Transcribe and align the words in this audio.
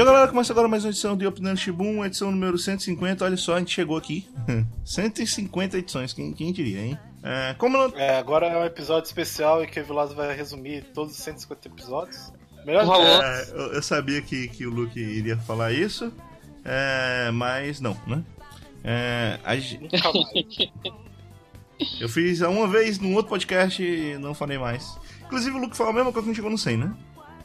E 0.00 0.02
galera, 0.02 0.28
começa 0.28 0.50
agora 0.50 0.66
mais 0.66 0.82
uma 0.82 0.90
edição 0.90 1.14
de 1.14 1.26
Opinando 1.26 1.58
Shibun, 1.58 2.02
edição 2.04 2.30
número 2.30 2.56
150. 2.56 3.22
Olha 3.22 3.36
só, 3.36 3.56
a 3.56 3.58
gente 3.58 3.74
chegou 3.74 3.98
aqui. 3.98 4.26
150 4.82 5.76
edições, 5.76 6.14
quem, 6.14 6.32
quem 6.32 6.52
diria, 6.52 6.80
hein? 6.80 6.98
É, 7.22 7.54
como 7.58 7.76
não... 7.76 7.98
É, 7.98 8.16
agora 8.16 8.46
é 8.46 8.56
um 8.56 8.64
episódio 8.64 9.06
especial 9.06 9.62
e 9.62 9.66
que 9.66 9.78
o 9.78 9.84
Vilazo 9.84 10.14
vai 10.14 10.34
resumir 10.34 10.84
todos 10.94 11.12
os 11.12 11.18
150 11.22 11.68
episódios. 11.68 12.32
Melhor. 12.64 12.84
É, 13.22 13.50
eu, 13.52 13.72
eu 13.74 13.82
sabia 13.82 14.20
que, 14.22 14.48
que 14.48 14.66
o 14.66 14.70
Luke 14.70 14.98
iria 14.98 15.36
falar 15.36 15.72
isso, 15.72 16.12
é, 16.64 17.30
mas 17.32 17.80
não, 17.80 17.96
né? 18.06 18.22
É, 18.82 19.38
a 19.44 19.54
eu 22.00 22.08
fiz 22.08 22.40
uma 22.40 22.68
vez 22.68 22.98
num 22.98 23.14
outro 23.14 23.30
podcast 23.30 23.82
e 23.82 24.18
não 24.18 24.34
falei 24.34 24.58
mais. 24.58 24.98
Inclusive 25.24 25.56
o 25.56 25.60
Luke 25.60 25.76
falou 25.76 25.92
a 25.92 25.94
mesma 25.96 26.12
coisa 26.12 26.24
que 26.24 26.30
a 26.30 26.32
gente 26.32 26.36
chegou 26.36 26.50
no 26.50 26.58
100, 26.58 26.76
né? 26.76 26.94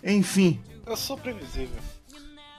Enfim. 0.04 0.60
Eu 0.86 0.98
sou 0.98 1.18
previsível. 1.18 1.80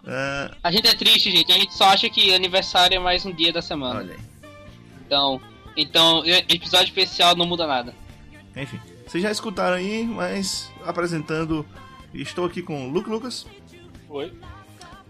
é, 0.06 0.50
A 0.62 0.70
gente 0.70 0.88
é 0.88 0.94
triste, 0.94 1.30
gente. 1.30 1.52
A 1.52 1.56
gente 1.56 1.74
só 1.74 1.84
acha 1.88 2.08
que 2.08 2.34
aniversário 2.34 2.96
é 2.96 2.98
mais 2.98 3.24
um 3.26 3.32
dia 3.32 3.52
da 3.52 3.60
semana. 3.62 4.00
olha 4.00 4.14
aí. 4.14 4.20
Então, 5.06 5.40
então, 5.76 6.24
episódio 6.26 6.86
especial 6.86 7.36
não 7.36 7.46
muda 7.46 7.66
nada. 7.66 7.94
Enfim. 8.56 8.80
Vocês 9.06 9.22
já 9.22 9.30
escutaram 9.30 9.76
aí, 9.76 10.04
mas 10.04 10.70
apresentando. 10.84 11.64
Estou 12.16 12.46
aqui 12.46 12.62
com 12.62 12.88
o 12.88 12.90
Luke 12.90 13.10
Lucas 13.10 13.46
Oi. 14.08 14.32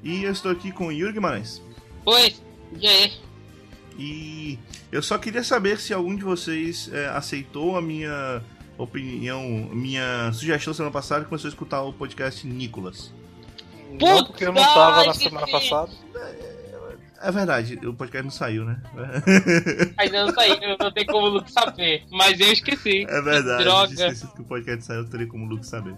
e 0.02 0.24
eu 0.24 0.33
estou 0.33 0.51
aqui 0.51 0.73
com 0.73 0.88
o 0.88 0.92
Yuri 0.92 1.12
Guimarães. 1.12 1.62
Oi, 2.05 2.34
e 2.81 2.86
aí? 2.86 3.12
E 3.98 4.58
eu 4.91 5.03
só 5.03 5.16
queria 5.16 5.42
saber 5.42 5.78
se 5.78 5.94
algum 5.94 6.14
de 6.16 6.25
vocês 6.25 6.91
é, 6.92 7.06
aceitou 7.08 7.77
a 7.77 7.83
minha 7.83 8.42
opinião, 8.77 9.42
minha 9.72 10.31
sugestão 10.33 10.75
semana 10.75 10.92
passada 10.92 11.22
e 11.22 11.28
começou 11.28 11.48
a 11.48 11.53
escutar 11.53 11.83
o 11.83 11.92
podcast 11.92 12.47
Nicolas. 12.47 13.12
Não, 14.00 14.25
porque 14.25 14.44
eu 14.44 14.53
não 14.53 14.62
tava 14.62 15.05
na 15.05 15.12
Puta 15.12 15.25
semana 15.25 15.47
passada. 15.47 15.92
É 17.22 17.33
verdade, 17.33 17.78
o 17.86 17.94
podcast 17.94 18.25
não 18.25 18.31
saiu, 18.31 18.64
né? 18.64 18.81
Ainda 19.97 20.27
não 20.27 20.34
saiu, 20.34 20.56
não 20.78 20.92
tem 20.92 21.06
como 21.06 21.27
o 21.27 21.31
Luke 21.31 21.50
saber. 21.50 22.05
Mas 22.11 22.38
eu 22.38 22.53
esqueci. 22.53 23.06
É 23.09 23.22
verdade, 23.22 23.64
Droga. 23.64 23.92
esqueci 23.92 24.27
que 24.34 24.42
o 24.42 24.44
podcast 24.44 24.84
saiu, 24.84 25.00
eu 25.00 25.09
teria 25.09 25.27
como 25.27 25.47
o 25.47 25.48
Luke 25.48 25.66
saber. 25.66 25.94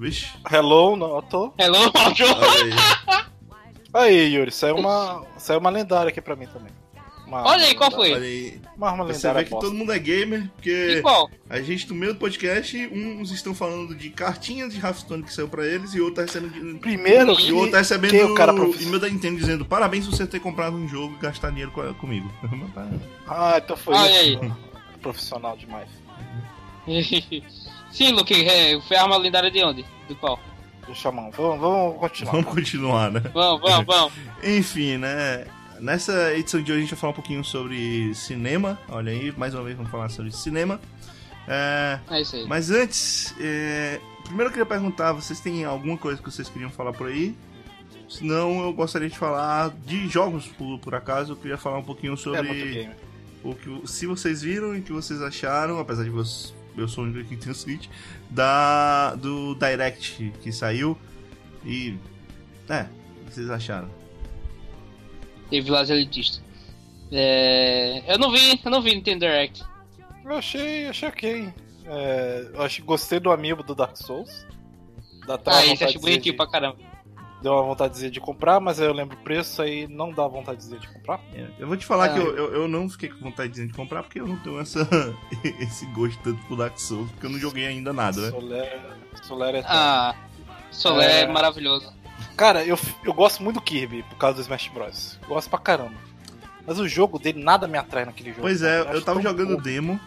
Vixe, 0.00 0.28
Hello, 0.50 0.96
tô. 1.22 1.52
Hello, 1.58 1.78
olha 1.94 2.64
aí. 2.64 3.26
Aí, 3.92 4.34
Yuri, 4.34 4.50
saiu 4.50 4.76
uma, 4.76 5.22
saiu 5.36 5.58
uma 5.60 5.68
lendária 5.68 6.08
aqui 6.08 6.20
pra 6.22 6.34
mim 6.34 6.46
também. 6.46 6.72
Uma- 7.26 7.46
Olha 7.46 7.66
aí, 7.66 7.74
qual 7.74 7.90
foi? 7.90 8.12
Olha 8.14 8.22
aí. 8.24 8.60
Uma 8.76 8.88
arma 8.90 9.04
Você 9.04 9.12
lendária 9.28 9.38
vê 9.40 9.44
que 9.44 9.50
bosta. 9.50 9.66
todo 9.68 9.76
mundo 9.76 9.92
é 9.92 9.98
gamer, 9.98 10.44
E 10.44 10.48
porque 10.48 11.02
a 11.50 11.60
gente 11.60 11.86
no 11.88 11.94
meio 11.94 12.14
do 12.14 12.18
podcast, 12.18 12.76
uns 12.92 13.30
estão 13.30 13.54
falando 13.54 13.94
de 13.94 14.08
cartinhas 14.10 14.72
de 14.72 14.80
Hearthstone 14.84 15.22
que 15.22 15.32
saiu 15.34 15.48
pra 15.48 15.64
eles 15.66 15.92
e 15.94 16.00
outro 16.00 16.16
tá 16.16 16.22
recebendo 16.22 16.78
Primeiro 16.80 17.38
E 17.38 17.52
o 17.52 17.56
outro 17.56 17.72
tá 17.72 17.78
recebendo 17.78 18.10
que 18.12 18.22
o 18.24 18.34
cara 18.34 18.52
e-mail 18.52 18.68
profissional. 18.70 19.00
da 19.00 19.08
Nintendo 19.08 19.36
dizendo 19.38 19.64
parabéns 19.66 20.06
por 20.06 20.16
você 20.16 20.26
ter 20.26 20.40
comprado 20.40 20.76
um 20.76 20.88
jogo 20.88 21.14
e 21.18 21.22
gastar 21.22 21.50
dinheiro 21.50 21.70
co- 21.72 21.94
comigo. 21.94 22.32
Ah, 23.28 23.58
então 23.62 23.76
foi 23.76 23.94
Olha 23.94 24.22
isso. 24.24 24.56
Profissional 25.02 25.56
demais. 25.56 25.88
Sim, 27.90 28.12
Luke, 28.12 28.32
é, 28.34 28.80
foi 28.82 28.96
a 28.96 29.02
arma 29.02 29.16
lendária 29.16 29.50
de 29.50 29.62
onde? 29.64 29.84
Do 30.08 30.14
qual? 30.16 30.38
Do 30.86 30.94
Xamã. 30.94 31.30
Vamos, 31.36 31.60
vamos 31.60 31.98
continuar. 31.98 32.32
Vamos 32.32 32.46
continuar, 32.54 33.10
né? 33.10 33.20
Vamos, 33.32 33.60
vamos, 33.60 33.86
vamos. 33.86 34.12
Enfim, 34.42 34.96
né? 34.96 35.46
Nessa 35.80 36.34
edição 36.34 36.62
de 36.62 36.70
hoje 36.72 36.78
a 36.78 36.82
gente 36.82 36.90
vai 36.90 37.00
falar 37.00 37.10
um 37.12 37.14
pouquinho 37.14 37.44
sobre 37.44 38.14
cinema. 38.14 38.78
Olha 38.88 39.12
aí, 39.12 39.32
mais 39.36 39.54
uma 39.54 39.62
vez 39.62 39.76
vamos 39.76 39.90
falar 39.90 40.08
sobre 40.08 40.30
cinema. 40.30 40.80
É, 41.48 41.98
É 42.10 42.20
isso 42.20 42.36
aí. 42.36 42.46
mas 42.46 42.70
antes, 42.70 43.34
é, 43.40 43.98
primeiro 44.24 44.48
eu 44.48 44.52
queria 44.52 44.66
perguntar, 44.66 45.12
vocês 45.12 45.40
têm 45.40 45.64
alguma 45.64 45.96
coisa 45.96 46.22
que 46.22 46.30
vocês 46.30 46.48
queriam 46.48 46.70
falar 46.70 46.92
por 46.92 47.08
aí? 47.08 47.34
Senão 48.08 48.60
eu 48.62 48.72
gostaria 48.72 49.08
de 49.08 49.16
falar 49.16 49.70
de 49.86 50.08
jogos, 50.08 50.46
por, 50.48 50.78
por 50.80 50.94
acaso. 50.94 51.32
Eu 51.32 51.36
queria 51.36 51.56
falar 51.56 51.78
um 51.78 51.82
pouquinho 51.84 52.16
sobre... 52.16 52.40
É 52.40 52.42
muito 52.42 52.64
game. 52.66 52.94
o 53.44 53.54
que 53.54 53.88
se 53.88 54.06
vocês 54.06 54.42
viram 54.42 54.76
e 54.76 54.80
o 54.80 54.82
que 54.82 54.92
vocês 54.92 55.22
acharam, 55.22 55.78
apesar 55.78 56.02
de 56.04 56.10
vocês, 56.10 56.52
eu 56.76 56.88
sou 56.88 57.04
o 57.04 57.06
único 57.06 57.20
aqui 57.20 57.36
que 57.36 57.42
tem 57.42 57.52
o 57.52 57.54
Switch, 57.54 57.88
da 58.30 59.14
do 59.16 59.54
Direct 59.54 60.32
que 60.42 60.52
saiu 60.52 60.96
e 61.64 61.96
é, 62.68 62.82
o 63.22 63.24
que 63.26 63.34
vocês 63.34 63.50
acharam? 63.50 63.88
Teve 65.50 65.62
Village 65.66 65.92
Elitista. 65.92 66.42
É... 67.12 68.04
Eu 68.12 68.18
não 68.18 68.30
vi, 68.30 68.60
eu 68.64 68.70
não 68.70 68.80
vi 68.80 68.94
Nintendo 68.94 69.20
Direct. 69.26 69.64
Eu 70.24 70.36
achei, 70.36 70.86
achei 70.86 71.08
ok. 71.08 71.52
É, 71.86 72.50
eu 72.54 72.62
achei, 72.62 72.84
gostei 72.84 73.18
do 73.18 73.32
amiibo 73.32 73.62
do 73.64 73.74
Dark 73.74 73.96
Souls. 73.96 74.46
Uma 75.24 75.34
Ah, 75.46 75.58
esse 75.60 75.68
vontade 75.70 75.84
acho 75.84 75.92
de- 75.94 75.98
bonitinho 76.00 76.36
pra 76.36 76.46
caramba. 76.46 76.76
Deu 77.42 77.52
uma 77.54 77.62
vontade 77.62 78.10
de 78.10 78.20
comprar, 78.20 78.60
mas 78.60 78.78
aí 78.80 78.86
eu 78.86 78.92
lembro 78.92 79.16
o 79.16 79.20
preço, 79.20 79.62
aí 79.62 79.86
não 79.88 80.12
dá 80.12 80.26
vontade 80.28 80.68
de 80.68 80.88
comprar. 80.88 81.20
É, 81.34 81.46
eu 81.58 81.66
vou 81.66 81.76
te 81.76 81.86
falar 81.86 82.06
Ah. 82.06 82.08
que 82.10 82.18
eu, 82.18 82.36
eu, 82.36 82.52
eu 82.54 82.68
não 82.68 82.88
fiquei 82.88 83.08
com 83.08 83.18
vontade 83.20 83.66
de 83.66 83.72
comprar 83.72 84.02
porque 84.02 84.20
eu 84.20 84.26
não 84.26 84.36
tenho 84.36 84.60
essa, 84.60 84.86
esse 85.58 85.86
gosto 85.86 86.18
tanto 86.22 86.42
pro 86.46 86.56
Dark 86.56 86.78
Souls, 86.78 87.10
porque 87.12 87.26
eu 87.26 87.30
não 87.30 87.38
joguei 87.38 87.66
ainda 87.66 87.92
nada, 87.94 88.20
né? 88.20 88.30
Soler, 88.30 88.80
Soler 89.22 89.54
é 89.56 89.64
Ah, 89.66 90.14
Solé 90.70 91.06
é 91.06 91.20
É. 91.22 91.26
maravilhoso. 91.26 91.90
Cara, 92.36 92.62
eu, 92.64 92.78
eu 93.04 93.12
gosto 93.14 93.42
muito 93.42 93.54
do 93.56 93.62
Kirby 93.62 94.02
por 94.02 94.16
causa 94.16 94.36
do 94.36 94.42
Smash 94.42 94.68
Bros. 94.68 95.18
Gosto 95.26 95.48
pra 95.48 95.58
caramba. 95.58 95.94
Mas 96.66 96.78
o 96.78 96.86
jogo 96.86 97.18
dele 97.18 97.42
nada 97.42 97.66
me 97.66 97.78
atrai 97.78 98.04
naquele 98.04 98.30
jogo. 98.30 98.42
Pois 98.42 98.60
é, 98.62 98.80
acho 98.80 98.90
eu 98.92 99.02
tava 99.02 99.20
jogando 99.22 99.48
o 99.52 99.56
bobo. 99.56 99.62
demo. 99.62 100.00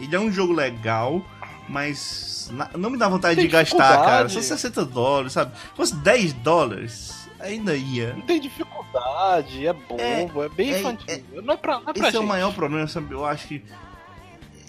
Ele 0.00 0.14
é 0.14 0.20
um 0.20 0.30
jogo 0.30 0.52
legal, 0.52 1.22
mas 1.68 2.50
não 2.76 2.90
me 2.90 2.98
dá 2.98 3.08
vontade 3.08 3.40
de 3.40 3.48
gastar, 3.48 4.04
cara. 4.04 4.28
São 4.28 4.42
60 4.42 4.84
dólares, 4.84 5.32
sabe? 5.32 5.56
Se 5.56 5.76
fosse 5.76 5.96
10 5.96 6.32
dólares, 6.34 7.28
ainda 7.40 7.74
ia. 7.76 8.14
Não 8.14 8.22
tem 8.22 8.40
dificuldade, 8.40 9.66
é 9.66 9.72
bobo, 9.72 10.42
é, 10.42 10.48
bem 10.48 10.72
é- 10.72 10.78
infantil. 10.80 11.24
Não 11.42 11.54
é 11.54 11.56
pra, 11.56 11.80
não 11.80 11.90
é 11.90 11.92
pra 11.92 12.08
Esse 12.08 12.16
é 12.16 12.20
o 12.20 12.26
maior 12.26 12.54
problema, 12.54 12.86
sabe? 12.86 13.12
Eu 13.12 13.24
acho 13.24 13.48
que. 13.48 13.64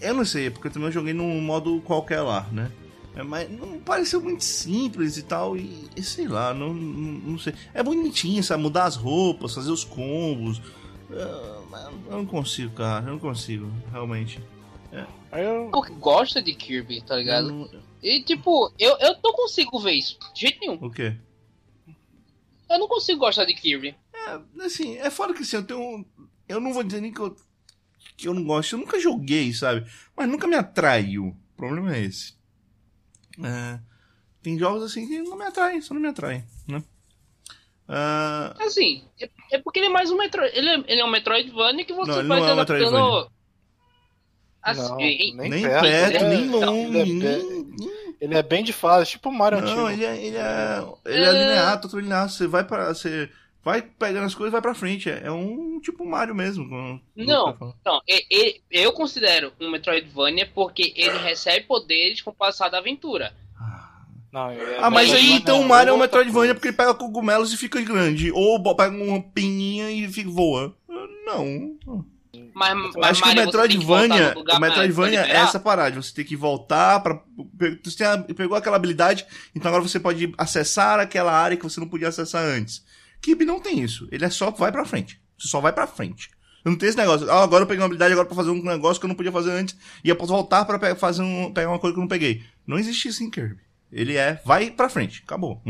Eu 0.01 0.13
não 0.13 0.25
sei, 0.25 0.49
porque 0.49 0.67
eu 0.67 0.71
também 0.71 0.91
joguei 0.91 1.13
num 1.13 1.41
modo 1.41 1.81
qualquer 1.81 2.21
lá, 2.21 2.45
né? 2.51 2.71
É, 3.15 3.23
Mas 3.23 3.49
não 3.49 3.79
pareceu 3.79 4.21
muito 4.21 4.43
simples 4.43 5.17
e 5.17 5.23
tal, 5.23 5.55
e, 5.55 5.89
e 5.95 6.03
sei 6.03 6.27
lá, 6.27 6.53
não, 6.53 6.73
não, 6.73 7.31
não 7.31 7.39
sei. 7.39 7.53
É 7.73 7.81
bonitinho, 7.81 8.43
sabe? 8.43 8.61
Mudar 8.61 8.83
as 8.85 8.95
roupas, 8.97 9.55
fazer 9.55 9.71
os 9.71 9.85
combos. 9.85 10.61
Ah, 11.11 11.61
mas 11.71 11.83
Eu 12.09 12.17
não 12.17 12.25
consigo, 12.25 12.73
cara, 12.73 13.05
eu 13.05 13.13
não 13.13 13.19
consigo, 13.19 13.71
realmente. 13.91 14.39
Aí 15.31 15.43
eu- 15.43 15.71
Eu 15.73 15.95
gosto 15.99 16.41
de 16.41 16.53
Kirby, 16.53 17.01
tá 17.01 17.15
Eu 17.15 17.19
ligado? 17.19 17.51
não- 17.51 17.69
E 18.01 18.21
tipo, 18.23 18.71
eu, 18.79 18.97
eu 18.99 19.15
não 19.23 19.33
consigo 19.33 19.79
ver 19.79 19.93
isso. 19.93 20.17
De 20.33 20.41
jeito 20.41 20.59
nenhum. 20.59 20.75
O 20.75 20.91
quê? 20.91 21.15
Eu 22.69 22.79
não 22.79 22.87
consigo 22.87 23.19
gostar 23.19 23.45
de 23.45 23.53
Kirby. 23.53 23.95
É, 24.13 24.63
assim, 24.65 24.97
é 24.97 25.09
fora 25.09 25.33
que 25.33 25.41
assim, 25.43 25.57
eu 25.57 25.63
tenho. 25.65 26.05
Eu 26.47 26.59
não 26.59 26.73
vou 26.73 26.83
dizer 26.83 27.01
nem 27.01 27.11
que 27.11 27.19
eu, 27.19 27.35
que 28.17 28.27
eu 28.27 28.33
não 28.33 28.43
gosto, 28.43 28.73
eu 28.73 28.79
nunca 28.79 28.99
joguei, 28.99 29.53
sabe? 29.53 29.89
Mas 30.15 30.27
nunca 30.29 30.47
me 30.47 30.55
atraiu. 30.55 31.27
O 31.27 31.55
problema 31.57 31.95
é 31.95 32.01
esse. 32.01 32.33
É, 33.43 33.79
tem 34.41 34.57
jogos 34.57 34.83
assim 34.83 35.07
que 35.07 35.21
não 35.21 35.37
me 35.37 35.45
atraem, 35.45 35.81
só 35.81 35.93
não 35.93 36.01
me 36.01 36.07
atraem, 36.07 36.43
né? 36.67 36.83
Ah, 37.87 38.55
Assim, 38.61 39.03
é, 39.19 39.29
é 39.51 39.57
porque 39.59 39.79
ele 39.79 39.87
é 39.87 39.89
mais 39.89 40.09
um 40.09 40.17
Metroid. 40.17 40.55
Ele 40.57 40.69
é, 40.69 40.83
ele 40.87 41.01
é 41.01 41.05
um 41.05 41.09
Metroidvania 41.11 41.85
que 41.85 41.93
você 41.93 42.11
Não, 42.11 42.19
ele 42.19 42.27
vai 42.27 42.39
não 42.39 42.47
é 42.47 42.49
um 42.49 42.59
adaptando. 42.59 43.31
Assim, 44.65 44.81
Não, 44.89 44.99
em- 44.99 45.35
nem 45.37 45.49
nem 45.51 45.61
perto, 45.61 45.81
perto, 45.83 46.15
é- 46.23 46.29
nem 46.29 46.49
longe, 46.49 46.97
ele 46.97 47.27
é 47.27 47.39
Ele 48.19 48.33
é 48.35 48.41
bem 48.41 48.63
de 48.63 48.73
fase, 48.73 49.11
tipo 49.11 49.29
o 49.29 49.33
Mario 49.33 49.61
Não, 49.61 49.67
antigo. 49.67 49.89
ele 49.91 50.05
é, 50.05 50.25
ele 50.25 50.37
é, 50.37 50.83
ele 51.05 51.23
é 51.23 51.27
É. 51.27 51.31
linear, 51.31 51.79
todo 51.81 51.99
linear. 51.99 52.27
Você 52.29 52.47
vai 52.47 52.63
para, 52.63 52.93
você 52.93 53.29
vai 53.63 53.81
pegando 53.83 54.25
as 54.25 54.33
coisas, 54.33 54.49
e 54.51 54.53
vai 54.53 54.61
pra 54.61 54.73
frente. 54.73 55.09
É, 55.09 55.23
é 55.25 55.31
um 55.31 55.79
tipo 55.81 56.03
Mario 56.05 56.33
mesmo. 56.33 56.67
como- 56.67 56.99
como 56.99 57.01
Não. 57.15 57.73
Não, 57.85 58.01
e- 58.07 58.25
e- 58.31 58.61
eu 58.71 58.91
considero 58.93 59.51
um 59.61 59.69
Metroidvania 59.69 60.49
porque 60.55 60.93
ele 60.95 61.17
recebe 61.19 61.65
poderes 61.67 62.21
com 62.21 62.31
o 62.31 62.35
passar 62.35 62.69
da 62.69 62.79
aventura. 62.79 63.33
Não, 64.31 64.49
é- 64.49 64.77
Ah, 64.79 64.89
mas 64.89 65.13
aí 65.13 65.33
então 65.33 65.61
o 65.61 65.67
Mario 65.67 65.91
é 65.91 65.93
um 65.93 65.97
Metroidvania 65.99 66.39
coisa. 66.49 66.55
porque 66.55 66.67
ele 66.69 66.77
pega 66.77 66.93
cogumelos 66.95 67.53
e 67.53 67.57
fica 67.57 67.79
grande. 67.81 68.31
Ou 68.31 68.61
pega 68.75 68.95
uma 68.95 69.21
pininha 69.21 69.91
e 69.91 70.07
fica, 70.11 70.29
voa. 70.29 70.75
Não. 71.25 71.77
Mas, 72.55 72.95
Acho 73.09 73.21
que 73.21 73.27
o 73.29 73.31
Metroidvania, 73.45 74.33
o 74.57 74.59
Metroidvania 74.61 75.19
é 75.19 75.35
essa 75.43 75.59
parada. 75.59 76.01
Você 76.01 76.13
tem 76.13 76.23
que 76.25 76.35
voltar 76.35 76.99
pe- 77.01 77.79
Você 77.83 77.97
tem 77.97 78.07
a- 78.07 78.17
pegou 78.17 78.55
aquela 78.57 78.77
habilidade, 78.77 79.25
então 79.53 79.69
agora 79.69 79.83
você 79.87 79.99
pode 79.99 80.33
acessar 80.37 80.99
aquela 80.99 81.33
área 81.33 81.57
que 81.57 81.63
você 81.63 81.79
não 81.79 81.87
podia 81.89 82.07
acessar 82.07 82.43
antes. 82.43 82.83
Kirby 83.21 83.43
não 83.45 83.59
tem 83.59 83.81
isso. 83.81 84.07
Ele 84.11 84.23
é 84.23 84.29
só 84.29 84.51
vai 84.51 84.71
pra 84.71 84.85
frente. 84.85 85.19
Você 85.37 85.47
só 85.49 85.59
vai 85.59 85.73
pra 85.73 85.85
frente. 85.87 86.29
Não 86.63 86.75
tem 86.75 86.89
esse 86.89 86.97
negócio. 86.97 87.29
Ah, 87.29 87.43
agora 87.43 87.63
eu 87.63 87.67
peguei 87.67 87.79
uma 87.81 87.85
habilidade 87.85 88.13
agora 88.13 88.25
pra 88.27 88.35
fazer 88.35 88.49
um 88.49 88.63
negócio 88.63 88.99
que 88.99 89.05
eu 89.05 89.09
não 89.09 89.15
podia 89.15 89.31
fazer 89.31 89.51
antes. 89.51 89.75
E 90.03 90.09
eu 90.09 90.15
posso 90.15 90.31
voltar 90.31 90.63
pra 90.65 90.79
pe- 90.79 90.95
fazer 90.95 91.21
um, 91.21 91.51
pegar 91.53 91.69
uma 91.69 91.77
coisa 91.79 91.93
que 91.93 91.99
eu 91.99 92.01
não 92.01 92.07
peguei. 92.07 92.43
Não 92.65 92.79
existe 92.79 93.07
isso 93.09 93.23
em 93.23 93.29
Kirby. 93.29 93.59
Ele 93.91 94.15
é, 94.17 94.41
vai 94.45 94.71
pra 94.71 94.89
frente, 94.89 95.21
acabou. 95.23 95.61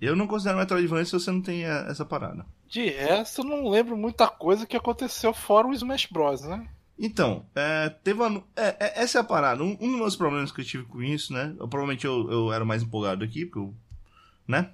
Eu 0.00 0.14
não 0.14 0.26
considero 0.26 0.58
Metroidvania 0.58 1.04
se 1.04 1.12
você 1.12 1.30
não 1.30 1.40
tem 1.40 1.64
eh, 1.64 1.86
essa 1.88 2.04
parada. 2.04 2.44
De 2.74 2.90
resto, 2.90 3.42
eu 3.42 3.44
não 3.44 3.68
lembro 3.68 3.96
muita 3.96 4.26
coisa 4.26 4.66
que 4.66 4.76
aconteceu 4.76 5.32
fora 5.32 5.68
o 5.68 5.72
Smash 5.72 6.08
Bros, 6.10 6.42
né? 6.42 6.66
Então, 6.98 7.46
é, 7.54 7.88
teve 7.88 8.20
uma, 8.20 8.42
é, 8.56 8.76
é, 8.80 9.02
essa 9.02 9.18
é 9.18 9.20
a 9.20 9.24
parada. 9.24 9.62
Um, 9.62 9.76
um, 9.80 9.90
dos 9.92 9.96
meus 9.96 10.16
problemas 10.16 10.50
que 10.50 10.60
eu 10.60 10.64
tive 10.64 10.82
com 10.82 11.00
isso, 11.00 11.32
né? 11.32 11.54
Eu, 11.60 11.68
provavelmente 11.68 12.04
eu, 12.04 12.28
eu 12.28 12.52
era 12.52 12.64
mais 12.64 12.82
empolgado 12.82 13.22
aqui, 13.22 13.46
porque 13.46 13.60
eu, 13.60 13.72
né? 14.48 14.72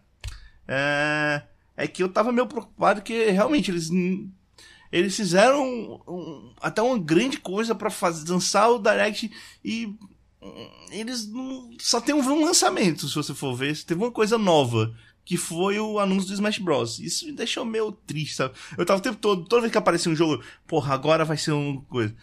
É, 0.67 1.43
é 1.77 1.87
que 1.87 2.03
eu 2.03 2.09
tava 2.09 2.33
meio 2.33 2.47
preocupado 2.47 3.03
que 3.03 3.31
realmente 3.33 3.71
eles 3.71 3.91
eles 4.91 5.15
fizeram 5.15 5.63
um, 5.63 6.01
um, 6.09 6.55
até 6.59 6.81
uma 6.81 6.99
grande 6.99 7.39
coisa 7.39 7.75
para 7.75 7.91
fazer 7.91 8.25
dançar 8.25 8.71
o 8.71 8.79
Direct 8.79 9.31
e 9.63 9.95
eles 10.91 11.29
não, 11.29 11.71
só 11.79 12.01
tem 12.01 12.15
um 12.15 12.45
lançamento, 12.47 13.07
se 13.07 13.15
você 13.15 13.35
for 13.35 13.55
ver. 13.55 13.77
Teve 13.85 14.03
uma 14.03 14.11
coisa 14.11 14.39
nova 14.39 14.97
que 15.25 15.37
foi 15.37 15.79
o 15.79 15.99
anúncio 15.99 16.29
do 16.29 16.35
Smash 16.35 16.59
Bros. 16.59 16.99
Isso 16.99 17.27
me 17.27 17.33
deixou 17.33 17.65
meio 17.65 17.93
triste, 17.93 18.35
sabe? 18.35 18.55
Eu 18.77 18.85
tava 18.85 18.99
o 18.99 19.03
tempo 19.03 19.17
todo, 19.17 19.45
toda 19.45 19.63
vez 19.63 19.73
que 19.73 19.79
aparecia 19.79 20.11
um 20.11 20.17
jogo, 20.17 20.43
porra, 20.67 20.95
agora 20.95 21.25
vai 21.25 21.37
ser 21.37 21.53
uma 21.53 21.81
coisa. 21.83 22.15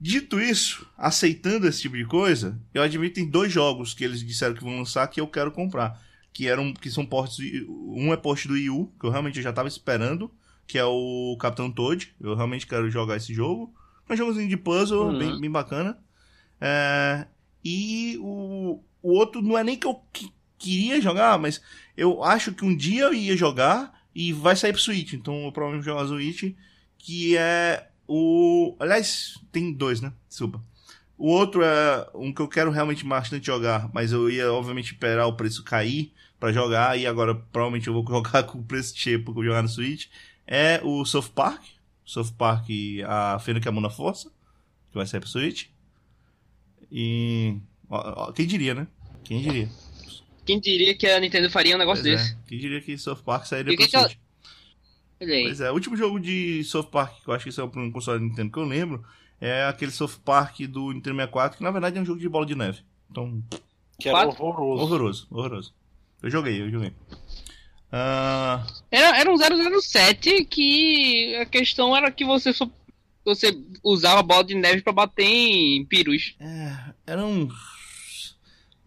Dito 0.00 0.40
isso, 0.40 0.86
aceitando 0.96 1.66
esse 1.66 1.80
tipo 1.80 1.96
de 1.96 2.04
coisa, 2.04 2.60
eu 2.74 2.82
admito 2.82 3.14
que 3.14 3.20
tem 3.20 3.30
dois 3.30 3.50
jogos 3.50 3.94
que 3.94 4.04
eles 4.04 4.20
disseram 4.24 4.54
que 4.54 4.62
vão 4.62 4.78
lançar 4.78 5.06
que 5.08 5.20
eu 5.20 5.26
quero 5.26 5.50
comprar. 5.50 6.00
Que 6.32 6.48
eram 6.48 6.74
que 6.74 6.90
são 6.90 7.04
portes. 7.06 7.38
Um 7.68 8.12
é 8.12 8.16
porte 8.16 8.46
do 8.46 8.54
Wii 8.54 8.70
U, 8.70 8.92
que 9.00 9.06
eu 9.06 9.10
realmente 9.10 9.40
já 9.40 9.52
tava 9.54 9.68
esperando, 9.68 10.30
que 10.66 10.78
é 10.78 10.84
o 10.84 11.34
Capitão 11.40 11.70
Toad. 11.70 12.14
Eu 12.20 12.34
realmente 12.34 12.66
quero 12.66 12.90
jogar 12.90 13.16
esse 13.16 13.32
jogo. 13.32 13.74
É 14.06 14.12
um 14.12 14.16
jogozinho 14.16 14.48
de 14.48 14.56
puzzle, 14.56 15.06
uhum. 15.06 15.18
bem, 15.18 15.40
bem 15.40 15.50
bacana. 15.50 15.98
É, 16.60 17.26
e 17.64 18.18
o, 18.20 18.82
o 19.02 19.12
outro 19.12 19.40
não 19.40 19.56
é 19.56 19.64
nem 19.64 19.78
que 19.78 19.86
eu 19.86 19.98
queria 20.58 21.00
jogar, 21.00 21.38
mas 21.38 21.60
eu 21.96 22.22
acho 22.22 22.52
que 22.52 22.64
um 22.64 22.76
dia 22.76 23.04
eu 23.04 23.14
ia 23.14 23.36
jogar 23.36 23.92
e 24.14 24.32
vai 24.32 24.54
sair 24.54 24.72
pro 24.72 24.80
Switch. 24.80 25.12
Então 25.12 25.44
eu 25.44 25.52
provavelmente 25.52 25.84
vou 25.84 25.94
jogar 25.94 26.08
Switch, 26.08 26.54
que 26.98 27.36
é 27.36 27.88
o. 28.06 28.76
Aliás, 28.78 29.40
tem 29.50 29.72
dois, 29.72 30.00
né? 30.00 30.12
Desculpa. 30.28 30.62
O 31.18 31.28
outro 31.28 31.62
é 31.62 32.06
um 32.14 32.32
que 32.32 32.40
eu 32.40 32.48
quero 32.48 32.70
realmente 32.70 33.04
bastante 33.04 33.46
jogar, 33.46 33.90
mas 33.92 34.12
eu 34.12 34.30
ia 34.30 34.52
obviamente 34.52 34.92
esperar 34.92 35.26
o 35.26 35.32
preço 35.32 35.64
cair 35.64 36.12
para 36.38 36.52
jogar 36.52 36.98
e 36.98 37.06
agora 37.06 37.34
provavelmente 37.34 37.88
eu 37.88 37.94
vou 37.94 38.04
jogar 38.06 38.42
com 38.42 38.58
o 38.58 38.64
preço 38.64 38.96
cheio 38.96 39.24
vou 39.24 39.42
jogar 39.42 39.62
no 39.62 39.68
Switch. 39.68 40.06
É 40.46 40.80
o 40.84 41.04
South 41.04 41.30
Park, 41.34 41.62
South 42.04 42.32
Park 42.36 42.66
a 43.06 43.38
Feira 43.38 43.60
que 43.60 43.66
é 43.66 43.70
a 43.70 43.72
Mão 43.72 43.80
na 43.80 43.90
Força, 43.90 44.30
que 44.90 44.94
vai 44.94 45.06
sair 45.06 45.20
pro 45.20 45.28
Switch. 45.28 45.66
E 46.92 47.56
quem 48.34 48.46
diria, 48.46 48.74
né? 48.74 48.86
Quem 49.24 49.40
diria? 49.40 49.68
Quem 50.46 50.60
diria 50.60 50.94
que 50.94 51.06
a 51.08 51.18
Nintendo 51.18 51.50
faria 51.50 51.74
um 51.74 51.78
negócio 51.78 52.04
pois 52.04 52.18
desse? 52.18 52.32
É. 52.32 52.36
Quem 52.48 52.58
diria 52.58 52.80
que 52.80 52.96
South 52.96 53.16
Park 53.24 53.44
sairia 53.46 53.76
pro 53.76 53.82
Switch? 53.82 54.16
Ela... 55.20 55.42
Pois 55.42 55.60
é, 55.60 55.70
o 55.70 55.74
último 55.74 55.96
jogo 55.96 56.20
de 56.20 56.62
South 56.64 56.84
Park 56.84 57.22
que 57.22 57.28
eu 57.28 57.34
acho 57.34 57.44
que 57.44 57.52
saiu 57.52 57.68
pra 57.68 57.80
um 57.82 57.90
console 57.90 58.20
da 58.20 58.24
Nintendo 58.24 58.52
que 58.52 58.58
eu 58.58 58.64
lembro 58.64 59.04
é 59.40 59.64
aquele 59.64 59.90
South 59.90 60.20
Park 60.24 60.60
do 60.60 60.92
Nintendo 60.92 61.16
64, 61.16 61.58
que 61.58 61.64
na 61.64 61.70
verdade 61.70 61.98
é 61.98 62.00
um 62.00 62.04
jogo 62.04 62.20
de 62.20 62.28
bola 62.28 62.46
de 62.46 62.54
neve. 62.54 62.80
Então. 63.10 63.42
Que 63.98 64.08
era 64.08 64.26
horroroso. 64.28 64.82
Horroroso, 64.82 65.26
horroroso. 65.30 65.74
Eu 66.22 66.30
joguei, 66.30 66.62
eu 66.62 66.70
joguei. 66.70 66.90
Uh... 67.92 68.66
Era, 68.90 69.18
era 69.18 69.30
um 69.30 69.36
007 69.80 70.44
que 70.44 71.34
a 71.36 71.46
questão 71.46 71.96
era 71.96 72.10
que 72.10 72.24
você 72.24 72.52
só, 72.52 72.68
você 73.24 73.58
usava 73.82 74.22
bola 74.22 74.44
de 74.44 74.54
neve 74.54 74.82
para 74.82 74.92
bater 74.92 75.24
em 75.24 75.84
pirus. 75.84 76.36
É, 76.40 76.94
era 77.06 77.24
um 77.24 77.48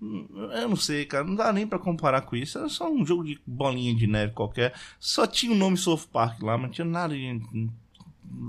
eu 0.02 0.70
não 0.70 0.76
sei, 0.76 1.06
cara. 1.06 1.24
Não 1.24 1.36
dá 1.36 1.52
nem 1.52 1.68
para 1.68 1.80
comparar 1.80 2.22
com 2.22 2.36
isso. 2.36 2.58
Era 2.58 2.70
só 2.70 2.90
um 2.90 3.06
jogo 3.06 3.24
de 3.24 3.40
bolinha 3.46 3.94
de 3.94 4.08
neve 4.08 4.34
qualquer. 4.34 4.74
Só 5.00 5.28
tinha 5.28 5.52
o 5.52 5.56
nome 5.56 5.78
South 5.78 6.08
Park 6.12 6.42
lá, 6.42 6.58
mas 6.58 6.68
não 6.68 6.74
tinha 6.74 6.86
nada 6.86 7.14
de 7.14 7.42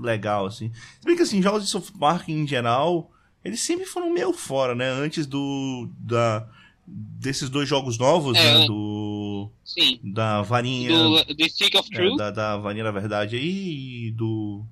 legal, 0.01 0.45
assim. 0.45 0.71
Se 0.99 1.05
bem 1.05 1.15
que, 1.15 1.23
assim, 1.23 1.41
jogos 1.41 1.63
de 1.63 1.69
South 1.69 1.91
Park 1.99 2.29
em 2.29 2.47
geral, 2.47 3.11
eles 3.43 3.59
sempre 3.59 3.85
foram 3.85 4.13
meio 4.13 4.31
fora, 4.31 4.75
né? 4.75 4.89
Antes 4.89 5.25
do. 5.25 5.89
da 5.99 6.47
desses 6.87 7.49
dois 7.49 7.69
jogos 7.69 7.97
novos, 7.97 8.37
é, 8.37 8.59
né? 8.59 8.65
Do. 8.65 9.49
Sim. 9.63 9.99
Da 10.03 10.41
varinha. 10.41 10.89
Do, 10.89 11.35
do 11.35 11.49
Stick 11.49 11.75
of 11.75 11.89
é, 11.91 11.95
Truth. 11.95 12.13
É, 12.13 12.17
da, 12.17 12.31
da 12.31 12.57
varinha 12.57 12.83
da 12.83 12.91
verdade 12.91 13.35
aí 13.35 14.07
e 14.07 14.11
do. 14.11 14.63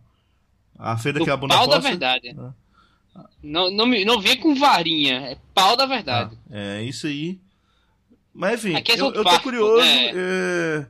A 0.77 0.97
feira 0.97 1.19
do 1.19 1.25
que 1.25 1.29
é 1.29 1.33
a 1.33 1.37
bunda 1.37 1.55
Pau 1.55 1.67
da 1.67 1.79
verdade. 1.79 2.29
É. 2.29 2.68
Não, 3.41 3.71
não, 3.71 3.85
não 3.85 4.21
vem 4.21 4.37
com 4.37 4.55
varinha, 4.55 5.15
é 5.31 5.37
pau 5.53 5.75
da 5.75 5.85
verdade. 5.85 6.37
Ah, 6.49 6.77
é 6.77 6.83
isso 6.83 7.07
aí. 7.07 7.39
Mas 8.33 8.63
enfim, 8.63 8.75
é 8.75 9.01
eu, 9.01 9.13
eu 9.13 9.23
tô 9.23 9.39
curioso. 9.41 9.81
Né? 9.81 10.11
É, 10.15 10.87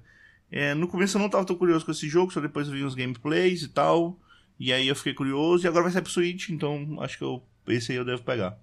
é, 0.51 0.73
no 0.73 0.87
começo 0.87 1.17
eu 1.17 1.21
não 1.21 1.29
tava 1.29 1.45
tão 1.45 1.55
curioso 1.55 1.85
com 1.85 1.91
esse 1.91 2.07
jogo, 2.07 2.31
só 2.31 2.39
depois 2.39 2.67
eu 2.67 2.73
vi 2.73 2.83
os 2.83 2.95
gameplays 2.95 3.63
e 3.63 3.69
tal. 3.69 4.19
E 4.59 4.73
aí 4.73 4.87
eu 4.87 4.95
fiquei 4.95 5.13
curioso, 5.13 5.65
e 5.65 5.67
agora 5.67 5.83
vai 5.83 5.91
sair 5.91 6.01
pro 6.01 6.11
Switch, 6.11 6.49
então 6.49 6.97
acho 6.99 7.17
que 7.17 7.23
eu, 7.23 7.41
esse 7.67 7.91
aí 7.91 7.97
eu 7.97 8.05
devo 8.05 8.23
pegar. 8.23 8.57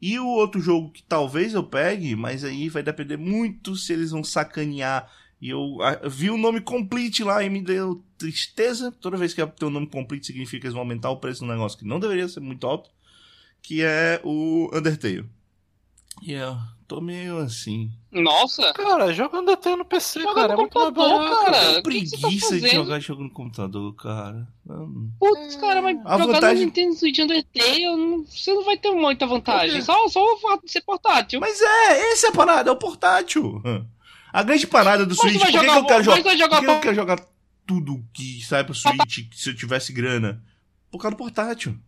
E 0.00 0.18
o 0.18 0.26
outro 0.26 0.60
jogo 0.60 0.90
que 0.90 1.02
talvez 1.02 1.54
eu 1.54 1.64
pegue, 1.64 2.14
mas 2.14 2.44
aí 2.44 2.68
vai 2.68 2.82
depender 2.82 3.16
muito 3.16 3.74
se 3.74 3.92
eles 3.92 4.10
vão 4.10 4.22
sacanear. 4.22 5.10
E 5.44 5.50
eu, 5.50 5.76
eu 6.02 6.08
vi 6.08 6.30
o 6.30 6.38
nome 6.38 6.58
Complete 6.62 7.22
lá 7.22 7.44
e 7.44 7.50
me 7.50 7.60
deu 7.60 8.02
tristeza. 8.16 8.90
Toda 8.90 9.18
vez 9.18 9.34
que 9.34 9.46
tem 9.46 9.68
o 9.68 9.70
nome 9.70 9.86
Complete 9.86 10.24
significa 10.24 10.62
que 10.62 10.66
eles 10.68 10.72
vão 10.72 10.80
aumentar 10.80 11.10
o 11.10 11.18
preço 11.18 11.40
do 11.40 11.52
negócio 11.52 11.78
que 11.78 11.84
não 11.84 12.00
deveria 12.00 12.26
ser 12.26 12.40
muito 12.40 12.66
alto 12.66 12.88
que 13.64 13.82
é 13.82 14.20
o 14.22 14.70
Undertale. 14.72 15.24
E 16.22 16.32
eu 16.32 16.56
tô 16.86 17.00
meio 17.00 17.38
assim. 17.38 17.90
Nossa! 18.12 18.72
Cara, 18.74 19.12
joga 19.12 19.40
Undertale 19.40 19.76
no 19.76 19.84
PC, 19.84 20.20
joga 20.20 20.34
cara. 20.34 20.48
No 20.48 20.52
é 20.52 20.56
muito 20.62 20.90
barato, 20.92 21.44
cara. 21.44 21.82
preguiça 21.82 22.18
tá 22.20 22.56
de 22.56 22.68
jogar 22.68 23.00
jogo 23.00 23.22
no 23.22 23.30
computador, 23.30 23.94
cara. 23.94 24.46
Putz, 25.18 25.56
cara, 25.56 25.82
mas 25.82 25.98
a 26.04 26.18
jogar 26.18 26.34
vantagem... 26.34 26.56
no 26.56 26.64
Nintendo 26.66 26.94
Switch 26.94 27.18
Undertale, 27.18 28.24
você 28.26 28.54
não 28.54 28.64
vai 28.64 28.76
ter 28.76 28.90
muita 28.92 29.26
vantagem. 29.26 29.82
Só, 29.82 30.08
só 30.08 30.22
o 30.22 30.38
fato 30.38 30.66
de 30.66 30.72
ser 30.72 30.82
portátil. 30.82 31.40
Mas 31.40 31.60
é, 31.60 32.12
essa 32.12 32.28
é 32.28 32.30
a 32.30 32.32
parada, 32.32 32.70
é 32.70 32.72
o 32.72 32.76
portátil. 32.76 33.62
A 34.34 34.42
grande 34.42 34.66
parada 34.66 35.06
do 35.06 35.14
Switch, 35.14 35.38
por 35.38 35.46
que, 35.46 35.52
que 35.52 35.58
eu 35.58 35.86
quero 35.86 36.02
jogar? 36.02 36.36
Jogar 36.36 36.56
por 36.56 36.66
que 36.66 36.70
eu 36.70 36.80
quero 36.80 36.96
jogar 36.96 37.26
tudo 37.64 38.04
que 38.12 38.44
sai 38.44 38.64
pro 38.64 38.74
Switch 38.74 39.32
se 39.32 39.50
eu 39.50 39.54
tivesse 39.54 39.92
grana? 39.92 40.42
Por 40.90 40.98
causa 40.98 41.14
do 41.14 41.18
portátil. 41.18 41.78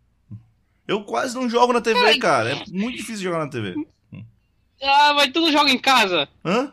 Eu 0.87 1.03
quase 1.03 1.35
não 1.35 1.51
jogo 1.51 1.73
na 1.73 1.81
TV, 1.81 2.19
cara. 2.21 2.53
É 2.53 2.65
muito 2.69 2.99
difícil 2.99 3.25
jogar 3.25 3.41
na 3.41 3.51
TV. 3.51 3.75
Ah, 4.81 5.13
mas 5.15 5.33
tu 5.33 5.41
não 5.41 5.51
joga 5.51 5.73
em 5.73 5.79
casa? 5.79 6.29
Hã? 6.45 6.73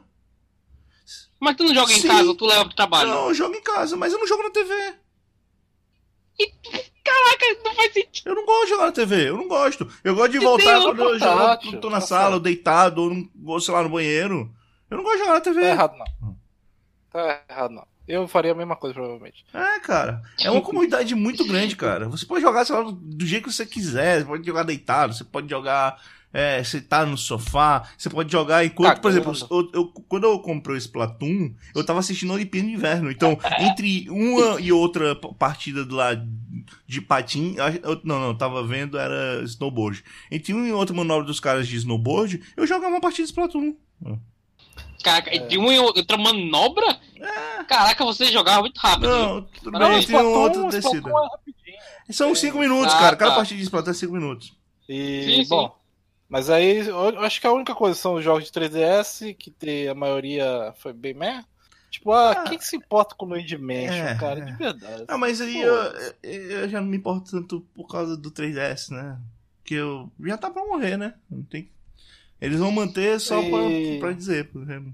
Mas 1.40 1.56
tu 1.56 1.64
não 1.64 1.74
joga 1.74 1.92
Sim. 1.92 2.06
em 2.06 2.08
casa, 2.08 2.36
tu 2.36 2.46
leva 2.46 2.66
pro 2.66 2.76
trabalho? 2.76 3.10
Não, 3.10 3.28
eu 3.30 3.34
jogo 3.34 3.56
em 3.56 3.64
casa, 3.64 3.98
mas 3.98 4.14
eu 4.14 4.20
não 4.20 4.28
jogo 4.28 4.44
na 4.44 4.52
TV. 4.52 4.94
E, 6.38 6.48
caraca, 7.04 7.46
não 7.66 7.74
faz 7.74 7.94
sentido. 7.94 8.30
Eu 8.30 8.36
não 8.36 8.46
gosto 8.46 8.66
de 8.66 8.70
jogar 8.70 8.86
na 8.86 8.92
TV, 8.92 9.30
eu 9.30 9.38
não 9.38 9.48
gosto. 9.48 9.92
Eu 10.04 10.14
gosto 10.14 10.34
de 10.34 10.40
voltar 10.40 10.82
quando 10.84 11.02
eu 11.02 11.18
jogo, 11.18 11.82
tô 11.82 11.90
na 11.90 12.00
tá 12.00 12.06
sala, 12.06 12.40
deitado, 12.40 13.02
ou, 13.02 13.54
ou 13.54 13.60
sei 13.60 13.74
lá, 13.74 13.82
no 13.82 13.90
banheiro. 13.90 14.54
Eu 14.94 14.98
não 14.98 15.04
gosto 15.04 15.18
de 15.18 15.24
jogar 15.24 15.34
na 15.34 15.42
TV. 15.42 15.62
Tá 15.62 15.68
errado, 15.68 15.98
não. 15.98 16.38
Tá 17.10 17.42
errado, 17.50 17.72
não. 17.72 17.88
Eu 18.08 18.28
faria 18.28 18.52
a 18.52 18.56
mesma 18.56 18.76
coisa, 18.76 18.94
provavelmente. 18.94 19.44
É, 19.52 19.80
cara. 19.80 20.22
É 20.40 20.52
uma 20.52 20.62
comunidade 20.62 21.16
muito 21.16 21.48
grande, 21.48 21.76
cara. 21.76 22.08
Você 22.10 22.26
pode 22.28 22.44
jogar, 22.44 22.64
sei 22.64 22.76
lá, 22.76 22.92
do 22.92 23.26
jeito 23.26 23.48
que 23.48 23.54
você 23.54 23.66
quiser. 23.66 24.20
Você 24.20 24.26
pode 24.26 24.46
jogar 24.46 24.62
deitado, 24.62 25.14
você 25.14 25.24
pode 25.24 25.50
jogar 25.50 26.00
é, 26.32 26.64
sentado 26.64 27.10
no 27.10 27.18
sofá. 27.18 27.90
Você 27.98 28.08
pode 28.08 28.32
jogar 28.32 28.64
enquanto, 28.66 29.02
por 29.02 29.10
exemplo, 29.10 29.34
eu, 29.50 29.72
eu, 29.74 29.88
quando 29.88 30.26
eu 30.26 30.38
comprei 30.40 30.76
o 30.76 30.78
Splatoon, 30.78 31.56
eu 31.74 31.84
tava 31.84 32.00
assistindo 32.00 32.32
a 32.32 32.36
Olimpíada 32.36 32.68
de 32.68 32.74
Inverno. 32.74 33.10
Então, 33.10 33.40
entre 33.60 34.08
uma 34.12 34.62
e 34.62 34.72
outra 34.72 35.16
partida 35.16 35.84
do 35.84 35.96
lado 35.96 36.24
de 36.86 37.02
patim, 37.02 37.56
eu, 37.82 38.00
não, 38.04 38.20
não, 38.20 38.28
eu 38.28 38.38
tava 38.38 38.64
vendo, 38.64 39.00
era 39.00 39.42
snowboard. 39.44 40.04
Entre 40.30 40.54
um 40.54 40.68
e 40.68 40.72
outro 40.72 40.96
manobra 40.96 41.26
dos 41.26 41.40
caras 41.40 41.68
de 41.68 41.78
snowboard, 41.78 42.44
eu 42.56 42.68
jogava 42.68 42.94
uma 42.94 43.02
partida 43.02 43.24
de 43.24 43.30
Splatoon. 43.32 43.76
Caraca, 45.04 45.36
é. 45.36 45.40
de 45.40 45.58
uma 45.58 45.74
outra 45.82 46.18
manobra? 46.18 46.98
É. 47.20 47.64
Caraca, 47.66 48.06
você 48.06 48.26
jogava 48.28 48.62
muito 48.62 48.78
rápido. 48.78 49.10
Não, 49.10 49.42
tudo 49.44 49.78
bem, 49.78 50.06
tem 50.06 50.16
um 50.16 50.40
outro 50.40 50.70
descida. 50.70 51.12
É 52.08 52.14
São 52.14 52.34
5 52.34 52.58
minutos, 52.58 52.94
ah, 52.94 53.00
cara. 53.00 53.16
Cada 53.16 53.32
tá. 53.32 53.38
partida 53.38 53.58
de 53.58 53.64
Splatoon 53.64 53.92
é 53.92 53.94
5 53.94 54.14
minutos. 54.14 54.54
E, 54.88 55.44
sim, 55.44 55.50
bom, 55.50 55.68
sim. 55.68 55.74
mas 56.28 56.50
aí 56.50 56.88
eu 56.88 57.20
acho 57.22 57.40
que 57.40 57.48
a 57.48 57.52
única 57.52 57.76
coisa 57.76 57.96
são 57.96 58.16
os 58.16 58.24
jogos 58.24 58.46
de 58.46 58.52
3DS, 58.52 59.36
que 59.36 59.52
tem, 59.52 59.88
a 59.88 59.96
maioria 59.96 60.74
foi 60.78 60.94
bem 60.94 61.14
meh. 61.14 61.44
Tipo, 61.90 62.12
ah, 62.12 62.32
ah 62.32 62.44
quem 62.44 62.58
que 62.58 62.66
se 62.66 62.76
importa 62.76 63.14
com 63.16 63.26
o 63.26 63.30
Luigi 63.30 63.58
Mansion, 63.58 64.08
é, 64.08 64.16
cara? 64.16 64.40
É. 64.40 64.46
De 64.46 64.54
verdade. 64.54 65.06
Ah, 65.08 65.18
mas 65.18 65.40
aí 65.40 65.62
eu, 65.62 65.76
eu, 66.24 66.70
já 66.70 66.82
não 66.82 66.88
me 66.88 66.98
importo 66.98 67.32
tanto 67.32 67.62
por 67.74 67.88
causa 67.88 68.18
do 68.18 68.32
3DS, 68.32 68.90
né? 68.90 69.20
Que 69.64 69.76
eu 69.76 70.12
já 70.22 70.38
tá 70.38 70.50
pra 70.50 70.66
morrer, 70.66 70.98
né? 70.98 71.14
Não 71.30 71.44
tem 71.44 71.70
eles 72.40 72.60
vão 72.60 72.72
manter 72.72 73.20
só 73.20 73.42
e... 73.42 73.50
pra, 73.50 74.08
pra 74.08 74.16
dizer, 74.16 74.50
por 74.52 74.62
exemplo. 74.62 74.94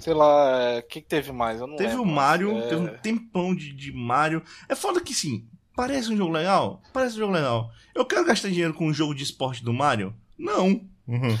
Sei 0.00 0.14
lá, 0.14 0.26
o 0.26 0.78
é, 0.78 0.82
que, 0.82 1.02
que, 1.02 1.08
teve 1.08 1.30
mais? 1.30 1.60
teve 1.60 1.88
lembro, 1.88 2.02
o 2.02 2.06
Mario, 2.06 2.58
é... 2.58 2.68
teve 2.68 2.80
um 2.80 2.88
tempão 2.98 3.54
de, 3.54 3.72
de 3.72 3.92
Mario. 3.92 4.42
É 4.66 4.74
foda 4.74 5.00
que 5.00 5.12
sim, 5.12 5.46
parece 5.76 6.10
um 6.10 6.16
jogo 6.16 6.32
legal? 6.32 6.82
Parece 6.92 7.16
um 7.16 7.18
jogo 7.18 7.34
legal. 7.34 7.70
Eu 7.94 8.06
quero 8.06 8.24
gastar 8.24 8.48
dinheiro 8.48 8.72
com 8.72 8.86
um 8.86 8.94
jogo 8.94 9.14
de 9.14 9.24
esporte 9.24 9.62
do 9.62 9.74
Mario? 9.74 10.14
Não. 10.38 10.88
Uhum. 11.06 11.38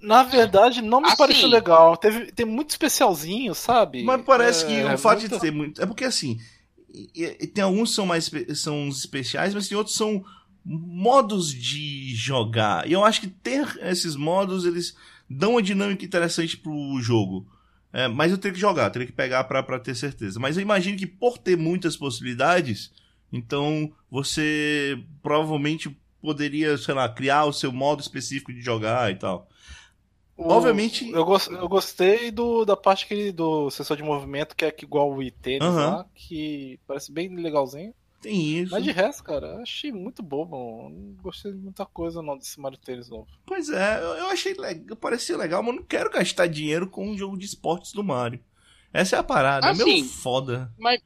Na 0.00 0.22
verdade, 0.22 0.82
não 0.82 1.00
me 1.00 1.08
assim, 1.08 1.16
pareceu 1.16 1.48
legal. 1.48 1.96
Teve, 1.96 2.32
tem 2.32 2.46
muito 2.46 2.70
especialzinho, 2.70 3.54
sabe? 3.54 4.02
Mas 4.02 4.22
parece 4.22 4.64
é, 4.64 4.66
que 4.66 4.84
o 4.84 4.88
é 4.88 4.96
fato 4.96 5.20
muito... 5.20 5.34
de 5.34 5.40
ter 5.40 5.52
muito. 5.52 5.82
É 5.82 5.86
porque 5.86 6.04
assim. 6.04 6.38
Tem 7.54 7.62
alguns 7.62 7.90
que 7.90 7.94
são 7.94 8.06
mais 8.06 8.28
são 8.56 8.88
especiais, 8.88 9.54
mas 9.54 9.68
tem 9.68 9.78
outros 9.78 9.94
que 9.94 9.98
são 9.98 10.24
modos 10.64 11.52
de 11.52 12.14
jogar. 12.14 12.88
E 12.88 12.92
eu 12.92 13.04
acho 13.04 13.20
que 13.20 13.28
ter 13.28 13.66
esses 13.82 14.16
modos, 14.16 14.64
eles 14.64 14.96
dão 15.28 15.52
uma 15.52 15.62
dinâmica 15.62 16.04
interessante 16.04 16.56
pro 16.56 17.00
jogo. 17.00 17.46
É, 17.92 18.06
mas 18.06 18.30
eu 18.30 18.38
teria 18.38 18.54
que 18.54 18.60
jogar, 18.60 18.90
teria 18.90 19.06
que 19.06 19.12
pegar 19.12 19.44
para 19.44 19.78
ter 19.78 19.94
certeza. 19.94 20.38
Mas 20.38 20.56
eu 20.56 20.62
imagino 20.62 20.96
que 20.96 21.06
por 21.06 21.38
ter 21.38 21.56
muitas 21.56 21.96
possibilidades, 21.96 22.92
então 23.32 23.92
você 24.10 25.02
provavelmente 25.22 25.96
poderia, 26.20 26.76
sei 26.78 26.94
lá, 26.94 27.08
criar 27.08 27.46
o 27.46 27.52
seu 27.52 27.72
modo 27.72 28.00
específico 28.00 28.52
de 28.52 28.60
jogar 28.60 29.10
e 29.10 29.16
tal. 29.16 29.48
O, 30.36 30.48
Obviamente. 30.48 31.10
Eu, 31.10 31.24
gost, 31.24 31.50
eu 31.50 31.68
gostei 31.68 32.30
do, 32.30 32.64
da 32.64 32.76
parte 32.76 33.06
que, 33.06 33.32
do 33.32 33.70
sensor 33.70 33.96
de 33.96 34.02
movimento, 34.02 34.54
que 34.54 34.64
é 34.64 34.74
igual 34.82 35.12
o 35.12 35.22
iTênis 35.22 35.66
uh 35.66 35.70
-huh. 35.70 35.96
lá, 35.96 36.06
que 36.14 36.78
parece 36.86 37.12
bem 37.12 37.34
legalzinho. 37.34 37.92
Tem 38.20 38.58
isso. 38.58 38.72
Mas 38.72 38.84
de 38.84 38.92
resto, 38.92 39.24
cara, 39.24 39.56
achei 39.62 39.90
muito 39.90 40.22
bobo. 40.22 40.90
Não 40.90 41.14
gostei 41.22 41.52
de 41.52 41.58
muita 41.58 41.86
coisa 41.86 42.20
não 42.20 42.36
desse 42.36 42.60
Mario 42.60 42.78
Tênis 42.78 43.08
novo. 43.08 43.26
Pois 43.46 43.70
é, 43.70 44.00
eu 44.00 44.26
achei 44.26 44.52
legal, 44.52 44.96
parecia 44.96 45.36
legal, 45.36 45.62
mas 45.62 45.74
não 45.74 45.82
quero 45.82 46.10
gastar 46.10 46.46
dinheiro 46.46 46.88
com 46.88 47.08
um 47.08 47.16
jogo 47.16 47.38
de 47.38 47.46
esportes 47.46 47.92
do 47.92 48.04
Mario. 48.04 48.40
Essa 48.92 49.16
é 49.16 49.18
a 49.18 49.24
parada, 49.24 49.70
assim, 49.70 49.82
é 49.82 49.84
meio 49.84 50.04
foda. 50.04 50.70
Mas, 50.78 51.00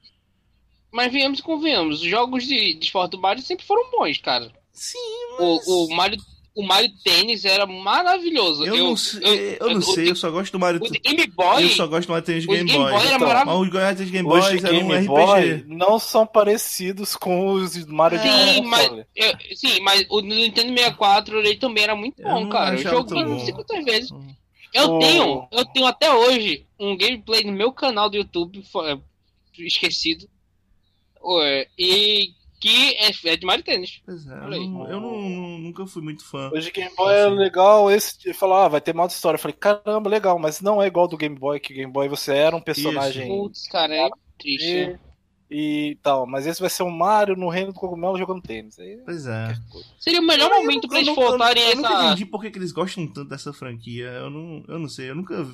mas 0.91 1.13
venhamos 1.13 1.39
e 1.39 1.43
convenhamos, 1.43 2.01
os 2.01 2.09
jogos 2.09 2.45
de, 2.45 2.75
de 2.75 2.85
esporte 2.85 3.13
do 3.13 3.21
Mario 3.21 3.43
sempre 3.43 3.65
foram 3.65 3.91
bons, 3.91 4.19
cara. 4.19 4.51
Sim, 4.73 4.99
mas... 5.39 5.67
O, 5.69 5.85
o 5.85 5.95
Mario 5.95 6.19
o 6.55 6.63
Mario 6.63 6.91
Tênis 7.03 7.45
era 7.45 7.67
maravilhoso. 7.67 8.65
Eu, 8.65 8.77
eu 8.77 8.85
não, 8.85 8.97
sei, 8.97 9.21
eu, 9.61 9.67
eu 9.67 9.75
não 9.75 9.83
sei, 9.83 10.11
eu 10.11 10.15
só 10.15 10.31
gosto 10.31 10.53
do 10.53 10.59
Mario 10.61 10.81
Tênis. 10.81 11.01
Game 11.03 11.27
Boy. 11.27 11.65
Eu 11.65 11.69
só 11.71 11.87
gosto 11.87 12.07
do 12.07 12.11
Mario 12.13 12.25
Tênis 12.25 12.43
de 12.43 12.49
Game, 12.49 12.65
Game 12.65 12.79
Boy. 12.79 12.93
Boy 12.93 13.07
era 13.07 13.17
então, 13.17 13.27
maravilhoso. 13.27 13.61
Mas 13.61 13.67
os 13.67 13.75
Mario 13.75 13.97
Tênis 13.97 14.11
Game 14.13 14.29
Boy 14.29 14.41
eram 14.41 14.87
um 14.87 15.47
RPG. 15.47 15.65
não 15.67 15.99
são 15.99 16.27
parecidos 16.27 17.17
com 17.17 17.55
os 17.55 17.85
Mario 17.87 18.21
sim, 18.21 18.63
de 18.63 18.67
mas, 18.69 18.91
eu, 19.17 19.33
Sim, 19.57 19.81
mas 19.81 20.07
o 20.09 20.21
Nintendo 20.21 20.69
64 20.69 21.39
ele 21.41 21.57
também 21.57 21.85
era 21.85 21.97
muito 21.97 22.23
bom, 22.23 22.49
cara. 22.49 22.77
Eu 22.77 22.83
joguei 22.83 23.25
não 23.25 23.41
sei 23.41 23.53
quantas 23.53 23.85
vezes. 23.85 24.11
Eu 24.73 24.95
oh. 24.95 24.99
tenho, 24.99 25.49
eu 25.51 25.65
tenho 25.67 25.87
até 25.87 26.13
hoje 26.13 26.67
um 26.79 26.97
gameplay 26.97 27.45
no 27.45 27.53
meu 27.53 27.73
canal 27.73 28.09
do 28.09 28.17
YouTube 28.17 28.65
esquecido. 29.59 30.29
E 31.79 32.33
que 32.65 32.95
é, 32.95 33.11
é 33.33 33.37
de 33.37 33.45
Mario 33.45 33.63
Tênis. 33.63 34.01
Pois 34.07 34.27
é, 34.27 34.33
eu, 34.33 34.49
não, 34.49 34.91
eu 34.91 35.01
não, 35.01 35.21
nunca 35.59 35.87
fui 35.87 36.01
muito 36.01 36.25
fã. 36.25 36.51
Hoje 36.51 36.71
Game 36.71 36.95
Boy 36.97 37.15
assim. 37.15 37.27
é 37.27 37.29
legal, 37.29 37.91
esse 37.91 38.33
falou, 38.33 38.57
ah, 38.57 38.69
vai 38.69 38.81
ter 38.81 38.95
modo 38.95 39.11
história. 39.11 39.37
Eu 39.37 39.41
falei, 39.41 39.55
caramba, 39.55 40.09
legal, 40.09 40.39
mas 40.39 40.63
não 40.63 40.81
é 40.81 40.87
igual 40.87 41.07
do 41.07 41.19
Game 41.19 41.39
Boy, 41.39 41.61
que 41.61 41.75
Game 41.75 41.93
Boy 41.93 42.09
você 42.09 42.33
era 42.33 42.57
um 42.57 42.63
personagem. 42.63 43.29
Putz, 43.29 43.69
cara, 43.69 43.95
é 43.95 44.09
triste. 44.39 44.99
E, 45.51 45.91
e 45.91 45.99
tal, 46.03 46.27
mas 46.27 46.47
esse 46.47 46.59
vai 46.59 46.71
ser 46.71 46.85
o 46.85 46.91
Mario 46.91 47.37
no 47.37 47.51
reino 47.51 47.71
do 47.71 47.79
cogumelo 47.79 48.17
jogando 48.17 48.41
tênis. 48.41 48.79
Aí, 48.79 48.97
pois 49.05 49.27
é. 49.27 49.55
Seria 50.01 50.21
o 50.21 50.27
melhor 50.27 50.51
eu, 50.51 50.57
momento 50.57 50.85
eu, 50.85 50.89
pra 50.89 51.01
eles 51.01 51.15
voltarem 51.15 51.63
essa. 51.63 51.73
Eu 51.73 51.77
nunca 51.77 52.05
entendi 52.07 52.25
por 52.25 52.41
que, 52.41 52.59
eles 52.59 52.73
gostam 52.73 53.07
tanto 53.07 53.29
dessa 53.29 53.53
franquia. 53.53 54.07
Eu 54.07 54.31
não, 54.31 54.65
eu 54.67 54.79
não 54.79 54.89
sei, 54.89 55.11
eu 55.11 55.15
nunca. 55.15 55.47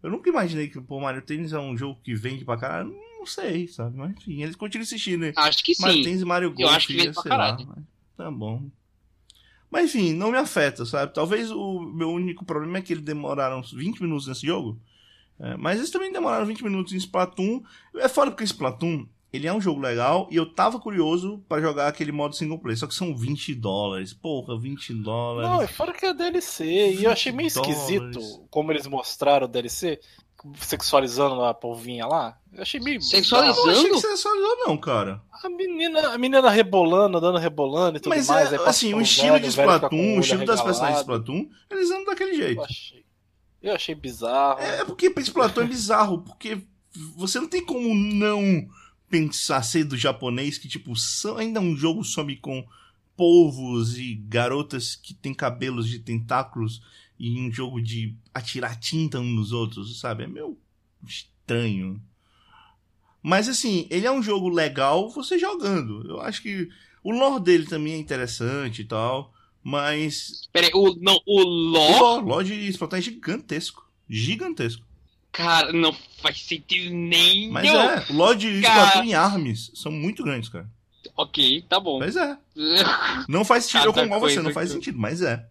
Eu 0.00 0.10
nunca 0.10 0.30
imaginei 0.30 0.68
que 0.68 0.78
o 0.78 1.00
Mario 1.00 1.22
Tênis 1.22 1.52
é 1.52 1.58
um 1.58 1.76
jogo 1.76 1.98
que 2.04 2.14
vende 2.14 2.44
pra 2.44 2.56
caralho 2.56 2.94
não 3.26 3.32
sei, 3.32 3.66
sabe? 3.66 3.96
Mas 3.98 4.12
enfim, 4.12 4.42
eles 4.42 4.54
continuam 4.54 4.84
assistindo, 4.84 5.22
né? 5.22 5.32
Acho 5.36 5.64
que 5.64 5.74
sim. 5.74 5.82
Martins 5.82 6.20
e 6.20 6.24
Mario 6.24 6.50
Golf, 6.50 6.60
Eu 6.60 6.68
acho 6.68 6.86
que 6.86 7.12
sei 7.12 7.30
lá. 7.30 7.56
Mas, 7.58 7.84
tá 8.16 8.30
bom. 8.30 8.62
Mas 9.68 9.86
enfim, 9.86 10.12
não 10.12 10.30
me 10.30 10.38
afeta, 10.38 10.86
sabe? 10.86 11.12
Talvez 11.12 11.50
o 11.50 11.80
meu 11.80 12.10
único 12.10 12.44
problema 12.44 12.78
é 12.78 12.82
que 12.82 12.92
eles 12.92 13.04
demoraram 13.04 13.60
20 13.60 14.00
minutos 14.00 14.28
nesse 14.28 14.46
jogo. 14.46 14.80
É, 15.38 15.56
mas 15.56 15.78
eles 15.78 15.90
também 15.90 16.12
demoraram 16.12 16.46
20 16.46 16.62
minutos 16.62 16.92
em 16.92 16.96
Splatoon. 16.96 17.62
É 17.96 18.08
foda 18.08 18.30
porque 18.30 18.44
Splatoon, 18.44 19.06
ele 19.32 19.46
é 19.46 19.52
um 19.52 19.60
jogo 19.60 19.80
legal 19.80 20.28
e 20.30 20.36
eu 20.36 20.46
tava 20.46 20.78
curioso 20.78 21.44
para 21.48 21.60
jogar 21.60 21.88
aquele 21.88 22.12
modo 22.12 22.36
single 22.36 22.60
player. 22.60 22.78
Só 22.78 22.86
que 22.86 22.94
são 22.94 23.14
20 23.14 23.54
dólares. 23.56 24.14
Porra, 24.14 24.58
20 24.58 24.94
dólares. 24.94 25.50
Não, 25.50 25.60
é 25.60 25.66
fora 25.66 25.92
que 25.92 26.06
é 26.06 26.14
DLC. 26.14 26.94
E 26.94 27.04
eu 27.04 27.10
achei 27.10 27.32
meio 27.32 27.48
esquisito 27.48 28.20
como 28.48 28.70
eles 28.70 28.86
mostraram 28.86 29.46
o 29.46 29.50
DLC 29.50 30.00
sexualizando 30.58 31.42
a 31.44 31.54
polvinha 31.54 32.06
lá. 32.06 32.38
Eu 32.52 32.62
achei 32.62 32.80
meio. 32.80 33.00
Sexualizando? 33.00 33.60
Eu 33.60 33.66
não 33.66 33.72
achei 33.72 33.90
que 33.90 34.00
sexualizou, 34.00 34.56
não, 34.66 34.76
cara. 34.76 35.22
A 35.42 35.48
menina, 35.48 36.08
a 36.08 36.18
menina 36.18 36.50
rebolando, 36.50 37.18
andando 37.18 37.38
rebolando 37.38 37.98
e 37.98 38.00
tudo 38.00 38.14
Mas 38.14 38.28
mais. 38.28 38.52
É, 38.52 38.56
assim, 38.56 38.94
o 38.94 39.00
estilo 39.00 39.38
de 39.40 39.48
Splatoon, 39.48 40.16
o 40.16 40.20
estilo 40.20 40.44
das 40.44 40.62
personagens 40.62 40.98
de 40.98 41.02
Splatoon, 41.02 41.48
eles 41.70 41.90
andam 41.90 42.04
daquele 42.06 42.34
jeito. 42.34 42.60
Eu 42.60 42.64
achei, 42.64 43.04
eu 43.62 43.74
achei 43.74 43.94
bizarro. 43.94 44.60
É, 44.60 44.80
é 44.80 44.84
porque 44.84 45.12
Splatoon 45.18 45.64
é 45.64 45.66
bizarro, 45.66 46.22
porque 46.22 46.62
você 47.16 47.38
não 47.38 47.48
tem 47.48 47.64
como 47.64 47.94
não 47.94 48.68
pensar 49.08 49.62
ser 49.62 49.84
do 49.84 49.96
japonês 49.96 50.58
que, 50.58 50.68
tipo, 50.68 50.96
são, 50.96 51.36
ainda 51.36 51.60
um 51.60 51.76
jogo 51.76 52.02
some 52.02 52.36
com 52.36 52.66
polvos 53.16 53.96
e 53.98 54.14
garotas 54.14 54.94
que 54.94 55.14
têm 55.14 55.32
cabelos 55.32 55.88
de 55.88 55.98
tentáculos 55.98 56.82
e 57.18 57.40
um 57.40 57.52
jogo 57.52 57.80
de 57.80 58.14
atirar 58.34 58.78
tinta 58.78 59.18
uns 59.18 59.34
nos 59.34 59.52
outros, 59.52 59.98
sabe? 59.98 60.24
É 60.24 60.26
meio 60.26 60.58
estranho. 61.06 62.00
Mas 63.22 63.48
assim, 63.48 63.86
ele 63.90 64.06
é 64.06 64.10
um 64.10 64.22
jogo 64.22 64.48
legal 64.48 65.10
você 65.10 65.38
jogando. 65.38 66.08
Eu 66.08 66.20
acho 66.20 66.42
que 66.42 66.68
o 67.02 67.10
lore 67.10 67.42
dele 67.42 67.66
também 67.66 67.94
é 67.94 67.98
interessante 67.98 68.82
e 68.82 68.84
tal, 68.84 69.32
mas. 69.62 70.48
Peraí, 70.52 70.70
o, 70.74 70.94
não, 71.00 71.20
o 71.26 71.42
lore? 71.42 71.94
O 71.94 71.98
lore, 71.98 72.24
lore 72.24 72.48
de 72.48 72.68
Splatoon 72.68 72.98
é 72.98 73.02
gigantesco. 73.02 73.88
Gigantesco. 74.08 74.84
Cara, 75.32 75.72
não 75.72 75.92
faz 76.22 76.40
sentido 76.40 76.94
nem. 76.94 77.50
Mas 77.50 77.68
é, 77.68 78.06
o 78.10 78.14
lore 78.14 78.38
de 78.38 78.60
Splatoon 78.60 79.04
em 79.04 79.14
Arms 79.14 79.72
são 79.74 79.90
muito 79.90 80.22
grandes, 80.22 80.48
cara. 80.48 80.70
Ok, 81.16 81.64
tá 81.68 81.80
bom. 81.80 81.98
Mas 81.98 82.16
é. 82.16 82.36
Não 83.28 83.44
faz 83.44 83.64
sentido, 83.64 83.86
eu 83.86 83.92
concordo 83.92 84.28
você, 84.28 84.42
não 84.42 84.52
faz 84.52 84.70
sentido, 84.70 84.98
mas 84.98 85.22
é. 85.22 85.46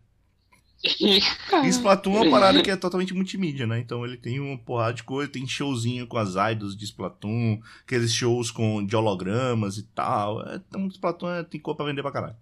E 1.00 1.68
Splatoon 1.70 2.18
é 2.18 2.22
uma 2.22 2.32
parada 2.32 2.62
que 2.62 2.70
é 2.70 2.76
totalmente 2.76 3.14
multimídia, 3.14 3.66
né? 3.66 3.80
Então 3.80 4.06
ele 4.06 4.18
tem 4.18 4.40
uma 4.40 4.58
porrada 4.58 4.94
de 4.94 5.04
coisa, 5.04 5.32
tem 5.32 5.48
showzinho 5.48 6.08
com 6.08 6.18
as 6.18 6.36
idols 6.52 6.76
de 6.76 6.86
Splatoon, 6.86 7.60
aqueles 7.84 8.14
shows 8.14 8.52
com, 8.52 8.86
de 8.86 8.96
hologramas 8.96 9.78
e 9.78 9.84
tal. 9.84 10.42
Então 10.54 10.88
Splatoon 10.88 11.30
é, 11.30 11.44
tem 11.44 11.60
cor 11.60 11.76
pra 11.76 11.86
vender 11.86 12.02
pra 12.02 12.12
caralho. 12.12 12.36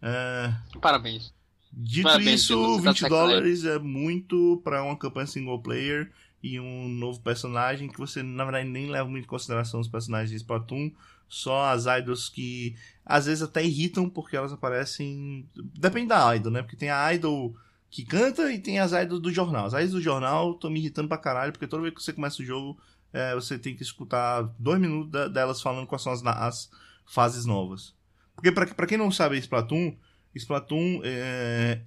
É... 0.00 0.52
Parabéns. 0.80 1.32
Dito 1.72 2.04
Parabéns, 2.04 2.42
isso, 2.42 2.78
20 2.80 3.00
tá 3.00 3.08
dólares 3.08 3.64
é 3.64 3.78
muito 3.78 4.60
para 4.62 4.82
uma 4.82 4.96
campanha 4.96 5.26
single 5.26 5.62
player 5.62 6.12
e 6.42 6.60
um 6.60 6.88
novo 6.88 7.20
personagem 7.20 7.88
que 7.88 7.98
você, 7.98 8.22
na 8.22 8.44
verdade, 8.44 8.68
nem 8.68 8.90
leva 8.90 9.08
muito 9.08 9.24
em 9.24 9.28
consideração 9.28 9.80
os 9.80 9.88
personagens 9.88 10.30
de 10.30 10.36
Splatoon, 10.36 10.90
só 11.28 11.70
as 11.70 11.86
idols 11.86 12.28
que 12.28 12.76
às 13.06 13.24
vezes 13.26 13.42
até 13.42 13.64
irritam 13.64 14.08
porque 14.08 14.36
elas 14.36 14.52
aparecem. 14.52 15.48
Depende 15.54 16.08
da 16.08 16.36
idol, 16.36 16.52
né? 16.52 16.62
Porque 16.62 16.76
tem 16.76 16.90
a 16.90 17.14
idol 17.14 17.56
que 17.92 18.06
canta 18.06 18.50
e 18.50 18.58
tem 18.58 18.80
as 18.80 18.92
idols 18.92 19.20
do 19.20 19.30
jornal. 19.30 19.66
As 19.66 19.74
idols 19.74 19.90
do 19.90 20.00
jornal 20.00 20.52
estão 20.52 20.70
me 20.70 20.80
irritando 20.80 21.08
pra 21.08 21.18
caralho, 21.18 21.52
porque 21.52 21.66
toda 21.66 21.82
vez 21.82 21.94
que 21.94 22.02
você 22.02 22.14
começa 22.14 22.40
o 22.40 22.44
jogo, 22.44 22.80
é, 23.12 23.34
você 23.34 23.58
tem 23.58 23.76
que 23.76 23.82
escutar 23.82 24.42
dois 24.58 24.80
minutos 24.80 25.10
delas 25.30 25.60
falando 25.60 25.86
quais 25.86 26.00
são 26.00 26.10
as, 26.10 26.24
as 26.24 26.70
fases 27.04 27.44
novas. 27.44 27.94
Porque 28.34 28.50
pra, 28.50 28.66
pra 28.66 28.86
quem 28.86 28.96
não 28.96 29.12
sabe 29.12 29.36
Splatoon, 29.36 29.94
Splatoon, 30.34 31.02
é, 31.04 31.82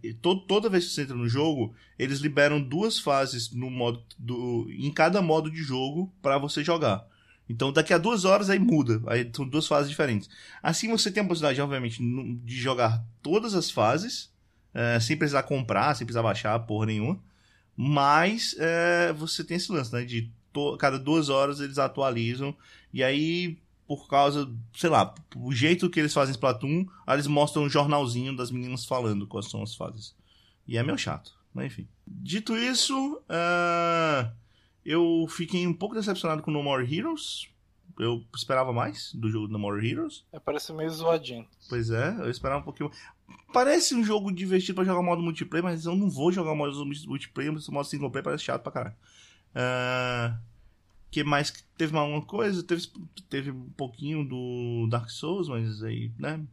toda 0.48 0.70
vez 0.70 0.86
que 0.86 0.92
você 0.92 1.02
entra 1.02 1.16
no 1.16 1.28
jogo, 1.28 1.74
eles 1.98 2.20
liberam 2.20 2.62
duas 2.62 3.00
fases 3.00 3.52
no 3.52 3.72
modo 3.72 4.04
do, 4.20 4.68
em 4.70 4.92
cada 4.94 5.24
modo 5.24 5.50
de 5.50 5.64
jogo 5.64 6.14
para 6.22 6.38
você 6.38 6.64
jogar. 6.64 7.04
Então 7.50 7.74
daqui 7.74 7.96
a 7.96 7.98
duas 7.98 8.26
horas 8.26 8.52
aí 8.52 8.60
muda, 8.60 9.02
aí 9.08 9.28
são 9.36 9.48
duas 9.48 9.66
fases 9.66 9.90
diferentes. 9.90 10.30
Assim 10.62 10.88
você 10.88 11.10
tem 11.10 11.24
a 11.24 11.28
possibilidade, 11.28 11.62
obviamente, 11.62 12.00
de 12.00 12.56
jogar 12.56 13.04
todas 13.24 13.56
as 13.56 13.72
fases 13.72 14.35
é, 14.76 15.00
sem 15.00 15.16
precisar 15.16 15.44
comprar, 15.44 15.96
sem 15.96 16.06
precisar 16.06 16.22
baixar 16.22 16.60
porra 16.60 16.88
nenhuma. 16.88 17.18
Mas 17.78 18.56
é, 18.60 19.14
você 19.14 19.44
tem 19.44 19.56
esse 19.56 19.72
lance, 19.72 19.92
né? 19.94 20.04
De 20.04 20.30
cada 20.78 21.00
duas 21.00 21.30
horas 21.30 21.62
eles 21.62 21.78
atualizam. 21.78 22.56
E 22.94 23.02
aí, 23.04 23.58
por 23.88 24.08
causa, 24.08 24.50
sei 24.74 24.90
lá, 24.90 25.14
o 25.36 25.54
jeito 25.54 25.90
que 25.90 26.00
eles 26.00 26.14
fazem 26.14 26.34
Splatoon, 26.34 26.86
eles 27.08 27.28
mostram 27.28 27.64
um 27.64 27.70
jornalzinho 27.70 28.36
das 28.36 28.52
meninas 28.52 28.86
falando 28.86 29.26
quais 29.26 29.50
são 29.50 29.64
as 29.64 29.74
fases. 29.74 30.14
E 30.68 30.78
é 30.78 30.84
meio 30.84 30.98
chato, 30.98 31.34
mas 31.54 31.68
enfim. 31.68 31.88
Dito 32.06 32.56
isso, 32.58 33.16
uh, 33.30 34.32
eu 34.84 35.26
fiquei 35.30 35.66
um 35.66 35.74
pouco 35.74 35.96
decepcionado 35.96 36.42
com 36.42 36.52
No 36.52 36.64
More 36.64 36.84
Heroes. 36.84 37.48
Eu 37.98 38.24
esperava 38.36 38.74
mais 38.74 39.14
do 39.14 39.30
jogo 39.30 39.48
No 39.48 39.58
More 39.58 39.88
Heroes. 39.88 40.26
É, 40.32 40.40
parece 40.40 40.74
meio 40.74 40.90
zoadinho. 40.90 41.48
Pois 41.70 41.90
é, 41.90 42.16
eu 42.20 42.30
esperava 42.30 42.60
um 42.60 42.64
pouquinho. 42.64 42.92
Parece 43.54 43.96
um 43.96 44.04
jogo 44.04 44.32
divertido 44.32 44.76
para 44.76 44.84
jogar 44.84 45.02
modo 45.02 45.22
multiplayer, 45.22 45.64
mas 45.64 45.86
eu 45.86 45.96
não 45.96 46.10
vou 46.10 46.32
jogar 46.32 46.54
modo 46.54 46.86
multiplayer, 47.08 47.54
mas 47.54 47.68
o 47.68 47.72
modo 47.72 47.88
single 47.88 48.12
player 48.12 48.24
parece 48.24 48.44
chato 48.44 48.62
pra 48.62 48.72
caralho. 48.72 48.96
Uh, 49.56 50.38
que 51.10 51.24
mais? 51.24 51.52
Teve 51.78 51.94
mais 51.94 52.10
uma 52.10 52.22
coisa? 52.22 52.62
Teve, 52.62 52.88
teve 53.30 53.52
um 53.52 53.70
pouquinho 53.78 54.28
do 54.28 54.88
Dark 54.90 55.10
Souls, 55.10 55.48
mas 55.48 55.82
aí, 55.82 56.12
né? 56.20 56.44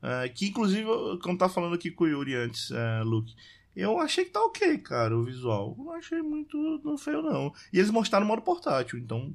Uh, 0.00 0.32
que 0.34 0.46
inclusive, 0.46 0.86
como 1.22 1.36
tá 1.36 1.48
falando 1.48 1.74
aqui 1.74 1.90
com 1.90 2.04
o 2.04 2.06
Yuri 2.06 2.36
antes, 2.36 2.70
uh, 2.70 3.02
Luke, 3.02 3.34
eu 3.74 3.98
achei 3.98 4.24
que 4.24 4.30
tá 4.30 4.44
ok, 4.44 4.78
cara, 4.78 5.16
o 5.16 5.24
visual. 5.24 5.74
Não 5.76 5.90
achei 5.92 6.22
muito 6.22 6.56
não 6.84 6.96
feio, 6.96 7.22
não. 7.22 7.52
E 7.72 7.78
eles 7.78 7.90
mostraram 7.90 8.24
no 8.24 8.30
modo 8.30 8.42
portátil, 8.42 8.98
então. 8.98 9.34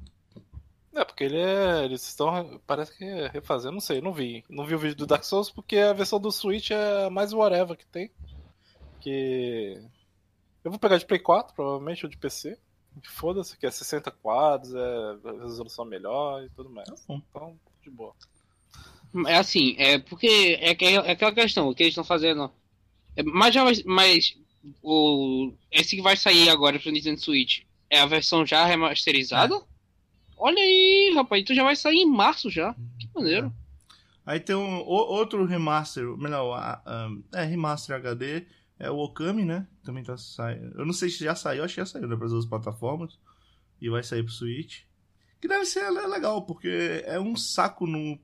É, 0.94 1.04
porque 1.04 1.24
ele 1.24 1.38
é. 1.38 1.84
Eles 1.84 2.06
estão. 2.06 2.60
Parece 2.66 2.96
que 2.96 3.04
é 3.04 3.28
refazendo, 3.28 3.74
não 3.74 3.80
sei, 3.80 4.00
não 4.00 4.12
vi. 4.12 4.44
Não 4.48 4.64
vi 4.64 4.74
o 4.74 4.78
vídeo 4.78 4.96
do 4.96 5.06
Dark 5.06 5.24
Souls 5.24 5.50
porque 5.50 5.76
a 5.76 5.92
versão 5.92 6.20
do 6.20 6.32
Switch 6.32 6.70
é 6.70 7.08
mais 7.08 7.32
whatever 7.32 7.76
que 7.76 7.86
tem. 7.86 8.10
Que. 9.00 9.80
Eu 10.64 10.70
vou 10.70 10.80
pegar 10.80 10.98
de 10.98 11.06
Play 11.06 11.20
4, 11.20 11.54
provavelmente, 11.54 12.04
ou 12.04 12.10
de 12.10 12.18
PC. 12.18 12.58
Foda-se, 13.04 13.56
que 13.56 13.66
é 13.66 13.70
60 13.70 14.10
quadros, 14.10 14.74
é 14.74 15.42
resolução 15.42 15.84
melhor 15.84 16.42
e 16.44 16.50
tudo 16.50 16.68
mais. 16.68 16.88
Tá 16.88 17.14
então, 17.14 17.58
de 17.82 17.88
boa. 17.88 18.14
É 19.26 19.36
assim, 19.36 19.74
é 19.78 19.98
porque 19.98 20.58
é, 20.60 20.70
é 20.70 21.10
aquela 21.12 21.32
questão, 21.32 21.68
o 21.68 21.74
que 21.74 21.84
eles 21.84 21.92
estão 21.92 22.04
fazendo. 22.04 22.50
É, 23.16 23.22
mas 23.22 23.54
já 23.54 23.64
mas 23.86 24.36
o 24.82 25.52
esse 25.70 25.96
que 25.96 26.02
vai 26.02 26.16
sair 26.16 26.48
agora 26.48 26.78
pro 26.78 26.90
Nintendo 26.90 27.20
Switch 27.20 27.62
é 27.88 28.00
a 28.00 28.06
versão 28.06 28.44
já 28.44 28.64
remasterizada? 28.64 29.54
É. 29.54 29.69
Olha 30.40 30.58
aí, 30.58 31.12
rapaz, 31.14 31.42
então 31.42 31.54
já 31.54 31.62
vai 31.62 31.76
sair 31.76 31.96
em 31.96 32.10
março 32.10 32.48
já. 32.48 32.74
Que 32.98 33.08
maneiro. 33.14 33.48
É. 33.48 33.60
Aí 34.24 34.40
tem 34.40 34.56
um 34.56 34.78
outro 34.86 35.44
remaster, 35.44 36.16
melhor, 36.16 36.82
um, 36.86 37.22
é 37.34 37.44
remaster 37.44 37.96
HD, 37.96 38.46
é 38.78 38.90
o 38.90 38.96
Okami, 38.96 39.44
né? 39.44 39.66
Também 39.84 40.02
tá 40.02 40.16
saindo. 40.16 40.78
Eu 40.78 40.86
não 40.86 40.94
sei 40.94 41.10
se 41.10 41.24
já 41.24 41.34
saiu, 41.34 41.62
acho 41.62 41.74
que 41.74 41.80
já 41.80 41.86
saiu 41.86 42.08
né, 42.08 42.16
para 42.16 42.24
as 42.24 42.32
duas 42.32 42.46
plataformas 42.46 43.18
e 43.80 43.90
vai 43.90 44.02
sair 44.02 44.22
pro 44.22 44.32
Switch. 44.32 44.82
Que 45.40 45.48
deve 45.48 45.66
ser 45.66 45.90
legal, 45.90 46.42
porque 46.42 47.02
é 47.06 47.20
um 47.20 47.36
saco 47.36 47.86
no 47.86 48.18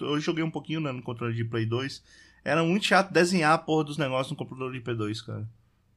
eu 0.00 0.20
joguei 0.20 0.42
um 0.42 0.50
pouquinho 0.50 0.80
né, 0.80 0.90
no 0.92 1.02
controle 1.02 1.34
de 1.34 1.44
Play 1.44 1.66
2. 1.66 2.02
Era 2.44 2.62
muito 2.62 2.86
chato 2.86 3.12
desenhar 3.12 3.52
a 3.52 3.58
porra 3.58 3.84
dos 3.84 3.98
negócios 3.98 4.30
no 4.30 4.36
controle 4.36 4.78
de 4.78 4.84
Play 4.84 4.96
2, 4.96 5.20
cara. 5.22 5.48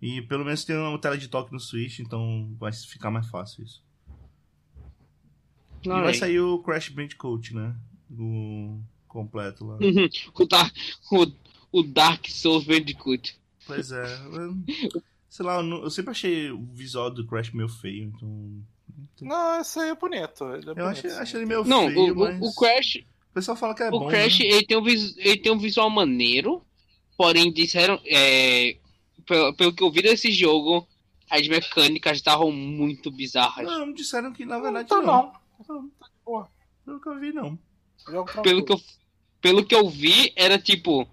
E 0.02 0.22
pelo 0.24 0.44
menos 0.44 0.66
tem 0.66 0.76
uma 0.76 1.00
tela 1.00 1.18
de 1.18 1.28
toque 1.28 1.54
no 1.54 1.60
Switch, 1.60 2.00
então 2.00 2.56
vai 2.60 2.72
ficar 2.74 3.12
mais 3.12 3.28
fácil 3.28 3.64
isso. 3.64 3.84
Não, 5.86 6.00
e 6.00 6.04
vai 6.04 6.14
sair 6.14 6.40
o 6.40 6.60
Crash 6.60 6.90
Bandicoot, 6.90 7.56
né? 7.56 7.76
O 8.12 8.80
completo 9.08 9.66
lá. 9.66 9.78
o, 10.34 10.46
Dark, 10.46 10.76
o, 11.12 11.28
o 11.72 11.84
Dark 11.84 12.28
Souls 12.30 12.64
Bandicoot. 12.64 13.38
Pois 13.66 13.92
é. 13.92 14.04
sei 15.30 15.46
lá, 15.46 15.62
eu, 15.62 15.84
eu, 15.84 15.90
sempre 15.90 16.12
achei 16.12 16.52
o 16.52 16.66
visual 16.74 17.10
do 17.10 17.26
Crash 17.26 17.52
meio 17.52 17.70
feio, 17.70 18.06
então. 18.06 18.64
Não, 19.22 19.62
esse 19.62 19.80
aí 19.80 19.90
é 19.90 19.96
bonito. 19.96 20.44
Ele 20.46 20.66
é 20.66 20.70
eu 20.70 20.76
bonito, 20.76 20.88
achei, 20.88 21.12
achei 21.12 21.40
ele 21.40 21.46
meio 21.46 21.64
não, 21.64 21.88
feio. 21.88 22.08
Não, 22.08 22.14
o, 22.14 22.16
mas... 22.16 22.42
o 22.42 22.56
Crash. 22.56 22.96
O 23.32 23.34
pessoal 23.34 23.56
fala 23.56 23.76
que 23.76 23.84
é 23.84 23.88
o 23.88 23.92
bom. 23.92 24.08
O 24.08 24.10
Crash 24.10 24.40
né? 24.40 24.46
ele, 24.46 24.66
tem 24.66 24.78
um 24.78 24.88
ele 24.88 25.38
tem 25.38 25.52
um 25.52 25.60
visual 25.60 25.90
maneiro, 25.90 26.62
porém 27.16 27.52
disseram. 27.52 28.00
É, 28.06 28.78
pelo, 29.26 29.54
pelo 29.54 29.74
que 29.74 29.84
eu 29.84 29.92
vi 29.92 30.02
desse 30.02 30.32
jogo, 30.32 30.88
as 31.30 31.48
mecânicas 31.48 32.18
estavam 32.18 32.52
muito 32.52 33.12
bizarras. 33.12 33.66
Não, 33.66 33.94
disseram 33.94 34.34
que 34.34 34.46
na 34.46 34.60
verdade 34.60 34.90
não. 34.90 35.02
Tá 35.02 35.06
não. 35.06 35.24
não. 35.24 35.39
Porra, 36.24 36.50
pelo 36.86 37.02
que 37.02 37.10
eu 37.10 37.20
vi, 37.20 37.32
não. 37.32 37.60
Pelo 38.44 38.66
que 38.66 38.74
eu, 38.74 38.82
pelo 39.42 39.66
que 39.66 39.76
eu 39.76 39.90
vi, 39.90 40.32
era 40.36 40.58
tipo. 40.58 41.08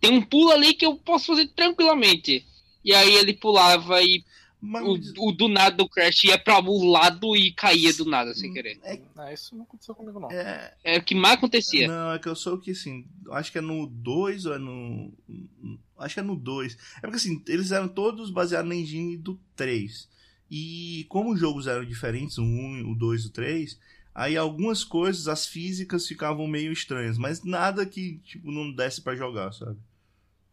Tem 0.00 0.12
um 0.12 0.22
pulo 0.22 0.52
ali 0.52 0.74
que 0.74 0.86
eu 0.86 0.96
posso 0.96 1.26
fazer 1.26 1.48
tranquilamente. 1.48 2.46
E 2.84 2.94
aí 2.94 3.14
ele 3.14 3.34
pulava 3.34 4.00
e 4.00 4.24
mas... 4.60 4.84
O, 4.84 5.28
o, 5.28 5.32
do 5.32 5.48
nada 5.48 5.76
do 5.76 5.88
Crash 5.88 6.24
ia 6.24 6.38
pra 6.38 6.58
um 6.60 6.90
lado 6.90 7.36
e 7.36 7.52
caía 7.52 7.92
do 7.94 8.04
nada, 8.04 8.34
sem 8.34 8.52
querer. 8.52 8.78
É... 8.82 9.00
Ah, 9.16 9.32
isso 9.32 9.54
não 9.54 9.62
aconteceu 9.62 9.94
comigo, 9.94 10.18
não. 10.18 10.30
É... 10.30 10.74
é 10.82 10.98
o 10.98 11.04
que 11.04 11.14
mais 11.14 11.34
acontecia. 11.34 11.86
Não, 11.86 12.12
é 12.12 12.18
que 12.18 12.28
eu 12.28 12.34
sou 12.34 12.58
que, 12.58 12.72
assim, 12.72 13.06
acho 13.30 13.52
que 13.52 13.58
é 13.58 13.60
no 13.60 13.86
2 13.86 14.46
ou 14.46 14.54
é 14.54 14.58
no... 14.58 15.12
Acho 15.96 16.14
que 16.14 16.20
é 16.20 16.24
no 16.24 16.36
2. 16.36 16.76
É 16.96 17.00
porque, 17.02 17.16
assim, 17.16 17.42
eles 17.46 17.70
eram 17.70 17.88
todos 17.88 18.30
baseados 18.30 18.68
na 18.68 18.74
engine 18.74 19.16
do 19.16 19.40
3. 19.54 20.08
E 20.50 21.06
como 21.08 21.32
os 21.32 21.40
jogos 21.40 21.66
eram 21.66 21.84
diferentes, 21.84 22.38
o 22.38 22.42
1, 22.42 22.90
o 22.90 22.94
2 22.94 23.24
e 23.24 23.26
o 23.26 23.30
3, 23.30 23.78
aí 24.14 24.36
algumas 24.36 24.82
coisas, 24.82 25.28
as 25.28 25.46
físicas 25.46 26.06
ficavam 26.06 26.46
meio 26.46 26.72
estranhas. 26.72 27.18
Mas 27.18 27.44
nada 27.44 27.84
que, 27.84 28.18
tipo, 28.18 28.50
não 28.50 28.72
desse 28.72 29.02
para 29.02 29.16
jogar, 29.16 29.52
sabe? 29.52 29.78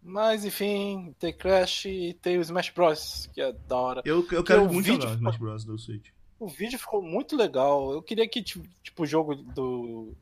Mas 0.07 0.45
enfim, 0.45 1.15
tem 1.17 1.33
Crash 1.33 1.85
e 1.85 2.13
tem 2.21 2.37
o 2.37 2.41
Smash 2.41 2.69
Bros, 2.69 3.27
que 3.33 3.41
é 3.41 3.51
da 3.51 3.75
hora. 3.75 4.01
Eu, 4.05 4.25
eu 4.31 4.43
quero 4.43 4.71
muito 4.71 4.85
jogar 4.85 5.09
o 5.09 5.13
Smash 5.15 5.37
Bros 5.37 5.65
do 5.65 5.79
Switch. 5.79 6.09
O 6.39 6.47
vídeo 6.47 6.77
ficou 6.77 7.01
muito 7.01 7.35
legal. 7.35 7.91
Eu 7.91 8.03
queria 8.03 8.27
que 8.29 8.43
tipo, 8.43 8.67
o 8.99 9.05
jogo 9.05 9.33
do, 9.33 10.13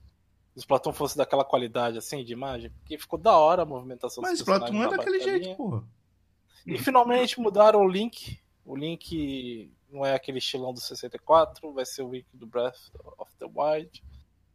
do 0.56 0.60
Splatoon 0.60 0.94
fosse 0.94 1.18
daquela 1.18 1.44
qualidade 1.44 1.98
assim 1.98 2.24
de 2.24 2.32
imagem, 2.32 2.70
porque 2.80 2.98
ficou 2.98 3.20
da 3.20 3.38
hora 3.38 3.64
a 3.64 3.66
movimentação 3.66 4.22
Mas 4.22 4.40
Splatoon 4.40 4.84
é 4.84 4.90
daquele 4.90 5.20
jeito, 5.20 5.54
porra. 5.58 5.84
E 6.66 6.78
finalmente 6.78 7.42
mudaram 7.42 7.82
o 7.82 7.88
Link. 7.88 8.40
O 8.66 8.76
Link 8.76 9.72
não 9.92 10.06
é 10.06 10.16
aquele 10.16 10.38
estilão 10.38 10.74
do 10.74 10.80
64, 10.80 11.72
vai 11.74 11.86
ser 11.86 12.02
o 12.02 12.12
Link 12.12 12.26
do 12.34 12.48
Breath 12.48 12.92
of 13.18 13.32
the 13.38 13.46
Wild. 13.46 14.04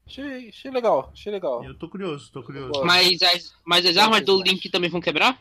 Achei, 0.06 0.48
achei 0.48 0.70
legal, 0.70 1.10
achei 1.12 1.30
legal. 1.30 1.62
Eu 1.62 1.76
tô 1.78 1.88
curioso, 1.88 2.32
tô 2.32 2.42
curioso. 2.42 2.82
Mas 2.84 3.20
as, 3.20 3.54
mas 3.64 3.84
as 3.84 3.96
armas 3.96 4.22
do 4.24 4.42
Link 4.42 4.68
também 4.70 4.88
vão 4.88 5.00
quebrar? 5.00 5.38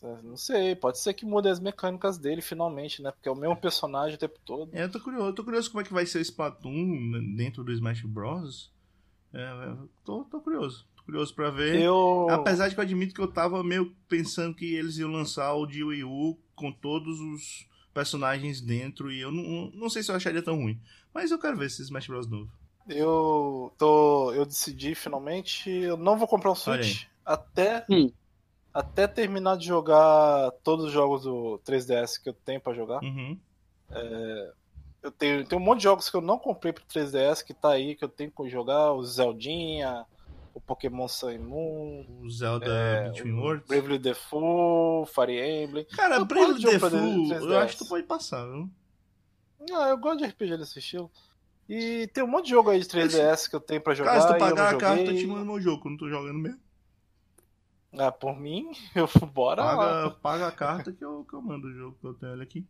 É, 0.00 0.22
não 0.22 0.36
sei, 0.36 0.76
pode 0.76 1.00
ser 1.00 1.12
que 1.12 1.26
mude 1.26 1.48
as 1.48 1.58
mecânicas 1.58 2.18
dele 2.18 2.40
finalmente, 2.40 3.02
né? 3.02 3.10
Porque 3.10 3.28
é 3.28 3.32
o 3.32 3.36
mesmo 3.36 3.56
personagem 3.56 4.14
o 4.14 4.18
tempo 4.18 4.38
todo. 4.44 4.70
É, 4.72 4.84
eu 4.84 4.90
tô 4.90 5.00
curioso, 5.00 5.26
eu 5.26 5.34
tô 5.34 5.42
curioso 5.42 5.70
como 5.70 5.80
é 5.80 5.84
que 5.84 5.92
vai 5.92 6.06
ser 6.06 6.18
o 6.18 6.22
Splatoon 6.22 7.34
dentro 7.36 7.64
do 7.64 7.72
Smash 7.72 8.02
Bros. 8.02 8.70
É, 9.34 9.42
é 9.42 9.76
tô, 10.04 10.22
tô 10.24 10.40
curioso, 10.40 10.86
tô 10.96 11.02
curioso 11.02 11.34
pra 11.34 11.50
ver. 11.50 11.80
Eu... 11.80 12.28
Apesar 12.30 12.68
de 12.68 12.76
que 12.76 12.80
eu 12.80 12.84
admito 12.84 13.12
que 13.12 13.20
eu 13.20 13.26
tava 13.26 13.64
meio 13.64 13.92
pensando 14.08 14.54
que 14.54 14.72
eles 14.76 14.98
iam 14.98 15.10
lançar 15.10 15.52
o 15.54 15.66
de 15.66 15.82
Wii 15.82 16.04
U 16.04 16.38
com 16.58 16.72
todos 16.72 17.18
os 17.20 17.66
personagens 17.94 18.60
dentro 18.60 19.10
e 19.10 19.20
eu 19.20 19.32
não, 19.32 19.70
não 19.72 19.88
sei 19.88 20.02
se 20.02 20.10
eu 20.10 20.16
acharia 20.16 20.42
tão 20.42 20.56
ruim. 20.56 20.80
Mas 21.12 21.30
eu 21.30 21.38
quero 21.38 21.56
ver 21.56 21.66
esse 21.66 21.82
Smash 21.82 22.06
Bros 22.06 22.28
novo. 22.28 22.50
Eu 22.88 23.72
tô. 23.76 24.32
Eu 24.32 24.46
decidi 24.46 24.94
finalmente. 24.94 25.70
Eu 25.70 25.96
não 25.96 26.16
vou 26.16 26.26
comprar 26.26 26.50
um 26.50 26.54
Switch 26.54 27.04
até. 27.24 27.84
Hum. 27.90 28.10
Até 28.72 29.06
terminar 29.08 29.56
de 29.56 29.66
jogar 29.66 30.52
todos 30.62 30.86
os 30.86 30.92
jogos 30.92 31.24
do 31.24 31.60
3DS 31.66 32.22
que 32.22 32.28
eu 32.28 32.34
tenho 32.34 32.60
para 32.60 32.74
jogar. 32.74 33.02
Uhum. 33.02 33.36
É, 33.90 34.52
eu 35.02 35.10
tenho, 35.10 35.44
tenho 35.44 35.60
um 35.60 35.64
monte 35.64 35.78
de 35.78 35.84
jogos 35.84 36.08
que 36.08 36.16
eu 36.16 36.20
não 36.20 36.38
comprei 36.38 36.72
pro 36.72 36.84
3DS 36.84 37.42
que 37.42 37.54
tá 37.54 37.70
aí, 37.70 37.96
que 37.96 38.04
eu 38.04 38.08
tenho 38.08 38.30
que 38.30 38.48
jogar, 38.48 38.92
o 38.92 39.02
Zeldinha, 39.02 40.06
o 40.58 40.60
Pokémon 40.60 41.06
Sun 41.06 41.38
Moon, 41.38 42.04
o 42.20 42.28
Zelda 42.28 42.66
é, 42.66 43.10
Between 43.10 43.32
Worlds, 43.32 43.66
Bravely 43.68 43.98
Default, 43.98 45.12
Fire 45.12 45.62
Emblem. 45.62 45.84
Cara, 45.84 46.24
Bravely 46.24 46.60
Default, 46.60 46.96
eu 46.96 47.58
acho 47.58 47.78
que 47.78 47.84
tu 47.84 47.88
pode 47.88 48.04
passar, 48.06 48.44
viu? 48.44 48.68
Ah, 49.72 49.90
eu 49.90 49.98
gosto 49.98 50.18
de 50.18 50.26
RPG 50.26 50.56
desse 50.56 50.80
estilo. 50.80 51.10
E 51.68 52.08
tem 52.08 52.24
um 52.24 52.26
monte 52.26 52.46
de 52.46 52.50
jogo 52.50 52.70
aí 52.70 52.80
de 52.80 52.86
3DS 52.86 53.48
que 53.48 53.54
eu 53.54 53.60
tenho 53.60 53.80
pra 53.80 53.94
jogar. 53.94 54.12
Cara, 54.12 54.22
se 54.22 54.34
tu 54.34 54.38
pagar 54.38 54.74
a 54.74 54.78
carta, 54.78 55.04
eu 55.04 55.16
te 55.16 55.26
mando 55.26 55.44
meu 55.44 55.60
jogo, 55.60 55.86
eu 55.86 55.90
não 55.90 55.98
tô 55.98 56.08
jogando 56.08 56.38
mesmo. 56.38 56.60
Ah, 57.96 58.10
por 58.10 58.38
mim, 58.38 58.70
eu 58.96 59.08
bora 59.28 59.62
paga, 59.62 59.80
lá. 59.80 60.10
Paga 60.10 60.46
a 60.48 60.52
carta 60.52 60.92
que 60.92 61.04
eu, 61.04 61.24
que 61.24 61.34
eu 61.34 61.42
mando 61.42 61.68
o 61.68 61.72
jogo 61.72 61.96
que 62.00 62.06
eu 62.06 62.14
tenho 62.14 62.32
ele 62.32 62.42
aqui. 62.42 62.66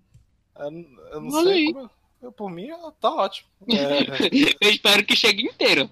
Eu, 0.57 0.71
eu 1.13 1.21
não 1.21 1.33
Olha 1.33 1.45
sei 1.45 1.67
aí. 1.67 1.73
como. 1.73 1.91
Eu, 2.21 2.33
por 2.33 2.51
mim, 2.51 2.69
tá 3.01 3.15
ótimo. 3.15 3.49
É... 3.69 4.57
eu 4.61 4.71
espero 4.71 5.05
que 5.05 5.15
chegue 5.15 5.45
inteiro. 5.45 5.89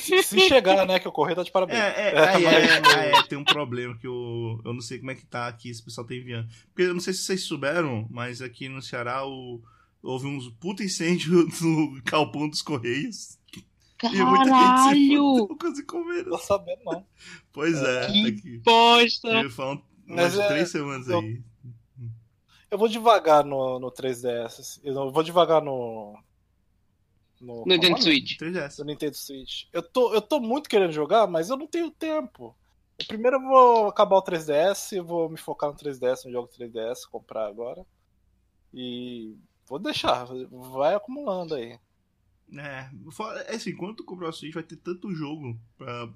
Se, 0.00 0.22
se, 0.22 0.40
chegar, 0.40 0.86
né? 0.86 0.98
Que 0.98 1.06
eu 1.06 1.12
correr, 1.12 1.34
tá 1.34 1.42
de 1.42 1.50
parabéns. 1.50 1.78
É, 1.78 2.10
é, 2.10 2.14
é, 2.14 2.28
aí, 2.28 2.44
é, 2.44 3.10
é, 3.18 3.22
tem 3.22 3.38
um 3.38 3.44
problema 3.44 3.96
que 3.96 4.06
eu, 4.06 4.60
eu 4.64 4.72
não 4.74 4.80
sei 4.80 4.98
como 4.98 5.10
é 5.10 5.14
que 5.14 5.24
tá 5.24 5.48
aqui, 5.48 5.70
esse 5.70 5.82
pessoal 5.82 6.06
tá 6.06 6.14
enviando. 6.14 6.48
Porque 6.68 6.82
eu 6.82 6.94
não 6.94 7.00
sei 7.00 7.14
se 7.14 7.22
vocês 7.22 7.44
souberam, 7.44 8.06
mas 8.10 8.42
aqui 8.42 8.68
no 8.68 8.82
Ceará 8.82 9.26
o 9.26 9.62
houve 10.02 10.26
uns 10.26 10.48
puta 10.60 10.82
incêndio 10.82 11.46
no 11.60 12.02
calpão 12.02 12.48
dos 12.48 12.62
Correios. 12.62 13.38
Caralho! 13.98 14.20
E 14.20 14.24
muita 14.24 14.44
gente 14.44 15.48
se 15.48 15.56
quase 15.58 15.82
comendo. 15.84 16.30
Não 16.30 16.38
sabendo, 16.38 16.80
não. 16.84 17.06
Pois 17.52 17.76
é. 17.82 18.06
Que 18.06 18.26
aqui. 18.28 18.58
bosta! 18.58 19.50
Falam 19.50 19.82
umas 20.06 20.38
é, 20.38 20.48
três 20.48 20.70
semanas 20.70 21.08
eu, 21.08 21.20
aí. 21.20 21.42
Eu 22.70 22.78
vou 22.78 22.88
devagar 22.88 23.44
no, 23.44 23.78
no 23.78 23.90
3DS. 23.90 24.80
Eu 24.84 25.10
vou 25.10 25.22
devagar 25.22 25.62
no. 25.62 26.18
No 27.40 27.64
Nintendo 27.66 27.96
é? 27.96 28.00
Switch. 28.00 28.36
3DS. 28.38 28.78
No 28.78 28.84
Nintendo 28.84 29.16
Switch. 29.16 29.64
Eu 29.72 29.82
tô, 29.82 30.12
eu 30.14 30.20
tô 30.20 30.40
muito 30.40 30.68
querendo 30.68 30.92
jogar, 30.92 31.26
mas 31.26 31.50
eu 31.50 31.56
não 31.56 31.66
tenho 31.66 31.90
tempo. 31.90 32.54
Primeiro 33.08 33.38
eu 33.38 33.42
vou 33.42 33.86
acabar 33.88 34.16
o 34.16 34.22
3DS, 34.22 34.92
eu 34.96 35.04
vou 35.04 35.30
me 35.30 35.38
focar 35.38 35.70
no 35.70 35.76
3DS, 35.76 36.26
no 36.26 36.32
jogo 36.32 36.50
3DS, 36.54 37.08
comprar 37.10 37.46
agora. 37.46 37.84
E 38.74 39.34
Vou 39.70 39.78
deixar, 39.78 40.26
vai 40.72 40.96
acumulando 40.96 41.54
aí. 41.54 41.78
É, 42.58 42.90
é 43.46 43.54
assim, 43.54 43.76
quando 43.76 43.94
tu 43.94 44.04
comprar 44.04 44.28
o 44.28 44.32
Switch 44.32 44.52
vai 44.52 44.64
ter 44.64 44.74
tanto 44.74 45.14
jogo 45.14 45.56
pra... 45.78 46.12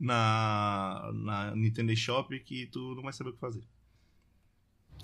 na, 0.00 1.10
na 1.12 1.54
Nintendo 1.54 1.94
Shop 1.94 2.40
que 2.40 2.68
tu 2.68 2.94
não 2.94 3.02
vai 3.02 3.12
saber 3.12 3.28
o 3.28 3.32
que 3.34 3.38
fazer. 3.38 3.62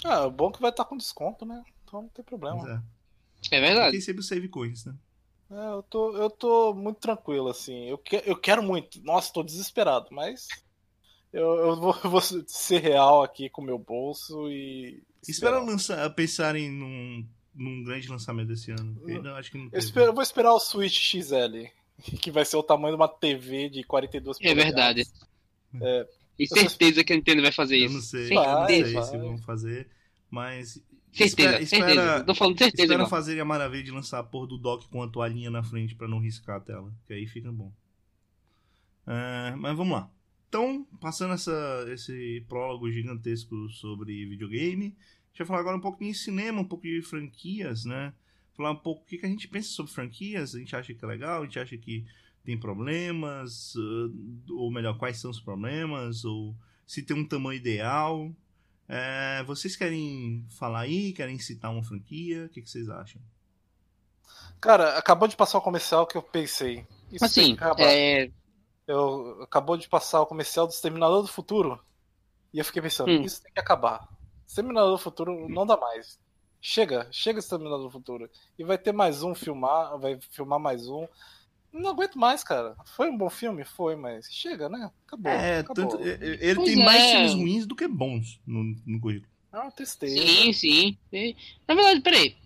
Ah, 0.04 0.26
o 0.26 0.30
bom 0.30 0.50
é 0.50 0.52
que 0.52 0.60
vai 0.60 0.70
estar 0.70 0.84
tá 0.84 0.88
com 0.88 0.96
desconto, 0.96 1.44
né? 1.44 1.64
Então 1.84 2.02
não 2.02 2.08
tem 2.08 2.24
problema. 2.24 2.82
É. 3.50 3.56
é. 3.56 3.60
verdade. 3.60 3.92
Tem 3.92 4.00
sempre 4.00 4.20
o 4.20 4.24
save 4.24 4.48
coins, 4.48 4.84
né? 4.84 4.94
É, 5.50 5.68
eu, 5.74 5.82
tô, 5.82 6.16
eu 6.16 6.28
tô 6.28 6.74
muito 6.74 6.98
tranquilo, 6.98 7.48
assim. 7.48 7.84
Eu, 7.84 7.98
que, 7.98 8.22
eu 8.26 8.36
quero 8.36 8.62
muito. 8.62 9.00
Nossa, 9.02 9.32
tô 9.32 9.42
desesperado, 9.42 10.08
mas. 10.10 10.48
Eu, 11.32 11.54
eu, 11.54 11.76
vou, 11.76 11.96
eu 12.02 12.10
vou 12.10 12.20
ser 12.20 12.80
real 12.80 13.22
aqui 13.22 13.48
com 13.48 13.62
o 13.62 13.64
meu 13.64 13.78
bolso 13.78 14.50
e. 14.50 15.02
Espera 15.26 15.60
lançar, 15.60 16.08
pensarem 16.14 16.70
num, 16.70 17.26
num 17.54 17.82
grande 17.82 18.08
lançamento 18.08 18.48
desse 18.48 18.70
ano. 18.70 19.00
Eu, 19.06 19.22
não, 19.22 19.34
acho 19.34 19.50
que 19.50 19.58
não 19.58 19.68
eu, 19.72 19.78
espero, 19.78 20.06
eu 20.06 20.12
vou 20.12 20.22
esperar 20.22 20.52
o 20.52 20.60
Switch 20.60 20.98
XL, 20.98 21.66
que 22.20 22.30
vai 22.30 22.44
ser 22.44 22.56
o 22.56 22.62
tamanho 22.62 22.96
de 22.96 23.02
uma 23.02 23.08
TV 23.08 23.68
de 23.68 23.82
42 23.82 24.38
É 24.40 24.54
verdade. 24.54 25.04
É, 25.80 26.08
e 26.38 26.46
certeza 26.46 27.02
que 27.02 27.12
a 27.12 27.16
Nintendo 27.16 27.42
vai 27.42 27.52
fazer 27.52 27.76
isso. 27.76 27.86
Eu 27.86 27.92
não 27.92 28.00
sei, 28.00 28.28
vai, 28.34 28.46
eu 28.46 28.84
não 28.84 28.92
sei 28.92 29.02
se 29.02 29.18
vão 29.18 29.38
fazer, 29.38 29.88
mas 30.30 30.82
Certeza, 31.16 31.62
espera, 31.62 31.66
certeza. 31.66 32.24
Tô 32.24 32.34
falando 32.34 32.58
certeza. 32.58 32.82
Espera 32.82 33.06
fazerem 33.06 33.40
a 33.40 33.44
maravilha 33.44 33.82
de 33.82 33.90
lançar 33.90 34.18
a 34.18 34.22
porra 34.22 34.48
do 34.48 34.58
dock 34.58 34.86
com 34.88 35.02
a 35.02 35.08
toalhinha 35.08 35.50
na 35.50 35.62
frente 35.62 35.94
para 35.94 36.06
não 36.06 36.18
riscar 36.18 36.56
a 36.56 36.60
tela. 36.60 36.92
Que 37.06 37.14
aí 37.14 37.26
fica 37.26 37.50
bom. 37.50 37.72
É, 39.06 39.54
mas 39.56 39.74
vamos 39.74 39.94
lá. 39.94 40.10
Então, 40.48 40.86
passando 41.00 41.32
essa, 41.32 41.86
esse 41.88 42.44
prólogo 42.46 42.90
gigantesco 42.90 43.68
sobre 43.70 44.26
videogame, 44.26 44.94
a 44.94 45.28
gente 45.28 45.38
vai 45.38 45.46
falar 45.46 45.60
agora 45.60 45.76
um 45.78 45.80
pouco 45.80 46.04
de 46.04 46.12
cinema, 46.12 46.60
um 46.60 46.64
pouco 46.64 46.84
de 46.84 47.00
franquias, 47.00 47.86
né? 47.86 48.12
Falar 48.54 48.72
um 48.72 48.76
pouco 48.76 49.02
o 49.02 49.06
que, 49.06 49.16
que 49.16 49.26
a 49.26 49.28
gente 49.28 49.48
pensa 49.48 49.70
sobre 49.70 49.92
franquias. 49.92 50.54
A 50.54 50.58
gente 50.58 50.76
acha 50.76 50.92
que 50.92 51.02
é 51.02 51.08
legal, 51.08 51.40
a 51.40 51.44
gente 51.46 51.58
acha 51.58 51.78
que 51.78 52.04
tem 52.46 52.58
problemas, 52.58 53.74
ou 54.48 54.70
melhor, 54.70 54.96
quais 54.96 55.18
são 55.18 55.32
os 55.32 55.40
problemas, 55.40 56.24
ou 56.24 56.54
se 56.86 57.02
tem 57.02 57.16
um 57.16 57.26
tamanho 57.26 57.58
ideal. 57.58 58.30
É, 58.88 59.42
vocês 59.42 59.74
querem 59.74 60.46
falar 60.48 60.80
aí? 60.80 61.12
Querem 61.12 61.40
citar 61.40 61.72
uma 61.72 61.82
franquia? 61.82 62.44
O 62.44 62.48
que, 62.48 62.62
que, 62.62 62.70
vocês 62.70 62.88
acham? 62.88 63.20
Cara, 64.60 64.96
acabou 64.96 65.26
de 65.26 65.36
passar 65.36 65.58
o 65.58 65.62
comercial 65.62 66.06
que 66.06 66.16
eu 66.16 66.22
pensei. 66.22 66.86
Isso 67.10 67.24
assim, 67.24 67.56
é... 67.78 68.30
eu 68.86 69.42
acabou 69.42 69.76
de 69.76 69.88
passar 69.88 70.20
o 70.20 70.26
comercial 70.26 70.68
do 70.68 70.72
Exterminador 70.72 71.22
do 71.22 71.28
Futuro 71.28 71.80
e 72.54 72.58
eu 72.60 72.64
fiquei 72.64 72.80
pensando, 72.80 73.10
hum. 73.10 73.22
isso 73.22 73.42
tem 73.42 73.52
que 73.52 73.60
acabar. 73.60 74.08
Exterminador 74.46 74.92
do 74.92 74.98
Futuro 74.98 75.48
não 75.48 75.66
dá 75.66 75.76
mais. 75.76 76.18
Chega, 76.60 77.08
chega 77.10 77.40
Exterminador 77.40 77.82
do 77.82 77.90
Futuro. 77.90 78.30
E 78.56 78.62
vai 78.64 78.78
ter 78.78 78.92
mais 78.92 79.24
um 79.24 79.34
filmar, 79.34 79.98
vai 79.98 80.18
filmar 80.30 80.60
mais 80.60 80.88
um. 80.88 81.08
Não 81.72 81.90
aguento 81.90 82.18
mais, 82.18 82.42
cara. 82.42 82.76
Foi 82.84 83.08
um 83.10 83.16
bom 83.16 83.28
filme? 83.28 83.64
Foi, 83.64 83.96
mas 83.96 84.32
chega, 84.32 84.68
né? 84.68 84.90
Acabou. 85.06 85.32
É, 85.32 85.58
acabou. 85.58 85.88
Tanto, 85.88 86.02
ele 86.02 86.54
pois 86.54 86.70
tem 86.70 86.80
é. 86.80 86.84
mais 86.84 87.10
filmes 87.10 87.34
ruins 87.34 87.66
do 87.66 87.76
que 87.76 87.86
bons 87.86 88.40
no, 88.46 88.76
no 88.86 89.00
currículo. 89.00 89.30
É 89.52 89.58
uma 89.58 89.70
tristeza. 89.70 90.16
Sim, 90.16 90.52
sim. 90.52 90.96
Na 91.66 91.74
verdade, 91.74 92.00
peraí. 92.00 92.36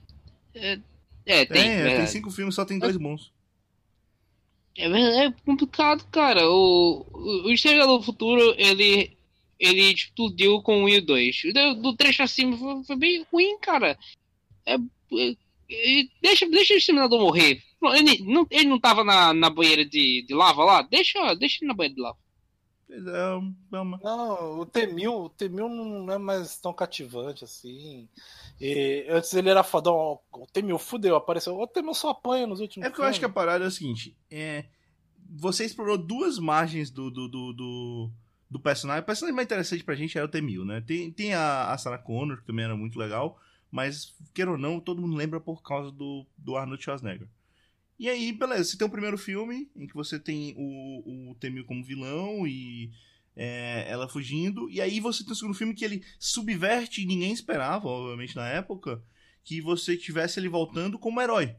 É, 0.55 0.79
é 1.27 1.45
tem. 1.45 1.69
É, 1.69 1.97
tem 1.97 2.07
cinco 2.07 2.31
filmes, 2.31 2.55
só 2.55 2.65
tem 2.65 2.79
dois 2.79 2.97
bons. 2.97 3.33
É, 4.77 5.27
é 5.27 5.33
complicado, 5.45 6.05
cara. 6.11 6.49
O, 6.49 7.07
o, 7.13 7.47
o 7.47 7.53
Exterminador 7.53 7.99
do 7.99 8.05
Futuro, 8.05 8.55
ele, 8.57 9.17
ele 9.59 9.93
explodiu 9.93 10.63
com 10.63 10.83
o 10.83 10.85
1 10.85 10.89
e 10.89 10.99
o 10.99 11.07
2. 11.07 11.43
Do, 11.53 11.75
do 11.75 11.97
3 11.97 12.21
acima 12.21 12.57
foi, 12.57 12.85
foi 12.85 12.97
bem 12.97 13.27
ruim, 13.31 13.59
cara. 13.59 13.99
É, 14.65 14.75
é 14.75 15.37
deixa, 16.21 16.49
deixa 16.49 16.75
o 16.75 16.77
Exterminador 16.77 17.21
morrer. 17.21 17.63
Ele 17.95 18.23
não, 18.25 18.47
ele 18.51 18.69
não 18.69 18.79
tava 18.79 19.03
na, 19.05 19.33
na 19.33 19.49
banheira 19.49 19.85
de, 19.85 20.25
de 20.27 20.35
lava 20.35 20.65
lá? 20.65 20.83
Deixa, 20.83 21.35
deixa 21.35 21.59
ele 21.61 21.69
na 21.69 21.75
banheira 21.75 21.95
de 21.95 22.01
lava. 22.01 22.19
É, 22.91 22.97
é. 22.97 23.85
Não, 24.03 24.61
o 24.61 24.67
T-1000, 24.67 25.09
o 25.09 25.29
T-1000 25.31 25.69
não 25.69 26.13
é 26.13 26.19
mais 26.19 26.59
tão 26.59 26.73
cativante 26.73 27.45
assim. 27.45 28.09
E 28.61 29.07
antes 29.09 29.33
ele 29.33 29.49
era 29.49 29.63
fodão, 29.63 30.19
o 30.33 30.47
T-1000 30.53 30.79
fudeu, 30.79 31.17
apareceu. 31.17 31.59
O 31.59 31.67
T-1000 31.67 31.95
só 31.95 32.11
apanha 32.11 32.47
nos 32.47 32.61
últimos 32.61 32.87
É 32.87 32.91
porque 32.91 33.03
eu 33.03 33.07
acho 33.07 33.21
que 33.21 33.25
a 33.25 33.31
parada 33.31 33.65
é 33.65 33.69
o 33.69 33.71
seguinte: 33.71 34.17
é, 34.31 34.67
você 35.31 35.65
explorou 35.65 35.97
duas 35.97 36.39
margens 36.39 36.91
do, 36.91 37.11
do, 37.11 37.29
do, 37.29 37.53
do, 37.53 38.11
do 38.51 38.61
personagem. 38.61 39.03
O 39.03 39.07
personagem 39.07 39.37
mais 39.37 39.47
interessante 39.47 39.85
pra 39.85 39.95
gente 39.95 40.19
era 40.19 40.27
o 40.27 40.31
T-1000, 40.31 40.65
né? 40.65 40.81
Tem, 40.85 41.11
tem 41.11 41.35
a, 41.35 41.73
a 41.73 41.79
Sarah 41.79 41.99
Connor, 41.99 42.39
que 42.39 42.47
também 42.47 42.65
era 42.65 42.77
muito 42.77 42.99
legal, 42.99 43.39
mas, 43.71 44.15
queira 44.35 44.51
ou 44.51 44.59
não, 44.59 44.81
todo 44.81 45.01
mundo 45.01 45.17
lembra 45.17 45.41
por 45.41 45.63
causa 45.63 45.91
do, 45.91 46.27
do 46.37 46.57
Arnold 46.57 46.83
Schwarzenegger. 46.83 47.29
E 47.99 48.09
aí, 48.09 48.33
beleza, 48.33 48.65
você 48.65 48.79
tem 48.79 48.87
o 48.87 48.91
primeiro 48.91 49.19
filme, 49.19 49.71
em 49.77 49.87
que 49.87 49.95
você 49.95 50.19
tem 50.19 50.55
o, 50.57 51.31
o 51.31 51.35
Temil 51.35 51.67
como 51.67 51.85
vilão 51.85 52.47
e 52.47 52.91
é, 53.37 53.87
ela 53.89 54.09
fugindo. 54.09 54.71
E 54.71 54.81
aí 54.81 55.01
você 55.01 55.23
tem 55.23 55.33
o 55.33 55.37
segundo 55.37 55.55
filme 55.55 55.75
que 55.75 55.85
ele 55.85 56.05
subverte 56.19 57.03
e 57.03 57.07
ninguém 57.07 57.33
esperava, 57.33 57.89
obviamente, 57.89 58.35
na 58.35 58.49
época, 58.49 59.03
que 59.45 59.61
você 59.61 59.97
tivesse 59.97 60.41
ele 60.41 60.49
voltando 60.49 60.99
como 60.99 61.21
herói. 61.21 61.55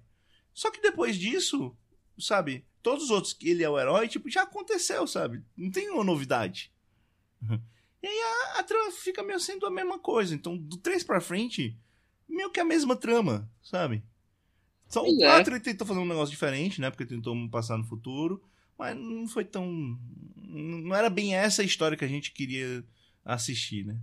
Só 0.53 0.71
que 0.71 0.81
depois 0.81 1.15
disso, 1.15 1.77
sabe, 2.19 2.65
todos 2.81 3.05
os 3.05 3.09
outros 3.11 3.33
que 3.33 3.49
ele 3.49 3.63
é 3.63 3.69
o 3.69 3.79
herói, 3.79 4.07
tipo, 4.07 4.29
já 4.29 4.41
aconteceu, 4.41 5.05
sabe? 5.07 5.43
Não 5.55 5.69
tem 5.69 5.89
uma 5.89 6.03
novidade. 6.03 6.71
E 8.01 8.07
aí 8.07 8.19
a, 8.19 8.59
a 8.59 8.63
trama 8.63 8.91
fica 8.91 9.23
meio 9.23 9.39
sendo 9.39 9.65
a 9.65 9.71
mesma 9.71 9.99
coisa. 9.99 10.33
Então, 10.33 10.57
do 10.57 10.77
3 10.77 11.03
pra 11.03 11.21
frente, 11.21 11.77
meio 12.31 12.51
que 12.51 12.59
a 12.59 12.65
mesma 12.65 12.95
trama, 12.95 13.49
sabe? 13.61 14.03
Só 14.87 15.03
o 15.03 15.17
4 15.17 15.53
é. 15.53 15.55
ele 15.55 15.63
tentou 15.63 15.87
fazer 15.87 15.99
um 15.99 16.05
negócio 16.05 16.31
diferente, 16.31 16.81
né? 16.81 16.89
Porque 16.89 17.05
tentou 17.05 17.35
passar 17.49 17.77
no 17.77 17.85
futuro. 17.85 18.43
Mas 18.77 18.97
não 18.97 19.27
foi 19.27 19.45
tão. 19.45 19.97
Não 20.35 20.93
era 20.95 21.09
bem 21.09 21.35
essa 21.35 21.61
a 21.61 21.65
história 21.65 21.95
que 21.95 22.03
a 22.03 22.09
gente 22.09 22.31
queria 22.31 22.83
assistir, 23.23 23.85
né? 23.85 23.97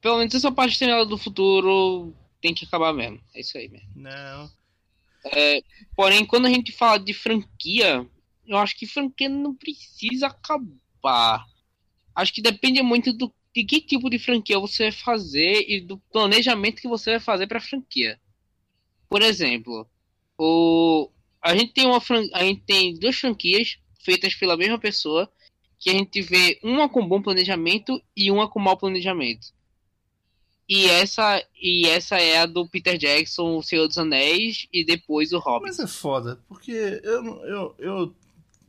Pelo 0.00 0.18
menos 0.18 0.34
essa 0.34 0.52
parte 0.52 0.78
de 0.78 1.04
do 1.06 1.18
futuro 1.18 2.14
tem 2.40 2.54
que 2.54 2.64
acabar 2.64 2.92
mesmo. 2.92 3.20
É 3.34 3.40
isso 3.40 3.58
aí 3.58 3.68
mesmo. 3.68 3.88
Não. 3.94 4.50
É, 5.32 5.62
porém, 5.96 6.24
quando 6.24 6.46
a 6.46 6.50
gente 6.50 6.72
fala 6.72 6.98
de 6.98 7.12
franquia, 7.12 8.06
eu 8.46 8.56
acho 8.58 8.76
que 8.76 8.86
franquia 8.86 9.28
não 9.28 9.54
precisa 9.54 10.28
acabar. 10.28 11.44
Acho 12.14 12.32
que 12.32 12.42
depende 12.42 12.82
muito 12.82 13.12
do 13.12 13.34
de 13.54 13.64
que 13.64 13.80
tipo 13.80 14.10
de 14.10 14.18
franquia 14.18 14.58
você 14.58 14.84
vai 14.84 14.92
fazer 14.92 15.64
e 15.68 15.80
do 15.80 15.96
planejamento 16.12 16.82
que 16.82 16.88
você 16.88 17.12
vai 17.12 17.20
fazer 17.20 17.46
para 17.46 17.58
a 17.58 17.62
franquia. 17.62 18.18
Por 19.08 19.22
exemplo, 19.22 19.88
o, 20.36 21.08
a 21.40 21.56
gente 21.56 21.72
tem 21.72 21.86
uma 21.86 22.02
a 22.32 22.42
gente 22.42 22.62
tem 22.62 22.98
duas 22.98 23.16
franquias 23.16 23.78
feitas 24.04 24.34
pela 24.34 24.56
mesma 24.56 24.78
pessoa 24.78 25.30
que 25.78 25.88
a 25.88 25.92
gente 25.92 26.20
vê 26.20 26.58
uma 26.64 26.88
com 26.88 27.06
bom 27.06 27.22
planejamento 27.22 28.02
e 28.16 28.30
uma 28.30 28.48
com 28.48 28.58
mau 28.58 28.76
planejamento. 28.76 29.54
E 30.68 30.86
essa 30.86 31.40
e 31.60 31.86
essa 31.86 32.16
é 32.16 32.38
a 32.38 32.46
do 32.46 32.66
Peter 32.66 32.98
Jackson, 32.98 33.56
O 33.56 33.62
Senhor 33.62 33.86
dos 33.86 33.98
Anéis 33.98 34.66
e 34.72 34.84
depois 34.84 35.32
o 35.32 35.38
Hobbit. 35.38 35.68
Mas 35.68 35.78
é 35.78 35.86
foda, 35.86 36.40
porque 36.48 36.72
eu 36.72 37.24
eu, 37.44 37.74
eu, 37.78 38.14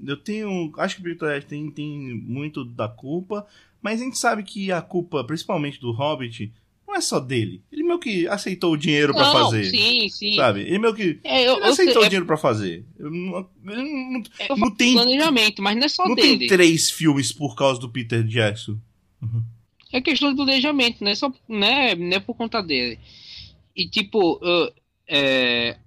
eu 0.05 0.17
tenho, 0.17 0.71
acho 0.77 0.97
que 0.97 1.01
o 1.01 1.05
Peter 1.05 1.43
tem, 1.43 1.71
tem 1.71 2.13
muito 2.13 2.65
da 2.65 2.87
culpa, 2.87 3.47
mas 3.85 4.01
a 4.01 4.03
gente 4.03 4.17
sabe 4.17 4.41
que 4.41 4.71
a 4.71 4.81
culpa, 4.81 5.23
principalmente 5.23 5.79
do 5.79 5.91
Hobbit, 5.91 6.51
não 6.87 6.95
é 6.95 7.01
só 7.01 7.19
dele. 7.19 7.63
Ele 7.71 7.83
meio 7.83 7.99
que 7.99 8.27
aceitou 8.27 8.73
o 8.73 8.77
dinheiro 8.77 9.13
para 9.13 9.31
fazer. 9.31 9.65
Sim, 9.65 10.09
sim. 10.09 10.35
Sabe? 10.37 10.61
Ele 10.61 10.79
meio 10.79 10.95
que. 10.95 11.19
É, 11.23 11.47
eu, 11.47 11.57
ele 11.57 11.65
aceitou 11.65 12.01
sei, 12.01 12.07
o 12.07 12.09
dinheiro 12.09 12.25
é... 12.25 12.27
para 12.27 12.35
fazer. 12.35 12.83
Não, 12.97 13.47
não, 13.63 14.23
é, 14.39 14.55
não 14.57 14.71
tem. 14.71 14.93
Planejamento, 14.93 15.61
mas 15.61 15.77
não 15.77 15.83
é 15.83 15.87
só 15.87 16.07
não 16.07 16.15
dele. 16.15 16.31
Não 16.31 16.39
tem 16.39 16.47
três 16.47 16.89
filmes 16.89 17.31
por 17.31 17.55
causa 17.55 17.79
do 17.79 17.87
Peter 17.87 18.23
Jackson. 18.23 18.79
Uhum. 19.21 19.43
É 19.93 20.01
questão 20.01 20.31
de 20.31 20.35
planejamento, 20.35 21.03
não 21.03 21.11
é 21.11 21.15
só. 21.15 21.31
Né, 21.47 21.93
não 21.93 22.17
é 22.17 22.19
por 22.19 22.33
conta 22.33 22.63
dele. 22.63 22.97
E 23.75 23.87
tipo. 23.87 24.37
Uh, 24.37 24.73
é, 25.07 25.77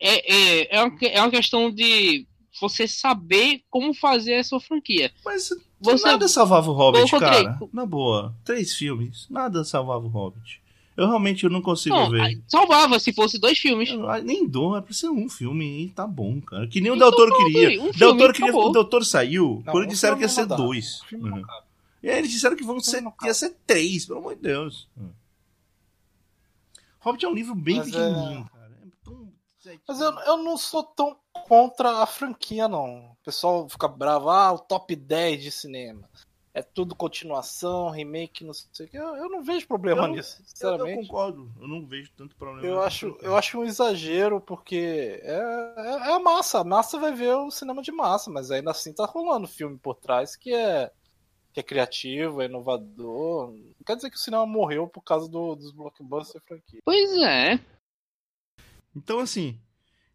é, 0.00 0.34
é, 0.60 0.76
é, 0.76 0.82
uma, 0.82 0.98
é 1.02 1.20
uma 1.20 1.30
questão 1.30 1.70
de 1.70 2.26
você 2.60 2.88
saber 2.88 3.62
como 3.70 3.94
fazer 3.94 4.34
a 4.34 4.44
sua 4.44 4.58
franquia. 4.58 5.12
Mas 5.24 5.50
você... 5.84 6.06
nada 6.06 6.28
salvava 6.28 6.70
o 6.70 6.74
Hobbit, 6.74 7.10
cara. 7.18 7.58
Na 7.72 7.86
boa. 7.86 8.34
Três 8.44 8.74
filmes. 8.74 9.26
Nada 9.30 9.64
salvava 9.64 10.04
o 10.04 10.08
Hobbit. 10.08 10.62
Eu 10.96 11.08
realmente 11.08 11.42
eu 11.42 11.50
não 11.50 11.60
consigo 11.60 11.94
não, 11.94 12.08
ver. 12.08 12.40
Salvava 12.46 13.00
se 13.00 13.12
fosse 13.12 13.36
dois 13.38 13.58
filmes. 13.58 13.90
Eu, 13.90 14.06
nem 14.22 14.46
dou, 14.46 14.76
é 14.76 14.80
pra 14.80 14.94
ser 14.94 15.08
um 15.08 15.28
filme 15.28 15.86
e 15.86 15.88
tá 15.88 16.06
bom, 16.06 16.40
cara. 16.40 16.68
Que 16.68 16.80
nem 16.80 16.92
o 16.92 16.96
Del 16.96 17.10
Toro 17.10 17.36
queria. 17.36 17.82
Um 17.82 17.92
Toro 17.92 18.32
queria. 18.32 18.54
O 18.54 18.70
Del 18.70 18.84
Toro 18.84 19.04
saiu 19.04 19.62
não, 19.66 19.72
quando 19.72 19.84
um 19.86 19.88
disseram 19.88 20.16
que 20.16 20.22
ia 20.22 20.28
ser 20.28 20.46
dois. 20.46 21.00
Uhum. 21.12 21.42
E 22.00 22.10
aí 22.10 22.18
eles 22.18 22.30
disseram 22.30 22.54
que 22.54 22.62
vão 22.62 22.78
ser, 22.80 23.02
ia 23.24 23.34
ser 23.34 23.56
três, 23.66 24.06
pelo 24.06 24.20
amor 24.20 24.36
de 24.36 24.42
Deus. 24.42 24.86
Uhum. 24.96 25.10
Hobbit 27.00 27.24
é 27.24 27.28
um 27.28 27.34
livro 27.34 27.54
bem 27.54 27.78
Mas 27.78 27.88
é- 27.88 27.90
pequenininho, 27.90 28.40
é... 28.40 28.58
cara. 28.58 28.72
É 28.82 28.88
tão... 29.04 29.32
Mas 29.86 30.00
eu, 30.00 30.10
eu 30.20 30.36
não 30.38 30.56
sou 30.56 30.82
tão 30.82 31.16
contra 31.46 32.02
a 32.02 32.06
franquia, 32.06 32.68
não. 32.68 33.12
O 33.12 33.16
pessoal 33.24 33.68
fica 33.68 33.88
bravo, 33.88 34.30
ah, 34.30 34.52
o 34.52 34.58
top 34.58 34.94
10 34.94 35.42
de 35.42 35.50
cinema. 35.50 36.08
É 36.52 36.62
tudo 36.62 36.94
continuação, 36.94 37.90
remake, 37.90 38.44
não 38.44 38.54
sei 38.54 38.86
o 38.86 38.88
que. 38.88 38.96
Eu, 38.96 39.16
eu 39.16 39.28
não 39.28 39.42
vejo 39.42 39.66
problema 39.66 40.02
eu, 40.02 40.08
nisso, 40.08 40.40
sinceramente. 40.46 40.90
Eu, 40.90 41.02
eu, 41.02 41.02
concordo, 41.02 41.52
eu 41.60 41.66
não 41.66 41.84
vejo 41.84 42.12
tanto 42.16 42.36
problema. 42.36 42.64
Eu 42.64 42.80
acho, 42.80 43.18
eu 43.20 43.36
acho 43.36 43.58
um 43.58 43.64
exagero, 43.64 44.40
porque 44.40 45.20
é, 45.20 45.74
é, 45.76 45.90
é, 46.10 46.12
a 46.12 46.20
massa. 46.20 46.60
A 46.60 46.64
massa 46.64 46.96
vai 46.96 47.12
ver 47.12 47.34
o 47.34 47.50
cinema 47.50 47.82
de 47.82 47.90
massa, 47.90 48.30
mas 48.30 48.52
ainda 48.52 48.70
assim 48.70 48.92
tá 48.92 49.04
rolando 49.04 49.48
filme 49.48 49.76
por 49.76 49.96
trás 49.96 50.36
que 50.36 50.54
é, 50.54 50.92
que 51.52 51.58
é 51.58 51.62
criativo, 51.62 52.40
é 52.40 52.44
inovador. 52.44 53.50
Não 53.50 53.84
quer 53.84 53.96
dizer 53.96 54.10
que 54.10 54.16
o 54.16 54.20
cinema 54.20 54.46
morreu 54.46 54.86
por 54.86 55.02
causa 55.02 55.28
do, 55.28 55.56
dos 55.56 55.72
blockbusters 55.72 56.44
franquia. 56.44 56.80
Pois 56.84 57.12
é. 57.16 57.58
Então, 58.94 59.18
assim, 59.18 59.60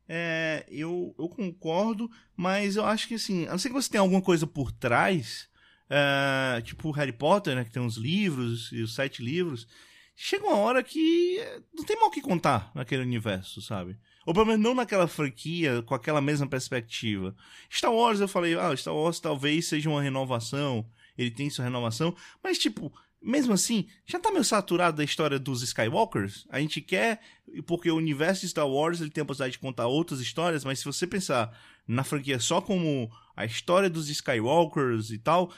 é, 0.08 0.66
eu, 0.70 1.14
eu 1.20 1.30
concordo, 1.30 2.10
mas 2.36 2.76
eu 2.76 2.86
acho 2.86 3.08
que 3.08 3.14
assim, 3.14 3.46
a 3.46 3.52
não 3.52 3.60
ser 3.60 3.70
que 3.70 3.76
você 3.76 3.90
tenha 3.90 4.02
alguma 4.02 4.22
coisa 4.22 4.48
por 4.48 4.72
trás, 4.72 5.48
é, 5.90 6.62
tipo 6.62 6.90
Harry 6.92 7.14
Potter, 7.14 7.56
né, 7.56 7.64
que 7.64 7.72
tem 7.72 7.82
uns 7.82 7.96
livros 7.96 8.72
e 8.72 8.82
os 8.82 8.96
sete 8.96 9.22
livros, 9.24 9.68
chega 10.16 10.48
uma 10.48 10.58
hora 10.58 10.84
que 10.84 11.40
não 11.74 11.84
tem 11.84 11.96
mal 11.96 12.10
o 12.10 12.12
que 12.12 12.22
contar 12.22 12.72
naquele 12.74 13.04
universo, 13.04 13.62
sabe? 13.62 13.98
Ou 14.26 14.34
pelo 14.34 14.48
menos 14.48 14.62
não 14.62 14.74
naquela 14.74 15.08
franquia, 15.08 15.82
com 15.84 15.94
aquela 15.94 16.22
mesma 16.22 16.48
perspectiva. 16.48 17.36
Star 17.72 17.94
Wars, 17.94 18.20
eu 18.20 18.28
falei, 18.28 18.58
ah, 18.58 18.76
Star 18.76 18.94
Wars 18.94 19.20
talvez 19.20 19.68
seja 19.68 19.90
uma 19.90 20.02
renovação, 20.02 20.86
ele 21.18 21.32
tem 21.32 21.50
sua 21.50 21.66
renovação, 21.66 22.16
mas 22.44 22.58
tipo, 22.58 22.92
mesmo 23.22 23.54
assim, 23.54 23.88
já 24.06 24.20
tá 24.20 24.32
meio 24.32 24.44
saturado 24.44 24.98
da 24.98 25.04
história 25.04 25.38
dos 25.38 25.62
Skywalkers. 25.62 26.46
A 26.50 26.60
gente 26.60 26.82
quer, 26.82 27.20
porque 27.66 27.92
o 27.92 27.98
universo 27.98 28.42
de 28.42 28.50
Star 28.50 28.68
Wars 28.68 29.02
ele 29.02 29.10
tem 29.10 29.22
a 29.22 29.26
possibilidade 29.26 29.54
de 29.54 29.60
contar 29.60 29.88
outras 29.88 30.20
histórias, 30.20 30.64
mas 30.64 30.80
se 30.80 30.86
você 30.86 31.06
pensar 31.06 31.52
na 31.88 32.04
franquia 32.04 32.40
só 32.40 32.62
como 32.62 33.12
a 33.36 33.46
história 33.46 33.90
dos 33.90 34.10
Skywalkers 34.10 35.12
e 35.12 35.18
tal, 35.18 35.52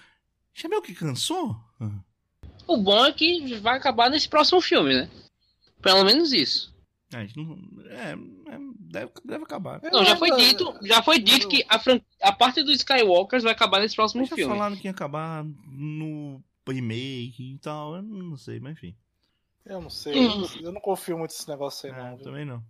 já 0.54 0.68
meio 0.68 0.82
que 0.82 0.96
cansou. 0.96 1.56
O 2.68 2.78
bom 2.78 3.06
é 3.06 3.12
que 3.12 3.56
vai 3.60 3.78
acabar 3.78 4.10
nesse 4.10 4.28
próximo 4.28 4.62
filme, 4.62 4.94
né? 4.94 5.10
Pelo 5.82 6.04
menos 6.04 6.32
isso. 6.32 6.72
É, 7.14 7.24
é, 7.24 8.12
é 8.14 8.58
deve, 8.80 9.12
deve 9.26 9.44
acabar. 9.44 9.82
Não, 9.92 10.06
já 10.06 10.16
foi 10.16 10.36
dito, 10.38 10.74
já 10.82 11.04
foi 11.04 11.20
dito 11.20 11.48
que 11.48 11.64
a, 11.68 11.78
fran... 11.78 12.00
a 12.22 12.32
parte 12.32 12.64
dos 12.64 12.78
Skywalkers 12.78 13.44
vai 13.44 13.52
acabar 13.52 13.82
nesse 13.82 13.96
próximo 13.96 14.26
já 14.26 14.36
filme. 14.36 14.52
Já 14.52 14.58
falaram 14.58 14.76
que 14.78 14.88
ia 14.88 14.92
acabar 14.92 15.44
no 15.44 16.42
remake 16.70 17.54
e 17.54 17.58
tal, 17.60 17.96
eu 17.96 18.02
não 18.02 18.38
sei, 18.38 18.60
mas 18.60 18.74
enfim. 18.74 18.96
Eu 19.66 19.82
não 19.82 19.90
sei, 19.90 20.18
hum. 20.18 20.48
eu 20.62 20.72
não 20.72 20.82
confio 20.82 21.18
muito 21.18 21.32
nesse 21.32 21.48
negócio 21.48 21.92
aí, 21.92 21.98
é, 21.98 22.04
não. 22.04 22.18
Também 22.18 22.46
não. 22.46 22.64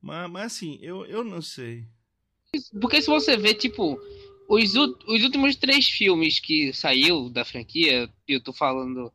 Mas, 0.00 0.30
mas 0.30 0.44
assim, 0.46 0.78
eu, 0.80 1.04
eu 1.06 1.22
não 1.22 1.42
sei. 1.42 1.86
Porque 2.80 3.02
se 3.02 3.08
você 3.08 3.36
vê, 3.36 3.54
tipo, 3.54 4.00
os, 4.48 4.74
os 4.74 5.22
últimos 5.22 5.56
três 5.56 5.86
filmes 5.86 6.40
que 6.40 6.72
saiu 6.72 7.28
da 7.28 7.44
franquia, 7.44 8.10
eu 8.26 8.42
tô 8.42 8.52
falando. 8.52 9.12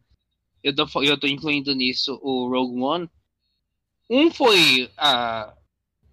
Eu 0.63 0.75
tô, 0.75 0.85
eu 1.01 1.19
tô 1.19 1.27
incluindo 1.27 1.73
nisso 1.73 2.19
o 2.21 2.47
Rogue 2.49 2.79
One. 2.79 3.09
Um 4.09 4.29
foi 4.29 4.91
a. 4.95 5.53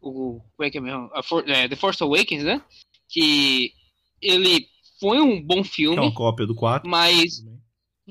O. 0.01 0.41
Como 0.57 0.67
é 0.67 0.71
que 0.71 0.79
é 0.79 0.81
mesmo? 0.81 1.11
A 1.13 1.23
For, 1.23 1.49
é, 1.49 1.69
The 1.69 1.77
Force 1.77 2.03
Awakens, 2.03 2.45
né? 2.45 2.65
Que 3.09 3.75
ele 4.23 4.67
foi 4.99 5.21
um 5.21 5.43
bom 5.43 5.63
filme. 5.63 5.99
É 5.99 6.01
uma 6.01 6.15
cópia 6.15 6.47
do 6.47 6.55
4. 6.55 6.89
Mas. 6.89 7.45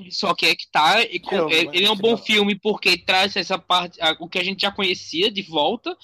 Só 0.10 0.34
que 0.34 0.46
é 0.46 0.56
que 0.56 0.70
tá. 0.72 1.02
ele 1.02 1.86
é 1.86 1.92
um 1.92 1.96
bom 1.96 2.18
filme 2.18 2.58
porque 2.58 2.98
traz 2.98 3.36
essa 3.36 3.58
parte. 3.58 4.00
O 4.20 4.30
que 4.30 4.40
a 4.40 4.44
gente 4.44 4.62
já 4.62 4.72
conhecia 4.72 5.32
de 5.32 5.42
volta. 5.42 5.98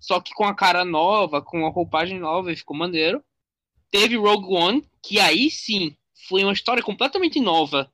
Só 0.00 0.20
que 0.20 0.34
com 0.34 0.44
a 0.44 0.54
cara 0.54 0.84
nova, 0.84 1.40
com 1.40 1.64
a 1.64 1.70
roupagem 1.70 2.18
nova, 2.18 2.52
e 2.52 2.56
ficou 2.56 2.76
maneiro. 2.76 3.22
Teve 3.90 4.16
Rogue 4.16 4.54
One, 4.54 4.84
que 5.02 5.20
aí 5.20 5.50
sim 5.50 5.96
foi 6.28 6.42
uma 6.42 6.52
história 6.52 6.82
completamente 6.82 7.40
nova. 7.40 7.90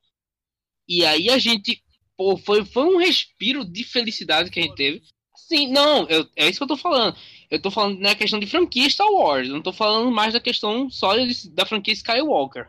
E 0.87 1.05
aí 1.05 1.29
a 1.29 1.37
gente. 1.37 1.83
Pô, 2.17 2.35
foi, 2.37 2.65
foi 2.65 2.83
um 2.83 2.97
respiro 2.97 3.63
de 3.63 3.83
felicidade 3.83 4.49
que 4.49 4.59
a 4.59 4.63
gente 4.63 4.75
teve. 4.75 5.03
Sim, 5.35 5.71
não, 5.71 6.07
eu, 6.09 6.27
é 6.35 6.49
isso 6.49 6.59
que 6.59 6.63
eu 6.63 6.67
tô 6.67 6.77
falando. 6.77 7.15
Eu 7.49 7.61
tô 7.61 7.71
falando 7.71 7.99
na 7.99 8.13
questão 8.13 8.39
de 8.39 8.47
franquia 8.47 8.89
Star 8.89 9.07
Wars. 9.07 9.47
Eu 9.47 9.53
não 9.53 9.61
tô 9.61 9.71
falando 9.71 10.11
mais 10.11 10.33
da 10.33 10.39
questão 10.39 10.89
só 10.89 11.13
da 11.51 11.65
franquia 11.65 11.93
Skywalker. 11.93 12.67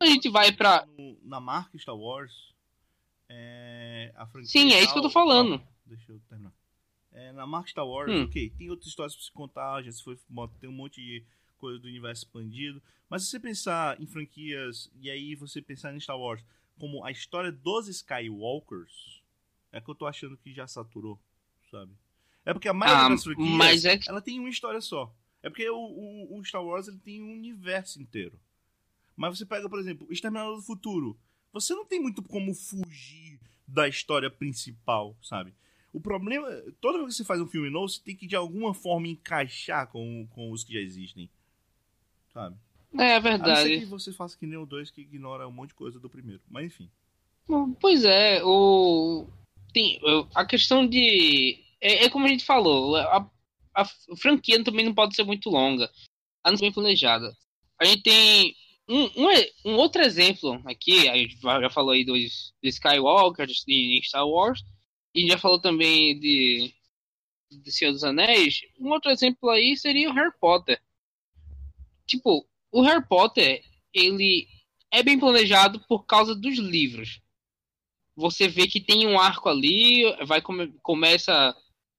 A 0.00 0.06
gente 0.06 0.30
vai 0.30 0.50
pra 0.50 0.88
na 1.22 1.38
marca 1.38 1.78
Star 1.78 1.96
Wars, 1.96 2.54
é, 3.28 4.12
a 4.16 4.26
franquia. 4.26 4.50
Sim, 4.50 4.72
é 4.72 4.82
isso 4.82 4.92
que 4.92 4.98
eu 4.98 5.02
tô 5.02 5.10
falando. 5.10 5.62
deixa 5.84 6.10
eu 6.10 6.20
terminar. 6.28 6.52
É, 7.12 7.32
na 7.32 7.46
marca 7.46 7.68
Star 7.68 7.86
Wars, 7.86 8.10
hum. 8.10 8.24
ok, 8.24 8.50
tem 8.56 8.70
outras 8.70 8.88
histórias 8.88 9.14
pra 9.14 9.24
se 9.24 9.30
contar, 9.30 9.82
já 9.82 9.92
se 9.92 10.02
foi, 10.02 10.18
tem 10.58 10.70
um 10.70 10.72
monte 10.72 11.02
de 11.02 11.24
coisa 11.58 11.78
do 11.78 11.86
universo 11.86 12.24
expandido. 12.24 12.82
Mas 13.10 13.24
se 13.24 13.30
você 13.30 13.38
pensar 13.38 14.00
em 14.00 14.06
franquias, 14.06 14.90
e 15.00 15.10
aí 15.10 15.34
você 15.34 15.60
pensar 15.60 15.94
em 15.94 16.00
Star 16.00 16.18
Wars 16.18 16.42
como 16.78 17.04
a 17.04 17.10
história 17.10 17.52
dos 17.52 17.88
Skywalkers, 17.88 19.20
é 19.70 19.80
que 19.80 19.90
eu 19.90 19.94
tô 19.94 20.06
achando 20.06 20.36
que 20.38 20.54
já 20.54 20.66
saturou, 20.66 21.20
sabe? 21.70 21.92
É 22.44 22.54
porque 22.54 22.68
a 22.68 22.72
maioria 22.72 23.04
ah, 23.04 23.08
das 23.10 23.22
franquias, 23.22 23.84
é... 23.84 24.00
ela 24.08 24.22
tem 24.22 24.40
uma 24.40 24.48
história 24.48 24.80
só. 24.80 25.14
É 25.42 25.50
porque 25.50 25.68
o, 25.68 25.76
o, 25.76 26.38
o 26.38 26.44
Star 26.44 26.64
Wars 26.64 26.88
ele 26.88 26.98
tem 26.98 27.22
um 27.22 27.32
universo 27.32 28.00
inteiro. 28.00 28.40
Mas 29.20 29.36
você 29.36 29.44
pega, 29.44 29.68
por 29.68 29.78
exemplo, 29.78 30.10
Exterminador 30.10 30.56
do 30.56 30.62
Futuro. 30.62 31.14
Você 31.52 31.74
não 31.74 31.84
tem 31.84 32.00
muito 32.00 32.22
como 32.22 32.54
fugir 32.54 33.38
da 33.68 33.86
história 33.86 34.30
principal, 34.30 35.14
sabe? 35.20 35.52
O 35.92 36.00
problema, 36.00 36.48
toda 36.80 36.96
vez 37.00 37.10
que 37.10 37.16
você 37.16 37.24
faz 37.24 37.38
um 37.38 37.46
filme 37.46 37.68
novo, 37.68 37.86
você 37.86 38.00
tem 38.02 38.16
que 38.16 38.26
de 38.26 38.34
alguma 38.34 38.72
forma 38.72 39.08
encaixar 39.08 39.88
com, 39.88 40.26
com 40.30 40.50
os 40.50 40.64
que 40.64 40.72
já 40.72 40.80
existem. 40.80 41.28
Sabe? 42.32 42.56
É, 42.98 43.16
é 43.16 43.20
verdade. 43.20 43.50
A 43.50 43.54
não 43.56 43.62
ser 43.62 43.80
que 43.80 43.84
você 43.84 44.10
faça 44.10 44.38
que 44.38 44.46
nem 44.46 44.56
o 44.56 44.64
2 44.64 44.90
que 44.90 45.02
ignora 45.02 45.46
um 45.46 45.52
monte 45.52 45.68
de 45.68 45.74
coisa 45.74 46.00
do 46.00 46.08
primeiro. 46.08 46.40
Mas 46.48 46.64
enfim. 46.64 46.90
Pois 47.78 48.04
é, 48.06 48.42
o. 48.42 49.28
Tem, 49.74 50.00
a 50.34 50.46
questão 50.46 50.86
de. 50.86 51.62
É, 51.78 52.06
é 52.06 52.08
como 52.08 52.24
a 52.24 52.28
gente 52.28 52.46
falou, 52.46 52.96
a, 52.96 53.30
a 53.74 53.84
franquia 54.16 54.64
também 54.64 54.86
não 54.86 54.94
pode 54.94 55.14
ser 55.14 55.24
muito 55.24 55.50
longa. 55.50 55.90
A 56.42 56.50
não 56.50 56.56
ser 56.56 56.64
bem 56.64 56.72
planejada. 56.72 57.36
A 57.78 57.84
gente 57.84 58.02
tem 58.02 58.54
um, 58.90 59.04
um, 59.04 59.28
um, 59.66 59.76
outro 59.76 60.02
exemplo 60.02 60.60
aqui, 60.64 61.08
a 61.08 61.16
gente 61.16 61.38
já 61.40 61.70
falou 61.70 61.92
aí 61.92 62.04
dos, 62.04 62.52
dos 62.62 62.74
Skywalker 62.74 63.46
em 63.68 64.02
Star 64.02 64.26
Wars, 64.26 64.64
e 65.14 65.28
já 65.28 65.38
falou 65.38 65.60
também 65.60 66.18
de, 66.18 66.74
de 67.50 67.72
Senhor 67.72 67.92
dos 67.92 68.02
Anéis. 68.02 68.60
Um 68.78 68.90
outro 68.90 69.10
exemplo 69.10 69.48
aí 69.48 69.76
seria 69.76 70.10
o 70.10 70.12
Harry 70.12 70.32
Potter. 70.40 70.80
Tipo, 72.06 72.44
o 72.72 72.82
Harry 72.82 73.06
Potter, 73.06 73.62
ele 73.94 74.48
é 74.90 75.02
bem 75.02 75.18
planejado 75.18 75.80
por 75.88 76.04
causa 76.04 76.34
dos 76.34 76.58
livros. 76.58 77.20
Você 78.16 78.48
vê 78.48 78.66
que 78.66 78.80
tem 78.80 79.06
um 79.06 79.18
arco 79.18 79.48
ali, 79.48 80.02
vai 80.26 80.42
come, 80.42 80.72
começa 80.82 81.56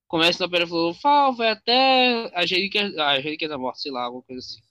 começa 0.07 0.43
na 0.43 0.49
Pedra 0.49 0.67
Filosofal, 0.67 1.33
vai 1.33 1.51
até 1.51 2.29
a 2.35 2.41
Relíquia, 2.41 3.01
a 3.01 3.17
Relíquia 3.17 3.47
da 3.47 3.57
Morte, 3.57 3.81
sei 3.81 3.93
lá, 3.93 4.03
alguma 4.03 4.21
coisa 4.23 4.39
assim. 4.39 4.61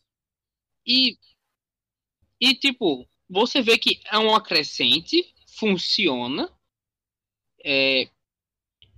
E 0.87 1.17
e, 2.41 2.55
tipo, 2.55 3.07
você 3.29 3.61
vê 3.61 3.79
que 3.79 4.01
é 4.11 4.19
uma 4.19 4.43
crescente, 4.43 5.35
funciona, 5.59 6.51
é, 7.65 8.09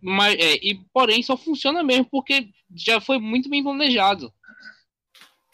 mas, 0.00 0.34
é, 0.38 0.54
e, 0.62 0.74
porém 0.92 1.22
só 1.22 1.36
funciona 1.36 1.82
mesmo 1.82 2.06
porque 2.06 2.48
já 2.74 3.00
foi 3.00 3.18
muito 3.18 3.48
bem 3.48 3.62
planejado. 3.62 4.32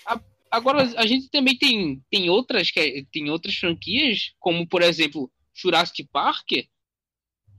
A, 0.06 0.20
agora, 0.50 0.82
a 0.98 1.06
gente 1.06 1.28
também 1.30 1.56
tem, 1.56 2.02
tem, 2.10 2.30
outras, 2.30 2.68
tem 3.12 3.30
outras 3.30 3.54
franquias, 3.54 4.34
como, 4.38 4.66
por 4.66 4.82
exemplo, 4.82 5.30
Jurassic 5.54 6.04
Park. 6.12 6.50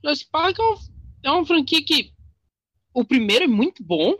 Jurassic 0.03 0.29
Park 0.31 0.57
é 0.59 0.61
uma, 0.61 0.79
é 1.23 1.31
uma 1.31 1.45
franquia 1.45 1.83
que 1.83 2.13
o 2.93 3.03
primeiro 3.03 3.45
é 3.45 3.47
muito 3.47 3.83
bom, 3.83 4.15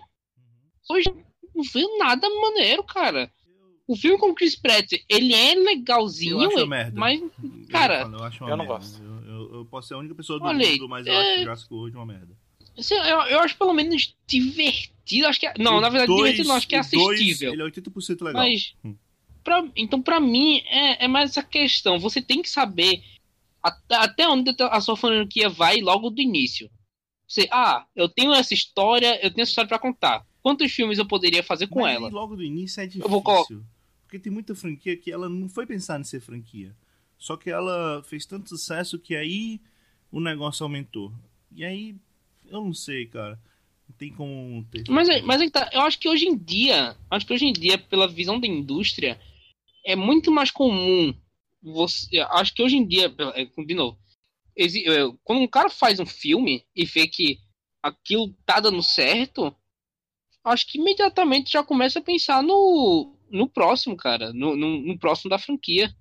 hoje 0.89 1.09
não 1.55 1.63
veio 1.63 1.97
nada 1.97 2.29
maneiro, 2.29 2.83
cara. 2.83 3.33
O 3.89 3.95
filme 3.95 4.19
com 4.19 4.29
o 4.29 4.35
Chris 4.35 4.55
Pratt, 4.55 4.93
ele 5.09 5.33
é 5.33 5.55
legalzinho, 5.55 6.39
eu 6.39 6.47
acho 6.47 6.67
merda. 6.67 6.99
mas, 6.99 7.19
cara... 7.71 8.01
Eu, 8.03 8.23
acho 8.23 8.43
uma 8.43 8.51
eu 8.51 8.55
não 8.55 8.63
merda. 8.63 8.79
gosto. 8.79 9.03
Eu, 9.03 9.15
eu, 9.25 9.53
eu, 9.55 9.65
posso 9.65 9.87
ser 9.87 9.95
a 9.95 9.97
única 9.97 10.13
pessoa 10.13 10.37
do 10.37 10.45
Olha, 10.45 10.69
mundo, 10.69 10.87
mas 10.87 11.07
eu 11.07 11.13
é... 11.13 11.33
acho 11.33 11.41
Jurassic 11.41 11.73
World 11.73 11.97
uma 11.97 12.05
merda. 12.05 12.37
Assim, 12.77 12.93
eu, 12.93 13.21
eu 13.21 13.39
acho 13.39 13.57
pelo 13.57 13.73
menos 13.73 14.15
divertido, 14.27 15.25
acho 15.25 15.39
que 15.39 15.47
é... 15.47 15.55
Não, 15.57 15.77
o 15.77 15.81
na 15.81 15.89
verdade, 15.89 16.05
dois, 16.05 16.21
divertido 16.21 16.49
não, 16.49 16.55
acho 16.55 16.67
que 16.67 16.75
é 16.75 16.79
assistível. 16.79 17.07
Dois, 17.09 17.41
ele 17.41 17.61
é 17.63 17.65
80% 17.65 18.21
legal. 18.21 18.43
Mas, 18.43 18.75
hum. 18.85 18.95
pra, 19.43 19.67
então 19.75 19.99
pra 19.99 20.19
mim, 20.19 20.61
é, 20.67 21.05
é 21.05 21.07
mais 21.07 21.31
essa 21.31 21.41
questão. 21.41 21.97
Você 21.97 22.21
tem 22.21 22.43
que 22.43 22.49
saber 22.49 23.01
até, 23.63 23.95
até 23.95 24.29
onde 24.29 24.55
a 24.59 24.81
sua 24.81 24.97
franquia 24.97 25.49
vai 25.49 25.81
logo 25.81 26.11
do 26.11 26.21
início. 26.21 26.69
Você, 27.27 27.49
ah, 27.51 27.87
eu 27.95 28.07
tenho 28.07 28.33
essa 28.33 28.53
história, 28.53 29.19
eu 29.25 29.31
tenho 29.31 29.41
essa 29.41 29.51
história 29.51 29.67
pra 29.67 29.79
contar. 29.79 30.23
Quantos 30.43 30.71
filmes 30.71 30.99
eu 30.99 31.07
poderia 31.07 31.41
fazer 31.41 31.65
com 31.65 31.81
mas 31.81 31.95
ela? 31.95 32.09
logo 32.09 32.35
do 32.35 32.43
início 32.43 32.81
é 32.81 32.85
difícil. 32.85 33.03
Eu 33.03 33.09
vou 33.09 33.23
colocar 33.23 33.55
porque 34.09 34.17
tem 34.17 34.33
muita 34.33 34.55
franquia 34.55 34.97
que 34.97 35.11
ela 35.11 35.29
não 35.29 35.47
foi 35.47 35.67
pensar 35.67 35.99
em 35.99 36.03
ser 36.03 36.19
franquia. 36.19 36.75
Só 37.15 37.37
que 37.37 37.51
ela 37.51 38.01
fez 38.01 38.25
tanto 38.25 38.49
sucesso 38.49 38.97
que 38.97 39.15
aí 39.15 39.61
o 40.11 40.19
negócio 40.19 40.63
aumentou. 40.63 41.13
E 41.51 41.63
aí, 41.63 41.95
eu 42.47 42.59
não 42.65 42.73
sei, 42.73 43.05
cara. 43.05 43.39
Não 43.87 43.95
tem 43.95 44.11
como 44.11 44.65
ter. 44.71 44.83
Mas, 44.89 45.07
é, 45.09 45.21
mas 45.21 45.39
é 45.43 45.49
tá, 45.51 45.69
eu 45.71 45.81
acho 45.81 45.99
que 45.99 46.09
hoje 46.09 46.25
em 46.25 46.35
dia, 46.35 46.97
acho 47.11 47.23
que 47.23 47.33
hoje 47.33 47.45
em 47.45 47.53
dia, 47.53 47.77
pela 47.77 48.07
visão 48.07 48.39
da 48.39 48.47
indústria, 48.47 49.21
é 49.85 49.95
muito 49.95 50.31
mais 50.31 50.49
comum. 50.49 51.13
Você, 51.61 52.17
acho 52.31 52.55
que 52.55 52.63
hoje 52.63 52.77
em 52.77 52.87
dia, 52.87 53.13
é, 53.35 53.45
de 53.45 53.75
novo, 53.75 53.95
quando 55.23 55.41
um 55.41 55.47
cara 55.47 55.69
faz 55.69 55.99
um 55.99 56.05
filme 56.05 56.65
e 56.75 56.83
vê 56.83 57.07
que 57.07 57.37
aquilo 57.83 58.33
tá 58.43 58.59
dando 58.59 58.81
certo, 58.81 59.55
acho 60.43 60.65
que 60.65 60.79
imediatamente 60.79 61.51
já 61.51 61.63
começa 61.63 61.99
a 61.99 62.03
pensar 62.03 62.41
no, 62.41 63.18
no 63.31 63.49
próximo, 63.49 63.95
cara. 63.95 64.33
No, 64.33 64.55
no, 64.55 64.81
no, 64.81 64.97
próximo 64.97 65.29
da 65.29 65.39
franquia. 65.39 65.93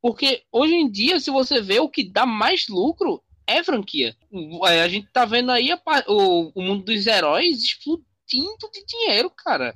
Porque 0.00 0.44
hoje 0.50 0.74
em 0.74 0.90
dia, 0.90 1.20
se 1.20 1.30
você 1.30 1.60
vê, 1.60 1.80
o 1.80 1.88
que 1.88 2.04
dá 2.04 2.26
mais 2.26 2.66
lucro 2.68 3.22
é 3.46 3.62
franquia. 3.62 4.16
A 4.62 4.88
gente 4.88 5.08
tá 5.12 5.24
vendo 5.24 5.50
aí 5.50 5.70
a, 5.70 5.80
o, 6.08 6.52
o 6.54 6.62
mundo 6.62 6.84
dos 6.84 7.06
heróis 7.06 7.62
explodindo 7.62 8.70
de 8.72 8.84
dinheiro, 8.84 9.30
cara. 9.30 9.74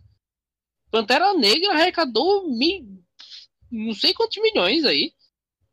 Pantera 0.91 1.35
Negra 1.35 1.73
arrecadou 1.73 2.49
mil, 2.49 3.03
não 3.71 3.93
sei 3.93 4.15
quantos 4.15 4.41
milhões 4.41 4.85
aí 4.85 5.13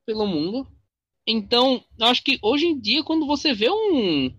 pelo 0.05 0.27
mundo. 0.27 0.67
Então, 1.25 1.83
eu 1.97 2.07
acho 2.07 2.23
que 2.23 2.37
hoje 2.41 2.65
em 2.65 2.79
dia, 2.79 3.03
quando 3.03 3.25
você 3.25 3.53
vê 3.53 3.69
um, 3.69 4.37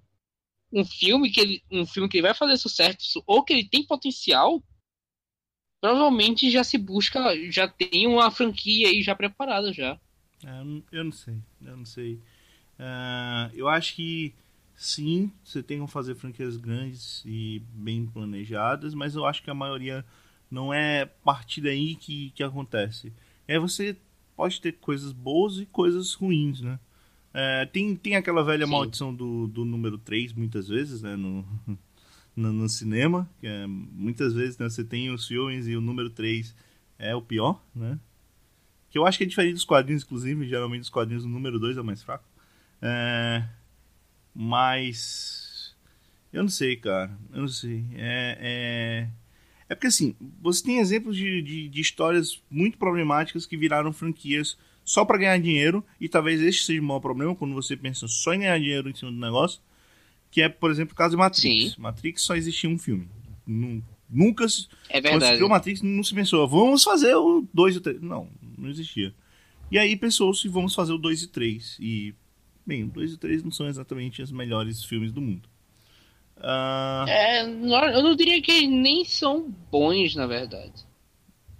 um 0.72 0.84
filme 0.84 1.30
que 1.30 1.40
ele, 1.40 1.62
um 1.70 1.86
filme 1.86 2.08
que 2.08 2.20
vai 2.20 2.34
fazer 2.34 2.56
sucesso 2.56 3.22
ou 3.26 3.42
que 3.42 3.52
ele 3.52 3.68
tem 3.68 3.86
potencial, 3.86 4.62
provavelmente 5.84 6.50
já 6.50 6.64
se 6.64 6.78
busca, 6.78 7.20
já 7.50 7.68
tem 7.68 8.06
uma 8.06 8.30
franquia 8.30 8.88
aí 8.88 9.02
já 9.02 9.14
preparada 9.14 9.70
já. 9.70 10.00
É, 10.42 10.62
eu 10.90 11.04
não 11.04 11.12
sei, 11.12 11.36
eu 11.60 11.76
não 11.76 11.84
sei. 11.84 12.14
Uh, 12.78 13.52
eu 13.52 13.68
acho 13.68 13.94
que 13.94 14.32
sim, 14.74 15.30
você 15.44 15.62
tem 15.62 15.84
que 15.84 15.92
fazer 15.92 16.14
franquias 16.14 16.56
grandes 16.56 17.22
e 17.26 17.60
bem 17.74 18.06
planejadas, 18.06 18.94
mas 18.94 19.14
eu 19.14 19.26
acho 19.26 19.42
que 19.42 19.50
a 19.50 19.54
maioria 19.54 20.02
não 20.50 20.72
é 20.72 21.02
a 21.02 21.06
partir 21.06 21.60
daí 21.60 21.96
que, 21.96 22.30
que 22.30 22.42
acontece. 22.42 23.12
É 23.46 23.58
você 23.58 23.94
pode 24.34 24.62
ter 24.62 24.72
coisas 24.72 25.12
boas 25.12 25.58
e 25.58 25.66
coisas 25.66 26.14
ruins, 26.14 26.62
né? 26.62 26.80
É, 27.34 27.66
tem, 27.66 27.94
tem 27.94 28.16
aquela 28.16 28.42
velha 28.42 28.64
Sim. 28.64 28.72
maldição 28.72 29.14
do, 29.14 29.46
do 29.48 29.66
número 29.66 29.98
3, 29.98 30.32
muitas 30.32 30.66
vezes, 30.66 31.02
né? 31.02 31.14
No, 31.14 31.44
no, 32.36 32.52
no 32.52 32.68
cinema. 32.68 33.28
Que 33.40 33.46
é, 33.46 33.66
muitas 33.66 34.34
vezes 34.34 34.58
né, 34.58 34.68
você 34.68 34.84
tem 34.84 35.10
os 35.10 35.26
filmes 35.26 35.66
e 35.66 35.76
o 35.76 35.80
número 35.80 36.10
3 36.10 36.54
é 36.98 37.14
o 37.14 37.22
pior, 37.22 37.62
né? 37.74 37.98
Que 38.90 38.98
eu 38.98 39.06
acho 39.06 39.18
que 39.18 39.24
é 39.24 39.26
diferente 39.26 39.54
dos 39.54 39.64
quadrinhos, 39.64 40.04
inclusive. 40.04 40.46
Geralmente 40.48 40.82
os 40.82 40.90
quadrinhos 40.90 41.24
o 41.24 41.28
número 41.28 41.58
2 41.58 41.76
é 41.76 41.80
o 41.80 41.84
mais 41.84 42.02
fraco. 42.02 42.24
É, 42.80 43.44
mas. 44.34 45.74
Eu 46.32 46.42
não 46.42 46.50
sei, 46.50 46.76
cara. 46.76 47.16
Eu 47.32 47.42
não 47.42 47.48
sei. 47.48 47.84
É. 47.94 48.38
é... 48.40 49.24
É 49.66 49.74
porque 49.74 49.86
assim, 49.86 50.14
você 50.42 50.62
tem 50.62 50.78
exemplos 50.78 51.16
de, 51.16 51.40
de, 51.40 51.68
de 51.68 51.80
histórias 51.80 52.42
muito 52.50 52.76
problemáticas 52.76 53.46
que 53.46 53.56
viraram 53.56 53.92
franquias 53.92 54.58
só 54.84 55.04
para 55.04 55.18
ganhar 55.18 55.38
dinheiro, 55.38 55.82
e 55.98 56.08
talvez 56.08 56.40
este 56.42 56.64
seja 56.64 56.80
o 56.80 56.84
maior 56.84 57.00
problema 57.00 57.34
quando 57.34 57.54
você 57.54 57.76
pensa 57.76 58.06
só 58.06 58.34
em 58.34 58.40
ganhar 58.40 58.58
dinheiro 58.58 58.90
em 58.90 58.94
cima 58.94 59.10
do 59.10 59.18
negócio, 59.18 59.60
que 60.34 60.42
é, 60.42 60.48
por 60.48 60.68
exemplo, 60.68 60.94
o 60.94 60.96
caso 60.96 61.12
de 61.12 61.16
Matrix. 61.16 61.74
Sim. 61.74 61.80
Matrix 61.80 62.22
só 62.22 62.34
existia 62.34 62.68
um 62.68 62.76
filme. 62.76 63.08
Nunca 64.10 64.48
se. 64.48 64.66
É 64.88 65.00
verdade. 65.00 65.26
Quando 65.26 65.38
se 65.38 65.44
o 65.44 65.48
Matrix, 65.48 65.80
não 65.80 66.02
se 66.02 66.12
pensou, 66.12 66.48
vamos 66.48 66.82
fazer 66.82 67.14
o 67.14 67.46
2 67.54 67.76
e 67.76 67.78
o 67.78 67.80
3. 67.80 68.02
Não, 68.02 68.28
não 68.58 68.68
existia. 68.68 69.14
E 69.70 69.78
aí 69.78 69.94
pensou-se, 69.94 70.48
vamos 70.48 70.74
fazer 70.74 70.92
o 70.92 70.98
2 70.98 71.22
e 71.22 71.28
3. 71.28 71.76
E, 71.78 72.14
bem, 72.66 72.82
o 72.82 72.88
2 72.88 73.12
e 73.12 73.16
3 73.16 73.44
não 73.44 73.52
são 73.52 73.68
exatamente 73.68 74.22
os 74.22 74.32
melhores 74.32 74.82
filmes 74.82 75.12
do 75.12 75.20
mundo. 75.20 75.48
Uh... 76.38 77.08
É, 77.08 77.42
eu 77.42 78.02
não 78.02 78.16
diria 78.16 78.42
que 78.42 78.66
nem 78.66 79.04
são 79.04 79.48
bons, 79.70 80.16
na 80.16 80.26
verdade. 80.26 80.84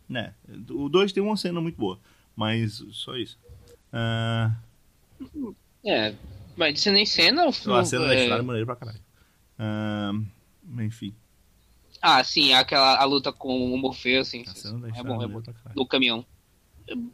Né, 0.09 0.35
o 0.69 0.89
2 0.89 1.13
tem 1.13 1.23
uma 1.23 1.37
cena 1.37 1.61
muito 1.61 1.77
boa, 1.77 2.01
mas 2.35 2.85
só 2.91 3.17
isso. 3.17 3.39
Uh... 3.93 5.55
É, 5.85 6.13
mas 6.57 6.83
de 6.83 6.91
nem 6.91 7.07
cena, 7.07 7.47
o 7.47 7.53
filme. 7.53 7.79
A 7.79 7.85
cena 7.85 8.05
é... 8.05 8.09
da 8.09 8.15
história 8.23 8.43
é 8.43 8.45
maneira 8.45 8.67
pra 8.67 8.77
caralho. 8.77 9.01
Enfim. 10.81 11.15
Ah, 12.01 12.23
sim, 12.23 12.53
aquela 12.53 13.01
a 13.01 13.05
luta 13.05 13.33
com 13.33 13.73
o 13.73 13.79
Morfeu, 13.79 14.21
assim. 14.21 14.45
é 14.95 15.03
bom, 15.03 15.23
é 15.23 15.27
bom. 15.27 15.43
No 15.75 15.87
caminhão. 15.87 16.25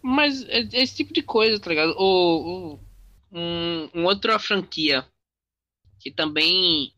Mas 0.02 0.42
é, 0.48 0.62
é 0.62 0.82
esse 0.82 0.96
tipo 0.96 1.12
de 1.12 1.22
coisa, 1.22 1.60
tá 1.60 1.70
ligado? 1.70 1.94
O, 1.96 2.74
o, 2.74 2.80
um, 3.32 3.88
um 3.94 4.04
outra 4.04 4.38
franquia 4.38 5.06
que 6.00 6.10
também 6.10 6.92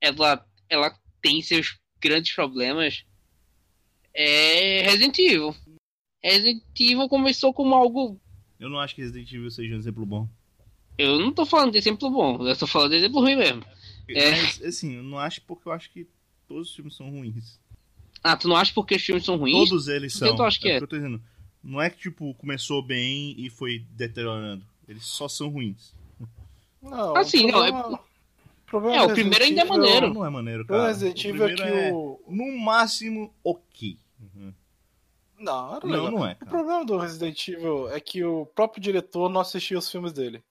ela, 0.00 0.46
ela 0.70 0.98
tem 1.20 1.42
seus 1.42 1.78
grandes 2.00 2.34
problemas 2.34 3.04
é 4.14 4.82
Resident 4.82 5.18
Evil. 5.18 5.54
Resident 6.22 6.62
Evil 6.78 7.08
começou 7.08 7.52
como 7.52 7.74
algo. 7.74 8.18
Eu 8.58 8.70
não 8.70 8.78
acho 8.78 8.94
que 8.94 9.02
Resident 9.02 9.30
Evil 9.32 9.50
seja 9.50 9.74
um 9.74 9.78
exemplo 9.78 10.06
bom. 10.06 10.28
Eu 10.96 11.18
não 11.18 11.32
tô 11.32 11.44
falando 11.44 11.72
de 11.72 11.78
exemplo 11.78 12.10
bom, 12.10 12.46
eu 12.46 12.56
tô 12.56 12.66
falando 12.66 12.90
de 12.90 12.96
exemplo 12.96 13.20
ruim 13.20 13.36
mesmo. 13.36 13.64
É... 14.08 14.30
Mas, 14.30 14.62
assim, 14.62 14.96
eu 14.96 15.02
não 15.02 15.18
acho 15.18 15.42
porque 15.42 15.68
eu 15.68 15.72
acho 15.72 15.90
que 15.90 16.06
todos 16.46 16.70
os 16.70 16.74
filmes 16.74 16.94
são 16.94 17.10
ruins. 17.10 17.58
Ah, 18.22 18.36
tu 18.36 18.48
não 18.48 18.56
acha 18.56 18.72
porque 18.72 18.94
os 18.94 19.02
filmes 19.02 19.24
são 19.24 19.36
ruins? 19.36 19.68
Todos 19.68 19.88
eles 19.88 20.14
são. 20.14 20.28
Eu 20.28 20.44
acho 20.44 20.60
que 20.60 20.68
é. 20.68 20.74
é. 20.74 20.76
eu 20.78 20.86
tô 20.86 20.96
dizendo. 20.96 21.20
Não 21.62 21.80
é 21.80 21.88
que, 21.88 21.98
tipo, 21.98 22.34
começou 22.34 22.82
bem 22.82 23.34
e 23.38 23.48
foi 23.48 23.84
deteriorando. 23.90 24.64
Eles 24.86 25.04
só 25.06 25.28
são 25.28 25.48
ruins. 25.48 25.94
Não, 26.82 27.16
assim, 27.16 27.50
problema... 27.50 27.82
não, 27.82 27.94
é 27.96 28.00
problema 28.66 28.96
é, 28.96 29.02
o 29.02 29.12
primeiro 29.12 29.44
ainda 29.44 29.60
é 29.62 29.64
maneiro. 29.64 30.12
Não 30.12 30.26
é 30.26 30.30
maneiro, 30.30 30.66
cara. 30.66 30.82
O 30.82 30.86
Resident 30.86 31.24
Evil 31.24 31.46
é 31.46 31.54
que 31.54 31.62
é, 31.62 31.92
o... 31.92 32.20
no 32.28 32.58
máximo, 32.58 33.32
ok. 33.42 33.96
Uhum. 34.20 34.52
Não, 35.38 35.80
não, 35.80 35.88
não, 35.88 36.10
não 36.10 36.26
é. 36.26 36.34
Cara. 36.34 36.46
O 36.46 36.48
problema 36.48 36.84
do 36.84 36.98
Resident 36.98 37.48
Evil 37.48 37.88
é 37.90 38.00
que 38.00 38.22
o 38.22 38.46
próprio 38.46 38.82
diretor 38.82 39.30
não 39.30 39.40
assistia 39.40 39.78
os 39.78 39.90
filmes 39.90 40.12
dele. 40.12 40.42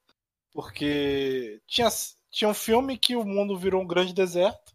Porque 0.53 1.61
tinha, 1.67 1.89
tinha 2.31 2.49
um 2.49 2.53
filme 2.53 2.97
que 2.97 3.15
o 3.15 3.25
mundo 3.25 3.57
virou 3.57 3.81
um 3.81 3.87
grande 3.87 4.13
deserto 4.13 4.73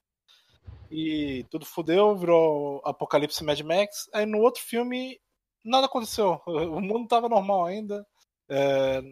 e 0.91 1.47
tudo 1.51 1.65
fudeu, 1.65 2.17
virou 2.17 2.83
Apocalipse 2.85 3.45
Mad 3.45 3.61
Max. 3.61 4.09
Aí 4.13 4.27
no 4.27 4.39
outro 4.39 4.63
filme 4.63 5.21
nada 5.65 5.87
aconteceu. 5.87 6.41
O 6.47 6.81
mundo 6.81 7.07
tava 7.07 7.29
normal 7.29 7.67
ainda. 7.67 8.07
É, 8.49 9.03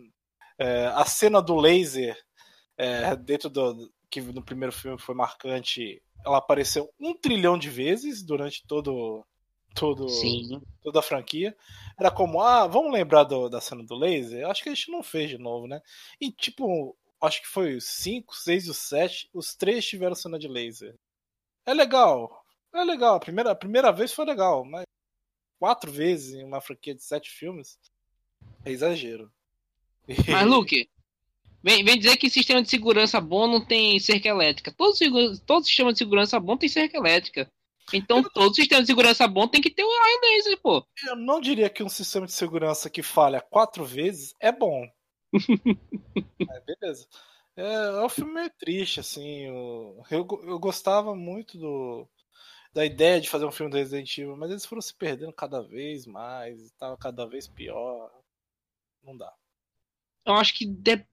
é, 0.58 0.86
a 0.86 1.04
cena 1.04 1.40
do 1.42 1.56
laser 1.56 2.16
é, 2.76 3.14
dentro 3.16 3.48
do, 3.50 3.90
que 4.10 4.20
no 4.20 4.42
primeiro 4.42 4.72
filme 4.72 4.98
foi 4.98 5.14
marcante, 5.14 6.02
ela 6.24 6.38
apareceu 6.38 6.90
um 6.98 7.14
trilhão 7.14 7.58
de 7.58 7.68
vezes 7.68 8.22
durante 8.22 8.66
todo, 8.66 9.24
todo 9.76 10.08
Sim. 10.08 10.60
toda 10.82 11.00
a 11.00 11.02
franquia. 11.02 11.56
Era 11.98 12.10
como, 12.10 12.40
ah, 12.40 12.66
vamos 12.66 12.92
lembrar 12.92 13.24
do, 13.24 13.48
da 13.48 13.60
cena 13.60 13.84
do 13.84 13.94
laser? 13.94 14.46
Acho 14.48 14.62
que 14.62 14.68
a 14.68 14.74
gente 14.74 14.90
não 14.90 15.02
fez 15.02 15.30
de 15.30 15.38
novo, 15.38 15.66
né? 15.66 15.80
E 16.20 16.32
tipo, 16.32 16.96
acho 17.20 17.42
que 17.42 17.48
foi 17.48 17.76
os 17.76 17.84
5, 17.84 18.34
6 18.34 18.66
e 18.66 18.70
os 18.70 18.78
7, 18.78 19.30
os 19.32 19.54
três 19.54 19.86
tiveram 19.86 20.14
cena 20.14 20.38
de 20.38 20.48
laser. 20.48 20.94
É 21.64 21.74
legal, 21.74 22.44
é 22.74 22.84
legal. 22.84 23.16
A 23.16 23.20
primeira, 23.20 23.50
a 23.50 23.56
primeira 23.56 23.92
vez 23.92 24.12
foi 24.12 24.24
legal, 24.24 24.64
mas 24.64 24.84
quatro 25.58 25.90
vezes 25.90 26.34
em 26.34 26.44
uma 26.44 26.60
franquia 26.60 26.94
de 26.94 27.02
sete 27.02 27.30
filmes 27.30 27.78
é 28.64 28.70
exagero. 28.70 29.32
Mas, 30.28 30.46
Luke, 30.46 30.88
Vem, 31.66 31.82
vem 31.82 31.98
dizer 31.98 32.16
que 32.16 32.30
sistema 32.30 32.62
de 32.62 32.70
segurança 32.70 33.20
bom 33.20 33.48
não 33.48 33.60
tem 33.60 33.98
cerca 33.98 34.28
elétrica. 34.28 34.70
Todo, 34.70 34.94
todo 35.40 35.66
sistema 35.66 35.92
de 35.92 35.98
segurança 35.98 36.38
bom 36.38 36.56
tem 36.56 36.68
cerca 36.68 36.96
elétrica. 36.96 37.50
Então 37.92 38.18
eu... 38.18 38.30
todo 38.30 38.54
sistema 38.54 38.80
de 38.80 38.86
segurança 38.86 39.26
bom 39.28 39.46
tem 39.46 39.60
que 39.60 39.70
ter 39.70 39.84
o 39.84 39.88
raio 39.88 40.20
laser, 40.22 40.60
pô. 40.60 40.86
Eu 41.06 41.16
não 41.16 41.40
diria 41.40 41.70
que 41.70 41.82
um 41.82 41.88
sistema 41.88 42.26
de 42.26 42.32
segurança 42.32 42.90
que 42.90 43.02
falha 43.02 43.40
quatro 43.40 43.84
vezes 43.84 44.34
é 44.40 44.50
bom. 44.50 44.86
é, 46.50 46.60
beleza. 46.60 47.06
É, 47.56 47.62
é 47.62 48.04
um 48.04 48.08
filme 48.08 48.34
meio 48.34 48.50
triste, 48.58 49.00
assim. 49.00 49.42
Eu, 49.46 50.02
eu, 50.10 50.26
eu 50.44 50.58
gostava 50.58 51.14
muito 51.14 51.58
do, 51.58 52.08
da 52.74 52.84
ideia 52.84 53.20
de 53.20 53.28
fazer 53.28 53.46
um 53.46 53.50
filme 53.50 53.70
do 53.70 53.78
Resident 53.78 54.18
Evil, 54.18 54.36
mas 54.36 54.50
eles 54.50 54.66
foram 54.66 54.82
se 54.82 54.94
perdendo 54.94 55.32
cada 55.32 55.62
vez 55.62 56.06
mais, 56.06 56.60
estava 56.60 56.96
cada 56.96 57.26
vez 57.26 57.48
pior. 57.48 58.10
Não 59.02 59.16
dá. 59.16 59.32
Eu 60.26 60.34
acho 60.34 60.52
que 60.54 60.66
de, 60.66 61.06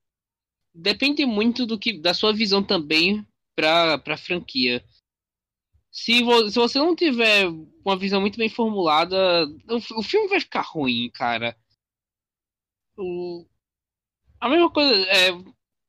depende 0.74 1.26
muito 1.26 1.66
do 1.66 1.80
que 1.80 1.98
da 1.98 2.14
sua 2.14 2.34
visão 2.34 2.62
também 2.62 3.26
para 3.56 4.02
a 4.06 4.18
franquia. 4.18 4.84
Se, 5.94 6.24
vo, 6.24 6.50
se 6.50 6.56
você 6.56 6.80
não 6.80 6.96
tiver 6.96 7.48
uma 7.86 7.96
visão 7.96 8.20
muito 8.20 8.38
bem 8.38 8.50
formulada, 8.50 9.46
o, 9.70 10.00
o 10.00 10.04
filme 10.04 10.28
vai 10.28 10.40
ficar 10.40 10.62
ruim, 10.62 11.10
cara. 11.14 11.56
O, 12.98 13.46
a 14.42 14.50
mesma 14.50 14.72
coisa, 14.72 14.92
é, 15.06 15.30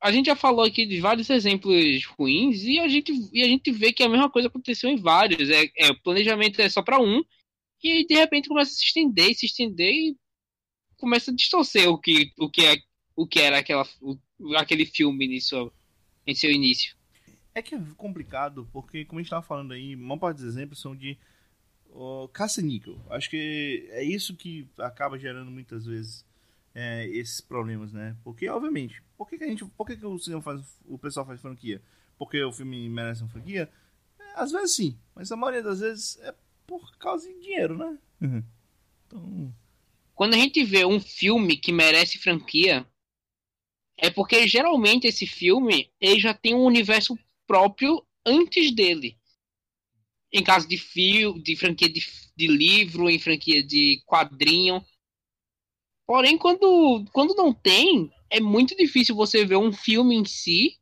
a 0.03 0.12
gente 0.12 0.27
já 0.27 0.37
falou 0.37 0.62
aqui 0.64 0.85
de 0.85 1.01
vários 1.01 1.31
exemplos 1.31 2.05
ruins 2.05 2.62
e 2.64 2.79
a 2.79 2.87
gente, 2.87 3.12
e 3.33 3.43
a 3.43 3.49
gente 3.49 3.73
vê 3.73 3.95
que 3.95 4.03
a 4.03 4.09
mesma 4.09 4.31
coisa 4.31 4.49
aconteceu 4.49 4.90
em 4.90 4.97
vários. 4.97 5.49
É, 5.49 5.64
é 5.79 5.90
o 5.90 6.01
planejamento 6.03 6.61
é 6.61 6.69
só 6.69 6.83
para 6.83 7.01
um 7.01 7.25
e 7.83 8.07
de 8.07 8.14
repente 8.14 8.49
começa 8.49 8.73
a 8.73 8.75
se 8.75 8.85
estender, 8.85 9.35
se 9.35 9.47
estender 9.47 9.90
e 9.90 10.17
começa 10.99 11.31
a 11.31 11.35
distorcer 11.35 11.89
o 11.89 11.99
que, 11.99 12.31
o 12.39 12.51
que, 12.51 12.66
é, 12.66 12.76
o 13.16 13.26
que 13.26 13.41
era 13.41 13.59
aquela, 13.59 13.89
o, 14.03 14.18
aquele 14.57 14.85
filme 14.85 15.26
nisso, 15.26 15.72
em 16.26 16.35
seu 16.35 16.51
início. 16.51 16.95
É 17.55 17.62
que 17.62 17.74
é 17.74 17.80
complicado, 17.96 18.68
porque, 18.72 19.05
como 19.05 19.18
a 19.18 19.22
gente 19.22 19.28
estava 19.28 19.42
falando 19.42 19.72
aí, 19.72 19.94
uma 19.94 20.18
parte 20.18 20.38
dos 20.38 20.46
exemplos 20.46 20.80
são 20.80 20.94
de 20.94 21.16
uh, 21.90 22.28
caça-níquel. 22.32 23.00
Acho 23.09 23.30
que 23.30 23.86
é 23.90 24.02
isso 24.02 24.34
que 24.34 24.68
acaba 24.78 25.18
gerando 25.18 25.50
muitas 25.50 25.86
vezes 25.86 26.26
é, 26.74 27.07
esses 27.09 27.40
problemas, 27.40 27.92
né? 27.92 28.16
Porque, 28.24 28.48
obviamente, 28.48 29.00
por 29.16 29.28
que, 29.28 29.38
que 29.38 29.44
a 29.44 29.46
gente. 29.46 29.64
Por 29.64 29.86
que, 29.86 29.96
que 29.96 30.05
o 30.05 30.18
cinema 30.18 30.42
faz. 30.42 30.61
O 30.84 30.98
pessoal 30.98 31.24
faz 31.24 31.40
franquia? 31.40 31.80
Porque 32.18 32.42
o 32.42 32.52
filme 32.52 32.88
merece 32.88 33.22
uma 33.22 33.30
franquia? 33.30 33.70
É, 34.18 34.24
às 34.34 34.50
vezes 34.50 34.74
sim, 34.74 34.98
mas 35.14 35.30
a 35.30 35.36
maioria 35.36 35.62
das 35.62 35.80
vezes 35.80 36.18
é 36.22 36.34
por 36.66 36.96
causa 36.96 37.28
de 37.28 37.40
dinheiro, 37.40 37.78
né? 37.78 37.98
Uhum. 38.20 38.42
Então. 39.07 39.55
Quando 40.14 40.34
a 40.34 40.36
gente 40.36 40.64
vê 40.64 40.84
um 40.84 41.00
filme 41.00 41.57
que 41.57 41.72
merece 41.72 42.18
franquia, 42.18 42.86
é 43.96 44.11
porque 44.11 44.46
geralmente 44.46 45.07
esse 45.07 45.26
filme 45.26 45.90
ele 46.00 46.20
já 46.20 46.32
tem 46.32 46.55
um 46.55 46.64
universo 46.64 47.18
próprio 47.55 48.05
antes 48.26 48.74
dele. 48.74 49.16
em 50.32 50.42
caso 50.42 50.66
de 50.66 50.76
fio, 50.76 51.40
de 51.40 51.55
franquia 51.55 51.88
de, 51.88 52.05
de 52.36 52.48
livro, 52.48 53.09
em 53.09 53.20
franquia 53.20 53.62
de 53.62 54.02
quadrinho. 54.05 54.84
Porém, 56.05 56.36
quando, 56.36 57.05
quando 57.12 57.36
não 57.36 57.55
tem, 57.55 58.12
é 58.28 58.40
muito 58.40 58.76
difícil 58.76 59.14
você 59.14 59.44
ver 59.44 59.55
um 59.55 59.72
filme 59.72 60.16
em 60.16 60.24
si 60.24 60.76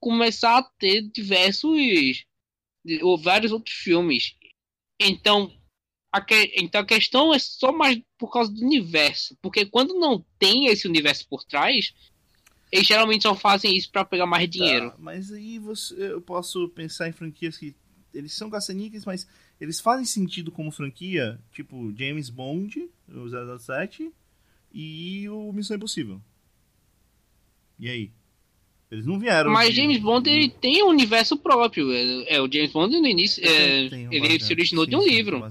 começar 0.00 0.56
a 0.56 0.62
ter 0.78 1.02
diversos 1.02 1.76
ou 3.02 3.18
vários 3.18 3.52
outros 3.52 3.76
filmes. 3.76 4.34
Então, 4.98 5.54
a 6.10 6.22
que, 6.22 6.54
então 6.56 6.80
a 6.80 6.86
questão 6.86 7.34
é 7.34 7.38
só 7.38 7.70
mais 7.70 8.00
por 8.16 8.32
causa 8.32 8.50
do 8.50 8.64
universo, 8.64 9.36
porque 9.42 9.66
quando 9.66 9.92
não 9.92 10.24
tem 10.38 10.68
esse 10.68 10.88
universo 10.88 11.28
por 11.28 11.44
trás, 11.44 11.92
eles 12.74 12.88
geralmente 12.88 13.22
só 13.22 13.36
fazem 13.36 13.76
isso 13.76 13.88
para 13.88 14.04
pegar 14.04 14.26
mais 14.26 14.50
dinheiro. 14.50 14.90
Tá, 14.90 14.96
mas 14.98 15.30
aí 15.30 15.60
você, 15.60 15.94
eu 15.94 16.20
posso 16.20 16.68
pensar 16.70 17.08
em 17.08 17.12
franquias 17.12 17.56
que 17.56 17.74
eles 18.12 18.32
são 18.32 18.50
caça-níqueis, 18.50 19.04
mas 19.04 19.28
eles 19.60 19.80
fazem 19.80 20.04
sentido 20.04 20.50
como 20.50 20.72
franquia, 20.72 21.40
tipo 21.52 21.94
James 21.96 22.28
Bond, 22.28 22.88
o 23.08 23.58
007 23.58 24.12
e 24.72 25.28
o 25.28 25.52
Missão 25.52 25.76
Impossível. 25.76 26.20
E 27.78 27.88
aí? 27.88 28.10
Eles 28.90 29.06
não 29.06 29.20
vieram. 29.20 29.52
Mas 29.52 29.70
de... 29.70 29.76
James 29.76 29.98
Bond 29.98 30.28
ele 30.28 30.48
tem 30.48 30.82
um 30.82 30.88
universo 30.88 31.36
próprio. 31.36 31.92
É, 31.92 32.34
é 32.36 32.40
o 32.40 32.50
James 32.50 32.72
Bond 32.72 32.98
no 32.98 33.06
início. 33.06 33.44
É, 33.44 33.88
um 34.08 34.12
ele 34.12 34.40
se 34.40 34.52
originou 34.52 34.84
sim, 34.84 34.90
de 34.90 34.96
um 34.96 35.02
sim, 35.02 35.10
livro. 35.10 35.42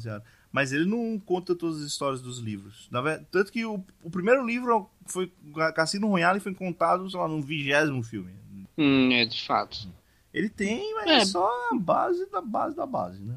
Mas 0.54 0.72
ele 0.72 0.86
não 0.86 1.20
conta 1.20 1.56
todas 1.56 1.82
as 1.82 1.88
histórias 1.88 2.22
dos 2.22 2.38
livros. 2.38 2.88
Verdade, 2.92 3.26
tanto 3.32 3.52
que 3.52 3.66
o, 3.66 3.84
o, 4.04 4.10
primeiro 4.12 4.46
livro 4.46 4.88
foi 5.08 5.34
Cassino 5.76 6.08
Royale 6.08 6.40
foi 6.40 6.54
contado, 6.54 7.10
sei 7.10 7.20
lá, 7.20 7.28
no 7.28 7.42
vigésimo 7.42 8.04
filme. 8.04 8.32
Hum, 8.78 9.12
é 9.12 9.26
de 9.26 9.42
fato. 9.42 9.90
Ele 10.32 10.50
tem, 10.50 10.94
mas 10.94 11.10
é, 11.10 11.16
é 11.16 11.26
só 11.26 11.50
a 11.72 11.76
base 11.76 12.30
da 12.30 12.40
base 12.40 12.76
da 12.76 12.86
base, 12.86 13.20
né? 13.20 13.36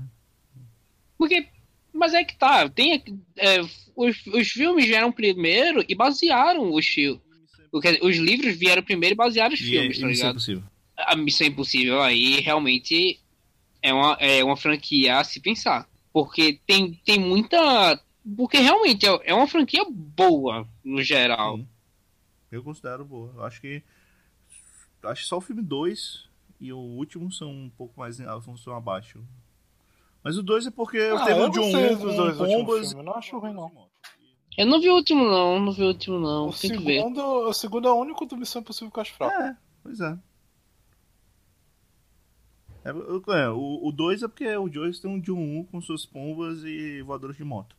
Porque. 1.16 1.48
Mas 1.90 2.12
é 2.12 2.22
que 2.22 2.36
tá. 2.36 2.68
Tem, 2.68 3.02
é, 3.38 3.62
os, 3.96 4.26
os 4.26 4.48
filmes 4.48 4.84
vieram 4.84 5.10
primeiro 5.10 5.82
e 5.88 5.94
basearam 5.94 6.70
os 6.74 6.86
filmes. 6.86 7.22
Porque 7.70 7.98
os 8.02 8.16
livros 8.16 8.54
vieram 8.56 8.82
primeiro 8.82 9.14
e 9.14 9.16
basearam 9.16 9.54
os 9.54 9.60
e, 9.60 9.64
filmes, 9.64 9.98
tá 9.98 10.06
ligado? 10.06 10.30
Impossível. 10.32 10.62
A 10.98 11.16
Missão 11.16 11.46
Impossível 11.46 12.02
aí 12.02 12.40
realmente 12.40 13.18
é 13.80 13.94
uma, 13.94 14.12
é 14.20 14.44
uma 14.44 14.56
franquia 14.56 15.18
a 15.18 15.24
se 15.24 15.40
pensar. 15.40 15.88
Porque 16.16 16.58
tem, 16.66 16.94
tem 17.04 17.20
muita. 17.20 18.00
Porque 18.38 18.56
realmente 18.56 19.06
é, 19.06 19.20
é 19.22 19.34
uma 19.34 19.46
franquia 19.46 19.84
boa, 19.90 20.66
no 20.82 21.02
geral. 21.02 21.58
Sim. 21.58 21.68
Eu 22.50 22.62
considero 22.62 23.04
boa. 23.04 23.34
Eu 23.36 23.44
acho 23.44 23.60
que. 23.60 23.82
Acho 25.02 25.22
que 25.24 25.28
só 25.28 25.36
o 25.36 25.42
filme 25.42 25.60
2 25.60 26.26
e 26.58 26.72
o 26.72 26.78
último 26.78 27.30
são 27.30 27.50
um 27.50 27.68
pouco 27.68 28.00
mais. 28.00 28.16
são 28.16 28.74
abaixo. 28.74 29.22
Mas 30.24 30.38
o 30.38 30.42
2 30.42 30.68
é 30.68 30.70
porque 30.70 30.96
ah, 30.96 31.22
teve 31.22 31.38
o 31.38 31.50
John 31.50 31.70
Woo 31.70 31.98
com 31.98 32.16
dois 32.16 32.38
bombas. 32.38 32.92
Eu 32.94 33.02
não 33.02 33.12
acho 33.12 33.38
ruim, 33.38 33.52
não. 33.52 33.70
Eu 34.56 34.64
não 34.64 34.80
vi 34.80 34.88
o 34.88 34.94
último, 34.94 35.22
não. 35.22 35.60
Não 35.60 35.70
vi 35.70 35.82
o 35.82 35.88
último, 35.88 36.18
não. 36.18 36.48
O, 36.48 36.50
Tem 36.50 36.70
segundo, 36.70 36.80
que 36.80 36.86
ver. 36.86 37.46
o 37.46 37.52
segundo 37.52 37.88
é 37.88 37.92
o 37.92 37.96
único 37.96 38.24
do 38.24 38.38
Missão 38.38 38.62
Impossível 38.62 38.90
que 38.90 38.98
eu 38.98 39.02
acho 39.02 39.12
fraco. 39.12 39.34
É, 39.34 39.54
pois 39.82 40.00
é. 40.00 40.18
É, 42.86 43.40
é 43.44 43.48
o 43.48 43.92
2 43.92 44.22
é 44.22 44.28
porque 44.28 44.56
o 44.56 44.72
Joyce 44.72 45.00
tem 45.00 45.10
um 45.10 45.20
John 45.20 45.38
Woo 45.38 45.64
com 45.64 45.80
suas 45.80 46.06
pombas 46.06 46.62
e 46.64 47.02
voadores 47.02 47.36
de 47.36 47.44
moto. 47.44 47.76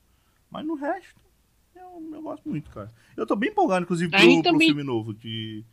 Mas 0.49 0.65
no 0.65 0.75
resto, 0.75 1.19
eu, 1.75 2.09
eu 2.13 2.21
gosto 2.21 2.47
muito, 2.49 2.69
cara. 2.69 2.91
Eu 3.15 3.25
tô 3.25 3.35
bem 3.35 3.49
empolgado, 3.49 3.83
inclusive, 3.83 4.09
pro, 4.11 4.19
também... 4.19 4.41
pro 4.41 4.59
filme 4.59 4.83
novo 4.83 5.13
de, 5.13 5.63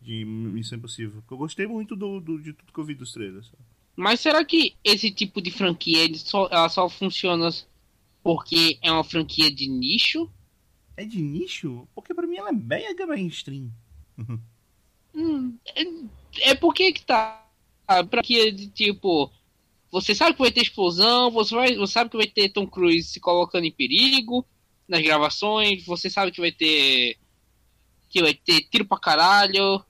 de 0.00 0.24
Missão 0.24 0.78
Impossível. 0.78 1.20
Porque 1.20 1.34
eu 1.34 1.38
gostei 1.38 1.66
muito 1.66 1.96
do, 1.96 2.20
do, 2.20 2.40
de 2.40 2.52
tudo 2.52 2.72
que 2.72 2.78
eu 2.78 2.84
vi 2.84 2.94
dos 2.94 3.12
trailers. 3.12 3.50
Mas 3.94 4.20
será 4.20 4.44
que 4.44 4.74
esse 4.84 5.10
tipo 5.10 5.40
de 5.40 5.50
franquia 5.50 6.04
ele 6.04 6.18
só, 6.18 6.48
ela 6.50 6.68
só 6.68 6.88
funciona 6.88 7.48
porque 8.22 8.78
é 8.82 8.92
uma 8.92 9.04
franquia 9.04 9.50
de 9.50 9.68
nicho? 9.68 10.30
É 10.96 11.04
de 11.04 11.22
nicho? 11.22 11.88
Porque 11.94 12.12
pra 12.12 12.26
mim 12.26 12.36
ela 12.36 12.50
é 12.50 12.52
mega 12.52 13.06
mainstream. 13.06 13.70
hum, 15.14 15.56
é, 15.74 16.50
é 16.50 16.54
porque 16.54 16.92
que 16.92 17.04
tá. 17.06 17.45
Pra 17.86 18.22
que 18.22 18.50
de 18.50 18.68
tipo. 18.68 19.32
Você 19.90 20.14
sabe 20.14 20.34
que 20.34 20.42
vai 20.42 20.50
ter 20.50 20.62
explosão, 20.62 21.30
você, 21.30 21.54
vai, 21.54 21.74
você 21.76 21.92
sabe 21.92 22.10
que 22.10 22.16
vai 22.16 22.26
ter 22.26 22.48
Tom 22.48 22.66
Cruise 22.66 23.08
se 23.08 23.20
colocando 23.20 23.64
em 23.64 23.72
perigo 23.72 24.44
nas 24.88 25.02
gravações, 25.02 25.84
você 25.84 26.10
sabe 26.10 26.32
que 26.32 26.40
vai 26.40 26.52
ter. 26.52 27.16
que 28.08 28.20
vai 28.20 28.34
ter 28.34 28.62
tiro 28.62 28.84
pra 28.84 28.98
caralho 28.98 29.84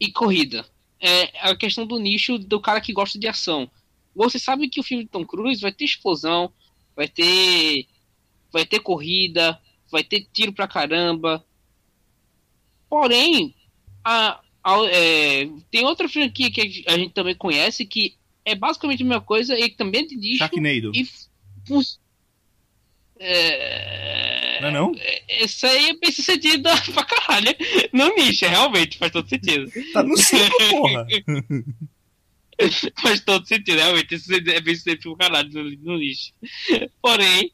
e 0.00 0.10
corrida. 0.12 0.66
É 1.00 1.48
a 1.48 1.56
questão 1.56 1.86
do 1.86 1.98
nicho 1.98 2.38
do 2.38 2.60
cara 2.60 2.80
que 2.80 2.92
gosta 2.92 3.18
de 3.18 3.28
ação. 3.28 3.70
Você 4.14 4.38
sabe 4.38 4.68
que 4.68 4.80
o 4.80 4.82
filme 4.82 5.04
de 5.04 5.10
Tom 5.10 5.24
Cruise 5.24 5.60
vai 5.60 5.72
ter 5.72 5.84
explosão, 5.84 6.52
vai 6.96 7.08
ter 7.08 7.86
vai 8.52 8.64
ter 8.64 8.80
corrida, 8.80 9.60
vai 9.90 10.02
ter 10.02 10.26
tiro 10.32 10.52
pra 10.52 10.66
caramba. 10.66 11.44
Porém, 12.88 13.54
a 14.04 14.40
é, 14.90 15.48
tem 15.70 15.84
outra 15.84 16.08
franquia 16.08 16.50
que 16.50 16.84
a 16.86 16.96
gente 16.96 17.12
também 17.12 17.34
conhece 17.34 17.86
que 17.86 18.14
é 18.44 18.54
basicamente 18.54 19.02
a 19.02 19.06
mesma 19.06 19.20
coisa 19.20 19.58
e 19.58 19.68
que 19.68 19.76
também 19.76 20.02
é 20.02 20.06
de 20.06 20.16
nicho. 20.16 20.38
Sharknado. 20.38 20.92
E, 20.94 21.06
é, 23.20 24.60
não 24.60 24.68
é 24.68 24.72
não? 24.72 24.92
Isso 25.40 25.66
aí 25.66 25.90
é 25.90 25.96
bem 25.96 26.12
sucedido 26.12 26.68
pra 26.94 27.04
caralho. 27.04 27.54
No 27.92 28.14
nicho, 28.14 28.46
realmente, 28.46 28.98
faz 28.98 29.12
todo 29.12 29.28
sentido. 29.28 29.70
tá 29.92 30.02
no 30.02 30.16
5, 30.16 30.50
porra. 30.70 31.06
Faz 33.00 33.20
todo 33.20 33.46
sentido, 33.46 33.76
realmente. 33.76 34.16
Isso 34.16 34.34
é 34.34 34.60
bem 34.60 34.74
sempre 34.74 35.02
pro 35.02 35.16
caralho 35.16 35.48
no, 35.52 35.62
no, 35.62 35.96
lixo. 35.96 36.32
Porém, 37.00 37.52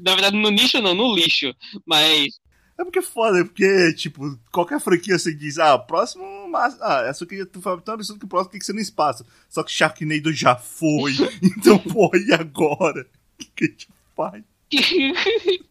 na 0.00 0.14
verdade, 0.14 0.36
no 0.36 0.50
nicho 0.50 0.80
não, 0.80 0.94
no 0.94 1.14
lixo. 1.16 1.52
Mas. 1.84 2.40
É 2.78 2.84
porque 2.84 2.98
é 2.98 3.02
foda, 3.02 3.42
porque, 3.42 3.94
tipo, 3.94 4.38
qualquer 4.52 4.78
franquia 4.80 5.18
você 5.18 5.34
diz, 5.34 5.58
ah, 5.58 5.78
próximo. 5.78 6.46
Mas, 6.48 6.76
ah, 6.82 7.04
essa 7.06 7.24
aqui 7.24 7.44
tu 7.46 7.62
fala 7.62 7.80
tão 7.80 7.94
absurdo 7.94 8.18
que 8.18 8.26
o 8.26 8.28
próximo 8.28 8.50
tem 8.50 8.60
que 8.60 8.66
ser 8.66 8.74
no 8.74 8.80
espaço. 8.80 9.24
Só 9.48 9.62
que 9.62 9.72
Sharknado 9.72 10.32
já 10.32 10.56
foi. 10.56 11.12
então, 11.42 11.78
porra, 11.78 12.18
e 12.18 12.32
agora? 12.34 13.00
O 13.02 13.38
que, 13.38 13.50
que 13.54 13.64
a 13.64 13.68
gente 13.68 13.88
faz? 14.14 14.44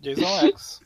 Jason 0.00 0.48
X. 0.48 0.80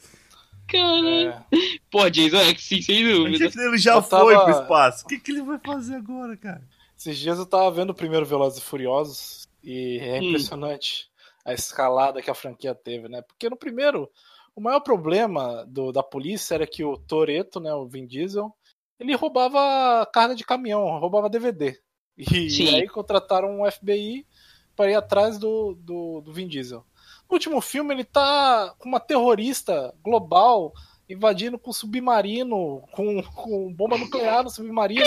Caralho. 0.66 1.31
É. 1.31 1.45
Pô, 1.91 2.09
Jason 2.09 2.39
X, 2.39 2.64
sim, 2.64 2.81
sem 2.81 3.05
dúvida. 3.05 3.51
Ele 3.55 3.79
já 3.79 4.01
foi 4.01 4.35
pro 4.35 4.51
espaço. 4.51 5.05
O 5.05 5.09
que, 5.09 5.18
que 5.18 5.33
ele 5.33 5.43
vai 5.43 5.59
fazer 5.59 5.97
agora, 5.97 6.37
cara? 6.37 6.62
Esses 6.97 7.18
dias 7.18 7.39
eu 7.39 7.47
tava 7.47 7.70
vendo 7.70 7.91
o 7.91 7.95
primeiro 7.95 8.24
Velozes 8.26 8.59
e 8.59 8.62
Furiosos 8.62 9.49
e 9.62 9.99
é 10.01 10.20
hum. 10.20 10.24
impressionante 10.24 11.09
hum. 11.09 11.51
a 11.51 11.53
escalada 11.53 12.22
que 12.22 12.31
a 12.31 12.35
franquia 12.35 12.74
teve, 12.74 13.09
né? 13.09 13.22
Porque 13.22 13.49
no 13.49 13.57
primeiro, 13.57 14.11
o 14.59 14.61
maior 14.61 14.81
problema 14.81 15.65
do, 15.69 15.93
da 15.93 16.03
polícia 16.03 16.57
era 16.57 16.67
que 16.67 16.83
o 16.83 16.99
Toreto, 16.99 17.61
né, 17.61 17.73
o 17.73 17.87
Vin 17.87 18.05
Diesel, 18.05 18.53
ele 18.99 19.15
roubava 19.15 20.05
carga 20.13 20.35
de 20.35 20.45
caminhão, 20.45 20.99
roubava 20.99 21.31
DVD. 21.31 21.81
E, 22.17 22.49
e 22.49 22.75
aí 22.75 22.89
contrataram 22.89 23.61
um 23.61 23.71
FBI 23.71 24.27
para 24.75 24.91
ir 24.91 24.97
atrás 24.97 25.39
do, 25.39 25.75
do, 25.75 26.21
do 26.23 26.33
Vin 26.33 26.49
Diesel. 26.49 26.85
No 27.31 27.35
último 27.35 27.61
filme, 27.61 27.95
ele 27.95 28.03
tá 28.03 28.75
com 28.81 28.89
uma 28.89 28.99
terrorista 28.99 29.95
global 30.03 30.73
invadindo 31.09 31.59
com 31.59 31.73
submarino, 31.73 32.83
com, 32.93 33.23
com 33.23 33.73
bomba 33.73 33.97
nuclear 33.97 34.45
no 34.45 34.51
submarino. 34.51 35.01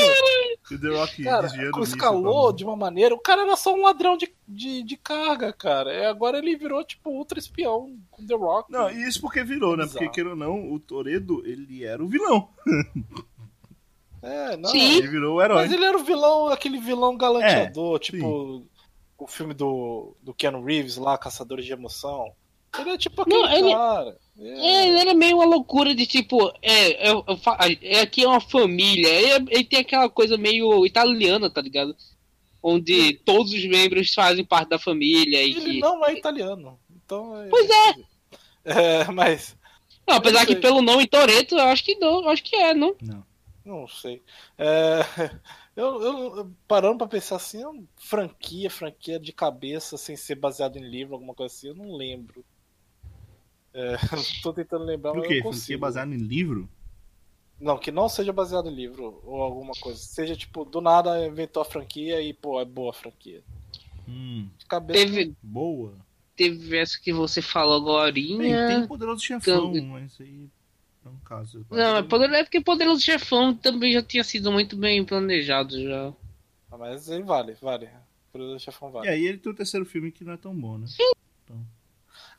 E 0.72 0.78
The 0.78 0.88
Rock 0.88 1.24
cara, 1.24 1.48
escalou 1.82 2.52
de 2.52 2.64
uma 2.64 2.76
maneira. 2.76 3.14
O 3.14 3.20
cara 3.20 3.44
era 3.44 3.56
só 3.56 3.74
um 3.74 3.82
ladrão 3.82 4.18
de, 4.18 4.34
de, 4.48 4.82
de 4.84 4.98
carga, 4.98 5.54
cara. 5.54 5.94
E 5.94 6.06
agora 6.06 6.40
ele 6.40 6.56
virou, 6.56 6.84
tipo, 6.84 7.12
ultra 7.12 7.38
espião 7.38 7.98
com 8.10 8.26
The 8.26 8.36
Rock. 8.36 8.72
Não, 8.72 8.90
e 8.90 9.08
isso 9.08 9.22
porque 9.22 9.44
virou, 9.44 9.78
né? 9.78 9.86
Porque, 9.86 10.10
queira 10.10 10.32
ou 10.32 10.36
não, 10.36 10.72
o 10.72 10.80
Toredo, 10.80 11.46
ele 11.46 11.84
era 11.84 12.04
o 12.04 12.08
vilão. 12.08 12.50
É, 14.24 14.56
não. 14.56 14.70
Sim. 14.70 14.98
Ele 14.98 15.08
virou 15.08 15.38
o 15.38 15.42
herói. 15.42 15.64
Mas 15.64 15.72
ele 15.72 15.84
era 15.84 15.98
o 15.98 16.04
vilão, 16.04 16.48
aquele 16.50 16.78
vilão 16.80 17.18
galanteador, 17.18 17.96
é, 17.96 18.00
tipo 18.00 18.18
sim. 18.18 18.68
o 19.18 19.28
filme 19.28 19.52
do, 19.52 20.16
do 20.22 20.32
Keanu 20.32 20.64
Reeves 20.64 20.98
lá, 20.98 21.18
Caçadores 21.18 21.66
de 21.66 21.74
Emoção. 21.74 22.32
Ele 22.80 22.92
é 22.92 22.98
tipo 22.98 23.22
aquele 23.22 23.36
não, 23.36 23.52
ele, 23.52 23.74
cara. 23.74 24.18
É. 24.44 24.88
ele 24.88 25.00
era 25.00 25.14
meio 25.14 25.38
uma 25.38 25.46
loucura 25.46 25.94
de 25.94 26.08
tipo, 26.08 26.52
é, 26.64 27.10
eu, 27.10 27.24
eu, 27.28 27.40
é 27.84 28.02
aqui 28.02 28.24
é 28.24 28.28
uma 28.28 28.42
família. 28.42 29.08
Ele, 29.08 29.46
ele, 29.52 29.64
tem 29.64 29.80
aquela 29.80 30.10
coisa 30.10 30.36
meio 30.36 30.84
italiana, 30.84 31.48
tá 31.48 31.62
ligado? 31.62 31.96
Onde 32.62 33.14
todos 33.24 33.54
os 33.54 33.64
membros 33.66 34.14
fazem 34.14 34.44
parte 34.44 34.70
da 34.70 34.80
família. 34.80 35.44
E 35.44 35.52
ele 35.52 35.74
que... 35.74 35.80
não 35.80 36.04
é 36.04 36.14
italiano. 36.14 36.80
Então 37.06 37.40
é... 37.40 37.50
Pois 37.50 37.70
é. 37.70 37.96
é 39.04 39.12
mas. 39.12 39.56
Não, 40.08 40.16
apesar 40.16 40.46
que 40.48 40.56
pelo 40.56 40.82
nome 40.82 41.06
Toreto, 41.06 41.56
eu 41.56 41.66
acho 41.66 41.84
que 41.84 41.96
não, 41.96 42.28
acho 42.28 42.44
que 42.44 42.56
é, 42.56 42.74
não? 42.74 42.96
Não. 43.00 43.24
Não 43.64 43.88
sei. 43.88 44.24
É, 44.58 45.02
eu, 45.76 46.02
eu, 46.02 46.52
parando 46.68 46.98
pra 46.98 47.08
pensar 47.08 47.36
assim, 47.36 47.64
franquia, 47.96 48.72
franquia 48.72 49.20
de 49.20 49.32
cabeça, 49.32 49.98
sem 49.98 50.16
ser 50.16 50.36
baseado 50.36 50.78
em 50.78 50.90
livro, 50.90 51.14
alguma 51.14 51.36
coisa 51.36 51.54
assim, 51.54 51.68
eu 51.68 51.76
não 51.76 51.96
lembro. 51.96 52.44
É, 53.74 53.96
tô 54.44 54.54
tentando 54.54 54.84
lembrar, 54.84 55.14
Por 55.14 55.28
quê? 55.28 55.42
Franquia 55.42 55.78
baseada 55.78 56.14
em 56.14 56.18
livro? 56.18 56.70
Não, 57.60 57.78
que 57.78 57.92
não 57.92 58.10
seja 58.10 58.34
baseado 58.34 58.70
em 58.70 58.74
livro 58.74 59.22
ou 59.24 59.42
alguma 59.42 59.74
coisa. 59.80 60.00
Seja 60.00 60.36
tipo, 60.36 60.66
do 60.66 60.82
nada 60.82 61.26
inventou 61.26 61.62
a 61.62 61.66
franquia 61.66 62.20
e, 62.22 62.34
pô, 62.34 62.60
é 62.60 62.66
boa 62.66 62.90
a 62.90 62.94
franquia. 62.94 63.44
Hum. 64.08 64.50
Cabeça 64.68 65.06
Teve, 65.06 65.36
Boa. 65.42 65.94
teve 66.36 66.78
essa 66.78 67.00
que 67.00 67.14
você 67.14 67.42
falou 67.42 67.76
agora. 67.76 68.12
Tem 68.14 68.88
Poderoso 68.88 69.24
Chefão, 69.24 69.72
mas 69.86 70.20
aí 70.20 70.50
é 71.06 71.10
um 71.10 71.18
caso. 71.20 71.66
Não, 71.70 71.98
é, 71.98 72.04
poder, 72.04 72.32
é 72.32 72.44
porque 72.44 72.62
Poderoso 72.62 73.02
Chefão 73.02 73.54
também 73.54 73.94
já 73.94 74.02
tinha 74.02 74.24
sido 74.24 74.52
muito 74.52 74.76
bem 74.76 75.06
planejado 75.06 75.82
já. 75.82 76.12
Ah, 76.72 76.78
Mas 76.78 77.08
ele 77.10 77.24
vale, 77.24 77.54
vale. 77.62 77.90
Poderoso 78.32 78.60
Chefão 78.60 78.90
E 78.90 78.92
vale. 78.94 79.10
aí 79.10 79.28
ele 79.28 79.38
tem 79.38 79.52
o 79.52 79.56
terceiro 79.56 79.86
filme 79.86 80.12
que 80.12 80.24
não 80.24 80.34
é 80.34 80.38
tão 80.38 80.56
bom, 80.56 80.80
né? 80.80 80.88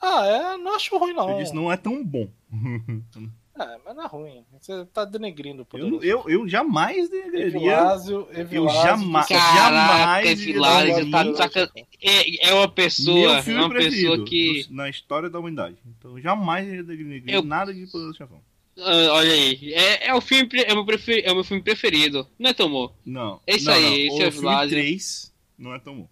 Ah, 0.03 0.27
é, 0.27 0.57
não 0.59 0.75
acho 0.75 0.99
ruim 0.99 1.13
não. 1.15 1.31
Eu 1.31 1.39
disse, 1.39 1.55
não 1.55 1.71
é 1.73 1.77
tão 1.77 2.05
bom. 2.05 2.29
É, 3.55 3.79
mas 3.85 3.95
não 3.95 4.05
é 4.05 4.07
ruim. 4.07 4.45
Você 4.59 4.87
tá 4.87 5.05
denegrindo 5.05 5.59
o 5.59 5.61
eu, 5.61 5.67
Poderoso 5.67 6.03
eu, 6.03 6.25
eu 6.27 6.49
jamais 6.49 7.11
deveria. 7.11 7.47
Evilásio, 7.49 8.27
Eu 8.33 8.41
Evilásio, 8.41 8.83
jamais, 8.83 9.27
disse- 9.29 9.39
Caraca, 9.41 10.37
jamais 10.37 11.11
dar 11.11 11.33
tá 11.33 11.37
saca- 11.37 11.73
É, 12.01 12.49
é 12.49 12.55
uma 12.55 12.67
pessoa, 12.67 13.15
Meu 13.15 13.31
é 13.35 13.43
filme 13.43 13.61
uma 13.61 13.69
preferido 13.69 14.09
pessoa 14.11 14.25
que. 14.27 14.67
na 14.71 14.89
história 14.89 15.29
da 15.29 15.39
humanidade. 15.39 15.77
Então 15.87 16.19
jamais 16.19 16.67
iria 16.67 16.83
denegrir 16.83 17.35
Eu- 17.35 17.43
nada 17.43 17.75
de 17.75 17.87
Poderoso 17.89 18.17
Chefão. 18.17 18.41
Ah, 18.79 19.09
olha 19.13 19.33
aí, 19.33 19.75
é, 19.75 20.07
é 20.09 20.15
o 20.15 20.21
filme, 20.23 20.49
pre- 20.49 20.65
é 20.67 20.73
o, 20.73 20.77
meu 20.77 20.87
prefer, 20.87 21.23
é 21.23 21.31
o 21.31 21.35
meu 21.35 21.45
filme 21.45 21.63
preferido, 21.63 22.27
não 22.39 22.49
é 22.49 22.55
Tomou? 22.55 22.97
Não. 23.05 23.39
Esse 23.47 23.67
não, 23.67 23.75
aí, 23.75 23.83
não. 23.83 23.93
esse 24.17 24.23
o 24.23 24.27
é 24.27 24.31
filme 24.31 24.41
Vlad. 24.47 24.71
3 24.71 25.33
não 25.59 25.75
é 25.75 25.79
tão 25.79 25.95
bom. 25.95 26.09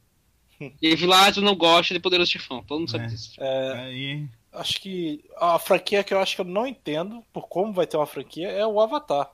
E 0.81 0.95
Vilásio 0.97 1.43
não 1.43 1.55
gosta 1.55 1.95
de 1.95 2.01
Poderoso 2.01 2.31
Chefão, 2.31 2.63
todo 2.63 2.81
mundo 2.81 2.91
sabe 2.91 3.05
É. 3.05 3.07
disso. 3.09 3.33
Aí, 3.41 4.27
Acho 4.53 4.81
que 4.81 5.25
a 5.37 5.59
franquia 5.61 6.03
que 6.03 6.13
eu 6.13 6.19
acho 6.19 6.35
que 6.35 6.41
eu 6.41 6.45
não 6.45 6.67
entendo 6.67 7.23
por 7.33 7.47
como 7.49 7.73
vai 7.73 7.87
ter 7.87 7.97
uma 7.97 8.05
franquia 8.07 8.49
é 8.49 8.67
o 8.67 8.81
Avatar. 8.81 9.31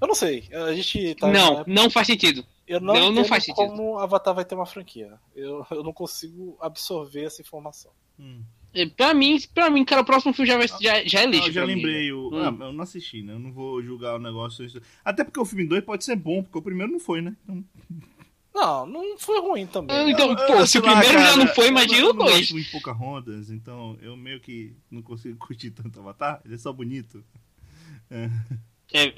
Eu 0.00 0.08
não 0.08 0.14
sei. 0.14 0.48
A 0.50 0.72
gente 0.74 1.14
tá 1.16 1.30
não, 1.30 1.58
na- 1.58 1.64
não 1.66 1.90
faz 1.90 2.06
sentido. 2.06 2.42
Eu 2.66 2.80
não, 2.80 2.94
não, 2.94 3.00
não 3.02 3.12
entendo 3.12 3.28
faz 3.28 3.44
sentido. 3.44 3.66
como 3.68 3.98
Avatar 3.98 4.34
vai 4.34 4.44
ter 4.46 4.54
uma 4.54 4.64
franquia. 4.66 5.12
Eu, 5.34 5.64
eu 5.70 5.82
não 5.84 5.92
consigo 5.92 6.56
absorver 6.60 7.24
essa 7.24 7.42
informação. 7.42 7.90
hum. 8.18 8.40
É, 8.74 8.84
Pra 8.86 9.12
mim, 9.14 9.38
pra 9.54 9.70
mim, 9.70 9.84
cara, 9.84 10.00
o 10.02 10.04
próximo 10.06 10.32
filme 10.34 10.48
já, 10.50 10.56
vai, 10.58 10.68
já, 10.68 11.04
já 11.04 11.20
é 11.20 11.24
Ah, 11.24 11.26
lixo. 11.26 11.48
eu 11.48 11.52
já 11.52 11.66
mim. 11.66 11.74
lembrei 11.76 12.12
o. 12.12 12.28
Hum. 12.30 12.40
Ah, 12.60 12.64
eu 12.66 12.72
não 12.72 12.82
assisti, 12.82 13.22
né? 13.22 13.34
Eu 13.34 13.38
não 13.38 13.52
vou 13.52 13.82
julgar 13.82 14.16
o 14.16 14.18
negócio. 14.18 14.66
Até 15.04 15.22
porque 15.22 15.38
o 15.40 15.44
filme 15.46 15.66
2 15.66 15.84
pode 15.84 16.02
ser 16.04 16.16
bom, 16.16 16.42
porque 16.42 16.58
o 16.58 16.62
primeiro 16.62 16.92
não 16.92 17.00
foi, 17.00 17.20
né? 17.22 17.34
Então, 17.44 17.62
Não, 18.56 18.86
não 18.86 19.18
foi 19.18 19.38
ruim 19.40 19.66
também. 19.66 19.94
Ah, 19.96 20.10
Então, 20.10 20.30
Eu- 20.30 20.36
pô, 20.36 20.54
eu- 20.54 20.66
se 20.66 20.78
o 20.78 20.82
lá, 20.82 20.92
primeiro 20.92 21.12
já 21.18 21.24
cara, 21.26 21.36
não 21.36 21.46
foi, 21.54 21.64
eu 21.66 21.68
imagina 21.70 22.00
eu 22.00 22.10
o 22.10 22.12
dois. 22.14 22.32
gosto 22.38 22.52
muito 22.54 22.64
de 22.66 22.72
Pocahontas, 22.72 23.50
então 23.50 23.98
eu 24.00 24.16
meio 24.16 24.40
que 24.40 24.74
não 24.90 25.02
consigo 25.02 25.36
curtir 25.46 25.70
tanto 25.72 26.00
Avatar. 26.00 26.40
Ele 26.44 26.54
é 26.54 26.58
só 26.58 26.72
bonito. 26.72 27.22
É, 28.92 29.12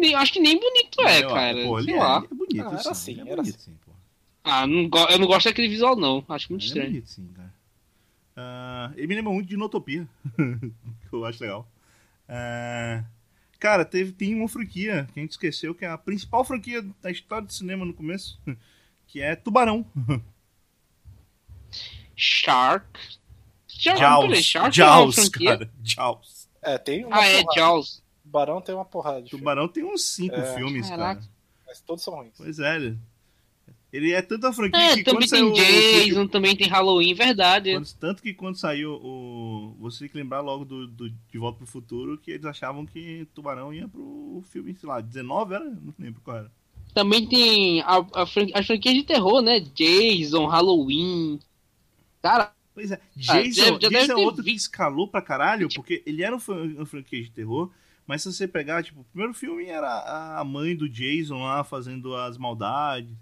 nem- 0.00 0.14
acho 0.14 0.32
que 0.32 0.40
nem 0.40 0.58
bonito 0.58 1.00
é, 1.02 1.22
Eu- 1.22 1.28
cara. 1.28 1.62
Pô, 1.62 1.78
ele 1.78 1.86
sei 1.88 1.94
é, 1.94 2.00
lá. 2.00 2.16
ele 2.18 2.26
é 2.30 2.34
bonito, 2.34 2.62
Ah, 2.66 2.72
era 2.72 2.82
sim. 2.82 2.88
assim, 2.90 3.18
é 3.20 3.30
era 3.32 3.42
bonito, 3.42 3.60
sim, 3.60 3.76
pô. 3.84 3.92
Ah, 4.42 4.66
não 4.66 4.90
eu 5.10 5.18
não 5.18 5.26
gosto 5.26 5.46
daquele 5.46 5.68
visual, 5.68 5.94
não. 5.96 6.24
Acho 6.28 6.50
muito 6.50 6.62
Ele 6.62 6.66
é 6.66 6.68
estranho. 6.68 6.90
bonito, 6.90 7.08
sim, 7.08 7.28
cara. 7.34 7.54
Ah, 8.36 8.92
ele 8.96 9.06
me 9.06 9.14
lembra 9.14 9.32
muito 9.32 9.46
de 9.48 9.54
Inotopia, 9.54 10.08
que 10.36 11.12
eu 11.12 11.24
acho 11.24 11.40
legal. 11.42 11.68
Ah, 12.28 13.04
cara, 13.64 13.82
teve, 13.82 14.12
tem 14.12 14.34
uma 14.34 14.46
franquia 14.46 15.08
que 15.14 15.18
a 15.18 15.22
gente 15.22 15.30
esqueceu, 15.32 15.74
que 15.74 15.86
é 15.86 15.88
a 15.88 15.96
principal 15.96 16.44
franquia 16.44 16.84
da 17.00 17.10
história 17.10 17.46
do 17.46 17.52
cinema 17.52 17.82
no 17.86 17.94
começo, 17.94 18.38
que 19.08 19.22
é 19.22 19.34
Tubarão. 19.34 19.86
Shark. 22.14 22.86
Shark, 23.66 23.98
peraí, 23.98 24.42
Jaws, 24.42 24.44
Shark 24.44 24.68
é 24.68 24.70
Jaws, 24.84 25.28
cara, 25.30 25.70
Jaws. 25.82 26.48
É, 26.62 26.76
tem 26.76 27.06
uma 27.06 27.16
Ah, 27.16 27.26
é, 27.26 27.42
porrada. 27.42 27.60
Jaws. 27.60 28.04
Barão 28.22 28.60
tem 28.60 28.74
uma 28.74 28.84
porrada 28.84 29.22
de 29.22 29.30
filme, 29.30 29.40
Tubarão 29.42 29.66
tem 29.68 29.82
uns 29.84 30.04
cinco 30.04 30.34
É. 30.36 30.54
filmes, 30.54 30.88
Caraca. 30.88 31.20
cara. 31.20 31.32
mas 31.66 31.80
todos 31.80 32.04
são 32.04 32.14
ruins. 32.16 32.32
Pois 32.36 32.58
é, 32.58 32.94
ele- 33.96 34.12
é 34.12 34.20
tanta 34.22 34.52
franquia 34.52 34.80
É, 34.80 34.94
que 34.96 35.04
também 35.04 35.20
tem 35.20 35.28
saiu 35.28 35.50
o- 35.50 35.54
Jason, 35.54 36.26
também 36.26 36.56
tem 36.56 36.66
Halloween, 36.68 37.14
verdade. 37.14 37.72
Quando- 37.72 37.94
tanto 37.94 38.22
que 38.22 38.34
quando 38.34 38.56
saiu 38.56 38.92
o. 39.02 39.76
Você 39.80 40.00
tem 40.00 40.08
que 40.08 40.16
lembrar 40.16 40.40
logo 40.40 40.64
do, 40.64 40.86
do 40.86 41.08
De 41.10 41.38
Volta 41.38 41.58
pro 41.58 41.66
Futuro 41.66 42.18
que 42.18 42.30
eles 42.32 42.44
achavam 42.44 42.84
que 42.84 43.26
Tubarão 43.34 43.72
ia 43.72 43.86
pro 43.88 44.42
filme, 44.50 44.74
sei 44.74 44.88
lá, 44.88 45.00
19 45.00 45.54
era? 45.54 45.64
Não 45.64 45.94
lembro 45.98 46.20
qual 46.22 46.36
era. 46.38 46.52
Também 46.92 47.26
tem 47.26 47.80
a, 47.82 48.04
a, 48.14 48.26
fran- 48.26 48.46
as 48.54 48.66
franquias 48.66 48.94
de 48.94 49.02
terror, 49.04 49.40
né? 49.42 49.60
Jason, 49.60 50.46
Halloween. 50.46 51.40
Cara, 52.22 52.52
Pois 52.74 52.90
é, 52.90 52.94
Ah, 53.28 53.40
Jason, 53.40 53.78
já- 53.78 53.78
já 53.82 53.88
Jason 53.88 54.12
é 54.12 54.16
outro 54.16 54.42
que 54.42 54.50
vi- 54.50 54.56
escalou 54.56 55.06
pra 55.06 55.22
caralho, 55.22 55.68
porque 55.72 56.02
ele 56.04 56.24
era 56.24 56.34
um 56.34 56.40
uma 56.76 56.84
franquia 56.86 57.22
de 57.22 57.30
terror, 57.30 57.70
mas 58.04 58.22
se 58.22 58.32
você 58.32 58.48
pegar, 58.48 58.82
tipo, 58.82 59.00
o 59.02 59.04
primeiro 59.04 59.32
filme 59.32 59.66
era 59.66 60.38
a 60.40 60.42
mãe 60.44 60.74
do 60.74 60.88
Jason 60.88 61.38
lá 61.42 61.62
fazendo 61.62 62.16
as 62.16 62.36
maldades 62.36 63.12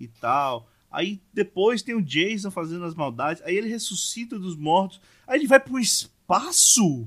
e 0.00 0.08
tal. 0.08 0.68
Aí 0.90 1.20
depois 1.32 1.82
tem 1.82 1.94
o 1.94 2.02
Jason 2.02 2.50
fazendo 2.50 2.84
as 2.84 2.94
maldades, 2.94 3.42
aí 3.44 3.54
ele 3.56 3.68
ressuscita 3.68 4.36
dos 4.38 4.56
mortos, 4.56 5.00
aí 5.26 5.38
ele 5.38 5.46
vai 5.46 5.60
pro 5.60 5.78
espaço. 5.78 7.06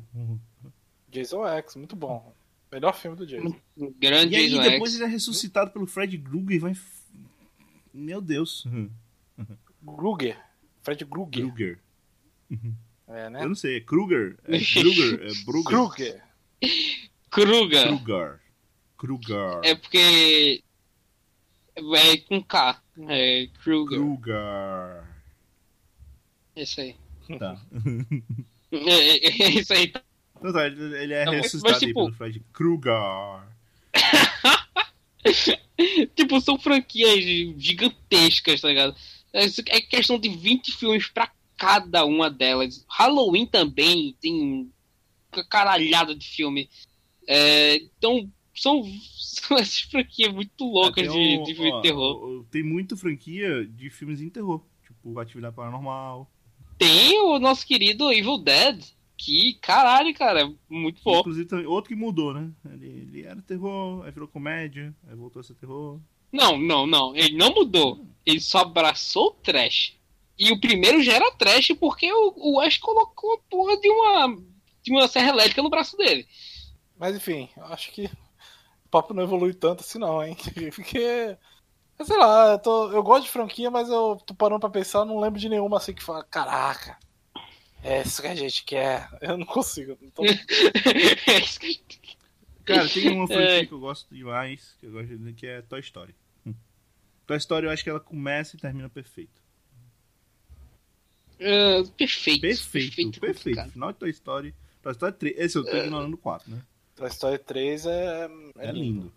Jason 1.09 1.45
X, 1.45 1.75
muito 1.75 1.95
bom. 1.95 2.33
Melhor 2.71 2.93
filme 2.95 3.17
do 3.17 3.25
Jason. 3.25 3.55
grande 3.99 4.33
E 4.33 4.37
aí 4.37 4.49
Jason 4.49 4.61
depois 4.61 4.91
X. 4.91 4.95
ele 4.95 5.03
é 5.03 5.11
ressuscitado 5.11 5.71
pelo 5.71 5.85
Fred 5.85 6.17
Krueger 6.17 6.55
e 6.55 6.59
vai. 6.59 6.73
Meu 7.93 8.21
Deus. 8.21 8.65
Kruger. 9.85 10.39
Fred 10.81 11.05
Kruger. 11.05 11.45
Krueger. 11.45 11.79
É, 13.07 13.29
né? 13.29 13.43
Eu 13.43 13.49
não 13.49 13.55
sei, 13.55 13.77
é 13.77 13.81
Kruger? 13.81 14.37
É 14.45 14.57
Kruger? 14.59 15.21
É 15.23 15.33
Bruger? 15.45 15.71
Kruger. 15.71 16.23
Kruger. 17.29 17.87
Kruger. 17.87 18.39
Kruger. 18.97 19.59
É 19.63 19.75
porque. 19.75 20.63
É 21.75 22.17
com 22.17 22.41
K. 22.43 22.81
É 23.07 23.47
Kruger. 23.63 23.99
Kruger. 23.99 25.03
Isso 26.55 26.81
aí. 26.81 26.95
Tá. 27.39 27.59
É, 28.75 29.27
é, 29.27 29.41
é 29.43 29.49
isso 29.51 29.71
aí. 29.71 29.93
Então 30.35 30.51
tá, 30.51 30.65
ele 30.65 31.13
é 31.13 31.25
Não, 31.25 31.33
ressuscitado 31.33 31.73
mas, 31.73 31.79
tipo- 31.79 32.05
pelo 32.05 32.13
Fred 32.15 32.41
Krueger. 32.51 33.43
tipo, 36.15 36.41
são 36.41 36.57
franquias 36.59 37.23
gigantescas, 37.55 38.61
tá 38.61 38.67
ligado? 38.67 38.95
É 39.31 39.45
é 39.45 39.81
questão 39.81 40.17
de 40.19 40.29
20 40.29 40.71
filmes 40.71 41.07
pra 41.07 41.31
cada 41.55 42.03
uma 42.03 42.31
delas. 42.31 42.83
Halloween 42.89 43.45
também 43.45 44.17
tem 44.19 44.71
uma 45.31 45.43
caralhada 45.45 46.15
de 46.15 46.27
filme. 46.27 46.67
É, 47.27 47.75
então, 47.75 48.27
são, 48.53 48.83
são 49.17 49.57
essas 49.57 49.79
franquias 49.81 50.33
muito 50.33 50.63
loucas 50.65 51.07
Até 51.07 51.13
de, 51.17 51.37
o- 51.37 51.43
de 51.43 51.55
filme 51.55 51.71
ó, 51.71 51.75
de 51.77 51.81
terror. 51.81 52.45
Tem 52.51 52.63
muita 52.63 52.95
franquia 52.95 53.65
de 53.65 53.89
filmes 53.89 54.21
em 54.21 54.29
terror. 54.29 54.61
Tipo, 54.85 55.19
Atividade 55.19 55.55
Paranormal. 55.55 56.29
Tem 56.77 57.19
o 57.21 57.39
nosso 57.39 57.65
querido 57.65 58.11
Evil 58.11 58.37
Dead, 58.37 58.83
que, 59.17 59.53
caralho, 59.61 60.13
cara, 60.13 60.41
é 60.41 60.51
muito 60.69 61.01
bom. 61.03 61.19
Inclusive, 61.19 61.47
também, 61.47 61.65
outro 61.65 61.89
que 61.89 61.95
mudou, 61.95 62.33
né? 62.33 62.49
Ele, 62.73 62.87
ele 62.87 63.23
era 63.23 63.41
terror, 63.41 64.03
aí 64.03 64.11
virou 64.11 64.27
comédia, 64.27 64.93
aí 65.07 65.15
voltou 65.15 65.39
a 65.39 65.43
ser 65.43 65.53
terror. 65.55 65.99
Não, 66.31 66.57
não, 66.57 66.85
não. 66.87 67.15
Ele 67.15 67.37
não 67.37 67.53
mudou. 67.53 68.05
Ele 68.25 68.39
só 68.39 68.59
abraçou 68.59 69.27
o 69.27 69.31
trash. 69.31 69.93
E 70.37 70.51
o 70.51 70.59
primeiro 70.59 71.01
já 71.03 71.13
era 71.13 71.31
trash 71.31 71.67
porque 71.79 72.11
o, 72.11 72.33
o 72.55 72.59
Ash 72.59 72.77
colocou 72.77 73.33
a 73.35 73.37
porra 73.49 73.79
de 73.79 73.87
uma, 73.87 74.35
de 74.81 74.91
uma 74.91 75.07
serra 75.07 75.29
elétrica 75.29 75.61
no 75.61 75.69
braço 75.69 75.95
dele. 75.95 76.25
Mas 76.97 77.15
enfim, 77.15 77.49
eu 77.55 77.65
acho 77.65 77.91
que 77.91 78.09
papo 78.93 79.13
não 79.13 79.23
evolui 79.23 79.53
tanto 79.53 79.81
assim 79.81 79.99
não, 79.99 80.23
hein? 80.23 80.35
Porque. 80.75 81.37
Sei 82.05 82.17
lá, 82.17 82.53
eu, 82.53 82.59
tô- 82.59 82.91
eu 82.91 83.03
gosto 83.03 83.25
de 83.25 83.31
franquia, 83.31 83.69
mas 83.71 83.87
eu 83.89 84.17
tô 84.25 84.33
parando 84.33 84.59
pra 84.59 84.69
pensar, 84.69 84.99
eu 84.99 85.05
não 85.05 85.19
lembro 85.19 85.39
de 85.39 85.47
nenhuma 85.47 85.77
assim 85.77 85.93
que 85.93 86.03
fala, 86.03 86.23
caraca, 86.23 86.97
é 87.83 88.01
isso 88.01 88.21
que 88.21 88.27
a 88.27 88.35
gente 88.35 88.63
quer. 88.63 89.07
Eu 89.21 89.37
não 89.37 89.45
consigo. 89.45 89.93
É 89.93 89.97
Cara, 92.65 92.87
tem 92.89 93.09
uma 93.11 93.27
franquia 93.27 93.61
É. 93.61 93.65
que 93.65 93.73
eu 93.73 93.79
gosto 93.79 94.13
demais, 94.13 94.75
que 94.79 94.85
eu 94.85 94.91
gosto 94.91 95.17
de 95.17 95.33
que 95.33 95.45
é 95.45 95.61
Toy 95.61 95.81
Story. 95.81 96.15
Hum. 96.45 96.53
Toy 97.27 97.37
Story 97.37 97.65
eu 97.67 97.71
acho 97.71 97.83
que 97.83 97.89
ela 97.89 97.99
começa 97.99 98.55
e 98.55 98.59
termina 98.59 98.89
perfeito. 98.89 99.41
Ah, 101.41 101.83
perfeito. 101.97 102.41
Perfeito, 102.41 103.19
perfeito. 103.19 103.55
cara. 103.57 103.69
Final 103.69 103.91
de 103.91 103.99
Toy 103.99 104.09
Story. 104.11 104.55
Toy 104.81 104.91
Story 104.93 105.13
3. 105.13 105.35
Esse 105.37 105.57
eu 105.57 105.65
tô 105.65 105.75
ignorando 105.77 106.13
o 106.13 106.17
4, 106.17 106.49
né? 106.49 106.61
Toy 107.03 107.09
Story 107.09 107.37
3 107.39 107.85
é, 107.85 108.29
é, 108.57 108.67
É, 108.67 108.71
lindo. 108.71 109.11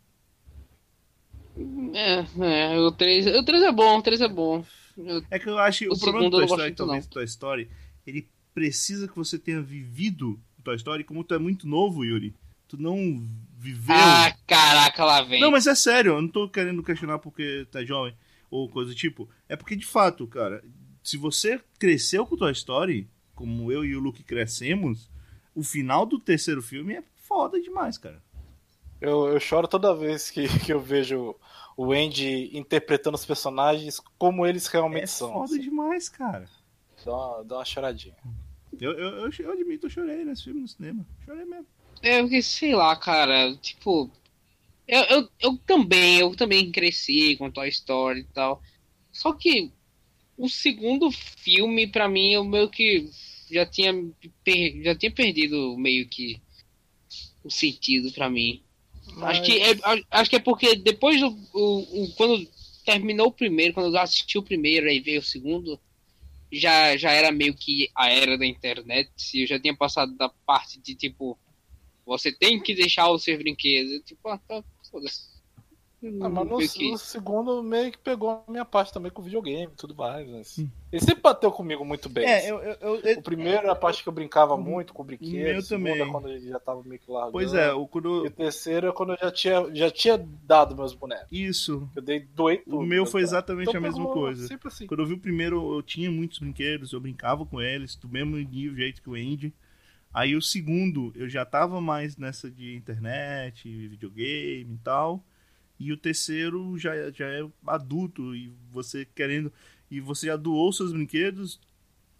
É, 1.95 2.73
é, 2.75 2.79
o 2.81 2.91
3, 2.93 3.27
o 3.27 3.43
3 3.45 3.63
é 3.63 3.73
bom, 3.73 3.99
o 3.99 4.03
3 4.03 4.21
é 4.21 4.29
bom. 4.29 4.65
Eu- 4.97 5.23
É 5.31 5.39
que 5.39 5.49
eu 5.49 5.59
acho 5.59 5.81
que 5.81 5.89
O 5.89 5.93
o, 5.95 5.99
problema 5.99 6.31
do 6.31 6.37
Toy 6.39 6.47
Story, 6.47 6.75
talvez, 6.75 7.07
Toy 7.07 7.25
Story, 7.25 7.71
ele 8.07 8.29
precisa 8.53 9.07
que 9.09 9.17
você 9.17 9.39
tenha 9.39 9.63
vivido 9.63 10.41
o 10.59 10.63
Toy 10.63 10.77
Story. 10.77 11.05
Como 11.05 11.25
tu 11.25 11.35
é 11.35 11.39
muito 11.39 11.67
novo, 11.67 12.05
Yuri, 12.05 12.35
tu 12.69 12.77
não 12.81 13.23
viveu. 13.57 13.95
Ah, 13.95 14.35
caraca, 14.47 15.05
lá 15.05 15.23
vem. 15.23 15.41
Não, 15.41 15.51
mas 15.51 15.67
é 15.67 15.75
sério, 15.75 16.13
eu 16.15 16.23
não 16.23 16.29
tô 16.29 16.49
querendo 16.49 16.83
questionar 16.83 17.19
porque 17.19 17.67
tá 17.71 17.85
jovem 17.85 18.15
ou 18.51 18.69
coisa 18.69 18.91
do 18.91 18.97
tipo. 18.97 19.29
É 19.49 19.57
porque, 19.57 19.77
de 19.77 19.87
fato, 19.87 20.27
cara, 20.27 20.63
se 21.03 21.17
você 21.17 21.61
cresceu 21.79 22.27
com 22.27 22.37
Toy 22.37 22.53
Story, 22.53 23.09
como 23.35 23.71
eu 23.73 23.85
e 23.85 23.95
o 23.97 24.01
Luke 24.01 24.23
crescemos, 24.25 25.11
o 25.55 25.63
final 25.63 26.05
do 26.05 26.19
terceiro 26.19 26.61
filme 26.63 26.95
é 26.95 27.03
foda 27.27 27.61
demais, 27.61 27.99
cara. 27.99 28.23
Eu, 29.01 29.29
eu 29.29 29.41
choro 29.41 29.69
toda 29.69 29.95
vez 29.95 30.31
que, 30.31 30.47
que 30.65 30.73
eu 30.73 30.81
vejo 30.81 31.35
o 31.77 31.93
Andy 31.93 32.57
interpretando 32.57 33.15
os 33.15 33.27
personagens 33.27 34.01
como 34.19 34.47
eles 34.47 34.67
realmente 34.67 35.05
é 35.05 35.07
são. 35.07 35.31
É 35.31 35.33
foda 35.33 35.45
assim. 35.45 35.61
demais, 35.61 36.09
cara. 36.09 36.49
Dá 37.05 37.15
uma, 37.15 37.45
dá 37.45 37.57
uma 37.57 37.65
choradinha. 37.65 38.17
Eu, 38.81 38.93
eu, 38.93 39.09
eu, 39.27 39.31
eu 39.39 39.53
admito, 39.53 39.87
eu 39.87 39.91
chorei 39.91 40.25
nesse 40.25 40.45
filme 40.45 40.61
no 40.61 40.69
cinema. 40.69 41.07
Chorei 41.25 41.45
mesmo. 41.45 41.67
É, 42.03 42.21
porque, 42.21 42.43
sei 42.43 42.75
lá, 42.75 42.95
cara, 42.97 43.55
tipo. 43.57 44.11
Eu, 44.87 45.03
eu, 45.03 45.29
eu 45.41 45.59
também, 45.67 46.21
eu 46.21 46.35
também 46.37 46.71
cresci 46.71 47.37
com 47.37 47.51
Toy 47.51 47.69
Story 47.69 48.21
e 48.21 48.25
tal. 48.25 48.63
Só 49.11 49.33
que 49.33 49.73
o 50.39 50.49
segundo 50.49 51.11
filme, 51.11 51.87
para 51.87 52.09
mim, 52.09 52.33
eu 52.33 52.45
meio 52.45 52.69
que 52.69 53.11
já 53.51 53.67
tinha, 53.67 53.93
per, 54.45 54.83
já 54.83 54.95
tinha 54.95 55.11
perdido 55.11 55.77
meio 55.77 56.07
que 56.09 56.41
o 57.47 57.51
sentido 57.51 58.13
para 58.13 58.29
mim. 58.29 58.63
Mas... 59.15 59.39
Acho, 59.39 59.43
que 59.43 59.59
é, 59.61 59.77
acho 60.11 60.31
que 60.31 60.37
é 60.37 60.41
porque 60.41 60.77
depois 60.77 61.21
do. 61.21 61.29
O, 61.55 62.05
o, 62.05 62.13
quando 62.17 62.47
terminou 62.85 63.29
o 63.29 63.33
primeiro, 63.33 63.75
quando 63.75 63.95
eu 63.95 64.01
assisti 64.01 64.37
o 64.37 64.43
primeiro 64.43 64.89
e 64.89 65.01
veio 65.01 65.21
o 65.21 65.25
segundo, 65.25 65.81
já, 66.53 66.97
já 66.97 67.11
era 67.11 67.31
meio 67.31 67.55
que 67.55 67.89
a 67.95 68.11
era 68.11 68.37
da 68.37 68.47
internet. 68.47 69.11
Eu 69.35 69.47
já 69.47 69.59
tinha 69.59 69.77
passado 69.77 70.17
da 70.17 70.29
parte 70.29 70.81
de 70.81 70.95
tipo. 70.95 71.39
Você 72.05 72.33
tem 72.33 72.61
que 72.63 72.75
deixar 72.75 73.11
os 73.11 73.25
seus 73.25 73.39
brinquedos. 73.39 74.01
Tipo, 74.05 74.29
ah, 74.29 74.39
tá, 74.39 74.63
foda-se. 74.91 75.36
Ah, 76.21 76.29
mas 76.29 76.47
no, 76.47 76.91
no, 76.91 76.99
segundo 76.99 77.63
meio 77.63 77.91
que 77.91 77.99
pegou 77.99 78.45
a 78.47 78.51
minha 78.51 78.65
parte 78.67 78.93
também 78.93 79.11
com 79.11 79.23
videogame 79.23 79.73
e 79.73 79.77
tudo 79.77 79.95
mais. 79.95 80.29
Mas... 80.29 80.59
Hum. 80.59 80.69
Ele 80.93 81.03
sempre 81.03 81.23
bateu 81.23 81.51
comigo 81.51 81.85
muito 81.85 82.09
bem. 82.09 82.27
É, 82.27 82.51
eu, 82.51 82.59
eu, 82.59 83.01
eu, 83.01 83.19
o 83.19 83.23
primeiro 83.23 83.59
era 83.59 83.73
a 83.73 83.77
parte 83.77 84.03
que 84.03 84.09
eu 84.09 84.13
brincava 84.13 84.57
muito 84.57 84.93
com 84.93 85.03
brinquedos. 85.03 85.65
O 85.65 85.69
segundo 85.69 85.89
é 85.89 86.07
quando 86.07 86.29
ele 86.29 86.49
já 86.49 86.61
tava 86.61 86.83
meio 86.85 87.01
que 87.01 87.11
largando. 87.11 87.33
Pois 87.33 87.55
é, 87.55 87.73
o 87.73 87.87
quando... 87.87 88.25
E 88.25 88.29
o 88.29 88.31
terceiro 88.31 88.89
é 88.89 88.93
quando 88.93 89.13
eu 89.13 89.19
já 89.19 89.31
tinha, 89.31 89.75
já 89.75 89.91
tinha 89.91 90.19
dado 90.45 90.77
meus 90.77 90.93
bonecos. 90.93 91.27
Isso. 91.33 91.89
Eu 91.97 92.03
dei 92.03 92.21
doei 92.21 92.59
tudo. 92.59 92.79
O 92.79 92.83
meu 92.83 93.07
foi 93.07 93.23
exatamente 93.23 93.71
então, 93.71 93.79
a 93.79 93.83
mesma 93.83 94.07
coisa. 94.13 94.47
Sempre 94.47 94.69
assim. 94.69 94.87
Quando 94.87 95.01
eu 95.01 95.07
vi 95.07 95.15
o 95.15 95.19
primeiro, 95.19 95.75
eu 95.75 95.83
tinha 95.83 96.11
muitos 96.11 96.39
brinquedos, 96.39 96.93
eu 96.93 97.01
brincava 97.01 97.47
com 97.47 97.61
eles, 97.61 97.97
do 97.97 98.09
mesmo 98.09 98.37
nível, 98.37 98.77
jeito 98.77 99.01
que 99.01 99.09
o 99.09 99.15
Andy. 99.15 99.53
Aí 100.13 100.37
o 100.37 100.43
segundo, 100.43 101.13
eu 101.15 101.29
já 101.29 101.45
tava 101.45 101.81
mais 101.81 102.17
nessa 102.17 102.51
de 102.51 102.75
internet, 102.75 103.69
videogame 103.89 104.75
e 104.75 104.79
tal. 104.85 105.25
E 105.79 105.93
o 105.93 105.97
terceiro 105.97 106.79
já, 106.79 107.11
já 107.11 107.27
é 107.27 107.47
adulto 107.67 108.35
e 108.35 108.53
você 108.71 109.05
querendo. 109.05 109.53
E 109.91 110.01
você 110.01 110.27
já 110.27 110.37
doou 110.37 110.73
seus 110.73 110.93
brinquedos, 110.93 111.61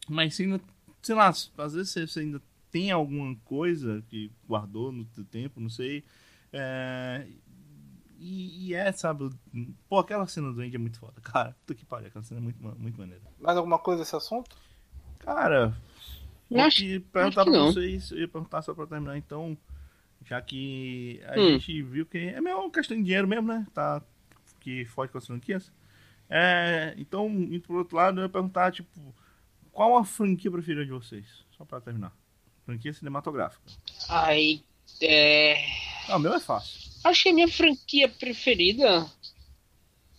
mas 0.09 0.39
ainda, 0.41 0.61
sei 1.03 1.15
lá, 1.15 1.29
às 1.29 1.75
vezes 1.75 1.93
você 1.93 2.21
ainda 2.21 2.41
tem 2.71 2.91
alguma 2.91 3.35
coisa 3.45 4.05
que 4.09 4.31
guardou 4.47 4.93
no 4.93 5.05
tempo, 5.05 5.61
não 5.61 5.71
sei. 5.71 6.05
É, 6.53 7.27
e, 8.19 8.69
e, 8.69 8.75
é, 8.75 8.91
sabe? 8.93 9.31
Pô, 9.89 9.99
aquela 9.99 10.27
cena 10.27 10.53
do 10.53 10.61
Andy 10.61 10.77
é 10.77 10.79
muito 10.79 10.99
foda, 10.99 11.21
cara. 11.23 11.57
Puta 11.61 11.75
que 11.75 11.85
pariu, 11.85 12.09
aquela 12.09 12.25
cena 12.25 12.41
é 12.41 12.43
muito, 12.43 12.63
muito 12.79 12.99
maneira. 12.99 13.23
Mais 13.41 13.57
alguma 13.57 13.79
coisa 13.79 14.03
desse 14.03 14.15
assunto? 14.15 14.57
Cara, 15.19 15.77
eu 16.51 16.61
acho, 16.61 16.83
perguntar 16.83 17.27
acho 17.27 17.35
pra 17.35 17.45
não. 17.47 17.73
vocês, 17.73 18.11
eu 18.13 18.19
ia 18.19 18.29
perguntar 18.29 18.63
só 18.63 18.75
pra 18.75 18.87
terminar 18.87 19.17
então. 19.19 19.57
Já 20.27 20.43
que 20.43 21.21
a 21.25 21.39
hum. 21.39 21.53
gente 21.53 21.83
viu 21.83 22.05
que 22.05 22.19
é 22.19 22.41
mesmo 22.41 22.61
uma 22.61 22.71
questão 22.71 22.97
de 22.97 23.05
dinheiro 23.05 23.29
mesmo, 23.29 23.47
né? 23.47 23.67
Tá, 23.73 24.03
que 24.61 24.85
foge 24.87 25.13
com 25.13 25.19
as 25.19 25.27
franquias. 25.27 25.73
É, 26.29 26.95
então, 26.99 27.29
indo 27.29 27.61
pro 27.61 27.79
outro 27.79 27.97
lado, 27.97 28.21
eu 28.21 28.25
ia 28.25 28.29
perguntar, 28.29 28.73
tipo, 28.73 29.15
qual 29.71 29.97
a 29.97 30.05
franquia 30.05 30.51
preferida 30.51 30.85
de 30.85 30.91
vocês? 30.91 31.25
Só 31.57 31.65
pra 31.65 31.81
terminar. 31.81 32.13
Franquia 32.65 32.93
cinematográfica. 32.93 33.63
Aí, 34.09 34.65
é... 35.01 35.57
Ah, 36.09 36.17
o 36.17 36.19
meu 36.19 36.35
é 36.35 36.41
fácil. 36.41 36.91
Acho 37.05 37.23
que 37.23 37.29
a 37.29 37.35
minha 37.35 37.49
franquia 37.49 38.09
preferida 38.09 39.09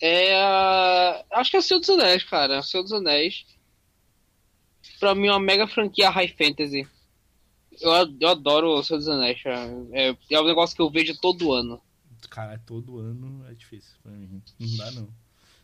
é 0.01 0.35
a... 0.39 1.25
Acho 1.31 1.51
que 1.51 1.57
é 1.57 1.59
o 1.59 1.63
Senhor 1.63 1.79
dos 1.81 1.89
Anéis, 1.89 2.23
cara. 2.23 2.59
O 2.59 2.63
Senhor 2.63 2.83
dos 2.83 2.93
Anéis. 2.93 3.45
Pra 4.99 5.13
mim 5.13 5.27
é 5.27 5.31
uma 5.31 5.39
mega 5.39 5.67
franquia 5.67 6.09
high 6.09 6.29
fantasy. 6.29 6.87
Eu, 7.81 7.91
eu 8.19 8.29
adoro 8.29 8.69
o 8.69 8.83
Senhor 8.83 8.99
dos 8.99 9.07
Anéis, 9.07 9.41
é, 9.91 10.17
é 10.31 10.41
um 10.41 10.45
negócio 10.45 10.75
que 10.75 10.81
eu 10.81 10.89
vejo 10.89 11.17
todo 11.19 11.53
ano. 11.53 11.81
Cara, 12.29 12.57
todo 12.65 12.99
ano 12.99 13.45
é 13.47 13.53
difícil 13.53 13.95
pra 14.01 14.11
mim. 14.11 14.41
Não 14.59 14.77
dá, 14.77 14.91
não. 14.91 15.09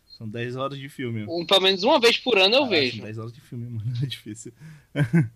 São 0.06 0.30
10 0.30 0.56
horas 0.56 0.78
de 0.78 0.88
filme. 0.90 1.26
Um, 1.28 1.46
pelo 1.46 1.62
menos 1.62 1.84
uma 1.84 2.00
vez 2.00 2.18
por 2.18 2.38
ano 2.38 2.56
eu 2.56 2.68
vejo. 2.68 2.98
São 2.98 3.06
10 3.06 3.18
horas 3.18 3.34
de 3.34 3.42
filme, 3.42 3.70
mano. 3.70 3.94
É 4.02 4.06
difícil. 4.06 4.54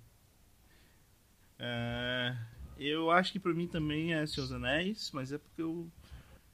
é, 1.57 2.37
eu 2.77 3.09
acho 3.09 3.31
que 3.31 3.39
pra 3.39 3.53
mim 3.53 3.67
também 3.67 4.13
é 4.13 4.25
Senhor 4.25 4.47
dos 4.47 4.55
Anéis, 4.55 5.11
mas 5.13 5.31
é 5.31 5.37
porque 5.37 5.61
eu. 5.61 5.89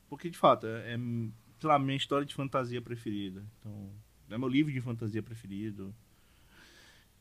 Porque 0.09 0.29
de 0.29 0.37
fato, 0.37 0.67
é, 0.67 0.93
é 0.93 0.97
sei 1.59 1.69
lá, 1.69 1.77
minha 1.77 1.97
história 1.97 2.25
de 2.25 2.33
fantasia 2.33 2.81
preferida. 2.81 3.43
Então, 3.59 3.89
é 4.29 4.37
meu 4.37 4.47
livro 4.47 4.71
de 4.71 4.81
fantasia 4.81 5.21
preferido. 5.21 5.93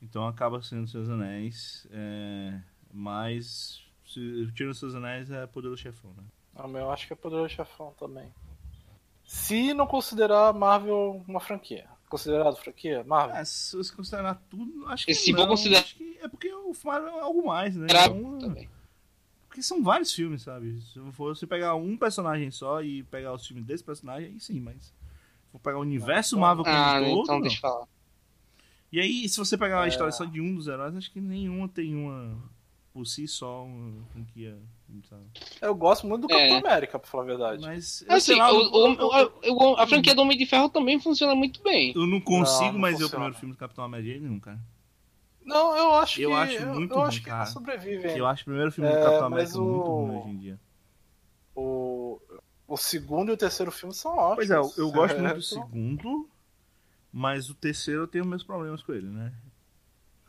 Então 0.01 0.27
acaba 0.27 0.63
sendo 0.63 0.89
Seus 0.89 1.09
Anéis. 1.09 1.87
É, 1.91 2.61
mas 2.93 3.83
se, 4.05 4.51
Tiro 4.55 4.75
Seus 4.75 4.95
Anéis 4.95 5.31
é 5.31 5.47
Poderoso 5.47 5.81
Chefão, 5.81 6.13
né? 6.17 6.23
Ah, 6.55 6.69
meu, 6.69 6.91
acho 6.91 7.07
que 7.07 7.13
é 7.13 7.17
Poderoso 7.17 7.49
Chefão 7.49 7.95
também. 7.99 8.33
Se 9.25 9.73
não 9.73 9.87
considerar 9.87 10.53
Marvel 10.53 11.25
uma 11.27 11.41
franquia. 11.41 11.89
Considerado 12.09 12.57
franquia? 12.57 13.03
Marvel? 13.05 13.37
É, 13.37 13.45
se 13.45 13.75
você 13.75 13.95
considerar 13.95 14.35
tudo, 14.51 14.87
acho 14.89 15.07
que. 15.07 15.13
E 15.13 15.15
se 15.15 15.33
não, 15.33 15.47
considerar. 15.47 15.87
é 16.21 16.29
porque 16.29 16.53
o 16.53 16.73
Marvel 16.85 17.09
é 17.09 17.21
algo 17.21 17.47
mais, 17.47 17.75
né? 17.75 17.87
Então, 17.89 18.39
também. 18.39 18.69
Porque 19.49 19.63
são 19.63 19.83
vários 19.83 20.13
filmes, 20.13 20.43
sabe? 20.43 20.81
Se 20.83 20.99
você 20.99 21.47
pegar 21.47 21.75
um 21.75 21.97
personagem 21.97 22.51
só 22.51 22.83
e 22.83 23.03
pegar 23.05 23.33
os 23.33 23.47
filmes 23.47 23.65
desse 23.65 23.83
personagem, 23.83 24.29
aí 24.29 24.41
sim, 24.41 24.61
mas. 24.61 24.93
Vou 25.51 25.61
pegar 25.61 25.79
o 25.79 25.83
universo 25.83 26.39
Marvel 26.39 26.65
como 26.65 26.77
ah, 26.77 27.01
todo. 27.01 27.23
Então 27.23 27.41
deixa 27.41 27.57
eu 27.57 27.61
falar. 27.61 27.89
E 28.91 29.01
aí, 29.01 29.29
se 29.29 29.39
você 29.39 29.57
pegar 29.57 29.83
a 29.83 29.87
é... 29.87 29.89
história 29.89 30.13
só 30.13 30.25
de 30.25 30.41
um 30.41 30.55
dos 30.55 30.69
heróis, 30.69 30.95
acho 30.95 31.11
que 31.11 31.21
nenhuma 31.21 31.69
tem 31.69 31.95
uma 31.95 32.43
por 32.93 33.07
si 33.07 33.27
só 33.27 33.65
uma 33.65 34.05
franquia. 34.07 34.59
Sabe? 35.09 35.23
Eu 35.61 35.75
gosto 35.75 36.07
muito 36.07 36.27
do 36.27 36.35
é. 36.35 36.37
Capitão 36.37 36.71
América, 36.71 36.99
pra 36.99 37.09
falar 37.09 37.23
a 37.23 37.27
verdade. 37.27 37.63
Mas 37.63 38.05
assim, 38.09 38.35
lá, 38.35 38.53
o, 38.53 38.99
o, 38.99 39.77
a, 39.77 39.83
a, 39.83 39.87
franquia 39.87 40.15
do 40.15 40.21
Homem 40.21 40.37
de 40.37 40.45
Ferro 40.45 40.69
também 40.69 41.01
funciona 41.01 41.35
muito 41.35 41.63
bem. 41.63 41.93
Eu 41.97 42.07
não 42.07 42.21
consigo 42.21 42.67
não, 42.67 42.73
não 42.75 42.81
mais 42.81 42.99
ver 42.99 43.05
o 43.05 43.11
primeiro 43.11 43.35
filme 43.35 43.55
do 43.55 43.59
Capitão 43.59 43.85
América 43.85 44.21
nenhum, 44.21 44.39
cara. 44.39 44.61
Não, 45.45 45.77
eu 45.77 45.95
acho 45.95 46.21
eu 46.21 46.31
que. 46.31 46.37
Acho 46.37 46.67
muito 46.67 46.93
eu, 46.93 46.99
eu 46.99 47.05
acho 47.05 47.21
que 47.21 47.27
cara. 47.27 47.47
sobrevive. 47.47 48.19
Eu 48.19 48.27
acho 48.27 48.43
o 48.43 48.45
primeiro 48.45 48.71
filme 48.71 48.91
do 48.91 48.97
é, 48.97 49.03
Capitão 49.03 49.27
América 49.27 49.59
o... 49.59 49.63
muito 49.63 49.91
ruim 49.91 50.17
hoje 50.17 50.29
em 50.29 50.39
dia. 50.39 50.61
O, 51.55 52.21
o 52.69 52.77
segundo 52.77 53.31
e 53.31 53.33
o 53.33 53.37
terceiro 53.37 53.73
filme 53.73 53.95
são 53.95 54.17
ótimos. 54.17 54.37
Pois 54.37 54.51
é, 54.51 54.57
eu, 54.57 54.73
eu 54.77 54.93
gosto 54.93 55.19
muito 55.19 55.35
do 55.35 55.43
segundo, 55.43 56.29
mas 57.11 57.49
o 57.49 57.55
terceiro 57.55 58.03
eu 58.03 58.07
tenho 58.07 58.27
meus 58.27 58.45
problemas 58.45 58.83
com 58.83 58.93
ele, 58.93 59.09
né? 59.09 59.33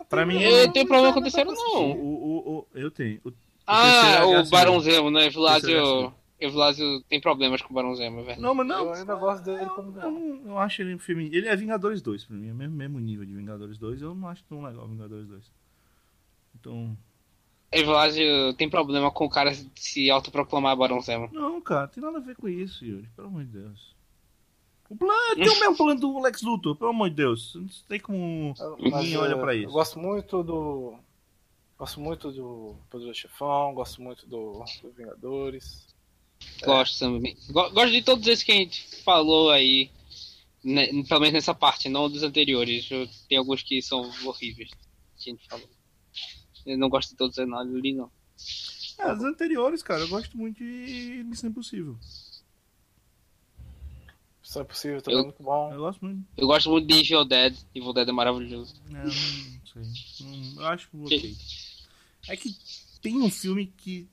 Pra 0.10 0.26
mim. 0.26 0.42
Eu 0.42 0.72
tenho 0.72 0.88
problema 0.88 1.14
com 1.14 1.20
o 1.20 1.24
terceiro, 1.24 1.52
não. 1.52 1.92
O, 1.92 1.96
o, 1.96 2.58
o, 2.58 2.68
eu 2.74 2.92
tenho. 2.92 3.20
O, 3.24 3.32
ah, 3.66 4.18
é 4.20 4.40
o 4.40 4.50
Barão 4.50 4.80
Zemo, 4.80 5.10
né? 5.10 5.28
Evlásio. 5.28 6.14
Evlásio 6.40 7.02
tem 7.04 7.22
problemas 7.22 7.62
com 7.62 7.72
o 7.72 7.74
Barão 7.74 7.96
Zemo, 7.96 8.20
é 8.20 8.24
verdade. 8.24 8.42
Não, 8.42 8.54
mas 8.54 8.68
não. 8.68 8.86
Eu 8.86 8.94
ainda 8.94 9.16
gosto 9.16 9.44
dele 9.44 9.66
como. 9.68 9.98
Eu, 9.98 10.10
eu, 10.10 10.42
eu 10.48 10.58
acho 10.60 10.82
ele 10.82 10.96
um 10.96 11.00
filme. 11.00 11.30
Ele 11.32 11.48
é 11.48 11.56
Vingadores 11.56 12.02
2 12.02 12.26
pra 12.26 12.36
mim, 12.36 12.50
é 12.50 12.52
o 12.52 12.56
mesmo, 12.56 12.76
mesmo 12.76 13.00
nível 13.00 13.26
de 13.26 13.34
Vingadores 13.34 13.78
2. 13.78 14.02
Eu 14.02 14.14
não 14.14 14.28
acho 14.28 14.44
tão 14.44 14.64
legal 14.64 14.88
Vingadores 14.88 15.28
2. 15.28 15.52
Então. 16.60 16.98
Evlásio 17.72 18.54
tem 18.54 18.70
problema 18.70 19.10
com 19.10 19.26
o 19.26 19.30
cara 19.30 19.52
se 19.76 20.12
autoproclamar 20.12 20.76
Barão 20.76 21.02
Zemo. 21.02 21.30
Não, 21.32 21.60
cara, 21.60 21.88
tem 21.88 22.04
nada 22.04 22.18
a 22.18 22.22
ver 22.22 22.36
com 22.36 22.48
isso, 22.48 22.86
Yuri. 22.86 23.10
Pelo 23.16 23.30
amor 23.30 23.46
de 23.46 23.52
Deus. 23.52 23.96
O 24.94 24.96
plano, 24.96 25.36
tem 25.36 25.50
o 25.50 25.60
mesmo 25.60 25.76
plano 25.76 26.00
do 26.00 26.20
Lex 26.20 26.44
Luthor, 26.44 26.76
pelo 26.76 26.92
amor 26.92 27.10
de 27.10 27.16
Deus. 27.16 27.56
Não 27.56 27.68
sei 27.68 28.00
como 28.00 28.54
ninguém 28.80 29.18
olha 29.18 29.36
pra 29.36 29.56
isso. 29.56 29.66
Eu 29.66 29.72
gosto 29.72 29.98
muito 29.98 30.44
do. 30.44 31.00
Gosto 31.80 32.00
muito 32.00 32.32
do 32.32 32.76
Poderoso 32.92 33.20
Chefão, 33.20 33.74
gosto 33.74 34.04
muito 34.04 34.28
do, 34.28 34.64
do 34.84 34.92
Vingadores. 34.92 35.88
Gosto 36.64 37.04
é. 37.04 37.08
também. 37.08 37.38
Gosto 37.50 37.92
de 37.92 38.04
todos 38.04 38.28
esses 38.28 38.44
que 38.44 38.52
a 38.52 38.56
gente 38.56 39.02
falou 39.04 39.50
aí. 39.50 39.90
Né, 40.64 40.86
pelo 41.10 41.22
menos 41.22 41.34
nessa 41.34 41.56
parte, 41.56 41.90
não 41.90 42.08
dos 42.08 42.22
anteriores. 42.22 42.88
Tem 43.28 43.40
alguns 43.40 43.64
que 43.64 43.82
são 43.82 44.12
horríveis. 44.24 44.70
Que 45.18 45.32
a 45.32 45.34
gente 45.34 45.48
falou. 45.50 45.68
Eu 46.68 46.78
não 46.78 46.88
gosto 46.88 47.10
de 47.10 47.16
todos 47.16 47.40
ali, 47.40 47.94
não. 47.94 48.12
É, 49.00 49.12
os 49.12 49.24
anteriores, 49.24 49.82
cara, 49.82 50.02
eu 50.02 50.08
gosto 50.08 50.38
muito 50.38 50.60
de 50.60 51.24
Missão 51.26 51.50
Impossível. 51.50 51.98
Missão 54.54 54.62
Impossível 54.62 55.02
também 55.02 55.18
eu, 55.18 55.22
é 55.22 55.26
muito 55.26 55.44
bom. 55.44 55.74
Eu 55.74 55.80
gosto 55.80 56.06
muito. 56.06 56.28
Eu 56.38 56.48
gosto 56.48 56.70
muito 56.70 56.88
de 56.88 57.00
Evil 57.00 57.26
Dead. 57.26 57.58
Evil 57.74 57.94
Dead 57.94 58.08
é 58.08 58.12
maravilhoso. 58.12 58.76
É, 58.90 59.04
não 59.04 59.12
sei. 59.12 60.26
Não, 60.56 60.62
eu 60.62 60.68
acho 60.68 60.90
ok. 60.94 61.36
É 62.30 62.38
que 62.38 62.56
tem 63.02 63.22
um 63.22 63.30
filme 63.30 63.66
que 63.66 64.08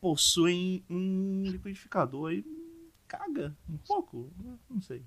possui 0.00 0.84
um 0.88 1.42
liquidificador 1.46 2.32
e 2.32 2.44
caga 3.08 3.56
um 3.68 3.76
pouco. 3.78 4.32
Não 4.70 4.80
sei. 4.80 5.02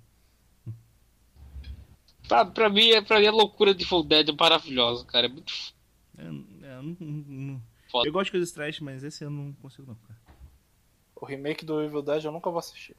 Pra, 2.27 2.43
pra, 2.43 2.69
mim, 2.69 2.89
pra 3.03 3.19
mim, 3.19 3.27
a 3.27 3.31
loucura 3.31 3.73
de 3.73 3.83
Evil 3.83 4.03
Dead 4.03 4.29
é 4.29 4.31
maravilhosa, 4.33 5.05
cara. 5.05 5.27
É 5.27 5.29
muito. 5.29 5.53
É, 6.17 6.23
é, 6.23 6.81
não, 6.81 6.97
não, 6.99 7.61
eu 8.03 8.11
gosto 8.11 8.25
de 8.25 8.31
coisas 8.31 8.51
trash, 8.51 8.81
mas 8.81 9.03
esse 9.03 9.23
eu 9.23 9.29
não 9.29 9.53
consigo 9.53 9.87
não, 9.87 9.95
cara. 9.95 10.19
O 11.15 11.25
remake 11.25 11.63
do 11.63 11.81
Evil 11.81 12.01
Dead 12.01 12.25
eu 12.25 12.31
nunca 12.31 12.49
vou 12.49 12.59
assistir. 12.59 12.95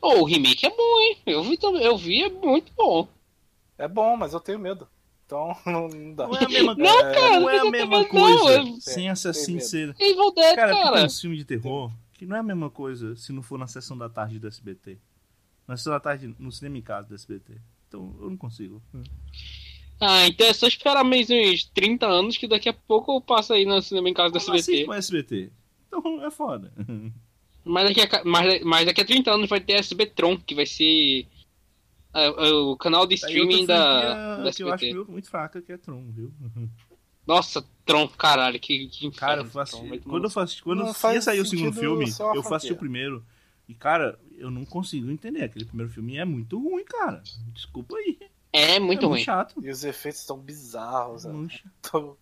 Oh, 0.00 0.20
o 0.20 0.24
remake 0.24 0.66
é 0.66 0.70
bom, 0.70 1.00
hein? 1.00 1.18
Eu 1.26 1.42
vi 1.42 1.56
também, 1.56 1.82
eu 1.82 1.96
vi, 1.96 2.22
é 2.22 2.28
muito 2.28 2.72
bom. 2.74 3.08
É 3.76 3.88
bom, 3.88 4.16
mas 4.16 4.32
eu 4.32 4.40
tenho 4.40 4.58
medo. 4.58 4.88
Então 5.26 5.54
não 5.66 6.14
dá. 6.14 6.26
Não 6.26 6.36
é 6.36 6.44
a 6.44 6.48
mesma, 6.48 6.74
não, 6.74 6.98
cara, 6.98 7.40
não 7.40 7.50
é 7.50 7.58
a 7.58 7.70
mesma 7.70 8.04
coisa 8.06 8.62
não, 8.62 8.80
sem 8.80 9.08
Assassin's 9.08 9.68
ser. 9.68 9.94
Evil 9.98 10.32
Dead, 10.32 10.56
cara, 10.56 10.72
cara. 10.72 10.96
tem 10.96 11.06
um 11.06 11.10
filme 11.10 11.36
de 11.36 11.44
terror 11.44 11.92
que 12.14 12.26
não 12.26 12.36
é 12.36 12.40
a 12.40 12.42
mesma 12.42 12.70
coisa 12.70 13.14
se 13.14 13.32
não 13.32 13.42
for 13.42 13.58
na 13.58 13.66
sessão 13.66 13.96
da 13.96 14.08
tarde 14.08 14.38
do 14.38 14.48
SBT. 14.48 14.98
Na 15.66 15.76
sessão 15.76 15.92
da 15.92 16.00
tarde 16.00 16.34
no 16.38 16.50
cinema 16.50 16.78
em 16.78 16.82
casa 16.82 17.08
do 17.08 17.14
SBT. 17.14 17.60
Então 17.86 18.16
eu 18.20 18.30
não 18.30 18.36
consigo. 18.36 18.82
Ah, 20.00 20.26
então 20.26 20.46
é 20.46 20.52
só 20.52 20.66
esperar 20.66 21.04
mais 21.04 21.28
uns 21.30 21.64
30 21.64 22.06
anos 22.06 22.36
que 22.36 22.48
daqui 22.48 22.68
a 22.68 22.72
pouco 22.72 23.12
eu 23.12 23.20
passo 23.20 23.52
aí 23.52 23.64
no 23.64 23.80
cinema 23.82 24.08
em 24.08 24.14
casa 24.14 24.32
do 24.32 24.38
SBT. 24.38 24.86
com 24.86 24.94
SBT. 24.94 25.52
Então 25.86 26.24
é 26.24 26.30
foda. 26.30 26.72
Mas 27.64 27.88
daqui, 27.88 28.16
a, 28.16 28.24
mas, 28.24 28.62
mas 28.64 28.86
daqui 28.86 29.00
a 29.00 29.04
30 29.04 29.30
anos 29.30 29.48
vai 29.48 29.60
ter 29.60 29.74
SB 29.74 30.06
Tron, 30.06 30.38
que 30.38 30.54
vai 30.54 30.66
ser 30.66 31.26
uh, 32.14 32.70
o 32.70 32.76
canal 32.76 33.06
de 33.06 33.14
streaming 33.14 33.66
da, 33.66 34.36
da 34.38 34.48
SBT. 34.48 34.78
Que 34.78 34.96
eu 34.96 35.02
acho 35.02 35.10
muito 35.10 35.28
fraca, 35.28 35.60
que 35.60 35.72
é 35.72 35.76
Tron, 35.76 36.04
viu? 36.10 36.32
Nossa, 37.26 37.64
Tron, 37.84 38.08
caralho, 38.08 38.58
que, 38.58 38.88
que 38.88 39.10
Cara, 39.10 39.42
eu 39.42 39.46
faço, 39.46 39.76
Tron, 39.76 39.98
quando 40.00 40.24
eu 40.24 40.30
faço, 40.30 40.62
quando 40.64 40.86
ia 40.86 41.20
sair 41.20 41.40
o 41.40 41.46
segundo 41.46 41.74
filme, 41.74 42.06
eu 42.34 42.42
faço 42.42 42.72
o 42.72 42.76
primeiro. 42.76 43.24
E, 43.68 43.74
cara, 43.74 44.18
eu 44.38 44.50
não 44.50 44.64
consigo 44.64 45.10
entender. 45.10 45.44
Aquele 45.44 45.66
primeiro 45.66 45.92
filme 45.92 46.16
é 46.16 46.24
muito 46.24 46.58
ruim, 46.58 46.84
cara. 46.84 47.22
Desculpa 47.52 47.96
aí. 47.96 48.18
É 48.50 48.80
muito 48.80 49.02
é 49.02 49.04
ruim. 49.04 49.16
Muito 49.16 49.24
chato. 49.24 49.62
E 49.62 49.68
os 49.68 49.84
efeitos 49.84 50.22
são 50.22 50.38
bizarros. 50.38 51.26
É 51.26 51.28
muito 51.30 51.52
chato. 51.52 52.16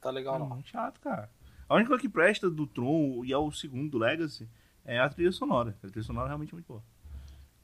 Tá 0.00 0.10
legal, 0.10 0.34
é 0.34 0.38
não. 0.40 0.48
muito 0.48 0.68
chato, 0.68 1.00
cara. 1.00 1.30
A 1.74 1.76
única 1.76 1.88
coisa 1.88 2.02
que 2.02 2.08
presta 2.08 2.48
do 2.48 2.68
Tron 2.68 3.24
e 3.24 3.32
é 3.32 3.36
o 3.36 3.50
segundo 3.50 3.90
do 3.90 3.98
Legacy 3.98 4.48
é 4.84 5.00
a 5.00 5.08
trilha 5.08 5.32
sonora. 5.32 5.76
A 5.82 5.88
trilha 5.88 6.04
sonora 6.04 6.26
é 6.26 6.28
realmente 6.28 6.54
muito 6.54 6.68
boa. 6.68 6.84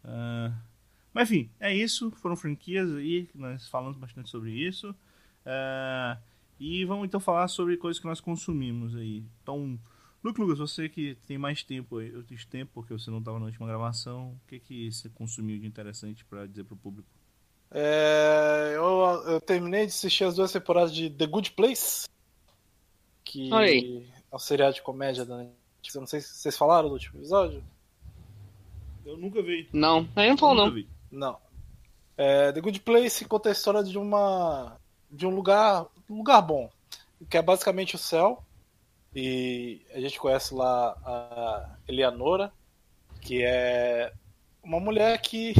Uh, 0.05 0.53
mas 1.15 1.31
enfim, 1.31 1.49
é 1.61 1.73
isso. 1.73 2.11
Foram 2.17 2.35
franquias 2.35 2.93
aí, 2.93 3.31
nós 3.33 3.69
falamos 3.69 3.97
bastante 3.97 4.29
sobre 4.29 4.51
isso. 4.51 4.91
Uh, 4.91 6.21
e 6.59 6.85
vamos 6.85 7.07
então 7.07 7.21
falar 7.21 7.47
sobre 7.47 7.77
coisas 7.77 8.01
que 8.01 8.07
nós 8.09 8.21
consumimos 8.21 8.97
aí. 8.97 9.23
Então, 9.45 9.79
Luke 10.25 10.41
Lucas, 10.41 10.59
você 10.59 10.89
que 10.89 11.17
tem 11.25 11.39
mais 11.39 11.63
tempo 11.63 12.01
eu 12.01 12.25
tive 12.25 12.45
tempo 12.47 12.73
porque 12.75 12.93
você 12.93 13.13
não 13.13 13.21
estava 13.21 13.39
na 13.39 13.45
última 13.45 13.69
gravação, 13.69 14.33
o 14.33 14.49
que, 14.49 14.59
que 14.59 14.91
você 14.91 15.09
consumiu 15.11 15.57
de 15.57 15.69
interessante 15.69 16.25
para 16.25 16.49
dizer 16.49 16.65
para 16.65 16.75
o 16.75 16.79
público? 16.79 17.09
É, 17.71 18.73
eu, 18.75 19.33
eu, 19.33 19.41
terminei 19.41 19.83
de 19.83 19.93
assistir 19.93 20.25
as 20.25 20.35
duas 20.35 20.51
temporadas 20.51 20.93
de 20.93 21.09
The 21.09 21.29
Good 21.29 21.53
Place, 21.53 22.09
que 23.25 23.51
é 24.31 24.35
um 24.35 24.39
seriado 24.39 24.75
de 24.75 24.83
comédia 24.83 25.25
da 25.25 25.39
Netflix. 25.39 25.95
Eu 25.95 26.01
não 26.01 26.07
sei 26.07 26.21
se 26.21 26.35
vocês 26.35 26.57
falaram 26.57 26.89
do 26.89 26.95
último 26.95 27.19
episódio. 27.21 27.63
Eu 29.05 29.17
nunca 29.17 29.43
vi. 29.43 29.69
Não, 29.73 30.09
eu 30.17 30.31
não 30.31 30.39
falou 30.39 30.55
não. 30.55 30.75
Vi. 30.75 30.89
Não. 31.11 31.39
É, 32.17 32.53
The 32.53 32.61
Good 32.61 32.81
Place 32.81 33.25
conta 33.25 33.49
a 33.49 33.53
história 33.53 33.83
de 33.83 33.97
uma 33.97 34.77
de 35.11 35.27
um 35.27 35.31
lugar 35.31 35.87
um 36.09 36.19
lugar 36.19 36.43
bom, 36.43 36.69
que 37.29 37.37
é 37.37 37.43
basicamente 37.43 37.95
o 37.95 37.99
céu. 37.99 38.45
E 39.15 39.81
a 39.93 40.01
gente 40.01 40.21
conhece 40.21 40.55
lá 40.55 40.97
a 41.05 41.77
Eleanora, 41.89 42.53
que 43.21 43.43
é 43.43 44.13
uma 44.63 44.79
mulher 44.79 45.21
que 45.21 45.55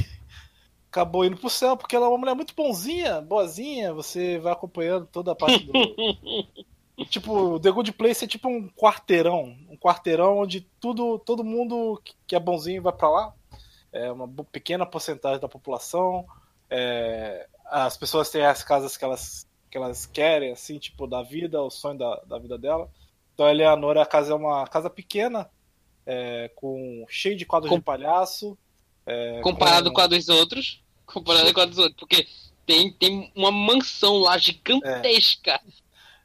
acabou 0.89 1.25
indo 1.25 1.37
pro 1.37 1.51
céu 1.51 1.77
porque 1.77 1.97
ela 1.97 2.07
é 2.07 2.09
uma 2.09 2.19
mulher 2.19 2.35
muito 2.35 2.55
bonzinha, 2.55 3.21
boazinha. 3.21 3.93
Você 3.93 4.39
vai 4.39 4.53
acompanhando 4.53 5.07
toda 5.07 5.33
a 5.33 5.35
parte 5.35 5.65
do. 5.65 5.73
tipo, 7.09 7.59
The 7.61 7.71
Good 7.71 7.93
Place 7.93 8.25
é 8.25 8.29
tipo 8.29 8.49
um 8.49 8.69
quarteirão. 8.69 9.57
Um 9.69 9.77
quarteirão 9.77 10.39
onde 10.39 10.63
tudo, 10.81 11.19
todo 11.19 11.45
mundo 11.45 12.01
que 12.27 12.37
é 12.37 12.41
bonzinho 12.41 12.83
vai 12.83 12.93
para 12.93 13.09
lá 13.09 13.35
é 13.93 14.11
uma 14.11 14.29
pequena 14.45 14.87
porcentagem 14.87 15.41
da 15.41 15.49
população. 15.49 16.27
É, 16.69 17.49
as 17.67 17.97
pessoas 17.97 18.31
têm 18.31 18.45
as 18.45 18.63
casas 18.63 18.97
que 18.97 19.05
elas, 19.05 19.47
que 19.71 19.77
elas 19.77 20.07
querem, 20.07 20.53
assim, 20.53 20.79
tipo, 20.79 21.07
da 21.07 21.23
vida, 21.23 21.61
o 21.61 21.71
sonho 21.71 21.99
da, 21.99 22.17
da 22.27 22.39
vida 22.39 22.57
dela. 22.57 22.91
Então 23.35 23.47
a 23.47 23.51
Eleanora, 23.51 24.03
a 24.03 24.07
casa 24.07 24.33
é 24.33 24.37
uma 24.37 24.67
casa 24.67 24.89
pequena, 24.89 25.51
é, 26.07 26.51
com 26.55 27.05
cheio 27.09 27.37
de 27.37 27.45
quadros 27.45 27.71
com... 27.71 27.79
de 27.79 27.85
palhaço. 27.85 28.57
É, 29.07 29.41
comparado 29.41 29.91
com... 29.91 29.97
com 29.97 30.01
a 30.03 30.07
dos 30.07 30.29
outros. 30.29 30.83
Comparado 31.07 31.53
com 31.53 31.61
a 31.61 31.65
dos 31.65 31.79
outros, 31.79 31.97
porque 31.99 32.29
tem, 32.65 32.93
tem 32.93 33.33
uma 33.35 33.51
mansão 33.51 34.19
lá 34.19 34.39
gigantesca. 34.39 35.53
É, 35.53 35.61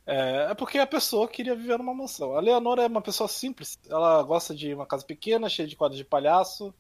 é 0.06 0.54
porque 0.54 0.78
a 0.78 0.88
pessoa 0.88 1.28
queria 1.28 1.56
viver 1.56 1.78
numa 1.78 1.94
mansão. 1.94 2.36
A 2.36 2.40
Leonora 2.40 2.84
é 2.84 2.88
uma 2.88 3.02
pessoa 3.02 3.28
simples. 3.28 3.78
Ela 3.90 4.22
gosta 4.24 4.54
de 4.54 4.74
uma 4.74 4.86
casa 4.86 5.06
pequena, 5.06 5.50
cheia 5.50 5.68
de 5.68 5.76
quadros 5.76 5.98
de 5.98 6.06
palhaço 6.06 6.74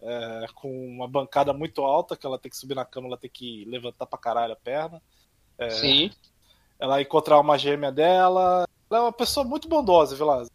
é, 0.00 0.46
com 0.54 0.70
uma 0.88 1.08
bancada 1.08 1.52
muito 1.52 1.82
alta, 1.82 2.16
que 2.16 2.26
ela 2.26 2.38
tem 2.38 2.50
que 2.50 2.56
subir 2.56 2.74
na 2.74 2.84
cama, 2.84 3.08
ela 3.08 3.16
tem 3.16 3.30
que 3.30 3.64
levantar 3.66 4.06
pra 4.06 4.18
caralho 4.18 4.52
a 4.52 4.56
perna. 4.56 5.02
É, 5.58 5.70
Sim. 5.70 6.10
Ela 6.78 7.00
encontrar 7.00 7.40
uma 7.40 7.58
gêmea 7.58 7.90
dela. 7.90 8.66
Ela 8.90 8.98
é 8.98 9.02
uma 9.02 9.12
pessoa 9.12 9.44
muito 9.44 9.68
bondosa, 9.68 10.14
Vilas. 10.14 10.48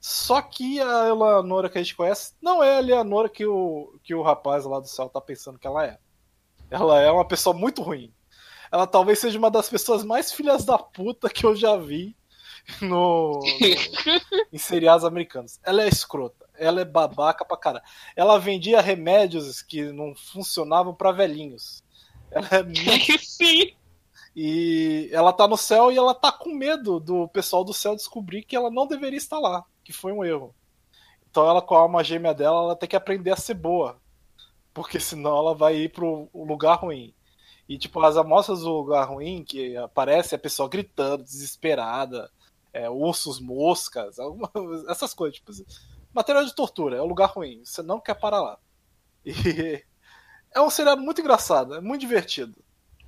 Só 0.00 0.40
que 0.40 0.80
a 0.80 1.08
Eleonora 1.08 1.68
que 1.68 1.76
a 1.76 1.82
gente 1.82 1.96
conhece 1.96 2.32
não 2.40 2.62
é 2.62 2.76
a 2.76 2.78
Eleonora 2.78 3.28
que 3.28 3.44
o, 3.44 3.98
que 4.02 4.14
o 4.14 4.22
rapaz 4.22 4.64
lá 4.64 4.80
do 4.80 4.86
céu 4.86 5.08
tá 5.08 5.20
pensando 5.20 5.58
que 5.58 5.66
ela 5.66 5.84
é. 5.84 5.98
Ela 6.70 7.00
é 7.00 7.10
uma 7.10 7.26
pessoa 7.26 7.54
muito 7.54 7.82
ruim. 7.82 8.12
Ela 8.70 8.86
talvez 8.86 9.18
seja 9.18 9.38
uma 9.38 9.50
das 9.50 9.68
pessoas 9.68 10.04
mais 10.04 10.32
filhas 10.32 10.64
da 10.64 10.78
puta 10.78 11.28
que 11.28 11.44
eu 11.44 11.56
já 11.56 11.76
vi 11.76 12.16
no, 12.80 13.40
no 13.40 13.40
em 14.52 14.58
seriados 14.58 15.04
americanos. 15.04 15.58
Ela 15.64 15.82
é 15.82 15.88
escrota 15.88 16.40
ela 16.60 16.82
é 16.82 16.84
babaca 16.84 17.44
pra 17.44 17.56
caralho. 17.56 17.84
Ela 18.14 18.38
vendia 18.38 18.82
remédios 18.82 19.62
que 19.62 19.90
não 19.90 20.14
funcionavam 20.14 20.94
para 20.94 21.10
velhinhos. 21.10 21.82
Ela 22.30 22.48
é 22.52 22.62
muito... 22.62 23.18
Sim. 23.24 23.72
E 24.36 25.08
ela 25.10 25.32
tá 25.32 25.48
no 25.48 25.56
céu 25.56 25.90
e 25.90 25.96
ela 25.96 26.14
tá 26.14 26.30
com 26.30 26.54
medo 26.54 27.00
do 27.00 27.26
pessoal 27.28 27.64
do 27.64 27.72
céu 27.72 27.96
descobrir 27.96 28.44
que 28.44 28.54
ela 28.54 28.70
não 28.70 28.86
deveria 28.86 29.16
estar 29.16 29.40
lá, 29.40 29.64
que 29.82 29.92
foi 29.92 30.12
um 30.12 30.22
erro. 30.22 30.54
Então 31.28 31.48
ela 31.48 31.62
com 31.62 31.74
a 31.74 31.80
alma 31.80 32.04
gêmea 32.04 32.32
dela, 32.32 32.62
ela 32.62 32.76
tem 32.76 32.88
que 32.88 32.94
aprender 32.94 33.32
a 33.32 33.36
ser 33.36 33.54
boa. 33.54 33.98
Porque 34.72 35.00
senão 35.00 35.36
ela 35.36 35.54
vai 35.54 35.76
ir 35.76 35.88
pro 35.88 36.28
lugar 36.32 36.74
ruim. 36.74 37.12
E 37.70 37.78
tipo, 37.78 38.00
as 38.00 38.16
amostras 38.16 38.62
do 38.62 38.70
lugar 38.70 39.08
ruim 39.08 39.44
que 39.44 39.76
aparece 39.76 40.34
a 40.34 40.38
pessoa 40.38 40.68
gritando, 40.68 41.22
desesperada, 41.22 42.28
é, 42.72 42.90
ursos, 42.90 43.38
moscas, 43.38 44.18
alguma, 44.18 44.50
essas 44.88 45.14
coisas. 45.14 45.38
Tipo, 45.38 45.52
Material 46.12 46.44
de 46.44 46.52
tortura, 46.52 46.96
é 46.96 47.02
um 47.02 47.06
lugar 47.06 47.30
ruim, 47.30 47.64
você 47.64 47.80
não 47.80 48.00
quer 48.00 48.14
parar 48.14 48.40
lá. 48.40 48.58
E 49.24 49.30
é 50.52 50.60
um 50.60 50.68
seriado 50.68 51.00
muito 51.00 51.20
engraçado, 51.20 51.76
é 51.76 51.80
muito 51.80 52.00
divertido. 52.00 52.56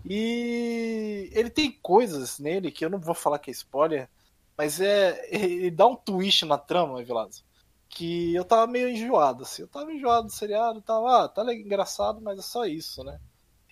E 0.09 1.29
ele 1.33 1.51
tem 1.51 1.73
coisas 1.83 2.39
nele 2.39 2.71
que 2.71 2.85
eu 2.85 2.91
não 2.91 3.01
vou 3.01 3.17
falar 3.17 3.41
que 3.41 3.51
é 3.51 3.53
spoiler, 3.53 4.09
mas 4.57 4.81
é. 4.81 5.29
Ele 5.35 5.73
dá 5.73 5.89
um 5.89 5.97
twist 5.97 6.45
na 6.45 6.57
trama, 6.57 7.03
Vilazo. 7.03 7.45
Que 7.89 8.33
eu 8.33 8.45
tava 8.45 8.69
meio 8.69 8.89
enjoado, 8.89 9.43
assim. 9.43 9.63
Eu 9.63 9.69
tava 9.69 9.93
enjoado 9.93 10.29
do 10.29 10.33
seriado, 10.33 10.81
tava, 10.81 11.25
ah, 11.25 11.29
tá 11.29 11.43
engraçado, 11.53 12.21
mas 12.21 12.39
é 12.39 12.43
só 12.43 12.65
isso, 12.65 13.03
né? 13.03 13.19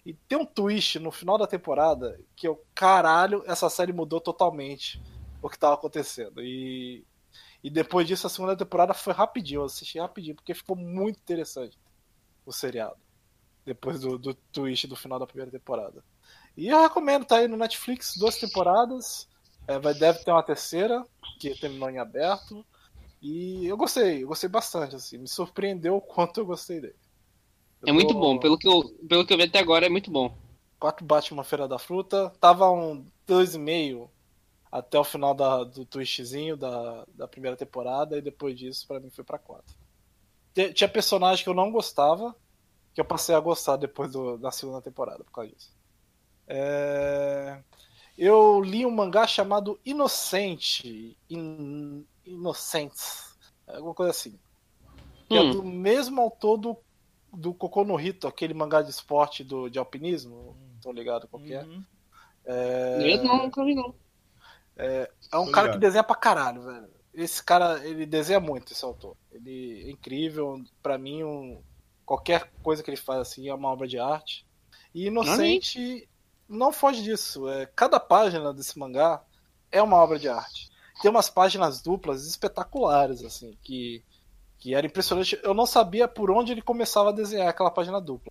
E 0.05 0.15
tem 0.15 0.39
um 0.39 0.47
twist 0.47 0.99
no 0.99 1.11
final 1.11 1.37
da 1.37 1.47
temporada 1.47 2.19
que 2.35 2.49
eu, 2.49 2.65
caralho, 2.75 3.43
essa 3.47 3.69
série 3.69 3.93
mudou 3.93 4.21
totalmente 4.21 5.01
o 5.43 5.49
que 5.49 5.59
tava 5.59 5.75
acontecendo. 5.75 6.43
E 6.43 7.05
e 7.63 7.69
depois 7.69 8.07
disso, 8.07 8.27
a 8.27 8.31
segunda 8.31 8.57
temporada 8.57 8.95
foi 8.95 9.13
rapidinho, 9.13 9.61
eu 9.61 9.65
assisti 9.65 9.99
rapidinho, 9.99 10.35
porque 10.35 10.55
ficou 10.55 10.75
muito 10.75 11.19
interessante 11.19 11.79
o 12.47 12.53
seriado. 12.53 12.97
Depois 13.65 14.01
do, 14.01 14.19
do 14.19 14.35
twist 14.35 14.87
do 14.87 14.97
final 14.97 15.19
da 15.19 15.27
primeira 15.27 15.51
temporada. 15.51 16.03
E 16.57 16.69
eu 16.69 16.81
recomendo, 16.81 17.27
tá 17.27 17.37
aí 17.37 17.49
no 17.49 17.59
Netflix, 17.59 18.17
duas 18.17 18.39
temporadas. 18.39 19.29
É, 19.69 19.79
vai, 19.79 19.93
deve 19.93 20.25
ter 20.25 20.31
uma 20.31 20.43
terceira, 20.43 21.05
que 21.39 21.55
terminou 21.61 21.91
em 21.91 21.99
aberto. 21.99 22.65
E 23.21 23.67
eu 23.67 23.77
gostei, 23.77 24.25
eu 24.25 24.29
gostei 24.29 24.49
bastante, 24.49 24.97
assim. 24.97 25.19
Me 25.19 25.29
surpreendeu 25.29 25.97
o 25.97 26.01
quanto 26.01 26.41
eu 26.41 26.47
gostei 26.47 26.81
dele. 26.81 26.97
Eu 27.83 27.89
é 27.89 27.93
muito 27.93 28.15
bom, 28.15 28.39
pelo 28.39 28.59
que, 28.59 28.69
eu, 28.69 28.83
pelo 29.09 29.25
que 29.25 29.33
eu 29.33 29.39
vi 29.39 29.45
até 29.45 29.59
agora, 29.59 29.87
é 29.87 29.89
muito 29.89 30.11
bom. 30.11 30.37
Quatro 30.79 31.05
Batman 31.05 31.45
Feira 31.45 31.67
da 31.67 31.79
Fruta. 31.79 32.31
Tava 32.41 32.71
um 32.71 33.07
dois 33.27 33.55
e 33.55 33.59
meio 33.59 34.11
até 34.71 34.99
o 34.99 35.05
final 35.05 35.35
da, 35.35 35.65
do 35.65 35.85
twistzinho 35.85 36.57
da, 36.57 37.05
da 37.15 37.27
primeira 37.27 37.57
temporada 37.57 38.17
e 38.17 38.23
depois 38.23 38.57
disso 38.59 38.87
para 38.87 39.01
mim 39.01 39.11
foi 39.11 39.25
para 39.25 39.39
quatro. 39.39 39.75
Tinha 40.75 40.89
personagem 40.89 41.43
que 41.43 41.51
eu 41.51 41.55
não 41.55 41.71
gostava 41.71 42.35
que 42.93 43.01
eu 43.01 43.05
passei 43.05 43.35
a 43.35 43.41
gostar 43.41 43.77
depois 43.77 44.13
do, 44.13 44.37
da 44.37 44.51
segunda 44.51 44.83
temporada 44.83 45.25
por 45.25 45.33
causa 45.33 45.51
disso. 45.51 45.73
É... 46.47 47.63
Eu 48.19 48.61
li 48.61 48.85
um 48.85 48.91
mangá 48.91 49.27
chamado 49.27 49.81
Inocente, 49.85 51.17
In... 51.29 52.05
Inocentes, 52.25 53.39
alguma 53.67 53.95
coisa 53.95 54.11
assim. 54.11 54.39
Que 55.29 55.37
é 55.37 55.41
hum. 55.41 55.49
é 55.49 55.53
do 55.53 55.63
mesmo 55.63 56.21
autor 56.21 56.59
do, 56.59 56.77
do 57.33 57.55
Kokono 57.55 57.95
no 57.95 58.01
Hito, 58.01 58.27
aquele 58.27 58.55
mangá 58.55 58.83
de 58.83 58.91
esporte 58.91 59.45
do, 59.45 59.69
de 59.69 59.79
alpinismo, 59.79 60.57
hum. 60.59 60.79
tô 60.83 60.93
ligado 60.93 61.29
qual 61.29 61.43
que 61.43 61.55
é. 61.55 61.63
Uhum. 61.63 61.85
é... 62.45 63.15
Eu 63.15 63.25
não, 63.25 63.45
nunca 63.45 63.65
vi 63.65 63.75
não. 63.75 63.95
É, 64.77 65.11
é 65.33 65.39
um 65.39 65.47
Tô 65.47 65.53
cara 65.53 65.67
ligado. 65.67 65.73
que 65.73 65.87
desenha 65.87 66.05
pra 66.05 66.17
caralho, 66.17 66.63
velho. 66.63 66.89
Esse 67.13 67.43
cara, 67.43 67.85
ele 67.87 68.07
desenha 68.07 68.41
muito, 68.41 68.73
esse 68.73 68.85
autor. 68.85 69.17
Ele 69.33 69.85
é 69.87 69.91
incrível, 69.91 70.63
pra 70.83 70.97
mim, 70.97 71.23
um 71.23 71.63
Qualquer 72.11 72.51
coisa 72.61 72.83
que 72.83 72.91
ele 72.91 72.97
faz 72.97 73.21
assim 73.21 73.49
é 73.49 73.55
uma 73.55 73.69
obra 73.69 73.87
de 73.87 73.97
arte. 73.97 74.45
E 74.93 75.07
Inocente 75.07 76.09
não, 76.49 76.59
não 76.67 76.73
foge 76.73 77.05
disso. 77.05 77.49
É, 77.49 77.67
cada 77.67 78.01
página 78.01 78.53
desse 78.53 78.77
mangá 78.77 79.23
é 79.71 79.81
uma 79.81 79.97
obra 79.97 80.19
de 80.19 80.29
arte. 80.29 80.69
Tem 81.01 81.09
umas 81.09 81.31
páginas 81.31 81.81
duplas 81.81 82.27
espetaculares, 82.27 83.23
assim, 83.23 83.57
que, 83.63 84.03
que 84.61 84.75
era 84.75 84.87
impressionante. 84.87 85.41
Eu 85.43 85.55
não 85.55 85.67
sabia 85.67 86.07
por 86.07 86.31
onde 86.31 86.53
ele 86.53 86.63
começava 86.63 87.09
a 87.09 87.13
desenhar 87.13 87.49
aquela 87.49 87.71
página 87.71 88.01
dupla. 88.01 88.31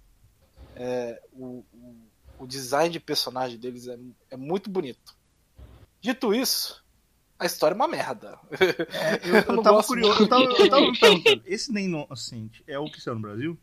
É, 0.75 1.21
o, 1.33 1.65
o, 1.73 1.95
o, 2.39 2.47
design 2.47 2.89
de 2.89 2.99
personagem 2.99 3.57
deles 3.57 3.87
é, 3.87 3.97
é 4.29 4.37
muito 4.37 4.69
bonito. 4.69 5.17
Dito 5.99 6.33
isso, 6.33 6.85
a 7.37 7.45
história 7.45 7.73
é 7.73 7.75
uma 7.75 7.87
merda. 7.87 8.39
É, 8.51 9.27
eu, 9.27 9.35
eu, 9.43 9.55
eu 9.55 9.61
tava 9.61 9.83
curioso, 9.83 10.23
eu 10.23 10.29
tava, 10.29 10.43
eu 10.43 10.69
tava 10.69 10.81
me 10.89 10.97
perguntando, 10.97 11.43
esse 11.45 11.73
Nem 11.73 11.85
Inocente 11.85 12.63
é 12.65 12.79
o 12.79 12.89
que 12.89 13.01
saiu 13.01 13.15
no 13.15 13.21
Brasil? 13.21 13.57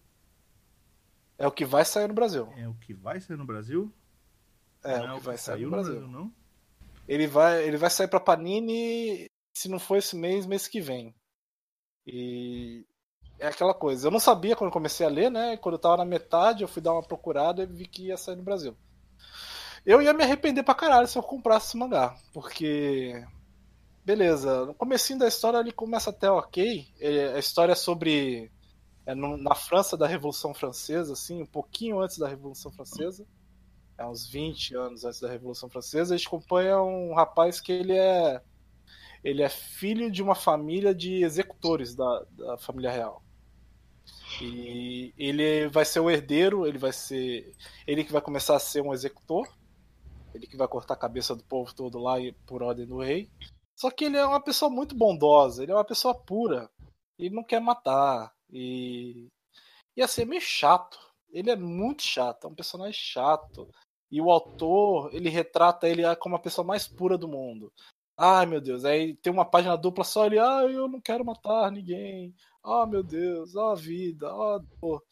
É 1.38 1.46
o 1.46 1.52
que 1.52 1.64
vai 1.64 1.84
sair 1.84 2.08
no 2.08 2.14
Brasil. 2.14 2.52
É 2.56 2.68
o 2.68 2.74
que 2.74 2.92
vai 2.92 3.20
sair 3.20 3.36
no 3.36 3.46
Brasil? 3.46 3.90
É, 4.82 4.98
não 4.98 5.06
é 5.06 5.14
o 5.14 5.18
que 5.18 5.24
vai 5.24 5.38
sair 5.38 5.64
no 5.64 5.70
Brasil. 5.70 5.94
Brasil. 5.94 6.08
não? 6.10 6.32
Ele 7.08 7.26
vai, 7.26 7.62
ele 7.64 7.76
vai 7.76 7.88
sair 7.88 8.08
pra 8.08 8.20
Panini, 8.20 9.26
se 9.54 9.68
não 9.68 9.78
for 9.78 9.96
esse 9.96 10.16
mês, 10.16 10.44
mês 10.44 10.66
que 10.66 10.80
vem. 10.80 11.14
E 12.06 12.84
é 13.38 13.48
aquela 13.48 13.74
coisa. 13.74 14.06
Eu 14.06 14.10
não 14.10 14.20
sabia 14.20 14.56
quando 14.56 14.70
comecei 14.70 15.04
a 15.06 15.10
ler, 15.10 15.30
né? 15.30 15.56
Quando 15.56 15.74
eu 15.74 15.80
tava 15.80 15.98
na 15.98 16.04
metade, 16.04 16.62
eu 16.62 16.68
fui 16.68 16.80
dar 16.80 16.92
uma 16.92 17.02
procurada 17.02 17.62
e 17.62 17.66
vi 17.66 17.86
que 17.86 18.06
ia 18.06 18.16
sair 18.16 18.36
no 18.36 18.42
Brasil. 18.42 18.76
Eu 19.84 20.02
ia 20.02 20.12
me 20.12 20.24
arrepender 20.24 20.62
pra 20.62 20.74
caralho 20.74 21.06
se 21.06 21.16
eu 21.16 21.22
comprasse 21.22 21.68
esse 21.68 21.76
mangá, 21.76 22.16
porque 22.32 23.24
beleza, 24.04 24.66
no 24.66 24.74
comecinho 24.74 25.18
da 25.18 25.26
história 25.26 25.58
ele 25.58 25.72
começa 25.72 26.10
até 26.10 26.30
ok. 26.30 26.86
A 27.34 27.38
história 27.38 27.72
é 27.72 27.76
sobre 27.76 28.50
é 29.04 29.14
na 29.14 29.54
França 29.54 29.96
da 29.96 30.06
Revolução 30.06 30.52
Francesa, 30.52 31.12
assim, 31.12 31.42
um 31.42 31.46
pouquinho 31.46 32.00
antes 32.00 32.18
da 32.18 32.28
Revolução 32.28 32.72
Francesa, 32.72 33.24
é 33.96 34.04
uns 34.04 34.28
20 34.28 34.74
anos 34.74 35.04
antes 35.04 35.20
da 35.20 35.28
Revolução 35.28 35.68
Francesa, 35.68 36.14
a 36.14 36.16
gente 36.16 36.26
acompanha 36.26 36.80
um 36.82 37.14
rapaz 37.14 37.60
que 37.60 37.70
ele 37.70 37.96
é 37.96 38.42
ele 39.26 39.42
é 39.42 39.48
filho 39.48 40.08
de 40.08 40.22
uma 40.22 40.36
família 40.36 40.94
de 40.94 41.24
executores 41.24 41.96
da, 41.96 42.24
da 42.30 42.56
família 42.58 42.92
real. 42.92 43.24
E 44.40 45.12
ele 45.18 45.66
vai 45.68 45.84
ser 45.84 45.98
o 45.98 46.08
herdeiro, 46.08 46.64
ele 46.64 46.78
vai 46.78 46.92
ser 46.92 47.52
ele 47.88 48.04
que 48.04 48.12
vai 48.12 48.22
começar 48.22 48.54
a 48.54 48.60
ser 48.60 48.82
um 48.82 48.94
executor, 48.94 49.48
ele 50.32 50.46
que 50.46 50.56
vai 50.56 50.68
cortar 50.68 50.94
a 50.94 50.98
cabeça 50.98 51.34
do 51.34 51.42
povo 51.42 51.74
todo 51.74 51.98
lá 51.98 52.14
por 52.46 52.62
ordem 52.62 52.86
do 52.86 52.98
rei. 52.98 53.28
Só 53.74 53.90
que 53.90 54.04
ele 54.04 54.16
é 54.16 54.24
uma 54.24 54.40
pessoa 54.40 54.70
muito 54.70 54.94
bondosa, 54.94 55.64
ele 55.64 55.72
é 55.72 55.74
uma 55.74 55.84
pessoa 55.84 56.14
pura. 56.14 56.70
Ele 57.18 57.34
não 57.34 57.42
quer 57.42 57.60
matar, 57.60 58.32
e. 58.48 59.26
E 59.96 60.02
assim, 60.02 60.22
é 60.22 60.24
meio 60.26 60.40
chato. 60.40 61.00
Ele 61.32 61.50
é 61.50 61.56
muito 61.56 62.02
chato, 62.02 62.46
é 62.46 62.50
um 62.50 62.54
personagem 62.54 62.92
chato. 62.94 63.68
E 64.08 64.20
o 64.20 64.30
autor, 64.30 65.12
ele 65.12 65.28
retrata 65.28 65.88
ele 65.88 66.02
como 66.16 66.36
a 66.36 66.40
pessoa 66.40 66.64
mais 66.64 66.86
pura 66.86 67.18
do 67.18 67.26
mundo. 67.26 67.72
Ai 68.18 68.46
meu 68.46 68.60
Deus, 68.60 68.84
aí 68.84 69.14
tem 69.16 69.32
uma 69.32 69.44
página 69.44 69.76
dupla 69.76 70.02
só 70.04 70.26
ele, 70.26 70.38
ah, 70.38 70.62
eu 70.62 70.88
não 70.88 71.00
quero 71.00 71.24
matar 71.24 71.70
ninguém. 71.70 72.34
Ah, 72.64 72.86
meu 72.86 73.02
Deus, 73.02 73.54
ó 73.56 73.72
a 73.72 73.74
vida, 73.74 74.32
ó 74.34 74.56
a 74.56 74.58
dor. 74.58 75.02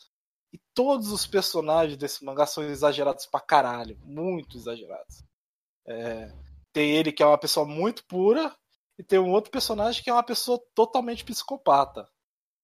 E 0.52 0.58
todos 0.74 1.12
os 1.12 1.26
personagens 1.26 1.98
desse 1.98 2.24
mangá 2.24 2.46
são 2.46 2.64
exagerados 2.64 3.26
pra 3.26 3.40
caralho, 3.40 3.98
muito 4.04 4.56
exagerados. 4.56 5.24
É, 5.86 6.32
tem 6.72 6.92
ele 6.92 7.12
que 7.12 7.22
é 7.22 7.26
uma 7.26 7.38
pessoa 7.38 7.66
muito 7.66 8.04
pura, 8.06 8.54
e 8.98 9.02
tem 9.02 9.18
um 9.18 9.30
outro 9.30 9.50
personagem 9.50 10.02
que 10.02 10.10
é 10.10 10.12
uma 10.12 10.22
pessoa 10.22 10.58
totalmente 10.74 11.24
psicopata. 11.24 12.08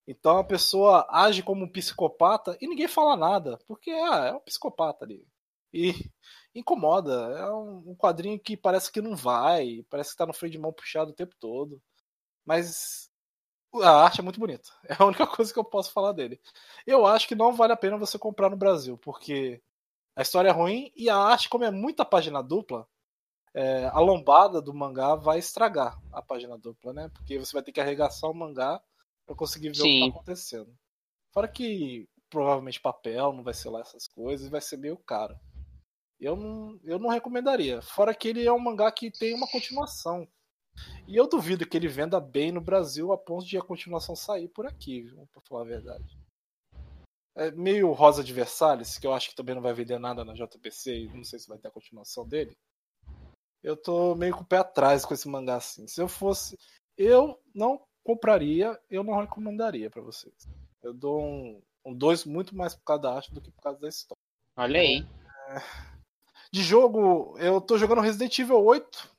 Então 0.06 0.38
a 0.38 0.44
pessoa 0.44 1.06
age 1.10 1.42
como 1.42 1.64
um 1.64 1.70
psicopata 1.70 2.56
e 2.60 2.66
ninguém 2.66 2.88
fala 2.88 3.16
nada, 3.16 3.58
porque 3.66 3.90
ah, 3.90 4.26
é 4.26 4.32
um 4.32 4.40
psicopata 4.40 5.04
ali. 5.04 5.26
E 5.72 5.94
incomoda. 6.54 7.12
É 7.38 7.52
um, 7.52 7.94
quadrinho 7.94 8.38
que 8.38 8.56
parece 8.56 8.90
que 8.90 9.00
não 9.00 9.16
vai, 9.16 9.84
parece 9.88 10.10
que 10.10 10.16
tá 10.16 10.26
no 10.26 10.32
freio 10.32 10.52
de 10.52 10.58
mão 10.58 10.72
puxado 10.72 11.10
o 11.10 11.14
tempo 11.14 11.34
todo. 11.38 11.80
Mas 12.44 13.10
a 13.82 14.04
arte 14.04 14.20
é 14.20 14.22
muito 14.22 14.40
bonita. 14.40 14.70
É 14.88 14.96
a 14.98 15.06
única 15.06 15.26
coisa 15.26 15.52
que 15.52 15.58
eu 15.58 15.64
posso 15.64 15.92
falar 15.92 16.12
dele. 16.12 16.40
Eu 16.86 17.06
acho 17.06 17.28
que 17.28 17.34
não 17.34 17.52
vale 17.52 17.72
a 17.72 17.76
pena 17.76 17.96
você 17.96 18.18
comprar 18.18 18.50
no 18.50 18.56
Brasil, 18.56 18.98
porque 18.98 19.62
a 20.16 20.22
história 20.22 20.48
é 20.48 20.52
ruim 20.52 20.92
e 20.96 21.08
a 21.08 21.16
arte, 21.16 21.48
como 21.48 21.64
é 21.64 21.70
muita 21.70 22.04
página 22.04 22.42
dupla, 22.42 22.86
é, 23.54 23.86
a 23.86 23.98
lombada 23.98 24.60
do 24.60 24.74
mangá 24.74 25.14
vai 25.14 25.38
estragar 25.38 25.98
a 26.12 26.22
página 26.22 26.56
dupla, 26.56 26.92
né? 26.92 27.08
Porque 27.12 27.38
você 27.38 27.52
vai 27.52 27.62
ter 27.62 27.72
que 27.72 27.80
arregaçar 27.80 28.30
o 28.30 28.34
mangá 28.34 28.80
para 29.26 29.34
conseguir 29.34 29.68
ver 29.68 29.76
Sim. 29.76 29.82
o 29.82 29.92
que 29.92 30.00
tá 30.00 30.16
acontecendo. 30.16 30.76
Fora 31.32 31.48
que 31.48 32.08
provavelmente 32.28 32.80
papel 32.80 33.32
não 33.32 33.42
vai 33.42 33.54
ser 33.54 33.70
lá 33.70 33.80
essas 33.80 34.06
coisas, 34.06 34.48
vai 34.48 34.60
ser 34.60 34.76
meio 34.76 34.96
caro. 34.96 35.38
Eu 36.20 36.36
não, 36.36 36.78
eu 36.84 36.98
não 36.98 37.08
recomendaria. 37.08 37.80
Fora 37.80 38.14
que 38.14 38.28
ele 38.28 38.44
é 38.44 38.52
um 38.52 38.58
mangá 38.58 38.92
que 38.92 39.10
tem 39.10 39.34
uma 39.34 39.48
continuação. 39.48 40.28
E 41.08 41.16
eu 41.16 41.28
duvido 41.28 41.66
que 41.66 41.76
ele 41.76 41.88
venda 41.88 42.20
bem 42.20 42.52
no 42.52 42.60
Brasil 42.60 43.12
a 43.12 43.18
ponto 43.18 43.46
de 43.46 43.56
a 43.56 43.62
continuação 43.62 44.14
sair 44.14 44.48
por 44.48 44.66
aqui, 44.66 45.02
viu? 45.02 45.26
Pra 45.32 45.40
falar 45.42 45.62
a 45.62 45.66
verdade. 45.66 46.18
É 47.36 47.50
meio 47.52 47.92
Rosa 47.92 48.22
de 48.22 48.32
Versalhes, 48.32 48.98
que 48.98 49.06
eu 49.06 49.14
acho 49.14 49.30
que 49.30 49.34
também 49.34 49.54
não 49.54 49.62
vai 49.62 49.72
vender 49.72 49.98
nada 49.98 50.24
na 50.24 50.34
JPC 50.34 51.04
e 51.04 51.08
não 51.08 51.24
sei 51.24 51.38
se 51.38 51.48
vai 51.48 51.58
ter 51.58 51.68
a 51.68 51.72
continuação 51.72 52.26
dele. 52.28 52.56
Eu 53.62 53.76
tô 53.76 54.14
meio 54.14 54.34
com 54.34 54.42
o 54.42 54.46
pé 54.46 54.58
atrás 54.58 55.04
com 55.04 55.14
esse 55.14 55.28
mangá 55.28 55.56
assim. 55.56 55.86
Se 55.86 56.00
eu 56.00 56.08
fosse. 56.08 56.58
Eu 56.96 57.40
não 57.54 57.80
compraria, 58.04 58.78
eu 58.90 59.02
não 59.02 59.18
recomendaria 59.18 59.90
para 59.90 60.02
vocês. 60.02 60.34
Eu 60.82 60.92
dou 60.92 61.22
um, 61.22 61.62
um 61.84 61.94
dois 61.94 62.24
muito 62.24 62.54
mais 62.54 62.74
por 62.74 62.84
causa 62.84 63.02
da 63.02 63.14
arte 63.14 63.32
do 63.32 63.40
que 63.40 63.50
por 63.50 63.62
causa 63.62 63.78
da 63.80 63.88
história. 63.88 64.20
Olha 64.56 64.80
aí. 64.80 65.06
É... 65.48 65.99
De 66.52 66.62
jogo, 66.62 67.36
eu 67.38 67.60
tô 67.60 67.78
jogando 67.78 68.00
Resident 68.00 68.38
Evil 68.38 68.64
8. 68.64 69.10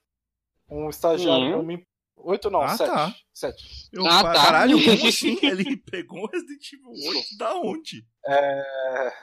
Um 0.70 0.90
estagiário 0.90 1.58
uhum. 1.58 1.64
me 1.64 1.86
8 2.24 2.50
não, 2.50 2.62
ah, 2.62 2.78
7. 2.78 2.90
Tá. 2.90 3.16
7. 3.34 3.90
Eu, 3.92 4.06
ah, 4.06 4.24
tá. 4.24 4.34
Caralho, 4.34 4.84
como 4.84 5.08
assim? 5.08 5.38
Ele 5.42 5.78
pegou 5.78 6.24
o 6.24 6.28
Resident 6.28 6.74
Evil 6.74 6.92
8 6.92 7.38
da 7.38 7.56
onde? 7.56 8.06
É... 8.26 9.14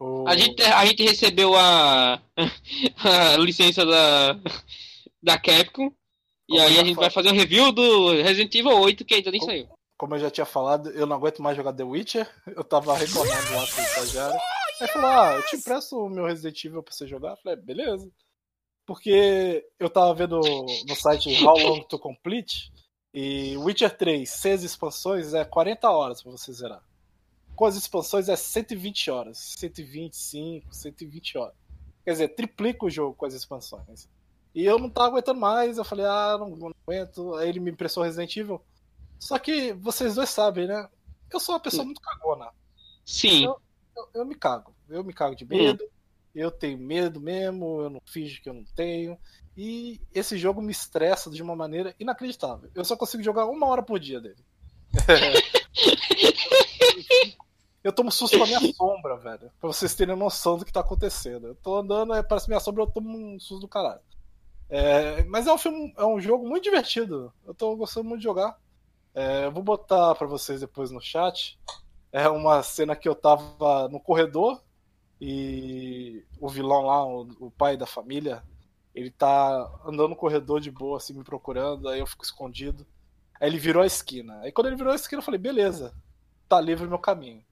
O... 0.00 0.28
A, 0.28 0.36
gente, 0.36 0.62
a 0.62 0.84
gente 0.86 1.02
recebeu 1.02 1.54
a, 1.56 2.20
a 3.04 3.36
licença 3.36 3.84
da, 3.84 4.32
da 5.22 5.38
Capcom 5.38 5.92
e 6.48 6.58
aí 6.58 6.78
a 6.78 6.84
gente 6.84 6.96
vai 6.96 7.10
fazer 7.10 7.28
um 7.28 7.36
review 7.36 7.70
do 7.72 8.12
Resident 8.12 8.54
Evil 8.54 8.78
8 8.80 9.04
que 9.04 9.14
ainda 9.14 9.30
nem 9.30 9.40
saiu. 9.40 9.68
Como 9.98 10.14
eu 10.14 10.20
já 10.20 10.30
tinha 10.30 10.46
falado, 10.46 10.90
eu 10.90 11.06
não 11.06 11.16
aguento 11.16 11.42
mais 11.42 11.56
jogar 11.56 11.72
The 11.72 11.82
Witcher. 11.82 12.28
Eu 12.46 12.64
tava 12.64 12.96
reclamando 12.96 13.52
lá 13.52 13.66
com 13.66 13.80
o 13.80 13.84
estagiário. 13.84 14.40
Aí 14.80 14.88
falou: 14.88 15.10
Ah, 15.10 15.34
eu 15.34 15.42
te 15.46 15.56
empresto 15.56 15.96
o 15.98 16.08
meu 16.08 16.26
Resident 16.26 16.64
Evil 16.64 16.82
pra 16.82 16.94
você 16.94 17.06
jogar. 17.06 17.30
Eu 17.30 17.36
falei: 17.36 17.56
Beleza. 17.56 18.10
Porque 18.86 19.66
eu 19.78 19.90
tava 19.90 20.14
vendo 20.14 20.40
no 20.40 20.96
site 20.96 21.44
How 21.44 21.58
Long 21.58 21.82
to 21.82 21.98
Complete 21.98 22.72
e 23.12 23.56
Witcher 23.58 23.94
3, 23.96 24.28
seis 24.28 24.62
expansões, 24.62 25.34
é 25.34 25.44
40 25.44 25.90
horas 25.90 26.22
pra 26.22 26.32
você 26.32 26.52
zerar. 26.52 26.82
Com 27.54 27.66
as 27.66 27.76
expansões 27.76 28.28
é 28.28 28.36
120 28.36 29.10
horas. 29.10 29.54
125, 29.58 30.72
120 30.72 31.38
horas. 31.38 31.54
Quer 32.04 32.12
dizer, 32.12 32.28
triplica 32.28 32.86
o 32.86 32.90
jogo 32.90 33.14
com 33.14 33.26
as 33.26 33.34
expansões. 33.34 34.08
E 34.54 34.64
eu 34.64 34.78
não 34.78 34.88
tava 34.88 35.08
aguentando 35.08 35.40
mais, 35.40 35.76
eu 35.76 35.84
falei, 35.84 36.06
ah, 36.06 36.36
não, 36.38 36.56
não 36.56 36.72
aguento. 36.86 37.34
Aí 37.34 37.48
ele 37.48 37.60
me 37.60 37.70
impressou 37.70 38.02
Resident 38.02 38.36
Evil. 38.36 38.62
Só 39.18 39.38
que 39.38 39.72
vocês 39.74 40.14
dois 40.14 40.30
sabem, 40.30 40.66
né? 40.66 40.88
Eu 41.30 41.40
sou 41.40 41.54
uma 41.54 41.60
pessoa 41.60 41.84
muito 41.84 42.00
cagona. 42.00 42.50
Sim. 43.04 43.44
Eu, 43.44 43.60
eu, 43.98 44.20
eu 44.20 44.24
me 44.24 44.34
cago. 44.34 44.74
Eu 44.88 45.04
me 45.04 45.12
cago 45.12 45.34
de 45.34 45.44
medo. 45.44 45.84
Hum. 45.84 45.88
Eu 46.34 46.50
tenho 46.50 46.78
medo 46.78 47.20
mesmo, 47.20 47.82
eu 47.82 47.90
não 47.90 48.00
finjo 48.06 48.40
que 48.40 48.48
eu 48.48 48.54
não 48.54 48.64
tenho. 48.64 49.18
E 49.56 50.00
esse 50.14 50.38
jogo 50.38 50.62
me 50.62 50.70
estressa 50.70 51.30
de 51.30 51.42
uma 51.42 51.56
maneira 51.56 51.94
inacreditável. 51.98 52.70
Eu 52.74 52.84
só 52.84 52.96
consigo 52.96 53.22
jogar 53.22 53.46
uma 53.46 53.66
hora 53.66 53.82
por 53.82 53.98
dia 53.98 54.20
dele. 54.20 54.44
eu 57.82 57.92
tomo 57.92 58.12
susto 58.12 58.38
com 58.38 58.44
a 58.44 58.46
minha 58.46 58.60
sombra, 58.72 59.16
velho. 59.16 59.50
Pra 59.60 59.68
vocês 59.68 59.94
terem 59.94 60.14
noção 60.14 60.58
do 60.58 60.64
que 60.64 60.72
tá 60.72 60.80
acontecendo. 60.80 61.48
Eu 61.48 61.54
tô 61.56 61.76
andando, 61.76 62.12
parece 62.24 62.48
minha 62.48 62.60
sombra, 62.60 62.84
eu 62.84 62.90
tomo 62.90 63.10
um 63.10 63.40
susto 63.40 63.62
do 63.62 63.68
caralho. 63.68 64.00
É, 64.70 65.24
mas 65.24 65.46
é 65.46 65.52
um 65.52 65.58
filme, 65.58 65.94
é 65.96 66.04
um 66.04 66.20
jogo 66.20 66.46
muito 66.46 66.64
divertido. 66.64 67.32
Eu 67.46 67.54
tô 67.54 67.74
gostando 67.74 68.08
muito 68.08 68.20
de 68.20 68.24
jogar. 68.24 68.58
É, 69.14 69.46
eu 69.46 69.52
vou 69.52 69.62
botar 69.62 70.14
para 70.14 70.26
vocês 70.26 70.60
depois 70.60 70.90
no 70.90 71.00
chat. 71.00 71.58
É 72.12 72.28
uma 72.28 72.62
cena 72.62 72.96
que 72.96 73.08
eu 73.08 73.14
tava 73.14 73.88
no 73.88 74.00
corredor 74.00 74.62
e 75.20 76.24
o 76.40 76.48
vilão 76.48 76.82
lá, 76.82 77.04
o, 77.04 77.28
o 77.40 77.50
pai 77.50 77.76
da 77.76 77.86
família, 77.86 78.42
ele 78.94 79.10
tá 79.10 79.70
andando 79.84 80.10
no 80.10 80.16
corredor 80.16 80.60
de 80.60 80.70
boa, 80.70 80.96
assim, 80.96 81.12
me 81.12 81.24
procurando. 81.24 81.88
Aí 81.88 82.00
eu 82.00 82.06
fico 82.06 82.24
escondido. 82.24 82.86
Aí 83.40 83.48
ele 83.48 83.58
virou 83.58 83.82
a 83.82 83.86
esquina. 83.86 84.40
Aí 84.40 84.52
quando 84.52 84.68
ele 84.68 84.76
virou 84.76 84.92
a 84.92 84.96
esquina, 84.96 85.20
eu 85.20 85.24
falei: 85.24 85.38
beleza, 85.38 85.94
tá 86.48 86.60
livre 86.60 86.86
o 86.86 86.88
meu 86.88 86.98
caminho. 86.98 87.44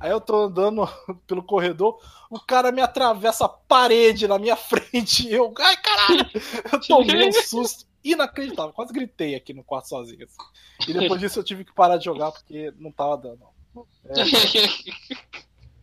Aí 0.00 0.10
eu 0.10 0.20
tô 0.20 0.44
andando 0.44 0.82
pelo 1.26 1.42
corredor, 1.42 2.00
o 2.28 2.40
cara 2.40 2.72
me 2.72 2.80
atravessa 2.80 3.44
a 3.44 3.48
parede 3.48 4.26
na 4.26 4.38
minha 4.38 4.56
frente. 4.56 5.30
Eu, 5.30 5.54
ai 5.58 5.76
caralho! 5.76 6.30
Eu 6.72 6.80
tomei 6.86 7.28
um 7.28 7.32
susto 7.32 7.86
inacreditável. 8.02 8.72
Quase 8.72 8.92
gritei 8.92 9.34
aqui 9.34 9.54
no 9.54 9.62
quarto 9.62 9.88
sozinho. 9.88 10.24
Assim. 10.24 10.90
E 10.90 10.92
depois 10.92 11.20
disso 11.20 11.38
eu 11.38 11.44
tive 11.44 11.64
que 11.64 11.72
parar 11.72 11.98
de 11.98 12.04
jogar 12.04 12.32
porque 12.32 12.72
não 12.78 12.90
tava 12.90 13.16
dando. 13.16 13.51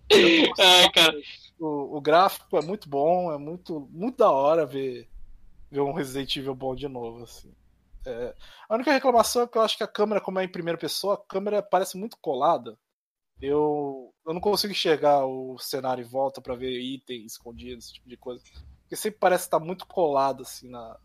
É, 0.10 0.44
é, 0.86 0.92
cara. 0.92 1.20
O, 1.60 1.98
o, 1.98 2.02
gráfico 2.02 2.58
é 2.58 2.62
muito 2.62 2.88
bom, 2.88 3.34
é 3.34 3.38
muito, 3.38 3.88
muito 3.92 4.18
da 4.18 4.32
hora 4.32 4.66
ver, 4.66 5.10
ver 5.70 5.82
um 5.82 5.92
Resident 5.92 6.36
Evil 6.38 6.56
bom 6.56 6.74
de 6.76 6.88
novo. 6.88 7.24
Assim. 7.24 7.54
É, 8.06 8.34
a 8.68 8.76
única 8.76 8.92
reclamação 8.92 9.42
é 9.44 9.48
que 9.48 9.58
eu 9.58 9.62
acho 9.62 9.78
que 9.78 9.84
a 9.84 9.88
câmera, 9.88 10.22
como 10.22 10.40
é 10.40 10.44
em 10.44 10.52
primeira 10.52 10.78
pessoa, 10.78 11.16
a 11.16 11.18
câmera 11.18 11.62
parece 11.62 11.98
muito 11.98 12.18
colada. 12.22 12.78
Eu, 13.42 14.14
eu 14.26 14.34
não 14.34 14.42
consigo 14.42 14.72
enxergar 14.72 15.26
o 15.26 15.58
cenário 15.58 16.04
em 16.04 16.08
volta 16.08 16.42
para 16.42 16.56
ver 16.56 16.80
itens 16.80 17.34
escondidos, 17.34 17.86
esse 17.86 17.94
tipo 17.94 18.10
de 18.10 18.18
coisa. 18.18 18.42
Porque 18.82 18.96
sempre 18.96 19.20
parece 19.20 19.46
estar 19.46 19.60
muito 19.60 19.86
colado 19.86 20.44
assim 20.44 20.70
na, 20.70 20.98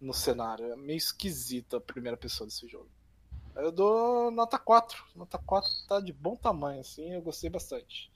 no 0.00 0.14
cenário. 0.14 0.72
É 0.72 0.76
meio 0.76 0.96
esquisita 0.96 1.78
a 1.78 1.80
primeira 1.80 2.16
pessoa 2.16 2.46
desse 2.46 2.66
jogo. 2.68 2.88
Eu 3.56 3.70
dou 3.70 4.30
nota 4.30 4.58
4. 4.58 5.04
Nota 5.14 5.38
4 5.38 5.70
tá 5.88 6.00
de 6.00 6.12
bom 6.12 6.36
tamanho, 6.36 6.80
assim, 6.80 7.12
eu 7.12 7.22
gostei 7.22 7.48
bastante. 7.48 8.10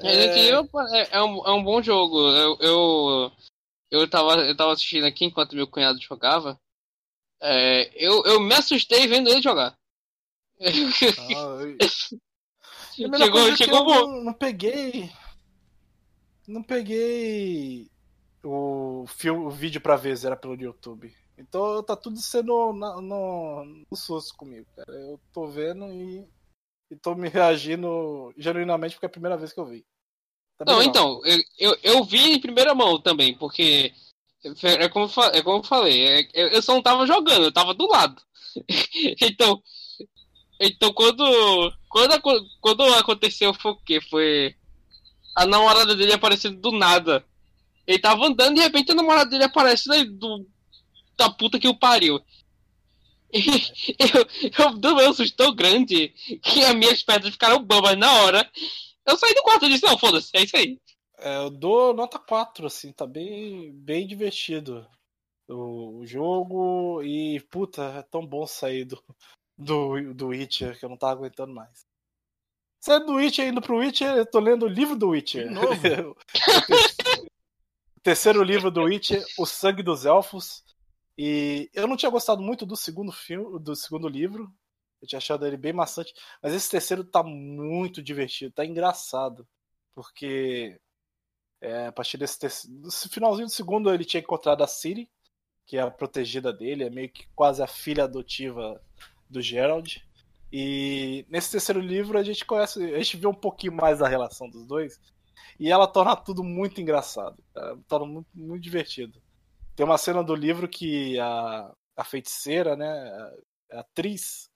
É... 0.00 0.48
É, 0.48 0.50
é, 0.50 1.22
um, 1.22 1.46
é 1.46 1.52
um 1.52 1.62
bom 1.62 1.82
jogo. 1.82 2.18
Eu, 2.30 2.56
eu, 2.60 3.32
eu, 3.90 4.10
tava, 4.10 4.36
eu 4.36 4.56
tava 4.56 4.72
assistindo 4.72 5.04
aqui 5.04 5.24
enquanto 5.24 5.56
meu 5.56 5.66
cunhado 5.66 6.00
jogava. 6.00 6.58
É, 7.40 7.90
eu, 7.94 8.24
eu 8.24 8.40
me 8.40 8.54
assustei 8.54 9.06
vendo 9.06 9.28
ele 9.28 9.42
jogar. 9.42 9.76
Ah, 10.60 10.70
chegou, 12.94 13.56
chegou 13.56 13.84
bom. 13.84 14.06
Não, 14.06 14.24
não 14.24 14.32
peguei. 14.32 15.10
Não 16.46 16.62
peguei 16.62 17.90
o, 18.42 19.04
fio, 19.06 19.46
o 19.46 19.50
vídeo 19.50 19.80
pra 19.80 19.96
ver, 19.96 20.24
era 20.24 20.36
pelo 20.36 20.54
YouTube. 20.54 21.14
Então 21.38 21.82
tá 21.84 21.94
tudo 21.94 22.18
sendo 22.20 22.72
no, 22.72 23.00
no, 23.00 23.64
no 23.88 23.96
susto 23.96 24.34
comigo, 24.36 24.66
cara. 24.74 24.92
Eu 24.92 25.20
tô 25.32 25.46
vendo 25.46 25.86
e, 25.86 26.26
e 26.90 26.96
tô 26.96 27.14
me 27.14 27.28
reagindo 27.28 28.34
genuinamente 28.36 28.96
porque 28.96 29.06
é 29.06 29.08
a 29.08 29.10
primeira 29.10 29.36
vez 29.36 29.52
que 29.52 29.60
eu 29.60 29.66
vi. 29.66 29.86
Tá 30.58 30.64
não, 30.64 30.78
legal. 30.78 30.90
então, 30.90 31.20
eu, 31.24 31.38
eu, 31.58 31.78
eu, 31.84 32.04
vi 32.04 32.32
em 32.32 32.40
primeira 32.40 32.74
mão 32.74 33.00
também, 33.00 33.32
porque 33.38 33.92
é 34.64 34.88
como, 34.88 35.08
é 35.32 35.40
como 35.40 35.58
eu 35.58 35.62
falei, 35.62 36.26
é, 36.34 36.56
eu 36.56 36.60
só 36.60 36.74
não 36.74 36.82
tava 36.82 37.06
jogando, 37.06 37.44
eu 37.44 37.52
tava 37.52 37.72
do 37.72 37.86
lado. 37.86 38.20
então, 39.22 39.62
então 40.58 40.92
quando, 40.92 41.72
quando, 41.88 42.20
quando 42.60 42.82
aconteceu 42.94 43.54
foi 43.54 43.70
o 43.70 43.76
quê? 43.76 44.00
Foi 44.00 44.56
a 45.36 45.46
namorada 45.46 45.94
dele 45.94 46.12
aparecendo 46.12 46.60
do 46.60 46.72
nada. 46.72 47.24
Ele 47.86 48.00
tava 48.00 48.26
andando 48.26 48.52
e 48.52 48.54
de 48.56 48.60
repente 48.60 48.90
a 48.90 48.96
namorada 48.96 49.30
dele 49.30 49.44
aparece 49.44 49.88
né, 49.88 50.04
do 50.04 50.44
da 51.18 51.28
puta 51.28 51.58
que 51.58 51.68
o 51.68 51.78
pariu. 51.78 52.20
eu, 53.30 54.26
eu 54.58 54.78
dei 54.78 55.08
um 55.08 55.12
susto 55.12 55.36
tão 55.36 55.54
grande 55.54 56.08
que 56.42 56.64
as 56.64 56.74
minhas 56.74 57.02
pernas 57.02 57.30
ficaram 57.30 57.62
bambas 57.62 57.98
na 57.98 58.10
hora. 58.22 58.50
Eu 59.06 59.18
saí 59.18 59.34
do 59.34 59.42
quarto 59.42 59.66
e 59.66 59.68
disse, 59.68 59.84
não, 59.84 59.98
foda-se, 59.98 60.30
é 60.34 60.42
isso 60.42 60.56
aí. 60.56 60.80
É, 61.18 61.38
eu 61.38 61.50
dou 61.50 61.92
nota 61.92 62.18
4, 62.18 62.66
assim, 62.66 62.92
tá 62.92 63.06
bem, 63.06 63.72
bem 63.72 64.06
divertido 64.06 64.86
o, 65.48 65.98
o 65.98 66.06
jogo 66.06 67.02
e, 67.02 67.40
puta, 67.50 67.82
é 67.98 68.02
tão 68.02 68.24
bom 68.24 68.46
sair 68.46 68.84
do, 68.84 69.02
do, 69.56 70.14
do 70.14 70.28
Witcher 70.28 70.78
que 70.78 70.84
eu 70.84 70.88
não 70.88 70.96
tava 70.96 71.14
aguentando 71.14 71.52
mais. 71.52 71.86
Saindo 72.80 73.06
do 73.06 73.14
Witcher 73.14 73.48
indo 73.48 73.60
pro 73.60 73.78
Witcher, 73.78 74.16
eu 74.16 74.24
tô 74.24 74.38
lendo 74.38 74.64
o 74.64 74.68
livro 74.68 74.96
do 74.96 75.08
Witcher. 75.08 75.48
o 77.96 78.00
terceiro 78.00 78.42
livro 78.42 78.70
do 78.70 78.82
Witcher, 78.82 79.24
O 79.36 79.44
Sangue 79.44 79.82
dos 79.82 80.04
Elfos. 80.04 80.62
E 81.18 81.68
eu 81.74 81.88
não 81.88 81.96
tinha 81.96 82.10
gostado 82.10 82.40
muito 82.40 82.64
do 82.64 82.76
segundo 82.76 83.10
filme, 83.10 83.58
do 83.58 83.74
segundo 83.74 84.08
livro. 84.08 84.48
Eu 85.02 85.08
tinha 85.08 85.18
achado 85.18 85.44
ele 85.44 85.56
bem 85.56 85.72
maçante. 85.72 86.14
Mas 86.40 86.54
esse 86.54 86.70
terceiro 86.70 87.02
tá 87.02 87.24
muito 87.24 88.00
divertido, 88.00 88.54
tá 88.54 88.64
engraçado. 88.64 89.46
Porque 89.94 90.80
é, 91.60 91.88
a 91.88 91.92
partir 91.92 92.18
desse 92.18 92.38
terceiro, 92.38 92.88
finalzinho 93.10 93.48
do 93.48 93.52
segundo 93.52 93.92
ele 93.92 94.04
tinha 94.04 94.20
encontrado 94.20 94.62
a 94.62 94.66
Ciri, 94.68 95.10
que 95.66 95.76
é 95.76 95.80
a 95.80 95.90
protegida 95.90 96.52
dele, 96.52 96.84
é 96.84 96.90
meio 96.90 97.10
que 97.10 97.26
quase 97.34 97.60
a 97.62 97.66
filha 97.66 98.04
adotiva 98.04 98.80
do 99.28 99.42
Gerald. 99.42 100.06
E 100.52 101.26
nesse 101.28 101.50
terceiro 101.50 101.80
livro 101.80 102.16
a 102.16 102.22
gente 102.22 102.44
conhece, 102.44 102.94
a 102.94 102.98
gente 102.98 103.16
vê 103.16 103.26
um 103.26 103.34
pouquinho 103.34 103.72
mais 103.72 103.98
da 103.98 104.08
relação 104.08 104.48
dos 104.48 104.64
dois. 104.66 105.00
E 105.58 105.70
ela 105.70 105.88
torna 105.88 106.14
tudo 106.14 106.44
muito 106.44 106.80
engraçado, 106.80 107.42
torna 107.88 108.06
muito, 108.06 108.28
muito 108.32 108.62
divertido. 108.62 109.20
Tem 109.78 109.84
uma 109.84 109.96
cena 109.96 110.24
do 110.24 110.34
livro 110.34 110.68
que 110.68 111.16
a, 111.20 111.72
a 111.96 112.02
feiticeira, 112.02 112.74
né, 112.74 112.84
a, 113.70 113.78
atriz, 113.78 114.50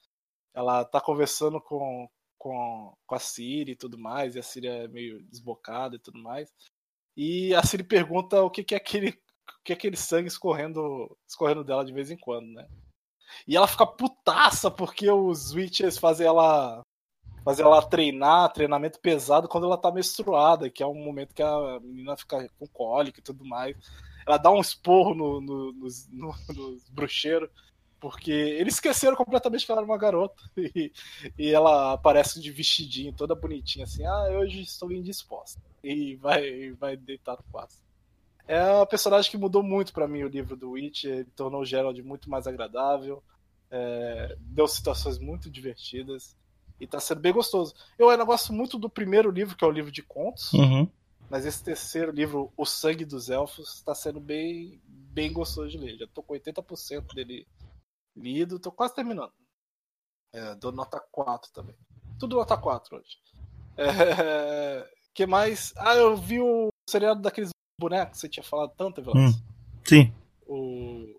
ela 0.52 0.84
tá 0.84 1.00
conversando 1.00 1.60
com, 1.60 2.08
com, 2.36 2.92
com 3.06 3.14
a 3.14 3.20
Siri 3.20 3.70
e 3.70 3.76
tudo 3.76 3.96
mais, 3.96 4.34
e 4.34 4.40
a 4.40 4.42
Siri 4.42 4.66
é 4.66 4.88
meio 4.88 5.22
desbocada 5.26 5.94
e 5.94 6.00
tudo 6.00 6.20
mais. 6.20 6.52
E 7.16 7.54
a 7.54 7.62
Siri 7.62 7.84
pergunta 7.84 8.42
o 8.42 8.50
que, 8.50 8.64
que 8.64 8.74
é 8.74 8.78
aquele 8.78 9.10
o 9.10 9.62
que 9.62 9.72
é 9.72 9.76
aquele 9.76 9.96
sangue 9.96 10.26
escorrendo, 10.26 11.16
escorrendo 11.24 11.62
dela 11.62 11.84
de 11.84 11.92
vez 11.92 12.10
em 12.10 12.16
quando, 12.16 12.48
né? 12.48 12.66
E 13.46 13.56
ela 13.56 13.68
fica 13.68 13.86
putaça 13.86 14.72
porque 14.72 15.08
os 15.08 15.52
Witches 15.52 15.98
fazem 15.98 16.26
ela 16.26 16.82
fazer 17.44 17.62
ela 17.62 17.80
treinar, 17.80 18.52
treinamento 18.52 18.98
pesado 18.98 19.48
quando 19.48 19.66
ela 19.66 19.78
tá 19.78 19.92
menstruada, 19.92 20.68
que 20.68 20.82
é 20.82 20.86
um 20.86 20.96
momento 20.96 21.32
que 21.32 21.44
a 21.44 21.78
menina 21.78 22.16
fica 22.16 22.48
com 22.58 22.66
cólica 22.66 23.20
e 23.20 23.22
tudo 23.22 23.44
mais 23.44 23.76
ela 24.26 24.38
dá 24.38 24.50
um 24.50 24.60
esporro 24.60 25.14
no, 25.14 25.40
no, 25.40 25.72
nos, 25.72 26.08
no, 26.08 26.34
nos 26.54 26.88
bruxeiros, 26.90 27.48
porque 28.00 28.32
eles 28.32 28.74
esqueceram 28.74 29.16
completamente 29.16 29.64
que 29.64 29.70
ela 29.70 29.80
era 29.80 29.90
uma 29.90 29.98
garota. 29.98 30.42
E, 30.74 30.92
e 31.38 31.50
ela 31.50 31.92
aparece 31.92 32.40
de 32.40 32.50
vestidinho, 32.50 33.12
toda 33.12 33.34
bonitinha, 33.34 33.84
assim, 33.84 34.04
ah, 34.04 34.24
hoje 34.38 34.62
estou 34.62 34.90
indisposta. 34.92 35.60
E 35.82 36.16
vai, 36.16 36.72
vai 36.72 36.96
deitar 36.96 37.36
no 37.36 37.44
quarto. 37.50 37.74
É 38.46 38.60
uma 38.72 38.86
personagem 38.86 39.30
que 39.30 39.38
mudou 39.38 39.62
muito 39.62 39.92
para 39.92 40.08
mim 40.08 40.24
o 40.24 40.28
livro 40.28 40.56
do 40.56 40.72
Witch, 40.72 41.04
ele 41.04 41.24
tornou 41.36 41.62
o 41.62 41.64
Gerald 41.64 42.00
muito 42.02 42.28
mais 42.28 42.46
agradável, 42.46 43.22
é, 43.70 44.36
deu 44.40 44.66
situações 44.66 45.18
muito 45.18 45.48
divertidas 45.48 46.36
e 46.80 46.86
tá 46.86 46.98
sendo 46.98 47.20
bem 47.20 47.32
gostoso. 47.32 47.74
Eu 47.96 48.10
ainda 48.10 48.24
gosto 48.24 48.52
muito 48.52 48.78
do 48.78 48.90
primeiro 48.90 49.30
livro, 49.30 49.56
que 49.56 49.64
é 49.64 49.68
o 49.68 49.70
livro 49.70 49.92
de 49.92 50.02
contos. 50.02 50.52
Uhum. 50.52 50.88
Mas 51.32 51.46
esse 51.46 51.64
terceiro 51.64 52.12
livro, 52.12 52.52
O 52.58 52.66
Sangue 52.66 53.06
dos 53.06 53.30
Elfos, 53.30 53.76
está 53.76 53.94
sendo 53.94 54.20
bem, 54.20 54.82
bem 54.84 55.32
gostoso 55.32 55.70
de 55.70 55.78
ler. 55.78 55.96
Já 55.96 56.06
tô 56.08 56.22
com 56.22 56.34
80% 56.34 57.14
dele 57.14 57.48
lido, 58.14 58.58
tô 58.58 58.70
quase 58.70 58.94
terminando. 58.94 59.32
É, 60.30 60.54
dou 60.56 60.70
nota 60.70 61.00
4 61.10 61.50
também. 61.50 61.74
Tudo 62.20 62.36
nota 62.36 62.54
4 62.54 62.98
hoje. 62.98 63.16
É, 63.78 64.86
que 65.14 65.24
mais? 65.24 65.72
Ah, 65.78 65.94
eu 65.94 66.14
vi 66.18 66.38
o 66.38 66.68
seriado 66.86 67.22
daqueles 67.22 67.48
bonecos 67.80 68.16
que 68.16 68.18
você 68.18 68.28
tinha 68.28 68.44
falado 68.44 68.74
tanto, 68.76 69.00
Veloz. 69.00 69.34
Hum, 69.34 69.42
sim. 69.86 70.12
O... 70.46 71.18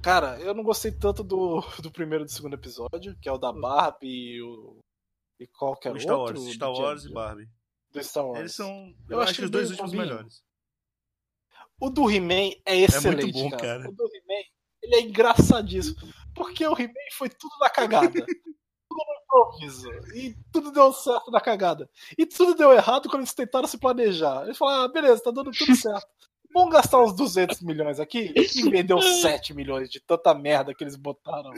Cara, 0.00 0.38
eu 0.38 0.54
não 0.54 0.62
gostei 0.62 0.92
tanto 0.92 1.24
do, 1.24 1.60
do 1.82 1.90
primeiro 1.90 2.22
e 2.22 2.26
do 2.26 2.30
segundo 2.30 2.54
episódio, 2.54 3.18
que 3.20 3.28
é 3.28 3.32
o 3.32 3.38
da 3.38 3.52
Barbie 3.52 4.36
e 4.36 4.40
o. 4.40 4.78
E 5.40 5.48
qualquer 5.48 5.98
Star 6.00 6.16
outro. 6.16 6.40
Wars, 6.40 6.54
Star 6.54 6.70
Wars 6.70 7.04
e 7.06 7.12
Barbie 7.12 7.48
do 7.92 8.02
Star 8.02 8.26
Wars. 8.26 8.40
Eles 8.40 8.54
são. 8.54 8.94
Eu, 9.08 9.18
eu 9.18 9.20
acho, 9.20 9.34
que 9.34 9.44
os 9.44 9.50
dois 9.50 9.70
últimos 9.70 9.92
melhores. 9.92 10.42
O 11.78 11.90
do 11.90 12.10
He-Man 12.10 12.54
é 12.64 12.76
excelente. 12.76 13.20
É 13.20 13.24
muito 13.24 13.32
bom, 13.32 13.50
cara. 13.50 13.62
cara. 13.62 13.88
O 13.88 13.92
do 13.92 14.04
He-Man, 14.04 14.44
ele 14.82 14.94
é 14.96 15.00
engraçadíssimo. 15.00 15.96
Porque 16.34 16.66
o 16.66 16.78
He-Man 16.78 16.92
foi 17.16 17.28
tudo 17.28 17.52
na 17.60 17.68
cagada. 17.68 18.12
tudo 18.88 19.04
no 19.06 19.14
improviso. 19.22 19.88
E 20.14 20.36
tudo 20.52 20.70
deu 20.70 20.92
certo 20.92 21.30
na 21.30 21.40
cagada. 21.40 21.88
E 22.16 22.24
tudo 22.26 22.54
deu 22.54 22.72
errado 22.72 23.08
quando 23.08 23.22
eles 23.22 23.34
tentaram 23.34 23.66
se 23.66 23.78
planejar. 23.78 24.44
Eles 24.44 24.58
falaram, 24.58 24.84
ah, 24.84 24.88
beleza, 24.88 25.22
tá 25.22 25.30
dando 25.30 25.50
tudo 25.50 25.74
certo. 25.74 26.06
Vamos 26.54 26.72
gastar 26.72 27.02
uns 27.02 27.14
200 27.14 27.62
milhões 27.62 27.98
aqui 27.98 28.32
e 28.36 28.70
vendeu 28.70 29.00
7 29.00 29.54
milhões 29.54 29.88
de 29.88 30.00
tanta 30.00 30.34
merda 30.34 30.74
que 30.74 30.84
eles 30.84 30.96
botaram 30.96 31.50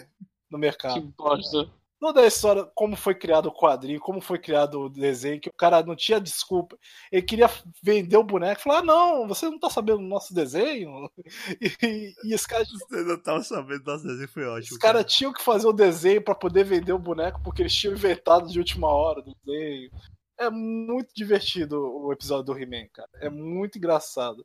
no 0.49 0.57
mercado. 0.57 0.95
Que 0.95 1.01
bosta 1.01 1.68
toda 2.01 2.22
a 2.22 2.26
história, 2.26 2.64
como 2.74 2.97
foi 2.97 3.14
criado 3.14 3.47
o 3.47 3.55
quadrinho, 3.55 4.01
como 4.01 4.20
foi 4.20 4.38
criado 4.38 4.80
o 4.80 4.88
desenho, 4.88 5.40
que 5.40 5.49
o 5.49 5.53
cara 5.53 5.82
não 5.82 5.95
tinha 5.95 6.20
desculpa. 6.20 6.78
Ele 7.12 7.22
queria 7.22 7.51
vender 7.82 8.16
o 8.16 8.24
boneco, 8.24 8.62
falar: 8.62 8.78
ah, 8.78 8.82
não, 8.82 9.28
você 9.28 9.47
não 9.47 9.59
tá 9.59 9.68
sabendo 9.68 9.99
do 9.99 10.05
nosso 10.05 10.34
desenho. 10.34 11.11
E, 11.61 11.86
e, 11.86 12.14
e 12.24 12.34
os 12.34 12.47
caras. 12.47 12.68
Você 12.68 13.03
não 13.03 13.18
tava 13.18 13.42
sabendo 13.42 13.82
do 13.82 13.90
nosso 13.90 14.07
desenho, 14.07 14.28
foi 14.28 14.45
ótimo. 14.45 14.72
Os 14.72 14.78
caras 14.78 14.95
cara 14.95 15.05
tinham 15.05 15.32
que 15.32 15.42
fazer 15.42 15.66
o 15.66 15.72
desenho 15.72 16.22
para 16.22 16.34
poder 16.34 16.64
vender 16.64 16.92
o 16.92 16.99
boneco, 16.99 17.40
porque 17.42 17.62
eles 17.62 17.74
tinham 17.74 17.95
inventado 17.95 18.49
de 18.49 18.59
última 18.59 18.88
hora 18.88 19.20
do 19.22 19.34
desenho. 19.45 19.90
É 20.38 20.51
muito 20.51 21.14
divertido 21.14 21.80
o 21.80 22.12
episódio 22.12 22.45
do 22.45 22.59
He-Man, 22.59 22.88
cara. 22.92 23.11
É 23.20 23.28
muito 23.28 23.78
engraçado. 23.78 24.45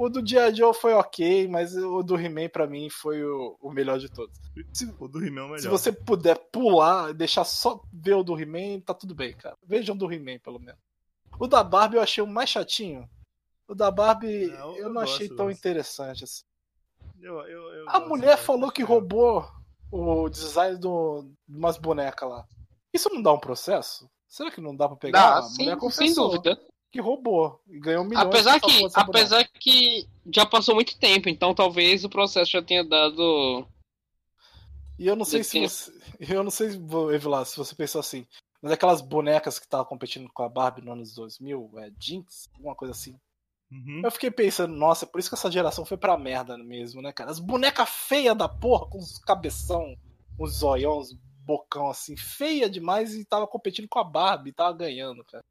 O 0.00 0.08
do 0.08 0.22
Dia 0.22 0.50
Joe 0.50 0.72
foi 0.72 0.94
ok, 0.94 1.46
mas 1.46 1.76
o 1.76 2.02
do 2.02 2.18
He-Man 2.18 2.48
pra 2.48 2.66
mim 2.66 2.88
foi 2.88 3.22
o, 3.22 3.58
o, 3.60 3.70
melhor 3.70 3.98
de 3.98 4.08
todos. 4.08 4.34
Se, 4.72 4.90
o 4.98 5.06
do 5.06 5.22
He-Man 5.22 5.42
é 5.42 5.44
o 5.44 5.48
melhor. 5.48 5.60
Se 5.60 5.68
você 5.68 5.92
puder 5.92 6.38
pular, 6.50 7.12
deixar 7.12 7.44
só 7.44 7.82
ver 7.92 8.14
o 8.14 8.22
do 8.22 8.40
He-Man, 8.40 8.80
tá 8.80 8.94
tudo 8.94 9.14
bem, 9.14 9.36
cara. 9.36 9.58
Vejam 9.62 9.94
o 9.94 9.98
do 9.98 10.10
He-Man, 10.10 10.38
pelo 10.38 10.58
menos. 10.58 10.80
O 11.38 11.46
da 11.46 11.62
Barbie 11.62 11.96
eu 11.96 12.02
achei 12.02 12.24
o 12.24 12.26
mais 12.26 12.48
chatinho. 12.48 13.06
O 13.68 13.74
da 13.74 13.90
Barbie 13.90 14.46
não, 14.46 14.70
eu, 14.70 14.84
eu, 14.84 14.88
não 14.90 15.02
achei 15.02 15.28
tão 15.28 15.50
interessante 15.50 16.24
assim. 16.24 16.44
Eu, 17.20 17.38
eu, 17.46 17.84
a 17.86 18.00
mulher 18.00 18.38
falou 18.38 18.72
que 18.72 18.82
roubou 18.82 19.46
o 19.92 20.30
design 20.30 20.78
do, 20.78 21.26
de 21.46 21.58
umas 21.58 21.76
bonecas 21.76 22.26
lá. 22.26 22.48
Isso 22.90 23.10
não 23.10 23.20
dá 23.20 23.34
um 23.34 23.38
processo? 23.38 24.10
Será 24.26 24.50
que 24.50 24.62
não 24.62 24.74
dá 24.74 24.88
pra 24.88 24.96
pegar? 24.96 25.40
Dá, 25.40 25.42
sim, 25.42 25.90
sem 25.90 26.14
dúvida. 26.14 26.58
Que 26.90 27.00
roubou 27.00 27.60
e 27.68 27.78
ganhou 27.78 28.04
milhões. 28.04 28.26
Apesar 28.26 28.60
que, 28.60 28.86
apesar 28.94 29.48
que 29.48 30.08
já 30.32 30.44
passou 30.44 30.74
muito 30.74 30.98
tempo, 30.98 31.28
então 31.28 31.54
talvez 31.54 32.04
o 32.04 32.10
processo 32.10 32.50
já 32.50 32.62
tenha 32.62 32.84
dado. 32.84 33.66
E 34.98 35.06
eu 35.06 35.14
não 35.14 35.24
sei 35.24 35.44
se 35.44 35.60
você, 35.60 35.92
eu 36.28 36.42
não 36.42 36.50
sei, 36.50 36.68
Evilar, 37.14 37.46
se 37.46 37.56
você 37.56 37.74
pensou 37.74 38.00
assim, 38.00 38.26
mas 38.60 38.72
aquelas 38.72 39.00
bonecas 39.00 39.58
que 39.58 39.66
estavam 39.66 39.86
competindo 39.86 40.28
com 40.32 40.42
a 40.42 40.48
Barbie 40.48 40.82
no 40.82 40.92
anos 40.92 41.14
2000, 41.14 41.70
é 41.78 41.92
Jinx, 41.98 42.48
alguma 42.54 42.74
coisa 42.74 42.92
assim. 42.92 43.16
Uhum. 43.70 44.02
Eu 44.04 44.10
fiquei 44.10 44.30
pensando, 44.30 44.74
nossa, 44.74 45.06
por 45.06 45.20
isso 45.20 45.28
que 45.28 45.36
essa 45.36 45.50
geração 45.50 45.84
foi 45.84 45.96
pra 45.96 46.18
merda 46.18 46.58
mesmo, 46.58 47.00
né, 47.00 47.12
cara? 47.12 47.30
As 47.30 47.38
bonecas 47.38 47.88
feias 47.88 48.36
da 48.36 48.48
porra, 48.48 48.86
com 48.86 48.98
os 48.98 49.18
cabeção, 49.18 49.96
os 50.36 50.58
zoiões, 50.58 51.12
bocão 51.44 51.88
assim, 51.88 52.16
feia 52.16 52.68
demais 52.68 53.14
e 53.14 53.24
tava 53.24 53.46
competindo 53.46 53.88
com 53.88 53.98
a 53.98 54.04
Barbie, 54.04 54.52
tava 54.52 54.76
ganhando, 54.76 55.24
cara. 55.24 55.44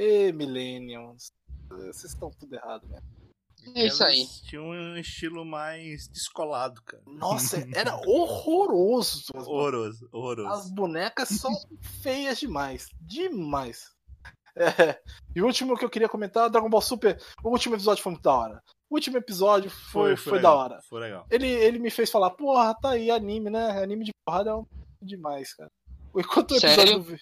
Ê, 0.00 0.30
Millenniums, 0.30 1.32
vocês 1.68 2.12
estão 2.12 2.30
tudo 2.30 2.54
errado, 2.54 2.86
né? 2.86 3.00
É 3.74 3.86
isso 3.86 4.04
aí. 4.04 4.24
Tinha 4.44 4.62
um 4.62 4.96
estilo 4.96 5.44
mais 5.44 6.06
descolado, 6.06 6.80
cara. 6.84 7.02
Nossa, 7.04 7.66
era 7.74 7.96
horroroso. 8.06 9.24
Horroroso, 9.34 10.08
horroroso. 10.12 10.48
As 10.50 10.70
bonecas 10.70 11.30
são 11.30 11.52
feias 12.00 12.38
demais. 12.38 12.86
Demais. 13.00 13.90
É. 14.54 15.00
E 15.34 15.42
o 15.42 15.46
último 15.46 15.76
que 15.76 15.84
eu 15.84 15.90
queria 15.90 16.08
comentar, 16.08 16.48
Dragon 16.48 16.70
Ball 16.70 16.80
Super. 16.80 17.20
O 17.42 17.48
último 17.48 17.74
episódio 17.74 18.00
foi 18.00 18.12
muito 18.12 18.22
da 18.22 18.34
hora. 18.34 18.62
O 18.88 18.94
último 18.94 19.16
episódio 19.16 19.68
foi, 19.68 19.90
foi, 19.90 20.16
foi, 20.16 20.32
foi 20.34 20.40
da 20.40 20.54
hora. 20.54 20.80
Foi 20.88 21.00
legal. 21.00 21.26
Ele, 21.28 21.48
ele 21.48 21.80
me 21.80 21.90
fez 21.90 22.08
falar, 22.08 22.30
porra, 22.30 22.72
tá 22.80 22.90
aí 22.90 23.10
anime, 23.10 23.50
né? 23.50 23.82
Anime 23.82 24.04
de 24.04 24.12
porrada 24.24 24.50
é 24.50 24.54
um... 24.54 24.64
demais, 25.02 25.52
cara. 25.54 25.68
Enquanto 26.16 26.52
o 26.52 26.56
episódio 26.56 27.00
do... 27.00 27.16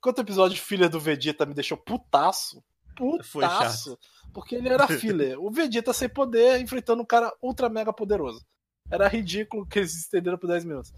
Enquanto 0.00 0.18
o 0.18 0.22
episódio 0.22 0.60
Filha 0.60 0.88
do 0.88 0.98
Vegeta 0.98 1.46
me 1.46 1.54
deixou 1.54 1.78
putaço. 1.78 2.60
Putaço. 2.96 3.96
Porque 4.34 4.56
ele 4.56 4.68
era 4.68 4.88
filler. 4.88 5.38
o 5.38 5.50
Vegeta 5.50 5.92
sem 5.92 6.08
poder, 6.08 6.60
enfrentando 6.60 7.02
um 7.02 7.06
cara 7.06 7.32
ultra 7.40 7.68
mega 7.68 7.92
poderoso. 7.92 8.44
Era 8.90 9.06
ridículo 9.06 9.66
que 9.66 9.78
eles 9.78 9.94
estenderam 9.94 10.38
por 10.38 10.48
10 10.48 10.64
minutos. 10.64 10.92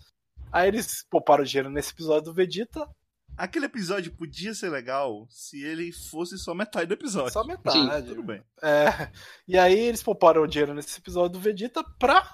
Aí 0.51 0.69
eles 0.69 1.05
pouparam 1.11 1.45
dinheiro 1.45 1.69
nesse 1.69 1.91
episódio 1.91 2.25
do 2.25 2.35
Vegeta 2.35 2.89
Aquele 3.37 3.65
episódio 3.65 4.13
podia 4.13 4.55
ser 4.55 4.69
legal 4.69 5.27
se 5.31 5.63
ele 5.63 5.91
fosse 5.91 6.37
só 6.37 6.55
metade 6.55 6.87
do 6.87 6.95
episódio. 6.95 7.33
Só 7.33 7.45
metade. 7.45 7.79
Sim, 7.79 8.07
tudo 8.07 8.23
bem. 8.23 8.43
É, 8.63 9.11
e 9.49 9.59
aí 9.59 9.79
eles 9.79 10.03
pouparam 10.03 10.43
o 10.43 10.47
dinheiro 10.47 10.75
nesse 10.75 10.99
episódio 10.99 11.31
do 11.31 11.41
Vegeta 11.41 11.83
pra 11.99 12.29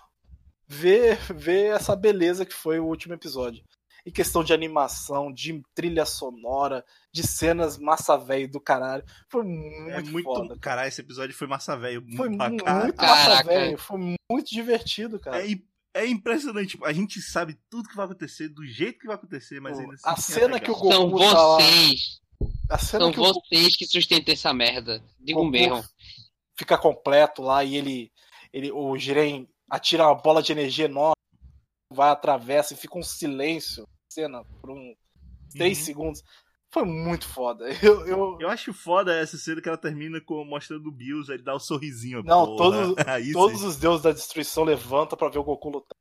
ver, 0.67 1.17
ver 1.33 1.75
essa 1.75 1.95
beleza 1.95 2.45
que 2.45 2.53
foi 2.53 2.81
o 2.81 2.87
último 2.87 3.15
episódio. 3.15 3.65
Em 4.09 4.11
questão 4.11 4.43
de 4.43 4.55
animação, 4.55 5.31
de 5.31 5.63
trilha 5.75 6.07
sonora, 6.07 6.83
de 7.13 7.27
cenas 7.27 7.77
massa 7.77 8.17
velho 8.17 8.51
do 8.51 8.59
caralho. 8.59 9.05
Foi 9.29 9.43
muito, 9.43 9.91
é 9.91 10.01
muito 10.01 10.25
foda. 10.25 10.59
Caralho, 10.59 10.89
esse 10.89 11.03
episódio 11.03 11.37
foi 11.37 11.47
massa 11.47 11.77
velho. 11.77 12.03
Foi 12.17 12.31
muito 12.31 12.65
massa 12.65 13.43
velho. 13.45 13.77
Foi 13.77 13.99
muito 13.99 14.51
divertido, 14.51 15.21
cara. 15.21 15.47
É, 15.47 15.55
é 15.93 16.07
impressionante. 16.07 16.71
Tipo, 16.71 16.87
a 16.87 16.93
gente 16.95 17.21
sabe 17.21 17.59
tudo 17.69 17.87
que 17.87 17.95
vai 17.95 18.07
acontecer, 18.07 18.49
do 18.49 18.65
jeito 18.65 18.99
que 18.99 19.07
vai 19.07 19.17
acontecer, 19.17 19.61
mas 19.61 19.79
ainda 19.79 19.93
assim. 19.93 20.03
A 20.07 20.13
é 20.13 20.17
cena 20.17 20.59
que 20.59 20.71
o 20.71 20.75
Goku. 20.75 20.91
São 20.91 21.11
vocês. 21.11 22.21
Tá 22.67 22.79
São 22.79 23.13
que 23.13 23.19
vocês 23.19 23.75
o... 23.75 23.77
que 23.77 23.87
sustentam 23.87 24.33
essa 24.33 24.55
merda. 24.55 25.05
Digo 25.21 25.45
mesmo. 25.45 25.85
Fica 26.59 26.79
completo 26.79 27.43
lá 27.43 27.63
e 27.63 27.77
ele. 27.77 28.11
ele 28.55 28.73
o 28.73 28.97
Jiren 28.97 29.47
atira 29.69 30.07
uma 30.07 30.15
bola 30.15 30.43
de 30.43 30.51
energia 30.51 30.87
enorme, 30.87 31.13
vai, 31.93 32.09
atravessa 32.09 32.73
e 32.73 32.77
fica 32.79 32.97
um 32.97 33.03
silêncio. 33.03 33.87
Cena 34.19 34.45
por 34.61 34.71
um. 34.71 34.95
3 35.53 35.79
uhum. 35.79 35.85
segundos. 35.85 36.25
Foi 36.71 36.85
muito 36.85 37.27
foda. 37.27 37.67
Eu, 37.83 38.07
eu... 38.07 38.39
eu 38.41 38.49
acho 38.51 38.75
foda 38.75 39.15
essa 39.15 39.39
cena 39.39 39.63
que 39.63 39.69
ela 39.69 39.79
termina 39.79 40.21
com, 40.21 40.45
mostrando 40.45 40.89
o 40.89 40.93
Bills, 40.93 41.33
ele 41.33 41.43
dá 41.43 41.55
o 41.55 41.57
um 41.57 41.61
sorrisinho. 41.61 42.23
Não, 42.23 42.57
todos, 42.57 42.95
todos 43.33 43.63
os 43.63 43.77
deuses 43.77 44.03
da 44.03 44.13
destruição 44.13 44.65
levantam 44.65 45.17
para 45.17 45.31
ver 45.31 45.39
o 45.39 45.45
Goku 45.45 45.71
lutar. 45.71 45.97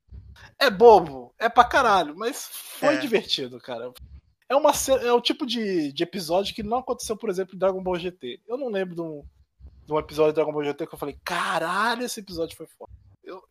É 0.59 0.69
bobo, 0.69 1.33
é 1.39 1.47
pra 1.47 1.63
caralho, 1.63 2.15
mas 2.17 2.49
foi 2.51 2.95
é. 2.95 2.97
divertido, 2.97 3.59
cara. 3.59 3.93
É, 4.49 4.55
uma, 4.55 4.71
é 5.01 5.11
o 5.13 5.21
tipo 5.21 5.45
de, 5.45 5.91
de 5.93 6.03
episódio 6.03 6.53
que 6.53 6.63
não 6.63 6.79
aconteceu, 6.79 7.15
por 7.15 7.29
exemplo, 7.29 7.55
em 7.55 7.59
Dragon 7.59 7.81
Ball 7.81 7.99
GT. 7.99 8.41
Eu 8.47 8.57
não 8.57 8.69
lembro 8.69 8.95
de 8.95 9.01
um, 9.01 9.23
de 9.85 9.93
um 9.93 9.99
episódio 9.99 10.31
de 10.31 10.35
Dragon 10.35 10.51
Ball 10.51 10.65
GT 10.65 10.87
que 10.87 10.93
eu 10.93 10.99
falei, 10.99 11.17
caralho, 11.23 12.03
esse 12.03 12.19
episódio 12.19 12.57
foi 12.57 12.67
foda. 12.67 12.91
Eu, 13.23 13.41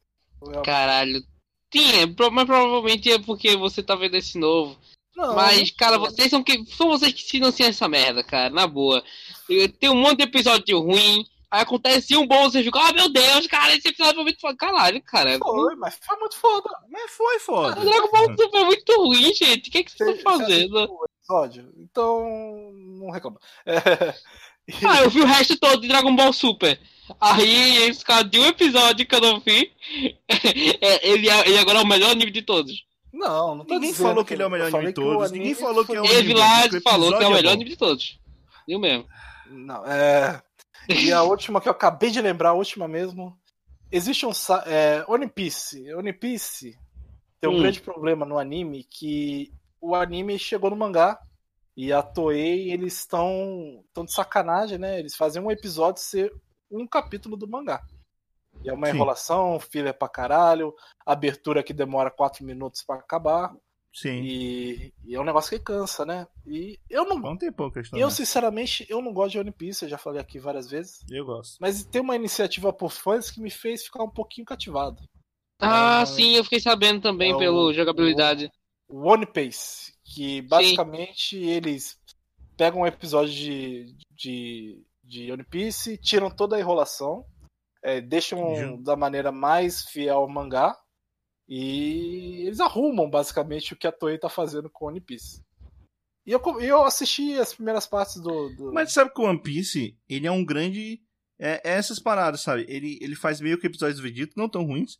eu... 0.52 0.62
Caralho. 0.62 1.22
Tinha, 1.70 2.06
mas 2.32 2.44
provavelmente 2.44 3.10
é 3.10 3.18
porque 3.18 3.56
você 3.56 3.82
tá 3.82 3.94
vendo 3.94 4.14
esse 4.16 4.38
novo. 4.38 4.78
Não, 5.16 5.34
Mas, 5.34 5.70
cara, 5.70 5.98
vocês 5.98 6.28
são, 6.28 6.42
que, 6.42 6.62
são 6.66 6.88
vocês 6.88 7.10
que 7.10 7.22
financiam 7.22 7.70
essa 7.70 7.88
merda, 7.88 8.22
cara, 8.22 8.50
na 8.50 8.66
boa. 8.66 9.02
Tem 9.80 9.88
um 9.88 9.94
monte 9.96 10.18
de 10.18 10.24
episódio 10.24 10.78
ruim, 10.78 11.24
aí 11.50 11.62
acontece 11.62 12.14
um 12.14 12.26
bom, 12.26 12.42
você 12.44 12.62
fica, 12.62 12.78
ah, 12.78 12.90
oh, 12.90 12.94
meu 12.94 13.08
Deus, 13.10 13.46
cara, 13.46 13.74
esse 13.74 13.88
episódio 13.88 14.16
foi 14.16 14.24
muito 14.24 14.40
foda. 14.40 14.56
Caralho, 14.58 15.02
cara. 15.02 15.38
Foi, 15.38 15.74
mas 15.76 15.98
foi 16.04 16.16
muito 16.18 16.36
foda. 16.36 16.68
Mas 16.90 17.10
foi 17.12 17.38
foda. 17.38 17.80
O 17.80 17.84
Dragon 17.84 18.10
Ball 18.10 18.50
foi 18.50 18.64
muito 18.64 18.92
ruim, 18.98 19.32
gente. 19.32 19.70
O 19.70 19.72
que, 19.72 19.78
é 19.78 19.84
que 19.84 19.90
vocês 19.90 20.18
estão 20.18 20.38
fazendo? 20.38 21.06
Episódio. 21.18 21.72
Então, 21.78 22.72
não 22.74 23.10
reclama. 23.10 23.40
É... 24.68 24.84
Ah, 24.84 25.00
eu 25.00 25.10
vi 25.10 25.20
o 25.20 25.24
resto 25.24 25.56
todo 25.56 25.80
de 25.80 25.86
Dragon 25.86 26.16
Ball 26.16 26.32
Super. 26.32 26.80
Aí, 27.20 27.88
esse 27.88 28.04
cara 28.04 28.24
de 28.24 28.38
um 28.38 28.46
episódio 28.46 29.06
que 29.06 29.14
eu 29.14 29.20
não 29.20 29.40
vi, 29.40 29.72
é, 30.80 31.08
ele, 31.08 31.28
é, 31.28 31.48
ele 31.48 31.58
agora 31.58 31.78
é 31.78 31.82
o 31.82 31.86
melhor 31.86 32.14
nível 32.14 32.32
de 32.32 32.42
todos. 32.42 32.84
Não, 33.12 33.54
não 33.54 33.64
Ninguém 33.64 33.94
falou 33.94 34.24
que 34.24 34.34
ele 34.34 34.42
é 34.42 34.46
o 34.46 34.50
melhor 34.50 34.68
anime 34.68 34.86
de 34.88 34.92
todos. 34.92 35.30
Ninguém 35.30 35.54
falou 35.54 35.84
que 35.84 35.96
é 35.96 36.00
o 36.00 36.04
melhor 36.04 36.38
lá 36.38 36.80
falou 36.82 37.16
que 37.16 37.24
é 37.24 37.26
o 37.26 37.32
melhor 37.32 37.52
anime 37.52 37.70
de 37.70 37.76
todos. 37.76 38.20
Eu 38.68 38.78
mesmo. 38.78 39.06
Não, 39.48 39.86
é. 39.86 40.42
E 40.88 41.12
a 41.12 41.22
última 41.22 41.60
que 41.60 41.68
eu 41.68 41.72
acabei 41.72 42.10
de 42.10 42.20
lembrar, 42.20 42.50
a 42.50 42.54
última 42.54 42.86
mesmo. 42.86 43.36
Existe 43.90 44.26
um. 44.26 44.32
É, 44.66 45.04
One 45.08 45.28
Piece. 45.28 45.92
One 45.94 46.12
Piece 46.12 46.76
tem 47.40 47.48
um 47.48 47.54
hum. 47.54 47.60
grande 47.60 47.80
problema 47.80 48.26
no 48.26 48.38
anime 48.38 48.84
que 48.84 49.52
o 49.80 49.94
anime 49.94 50.38
chegou 50.38 50.70
no 50.70 50.76
mangá. 50.76 51.18
E 51.76 51.92
a 51.92 52.02
Toei, 52.02 52.72
eles 52.72 52.98
estão 52.98 53.84
de 54.04 54.12
sacanagem, 54.12 54.78
né? 54.78 54.98
Eles 54.98 55.14
fazem 55.14 55.42
um 55.42 55.50
episódio 55.50 56.02
ser 56.02 56.32
um 56.70 56.86
capítulo 56.86 57.36
do 57.36 57.48
mangá. 57.48 57.84
E 58.64 58.70
é 58.70 58.72
uma 58.72 58.86
Sim. 58.86 58.94
enrolação, 58.94 59.60
filler 59.60 59.94
pra 59.94 60.08
caralho, 60.08 60.74
abertura 61.04 61.62
que 61.62 61.72
demora 61.72 62.10
quatro 62.10 62.44
minutos 62.44 62.82
para 62.82 63.00
acabar. 63.00 63.54
Sim. 63.92 64.20
E, 64.22 64.92
e, 65.04 65.14
é 65.14 65.20
um 65.20 65.24
negócio 65.24 65.50
que 65.50 65.64
cansa, 65.64 66.04
né? 66.04 66.26
E 66.46 66.78
eu 66.90 67.06
não. 67.06 67.18
Não 67.18 67.36
tem 67.36 67.50
pouca 67.50 67.80
questão. 67.80 67.98
Eu, 67.98 68.10
sinceramente, 68.10 68.86
eu 68.90 69.00
não 69.00 69.12
gosto 69.12 69.32
de 69.32 69.38
One 69.38 69.50
Piece, 69.50 69.84
eu 69.84 69.88
já 69.88 69.96
falei 69.96 70.20
aqui 70.20 70.38
várias 70.38 70.70
vezes. 70.70 71.00
Eu 71.10 71.24
gosto. 71.24 71.56
Mas 71.60 71.82
tem 71.82 72.02
uma 72.02 72.14
iniciativa 72.14 72.72
por 72.74 72.92
fãs 72.92 73.30
que 73.30 73.40
me 73.40 73.50
fez 73.50 73.84
ficar 73.84 74.02
um 74.04 74.10
pouquinho 74.10 74.44
cativado. 74.44 75.02
Ah, 75.58 76.02
é, 76.02 76.06
sim, 76.06 76.34
eu 76.34 76.44
fiquei 76.44 76.60
sabendo 76.60 77.00
também 77.00 77.32
é 77.32 77.38
pela 77.38 77.72
jogabilidade. 77.72 78.50
O 78.86 79.08
One 79.08 79.24
Piece, 79.24 79.94
que 80.04 80.42
basicamente 80.42 81.36
sim. 81.36 81.46
eles 81.46 81.98
pegam 82.54 82.82
um 82.82 82.86
episódio 82.86 83.32
de, 83.32 83.96
de, 84.14 84.84
de 85.06 85.30
One 85.30 85.44
Piece, 85.44 85.96
tiram 85.98 86.30
toda 86.30 86.56
a 86.56 86.60
enrolação 86.60 87.24
é, 87.86 88.00
deixam 88.00 88.82
da 88.82 88.96
maneira 88.96 89.30
mais 89.30 89.84
fiel 89.84 90.16
ao 90.16 90.28
mangá 90.28 90.76
e 91.48 92.42
eles 92.44 92.58
arrumam 92.58 93.08
basicamente 93.08 93.72
o 93.72 93.76
que 93.76 93.86
a 93.86 93.92
Toei 93.92 94.18
tá 94.18 94.28
fazendo 94.28 94.68
com 94.68 94.86
One 94.86 95.00
Piece. 95.00 95.40
E 96.26 96.32
eu, 96.32 96.40
eu 96.60 96.82
assisti 96.82 97.38
as 97.38 97.54
primeiras 97.54 97.86
partes 97.86 98.20
do, 98.20 98.48
do... 98.56 98.72
Mas 98.72 98.92
sabe 98.92 99.14
que 99.14 99.20
o 99.20 99.24
One 99.24 99.40
Piece, 99.40 99.96
ele 100.08 100.26
é 100.26 100.32
um 100.32 100.44
grande... 100.44 101.00
É, 101.38 101.60
é 101.64 101.74
essas 101.74 102.00
paradas, 102.00 102.40
sabe? 102.40 102.66
Ele, 102.68 102.98
ele 103.00 103.14
faz 103.14 103.40
meio 103.40 103.56
que 103.56 103.68
episódios 103.68 103.98
do 103.98 104.02
Vegeta, 104.02 104.32
não 104.36 104.48
tão 104.48 104.64
ruins, 104.64 104.98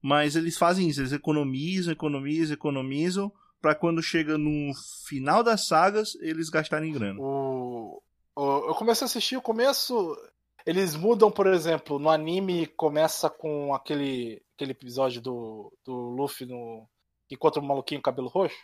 mas 0.00 0.36
eles 0.36 0.56
fazem 0.56 0.88
isso, 0.88 1.00
eles 1.00 1.12
economizam, 1.12 1.92
economizam, 1.92 2.54
economizam, 2.54 3.32
para 3.60 3.74
quando 3.74 4.00
chega 4.00 4.38
no 4.38 4.70
final 5.08 5.42
das 5.42 5.66
sagas, 5.66 6.14
eles 6.20 6.50
gastarem 6.50 6.92
grana. 6.92 7.18
O... 7.20 8.00
Eu 8.38 8.74
comecei 8.74 9.04
a 9.04 9.06
assistir 9.06 9.36
o 9.36 9.42
começo. 9.42 10.16
Eles 10.64 10.94
mudam, 10.94 11.30
por 11.30 11.46
exemplo, 11.46 11.98
no 11.98 12.08
anime 12.08 12.66
começa 12.66 13.28
com 13.28 13.74
aquele, 13.74 14.42
aquele 14.54 14.72
episódio 14.72 15.20
do, 15.20 15.72
do 15.84 15.92
Luffy 15.92 16.46
no, 16.46 16.86
encontra 17.30 17.60
o 17.60 17.64
um 17.64 17.66
maluquinho 17.66 18.02
cabelo 18.02 18.28
roxo. 18.28 18.56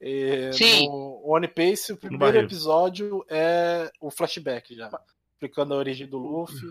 E 0.00 0.52
Sim. 0.52 0.86
No 0.86 1.22
One 1.24 1.48
Piece, 1.48 1.92
o 1.92 1.96
primeiro 1.96 2.38
episódio 2.38 3.24
é 3.28 3.90
o 4.00 4.10
flashback 4.10 4.74
já. 4.74 4.90
Explicando 5.32 5.74
a 5.74 5.78
origem 5.78 6.06
do 6.06 6.18
Luffy. 6.18 6.70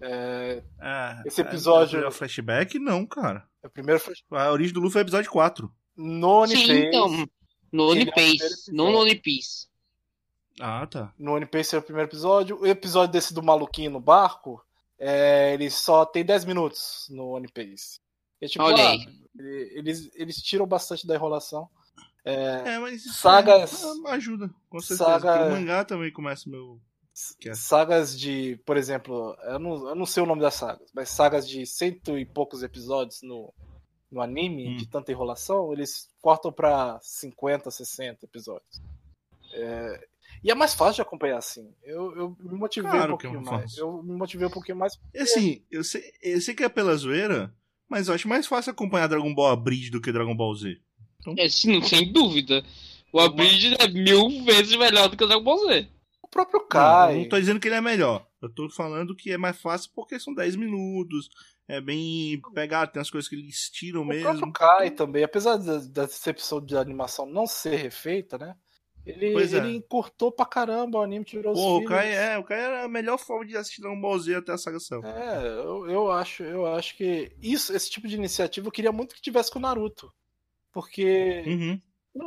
É, 0.00 0.62
é, 0.80 1.22
esse 1.26 1.40
episódio. 1.40 2.04
É, 2.04 2.06
é 2.06 2.10
flashback? 2.10 2.78
Não, 2.78 3.06
cara. 3.06 3.48
É 3.62 3.66
o 3.66 3.70
primeiro 3.70 4.00
flashback. 4.00 4.42
A 4.42 4.52
origem 4.52 4.74
do 4.74 4.80
Luffy 4.80 4.98
é 4.98 5.02
o 5.02 5.04
episódio 5.04 5.30
4. 5.30 5.72
No 5.96 6.42
One 6.42 6.56
Sim, 6.56 6.66
Piece. 6.66 6.86
Então, 6.86 7.28
no 7.72 7.90
One 7.90 8.08
é 8.08 8.12
Piece. 8.12 8.72
não 8.72 8.92
no 8.92 8.98
One 8.98 9.14
Piece. 9.16 9.66
Ah, 10.60 10.86
tá. 10.86 11.12
No 11.18 11.34
One 11.34 11.46
Piece 11.46 11.74
é 11.74 11.78
o 11.78 11.82
primeiro 11.82 12.08
episódio. 12.08 12.60
O 12.60 12.66
episódio 12.66 13.12
desse 13.12 13.32
do 13.32 13.42
maluquinho 13.42 13.90
no 13.90 14.00
barco, 14.00 14.64
é, 14.98 15.54
ele 15.54 15.70
só 15.70 16.04
tem 16.04 16.24
10 16.24 16.44
minutos 16.44 17.06
no 17.10 17.28
One 17.28 17.48
Piece. 17.48 18.00
É 18.40 18.46
tipo, 18.46 18.64
Olha 18.64 18.90
ah, 18.90 18.96
eles, 19.38 20.10
eles 20.14 20.36
tiram 20.42 20.66
bastante 20.66 21.06
da 21.06 21.14
enrolação. 21.14 21.68
É, 22.24 22.74
é 22.74 22.78
mas 22.78 23.02
sagas. 23.16 23.82
É, 23.82 24.10
ajuda, 24.10 24.50
com 24.68 24.80
certeza. 24.80 25.04
Saga... 25.04 25.46
O 25.46 25.50
mangá 25.50 25.84
também 25.84 26.12
começa 26.12 26.48
meu. 26.48 26.80
É. 27.44 27.54
Sagas 27.54 28.18
de, 28.18 28.60
por 28.64 28.76
exemplo, 28.76 29.36
eu 29.42 29.58
não, 29.58 29.88
eu 29.88 29.94
não 29.94 30.06
sei 30.06 30.22
o 30.22 30.26
nome 30.26 30.40
das 30.40 30.54
sagas, 30.54 30.88
mas 30.94 31.08
sagas 31.08 31.48
de 31.48 31.66
cento 31.66 32.16
e 32.16 32.24
poucos 32.24 32.62
episódios 32.62 33.22
no, 33.22 33.52
no 34.08 34.20
anime, 34.20 34.68
hum. 34.68 34.76
de 34.76 34.86
tanta 34.86 35.10
enrolação, 35.10 35.72
eles 35.72 36.08
cortam 36.20 36.52
pra 36.52 36.98
50, 37.02 37.70
60 37.72 38.24
episódios. 38.24 38.80
É, 39.52 40.06
e 40.42 40.50
é 40.50 40.54
mais 40.54 40.74
fácil 40.74 40.96
de 40.96 41.02
acompanhar 41.02 41.38
assim. 41.38 41.74
Eu, 41.82 42.16
eu 42.16 42.36
me 42.40 42.58
motivei 42.58 42.90
claro 42.90 43.12
um 43.12 43.16
é 43.16 43.18
pouquinho 43.18 43.40
é 43.40 43.50
mais. 43.50 43.76
Eu 43.76 44.02
me 44.02 44.16
motivei 44.16 44.46
um 44.46 44.50
pouquinho 44.50 44.78
mais. 44.78 44.96
Porque... 44.96 45.18
Assim, 45.18 45.62
eu 45.70 45.84
sei, 45.84 46.02
eu 46.22 46.40
sei 46.40 46.54
que 46.54 46.64
é 46.64 46.68
pela 46.68 46.96
zoeira, 46.96 47.54
mas 47.88 48.08
eu 48.08 48.14
acho 48.14 48.28
mais 48.28 48.46
fácil 48.46 48.70
acompanhar 48.70 49.08
Dragon 49.08 49.34
Ball 49.34 49.52
Abridge 49.52 49.90
do 49.90 50.00
que 50.00 50.12
Dragon 50.12 50.36
Ball 50.36 50.54
Z. 50.54 50.78
Então... 51.20 51.34
É, 51.38 51.48
sim, 51.48 51.80
sem 51.82 52.12
dúvida. 52.12 52.64
O 53.12 53.20
Abridge 53.20 53.74
é 53.78 53.88
mil 53.88 54.44
vezes 54.44 54.76
melhor 54.76 55.08
do 55.08 55.16
que 55.16 55.24
o 55.24 55.26
Dragon 55.26 55.44
Ball 55.44 55.66
Z. 55.66 55.88
O 56.22 56.28
próprio 56.28 56.60
Kai. 56.66 57.14
Não, 57.14 57.22
não 57.22 57.28
tô 57.28 57.40
dizendo 57.40 57.58
que 57.58 57.68
ele 57.68 57.76
é 57.76 57.80
melhor. 57.80 58.26
Eu 58.40 58.48
tô 58.48 58.68
falando 58.70 59.16
que 59.16 59.32
é 59.32 59.38
mais 59.38 59.60
fácil 59.60 59.90
porque 59.94 60.20
são 60.20 60.34
10 60.34 60.56
minutos. 60.56 61.28
É 61.66 61.80
bem 61.80 62.40
pegado, 62.54 62.92
tem 62.92 63.02
as 63.02 63.10
coisas 63.10 63.28
que 63.28 63.34
eles 63.34 63.68
tiram 63.70 64.02
o 64.02 64.04
mesmo. 64.04 64.28
O 64.28 64.32
próprio 64.32 64.52
Kai 64.52 64.90
também, 64.90 65.24
apesar 65.24 65.56
da, 65.56 65.78
da 65.78 66.06
decepção 66.06 66.64
de 66.64 66.76
animação 66.76 67.26
não 67.26 67.46
ser 67.46 67.76
refeita, 67.76 68.38
né? 68.38 68.54
Ele, 69.08 69.32
pois 69.32 69.54
é. 69.54 69.56
ele 69.56 69.76
encurtou 69.76 70.30
pra 70.30 70.44
caramba 70.44 70.98
o 70.98 71.02
anime, 71.02 71.24
tirou 71.24 71.54
Pô, 71.54 71.78
os 71.78 71.82
o 71.82 71.86
Kai, 71.86 72.12
é, 72.14 72.38
o 72.38 72.44
Kai 72.44 72.60
era 72.60 72.84
a 72.84 72.88
melhor 72.88 73.18
forma 73.18 73.46
de 73.46 73.56
assistir 73.56 73.86
um 73.86 73.98
Ball 73.98 74.18
Z 74.18 74.34
até 74.34 74.52
a 74.52 74.58
sagação. 74.58 75.02
É, 75.02 75.46
eu, 75.46 75.88
eu, 75.88 76.10
acho, 76.10 76.42
eu 76.42 76.66
acho 76.66 76.94
que 76.94 77.32
isso, 77.40 77.74
esse 77.74 77.90
tipo 77.90 78.06
de 78.06 78.16
iniciativa 78.16 78.68
eu 78.68 78.72
queria 78.72 78.92
muito 78.92 79.14
que 79.14 79.22
tivesse 79.22 79.50
com 79.50 79.58
o 79.58 79.62
Naruto. 79.62 80.12
Porque. 80.72 81.42
Uhum. 81.46 81.80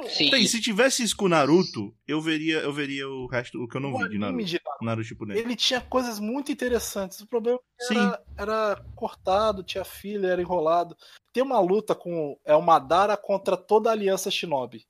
Sim. 0.08 0.30
Tem, 0.30 0.48
se 0.48 0.62
tivesse 0.62 1.04
isso 1.04 1.16
com 1.18 1.26
o 1.26 1.30
Naruto, 1.30 1.94
eu 2.08 2.22
veria, 2.22 2.60
eu 2.60 2.72
veria 2.72 3.08
o 3.08 3.28
resto, 3.28 3.62
o 3.62 3.68
que 3.68 3.76
eu 3.76 3.82
não 3.82 3.94
o 3.94 3.98
vi 3.98 4.10
de 4.10 4.18
Naruto. 4.18 4.44
De 4.44 4.54
Naruto, 4.54 4.86
Naruto 4.86 5.08
Shippuden. 5.08 5.38
Ele 5.38 5.56
tinha 5.56 5.82
coisas 5.82 6.20
muito 6.20 6.52
interessantes. 6.52 7.20
O 7.20 7.28
problema 7.28 7.60
é 7.80 7.94
era, 7.94 8.24
era 8.38 8.86
cortado, 8.96 9.64
tinha 9.64 9.84
filha, 9.84 10.28
era 10.28 10.42
enrolado. 10.42 10.96
Tem 11.34 11.44
uma 11.44 11.60
luta 11.60 11.94
com 11.94 12.40
é 12.46 12.56
o 12.56 12.62
Madara 12.62 13.18
contra 13.18 13.56
toda 13.58 13.90
a 13.90 13.94
aliança 13.94 14.32
Shinobi. 14.32 14.86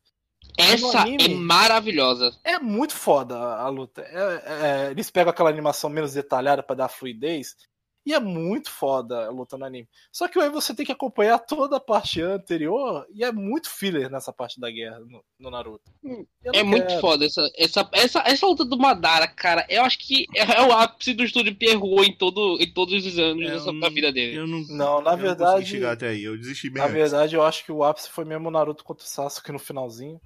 Essa 0.58 1.02
anime, 1.02 1.26
é 1.26 1.28
maravilhosa. 1.30 2.36
É 2.44 2.60
muito 2.60 2.94
foda 2.94 3.38
a, 3.38 3.64
a 3.64 3.70
luta. 3.70 4.02
É, 4.02 4.88
é, 4.88 4.92
eles 4.92 5.10
pegam 5.10 5.32
aquela 5.32 5.50
animação 5.50 5.90
menos 5.90 6.14
detalhada 6.14 6.64
para 6.64 6.76
dar 6.76 6.90
fluidez. 6.90 7.56
E 8.04 8.14
é 8.16 8.20
muito 8.20 8.72
foda 8.72 9.28
a 9.28 9.30
luta 9.30 9.58
no 9.58 9.66
anime. 9.66 9.88
Só 10.12 10.28
que 10.28 10.40
aí 10.40 10.50
você 10.50 10.74
tem 10.74 10.86
que 10.86 10.92
acompanhar 10.92 11.38
toda 11.38 11.78
a 11.78 11.80
parte 11.80 12.20
anterior 12.20 13.06
e 13.14 13.24
é 13.24 13.32
muito 13.32 13.70
filler 13.70 14.10
nessa 14.10 14.34
parte 14.34 14.60
da 14.60 14.72
guerra 14.72 15.00
no, 15.02 15.24
no 15.40 15.52
Naruto. 15.52 15.84
Hum, 16.04 16.26
é 16.44 16.52
quero. 16.52 16.68
muito 16.68 17.00
foda 17.00 17.26
essa, 17.26 17.48
essa, 17.56 17.90
essa, 17.94 18.20
essa 18.26 18.46
luta 18.48 18.66
do 18.66 18.78
Madara, 18.78 19.28
cara. 19.28 19.68
Eu 19.70 19.84
acho 19.84 20.00
que 20.00 20.26
é, 20.36 20.42
é 20.42 20.62
o 20.64 20.72
ápice 20.72 21.14
do 21.14 21.24
estúdio 21.24 21.56
Pierrot 21.56 22.10
em, 22.10 22.18
todo, 22.18 22.58
em 22.60 22.74
todos 22.74 23.06
os 23.06 23.20
anos 23.20 23.46
é, 23.46 23.52
dessa, 23.52 23.72
da 23.72 23.90
vida 23.90 24.12
dele. 24.12 24.36
Eu 24.36 24.48
não, 24.48 24.62
não 24.70 25.02
na 25.02 25.16
verdade. 25.16 25.60
Não 25.60 25.66
chegar 25.66 25.92
até 25.92 26.10
aí, 26.10 26.24
eu 26.24 26.36
desisti 26.36 26.72
Na 26.72 26.88
verdade, 26.88 27.36
eu 27.36 27.44
acho 27.44 27.64
que 27.64 27.72
o 27.72 27.84
ápice 27.84 28.10
foi 28.10 28.26
mesmo 28.26 28.48
o 28.48 28.52
Naruto 28.52 28.84
contra 28.84 29.06
o 29.06 29.08
Sasuke 29.08 29.52
no 29.52 29.60
finalzinho. 29.60 30.20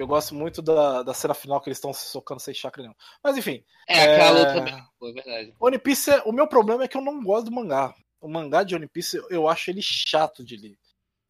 Que 0.00 0.04
eu 0.04 0.06
gosto 0.06 0.34
muito 0.34 0.62
da, 0.62 1.02
da 1.02 1.12
cena 1.12 1.34
final 1.34 1.60
que 1.60 1.68
eles 1.68 1.76
estão 1.76 1.92
se 1.92 2.06
socando 2.06 2.40
sem 2.40 2.54
chakra 2.54 2.82
nenhum. 2.82 2.94
Mas 3.22 3.36
enfim. 3.36 3.62
É, 3.86 4.14
aquela 4.14 4.30
é... 4.30 4.32
luta 4.32 4.54
também. 4.54 4.84
Foi 4.98 5.12
verdade. 5.12 5.54
One 5.60 5.78
Piece, 5.78 6.10
é... 6.10 6.22
o 6.24 6.32
meu 6.32 6.48
problema 6.48 6.82
é 6.82 6.88
que 6.88 6.96
eu 6.96 7.02
não 7.02 7.22
gosto 7.22 7.50
do 7.50 7.54
mangá. 7.54 7.94
O 8.18 8.26
mangá 8.26 8.62
de 8.62 8.74
One 8.74 8.88
Piece, 8.88 9.22
eu 9.28 9.46
acho 9.46 9.70
ele 9.70 9.82
chato 9.82 10.42
de 10.42 10.56
ler. 10.56 10.78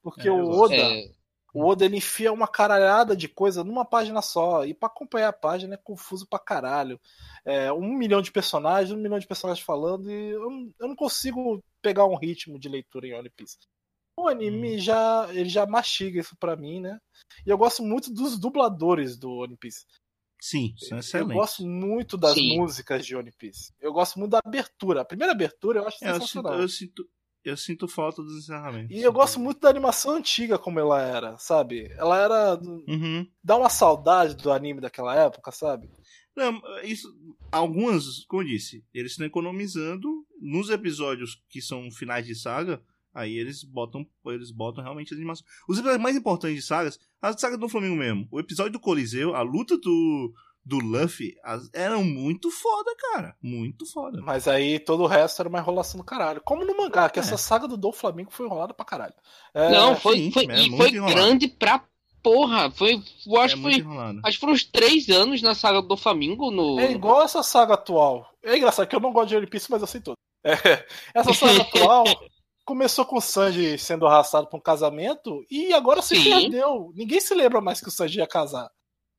Porque 0.01 0.29
é, 0.29 0.31
o 0.31 0.49
Oda. 0.49 0.77
É... 0.77 1.11
O 1.53 1.67
Oda 1.67 1.85
ele 1.85 1.97
enfia 1.97 2.33
uma 2.33 2.47
caralhada 2.47 3.17
de 3.17 3.27
coisa 3.27 3.65
numa 3.65 3.85
página 3.85 4.23
só. 4.23 4.65
E 4.65 4.73
para 4.73 4.87
acompanhar 4.87 5.31
a 5.31 5.33
página 5.33 5.75
é 5.75 5.77
confuso 5.77 6.25
pra 6.29 6.39
caralho. 6.39 7.01
É, 7.45 7.73
um 7.73 7.93
milhão 7.93 8.23
de 8.23 8.31
personagens, 8.31 8.93
um 8.93 9.03
milhão 9.03 9.19
de 9.19 9.27
personagens 9.27 9.67
falando. 9.67 10.09
E 10.09 10.29
eu, 10.31 10.49
eu 10.79 10.87
não 10.87 10.95
consigo 10.95 11.61
pegar 11.83 12.07
um 12.07 12.15
ritmo 12.15 12.57
de 12.57 12.69
leitura 12.69 13.09
em 13.09 13.15
One 13.15 13.31
Piece. 13.31 13.59
O 14.21 14.29
anime 14.29 14.77
hum. 14.77 14.79
já 14.79 15.29
ele 15.31 15.49
já 15.49 15.67
mastiga 15.67 16.21
isso 16.21 16.37
para 16.37 16.57
mim, 16.57 16.81
né? 16.81 16.99
E 17.47 17.51
eu 17.51 17.57
gosto 17.57 17.83
muito 17.83 18.13
dos 18.13 18.39
dubladores 18.39 19.17
do 19.17 19.31
One 19.31 19.57
Piece. 19.57 19.87
Sim, 20.41 20.75
são 20.79 20.99
excelentes. 20.99 21.31
Eu 21.31 21.41
gosto 21.41 21.67
muito 21.67 22.17
das 22.17 22.35
Sim. 22.35 22.57
músicas 22.57 23.05
de 23.05 23.15
One 23.15 23.31
Piece. 23.33 23.73
Eu 23.81 23.93
gosto 23.93 24.19
muito 24.19 24.33
da 24.33 24.41
abertura. 24.45 25.03
A 25.03 25.05
primeira 25.05 25.33
abertura 25.33 25.81
eu 25.81 25.87
acho 25.87 25.99
é, 26.03 26.13
sensacional. 26.13 26.55
Eu 26.55 26.69
sinto, 26.69 27.03
eu 27.03 27.07
sinto, 27.07 27.11
eu 27.45 27.57
sinto 27.57 27.89
falta 27.89 28.23
dos 28.23 28.39
encerramentos. 28.39 28.97
E 28.97 29.03
eu 29.03 29.13
gosto 29.13 29.39
muito 29.39 29.61
da 29.61 29.69
animação 29.69 30.17
antiga 30.17 30.59
como 30.59 30.81
ela 30.81 31.01
era, 31.01 31.39
sabe? 31.39 31.91
Ela 31.97 32.19
era. 32.19 32.55
Uhum. 32.89 33.27
Dá 33.45 33.57
uma 33.57 33.69
saudade 33.69 34.35
do 34.35 34.51
anime 34.51 34.81
daquela 34.81 35.15
época, 35.15 35.53
sabe? 35.53 35.91
Não, 36.35 36.61
isso. 36.83 37.09
Algumas, 37.53 38.25
como 38.27 38.43
eu 38.43 38.47
disse, 38.47 38.85
eles 38.95 39.13
estão 39.13 39.27
economizando 39.27 40.27
nos 40.41 40.71
episódios 40.71 41.43
que 41.49 41.61
são 41.61 41.91
finais 41.91 42.25
de 42.25 42.35
saga 42.35 42.83
Aí 43.15 43.37
eles 43.37 43.65
botam, 43.65 44.07
eles 44.27 44.51
botam 44.51 44.83
realmente 44.83 45.13
as 45.13 45.19
animações. 45.19 45.49
Os 45.69 45.79
episódios 45.79 46.03
mais 46.03 46.17
importantes 46.17 46.57
de 46.57 46.63
sagas, 46.63 46.99
a 47.21 47.37
saga 47.37 47.59
do 47.59 47.69
Flamengo 47.69 47.97
mesmo. 47.97 48.29
O 48.31 48.39
episódio 48.39 48.73
do 48.73 48.81
Coliseu, 48.81 49.35
a 49.35 49.43
luta 49.43 49.77
do, 49.77 50.33
do 50.65 50.79
Luffy, 50.79 51.35
as, 51.43 51.69
eram 51.73 52.05
muito 52.05 52.51
foda, 52.51 52.91
cara. 53.13 53.37
Muito 53.43 53.85
foda. 53.87 54.21
Mas 54.23 54.47
aí 54.47 54.79
todo 54.79 55.03
o 55.03 55.07
resto 55.07 55.43
era 55.43 55.49
uma 55.49 55.59
enrolação 55.59 55.99
do 55.99 56.05
caralho. 56.05 56.41
Como 56.45 56.65
no 56.65 56.77
mangá, 56.77 57.11
que 57.11 57.19
é. 57.19 57.23
essa 57.23 57.37
saga 57.37 57.67
do 57.67 57.77
Dom 57.77 57.93
Flamengo 57.93 58.31
foi 58.31 58.47
enrolada 58.47 58.73
pra 58.73 58.87
caralho. 58.87 59.15
É, 59.53 59.71
Não, 59.71 59.97
foi, 59.97 60.17
sim, 60.17 60.31
foi, 60.31 60.45
e 60.45 60.77
foi 60.77 60.93
grande 60.93 61.49
pra 61.49 61.83
porra. 62.23 62.71
Foi, 62.71 63.03
eu 63.27 63.41
acho, 63.41 63.57
é 63.57 63.61
foi, 63.61 63.85
acho 64.25 64.37
que 64.37 64.41
foram 64.41 64.53
uns 64.53 64.65
três 64.65 65.09
anos 65.09 65.43
na 65.43 65.55
saga 65.55 65.83
do 65.83 65.97
Flamengo. 65.97 66.51
No... 66.51 66.79
É 66.79 66.93
igual 66.93 67.23
essa 67.23 67.43
saga 67.43 67.75
atual. 67.75 68.29
É 68.43 68.57
engraçado 68.57 68.87
que 68.87 68.95
eu 68.95 69.01
não 69.01 69.13
gosto 69.13 69.31
de 69.31 69.37
One 69.37 69.47
Piece, 69.47 69.71
mas 69.71 69.81
eu 69.81 69.87
sei 69.87 70.01
tudo. 70.01 70.15
É, 70.45 70.87
essa 71.15 71.35
saga 71.35 71.61
atual 71.63 72.05
começou 72.71 73.05
com 73.05 73.17
o 73.17 73.21
Sanji 73.21 73.77
sendo 73.77 74.07
arrastado 74.07 74.47
para 74.47 74.57
um 74.57 74.63
casamento 74.63 75.45
e 75.51 75.75
agora 75.75 76.01
se 76.01 76.15
Sim. 76.15 76.31
perdeu. 76.31 76.93
Ninguém 76.95 77.21
se 77.21 77.35
lembra 77.35 77.61
mais 77.61 77.81
que 77.81 77.89
o 77.89 77.91
Sanji 77.91 78.21
ia 78.21 78.29
casar. 78.29 78.71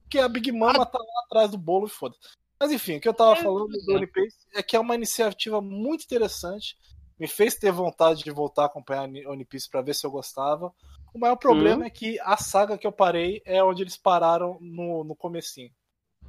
Porque 0.03 0.19
a 0.19 0.29
Big 0.29 0.53
Mama 0.53 0.83
ah. 0.83 0.85
tá 0.85 0.97
lá 0.97 1.23
atrás 1.25 1.51
do 1.51 1.57
bolo 1.57 1.85
e 1.85 1.89
foda. 1.89 2.15
Mas 2.57 2.71
enfim, 2.71 2.95
o 2.95 3.01
que 3.01 3.09
eu 3.09 3.13
tava 3.13 3.33
é, 3.33 3.43
falando 3.43 3.67
do 3.67 3.93
One 3.93 4.07
Piece 4.07 4.37
é 4.53 4.63
que 4.63 4.77
é 4.77 4.79
uma 4.79 4.95
iniciativa 4.95 5.59
muito 5.59 6.05
interessante. 6.05 6.77
Me 7.19 7.27
fez 7.27 7.53
ter 7.55 7.73
vontade 7.73 8.23
de 8.23 8.31
voltar 8.31 8.63
a 8.63 8.65
acompanhar 8.67 9.03
One 9.03 9.43
Piece 9.43 9.69
para 9.69 9.81
ver 9.81 9.95
se 9.95 10.07
eu 10.07 10.11
gostava. 10.11 10.73
O 11.13 11.19
maior 11.19 11.35
problema 11.35 11.83
hum. 11.83 11.87
é 11.87 11.89
que 11.89 12.17
a 12.21 12.37
saga 12.37 12.77
que 12.77 12.87
eu 12.87 12.91
parei 12.93 13.41
é 13.45 13.61
onde 13.61 13.83
eles 13.83 13.97
pararam 13.97 14.57
no, 14.61 15.03
no 15.03 15.13
comecinho. 15.13 15.71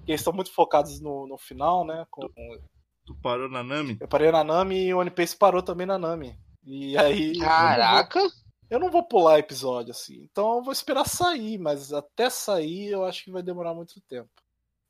Eles 0.08 0.22
estão 0.22 0.32
muito 0.32 0.52
focados 0.52 1.00
no, 1.00 1.28
no 1.28 1.38
final, 1.38 1.86
né? 1.86 2.04
Com... 2.10 2.28
Tu 3.06 3.14
parou 3.22 3.48
na 3.48 3.62
Nami? 3.62 3.96
Eu 4.00 4.08
parei 4.08 4.32
na 4.32 4.42
Nami 4.42 4.86
e 4.86 4.92
o 4.92 4.98
One 4.98 5.10
Piece 5.12 5.36
parou 5.36 5.62
também 5.62 5.86
na 5.86 5.96
Nami. 5.96 6.36
E 6.64 6.96
aí. 6.96 7.38
Caraca! 7.38 8.18
Eu 8.18 8.22
não, 8.22 8.30
vou, 8.30 8.40
eu 8.70 8.80
não 8.80 8.90
vou 8.90 9.02
pular 9.02 9.38
episódio 9.38 9.90
assim. 9.90 10.22
Então 10.30 10.56
eu 10.56 10.62
vou 10.62 10.72
esperar 10.72 11.06
sair, 11.06 11.58
mas 11.58 11.92
até 11.92 12.30
sair 12.30 12.88
eu 12.88 13.04
acho 13.04 13.24
que 13.24 13.30
vai 13.30 13.42
demorar 13.42 13.74
muito 13.74 14.00
tempo. 14.02 14.30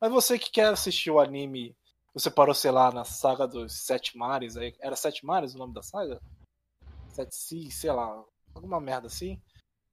Mas 0.01 0.11
você 0.11 0.39
que 0.39 0.51
quer 0.51 0.67
assistir 0.67 1.11
o 1.11 1.21
anime, 1.21 1.77
você 2.13 2.31
parou, 2.31 2.55
sei 2.55 2.71
lá, 2.71 2.91
na 2.91 3.05
saga 3.05 3.47
dos 3.47 3.73
Sete 3.73 4.17
Mares 4.17 4.57
aí. 4.57 4.75
Era 4.81 4.97
Sete 4.97 5.25
Mares 5.25 5.55
o 5.55 5.59
nome 5.59 5.73
da 5.73 5.83
saga? 5.83 6.21
Sete 7.09 7.35
Seas, 7.35 7.75
sei 7.75 7.93
lá. 7.93 8.23
Alguma 8.55 8.81
merda 8.81 9.07
assim. 9.07 9.41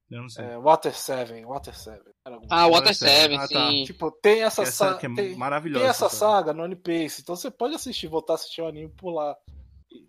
Eu 0.10 0.24
não 0.24 0.30
sei. 0.30 0.44
É, 0.44 0.58
Water 0.58 0.96
Seven, 0.96 1.46
Water 1.46 1.78
Seven. 1.78 2.12
Ah, 2.50 2.68
Water 2.68 2.96
Seven, 2.96 3.38
ah, 3.38 3.48
tá. 3.48 3.70
sim. 3.70 3.84
Tipo, 3.86 4.12
tem 4.12 4.42
essa, 4.42 4.64
essa 4.64 4.72
saga. 4.72 5.06
É 5.06 5.16
tem, 5.16 5.36
maravilhosa. 5.36 5.82
Tem 5.82 5.90
essa 5.90 6.10
saga 6.10 6.52
no 6.52 6.64
One 6.64 6.76
Piece. 6.76 7.22
Então 7.22 7.36
você 7.36 7.52
pode 7.52 7.76
assistir, 7.76 8.08
voltar 8.08 8.34
a 8.34 8.36
assistir 8.36 8.62
o 8.62 8.68
anime 8.68 8.90
por 8.90 9.12
lá. 9.12 9.38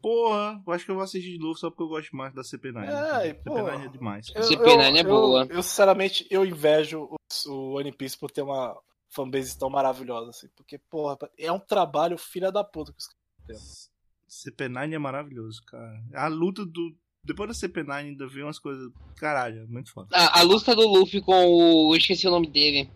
Porra, 0.00 0.62
eu 0.66 0.72
acho 0.72 0.84
que 0.84 0.90
eu 0.90 0.94
vou 0.94 1.04
assistir 1.04 1.32
de 1.32 1.38
novo 1.38 1.58
só 1.58 1.70
porque 1.70 1.82
eu 1.82 1.88
gosto 1.88 2.16
mais 2.16 2.32
da 2.34 2.42
CP9. 2.42 2.88
É, 2.88 3.34
CP9 3.34 3.84
é 3.84 3.88
demais. 3.88 4.26
CP9 4.28 4.96
é 4.96 5.02
boa. 5.04 5.46
Eu, 5.50 5.56
eu, 5.56 5.62
sinceramente, 5.62 6.26
eu 6.30 6.44
invejo 6.44 7.02
o, 7.02 7.16
o 7.50 7.78
One 7.78 7.92
Piece 7.92 8.18
por 8.18 8.30
ter 8.30 8.42
uma 8.42 8.76
fanbase 9.10 9.58
tão 9.58 9.68
maravilhosa, 9.68 10.30
assim. 10.30 10.48
Porque, 10.56 10.78
porra, 10.78 11.18
é 11.38 11.52
um 11.52 11.58
trabalho 11.58 12.16
filha 12.16 12.50
da 12.50 12.64
puta 12.64 12.92
que 12.92 12.98
os 12.98 13.08
caras 13.46 13.90
CP9 14.30 14.94
é 14.94 14.98
maravilhoso, 14.98 15.62
cara. 15.66 16.02
A 16.14 16.28
luta 16.28 16.64
do. 16.64 16.94
Depois 17.22 17.48
da 17.48 17.68
CP9 17.68 17.92
ainda 17.92 18.26
veio 18.28 18.46
umas 18.46 18.58
coisas. 18.58 18.90
Caralho, 19.16 19.62
é 19.62 19.66
muito 19.66 19.92
foda. 19.92 20.08
A, 20.12 20.40
a 20.40 20.42
luta 20.42 20.74
do 20.74 20.88
Luffy 20.88 21.20
com 21.20 21.34
o. 21.34 21.92
Eu 21.92 21.98
esqueci 21.98 22.26
o 22.26 22.30
nome 22.30 22.46
dele. 22.46 22.88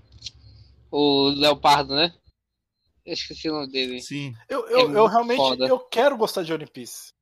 O 0.90 1.28
Leopardo, 1.28 1.94
né? 1.94 2.14
Eu 3.04 3.12
esqueci 3.12 3.48
o 3.50 3.52
nome 3.52 3.70
dele. 3.70 4.00
Sim. 4.00 4.34
Eu, 4.48 4.66
eu, 4.68 4.78
é 4.90 4.98
eu 4.98 5.06
realmente 5.06 5.36
foda. 5.36 5.66
eu 5.66 5.78
quero 5.78 6.16
gostar 6.16 6.42
de 6.42 6.52
One 6.52 6.66
Piece. 6.66 7.12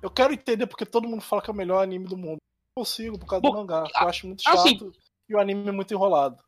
Eu 0.00 0.10
quero 0.10 0.32
entender 0.32 0.66
porque 0.66 0.86
todo 0.86 1.08
mundo 1.08 1.22
fala 1.22 1.42
que 1.42 1.50
é 1.50 1.52
o 1.52 1.56
melhor 1.56 1.82
anime 1.82 2.06
do 2.06 2.16
mundo. 2.16 2.38
Eu 2.76 2.82
consigo, 2.82 3.18
por 3.18 3.26
causa 3.26 3.42
Bom, 3.42 3.50
do 3.50 3.58
mangá. 3.58 3.84
eu 3.94 4.08
acho 4.08 4.26
muito 4.26 4.42
chato 4.42 4.58
assim, 4.58 4.92
e 5.28 5.34
o 5.34 5.40
anime 5.40 5.68
é 5.68 5.72
muito 5.72 5.92
enrolado. 5.92 6.42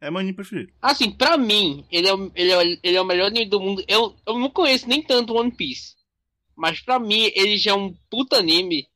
É 0.00 0.10
meu 0.10 0.20
anime 0.20 0.34
preferido. 0.34 0.72
Assim, 0.80 1.10
pra 1.10 1.36
mim, 1.36 1.84
ele 1.90 2.08
é, 2.08 2.12
ele 2.34 2.52
é, 2.52 2.78
ele 2.82 2.96
é 2.96 3.00
o 3.00 3.04
melhor 3.04 3.26
anime 3.26 3.46
do 3.46 3.60
mundo. 3.60 3.84
Eu, 3.88 4.14
eu 4.26 4.38
não 4.38 4.48
conheço 4.48 4.88
nem 4.88 5.02
tanto 5.02 5.34
One 5.34 5.50
Piece. 5.50 5.96
Mas 6.54 6.80
pra 6.80 6.98
mim, 6.98 7.30
ele 7.34 7.56
já 7.56 7.72
é 7.72 7.74
um 7.74 7.94
puta 8.08 8.38
anime. 8.38 8.88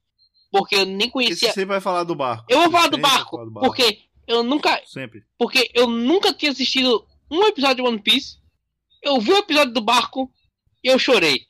Porque 0.50 0.76
eu 0.76 0.86
nem 0.86 1.08
conhecia. 1.08 1.52
Você 1.52 1.64
vai 1.64 1.80
falar 1.80 2.04
do 2.04 2.14
barco. 2.14 2.46
Eu 2.48 2.60
vou 2.60 2.70
falar 2.70 2.88
do 2.88 2.98
barco, 2.98 3.30
falar 3.30 3.44
do 3.44 3.50
barco. 3.50 3.68
Porque 3.68 4.02
Eu 4.26 4.42
nunca. 4.42 4.80
Sempre. 4.86 5.24
Porque 5.38 5.70
eu 5.74 5.86
nunca 5.86 6.32
tinha 6.32 6.52
assistido 6.52 7.06
um 7.30 7.42
episódio 7.44 7.76
de 7.76 7.82
One 7.82 7.98
Piece. 7.98 8.38
Eu 9.02 9.20
vi 9.20 9.32
o 9.32 9.38
episódio 9.38 9.72
do 9.72 9.80
barco 9.80 10.30
e 10.82 10.88
eu 10.88 10.98
chorei. 10.98 11.46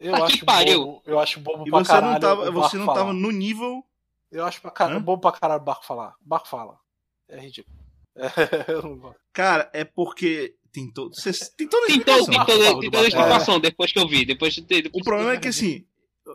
Eu 0.00 0.12
tá 0.12 0.24
acho 0.24 0.44
pariu. 0.44 0.84
Bobo, 0.84 1.02
eu 1.06 1.18
acho 1.18 1.40
bobo 1.40 1.66
e 1.66 1.70
pra 1.70 1.78
você 1.80 1.90
caralho. 1.90 2.12
Não 2.12 2.20
tava, 2.20 2.50
você 2.50 2.76
não 2.76 2.86
falar. 2.86 2.98
tava 2.98 3.12
no 3.12 3.30
nível. 3.30 3.84
Eu 4.30 4.44
acho 4.44 4.60
pra 4.60 4.70
caralho, 4.70 5.00
bobo 5.00 5.22
pra 5.22 5.32
caralho 5.32 5.60
o 5.60 5.64
barco 5.64 5.84
falar. 5.84 6.14
O 6.24 6.28
barco 6.28 6.48
fala. 6.48 6.78
É 7.28 7.40
ridículo. 7.40 7.76
Cara, 9.32 9.70
é 9.72 9.84
porque 9.84 10.56
tem, 10.72 10.90
todo, 10.90 11.14
tem 11.56 11.68
toda 11.68 11.84
a 11.84 11.86
tem, 11.86 12.00
todo, 12.00 12.26
tem 12.26 12.90
toda, 12.90 13.04
a 13.04 13.08
explicação 13.08 13.56
é. 13.56 13.60
depois 13.60 13.92
que 13.92 13.98
eu 13.98 14.08
vi. 14.08 14.24
Depois, 14.24 14.56
depois 14.56 14.90
o 14.92 15.04
problema 15.04 15.32
é 15.32 15.38
que 15.38 15.48
assim. 15.48 15.86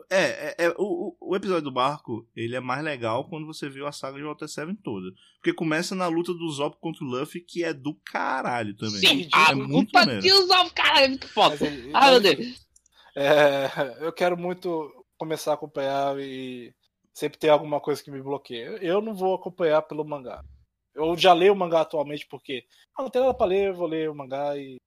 É, 0.10 0.22
é, 0.22 0.56
é 0.66 0.76
o, 0.78 1.16
o, 1.20 1.36
episódio 1.36 1.64
do 1.64 1.72
barco, 1.72 2.28
ele 2.36 2.56
é 2.56 2.60
mais 2.60 2.84
legal 2.84 3.28
quando 3.28 3.46
você 3.46 3.70
viu 3.70 3.86
a 3.86 3.92
saga 3.92 4.18
de 4.18 4.24
Water 4.24 4.48
7 4.48 4.76
toda. 4.84 5.08
Porque 5.36 5.54
começa 5.54 5.94
na 5.96 6.08
luta 6.08 6.34
do 6.34 6.50
Zop 6.50 6.78
contra 6.80 7.04
o 7.04 7.08
Luffy, 7.08 7.42
que 7.42 7.64
é 7.64 7.74
do 7.74 7.96
caralho 8.06 8.76
também. 8.76 9.00
Sim, 9.00 9.30
é 9.34 9.52
a 9.52 9.56
muito 9.56 9.96
luta 9.96 10.06
do 10.06 10.48
Zop, 10.48 10.74
caralho, 10.74 11.06
é 11.06 11.08
muito 11.10 11.28
foda. 11.28 11.58
Ai, 11.94 12.12
meu 12.12 12.22
Deus. 12.22 12.66
É, 13.16 13.70
eu 14.00 14.12
quero 14.12 14.38
muito 14.38 14.92
começar 15.18 15.52
a 15.52 15.54
acompanhar 15.54 16.20
e 16.20 16.74
sempre 17.14 17.38
ter 17.38 17.50
alguma 17.50 17.80
coisa 17.80 18.04
que 18.04 18.12
me 18.12 18.22
bloqueia. 18.22 18.78
Eu 18.82 19.02
não 19.02 19.14
vou 19.14 19.36
acompanhar 19.36 19.82
pelo 19.84 20.04
mangá. 20.04 20.44
Eu 20.96 21.18
já 21.18 21.34
leio 21.34 21.54
o 21.54 21.56
mangá 21.56 21.82
atualmente 21.82 22.28
porque 22.28 22.66
ah, 22.96 23.04
não 23.04 23.10
tem 23.10 23.22
nada 23.22 23.34
pra 23.34 23.46
ler, 23.46 23.70
eu 23.70 23.76
vou 23.76 23.88
ler 23.88 24.10
o 24.10 24.16
mangá 24.16 24.58
e 24.58 24.78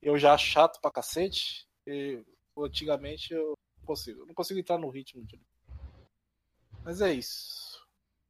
eu 0.00 0.18
já 0.18 0.34
acho 0.34 0.46
chato 0.46 0.80
pra 0.80 0.90
cacete. 0.90 1.66
E, 1.86 2.22
antigamente 2.58 3.32
eu 3.32 3.54
consigo. 3.92 4.20
Eu 4.20 4.26
não 4.26 4.34
consigo 4.34 4.60
entrar 4.60 4.78
no 4.78 4.90
ritmo 4.90 5.24
de 5.24 5.40
Mas 6.84 7.00
é 7.00 7.12
isso. 7.12 7.62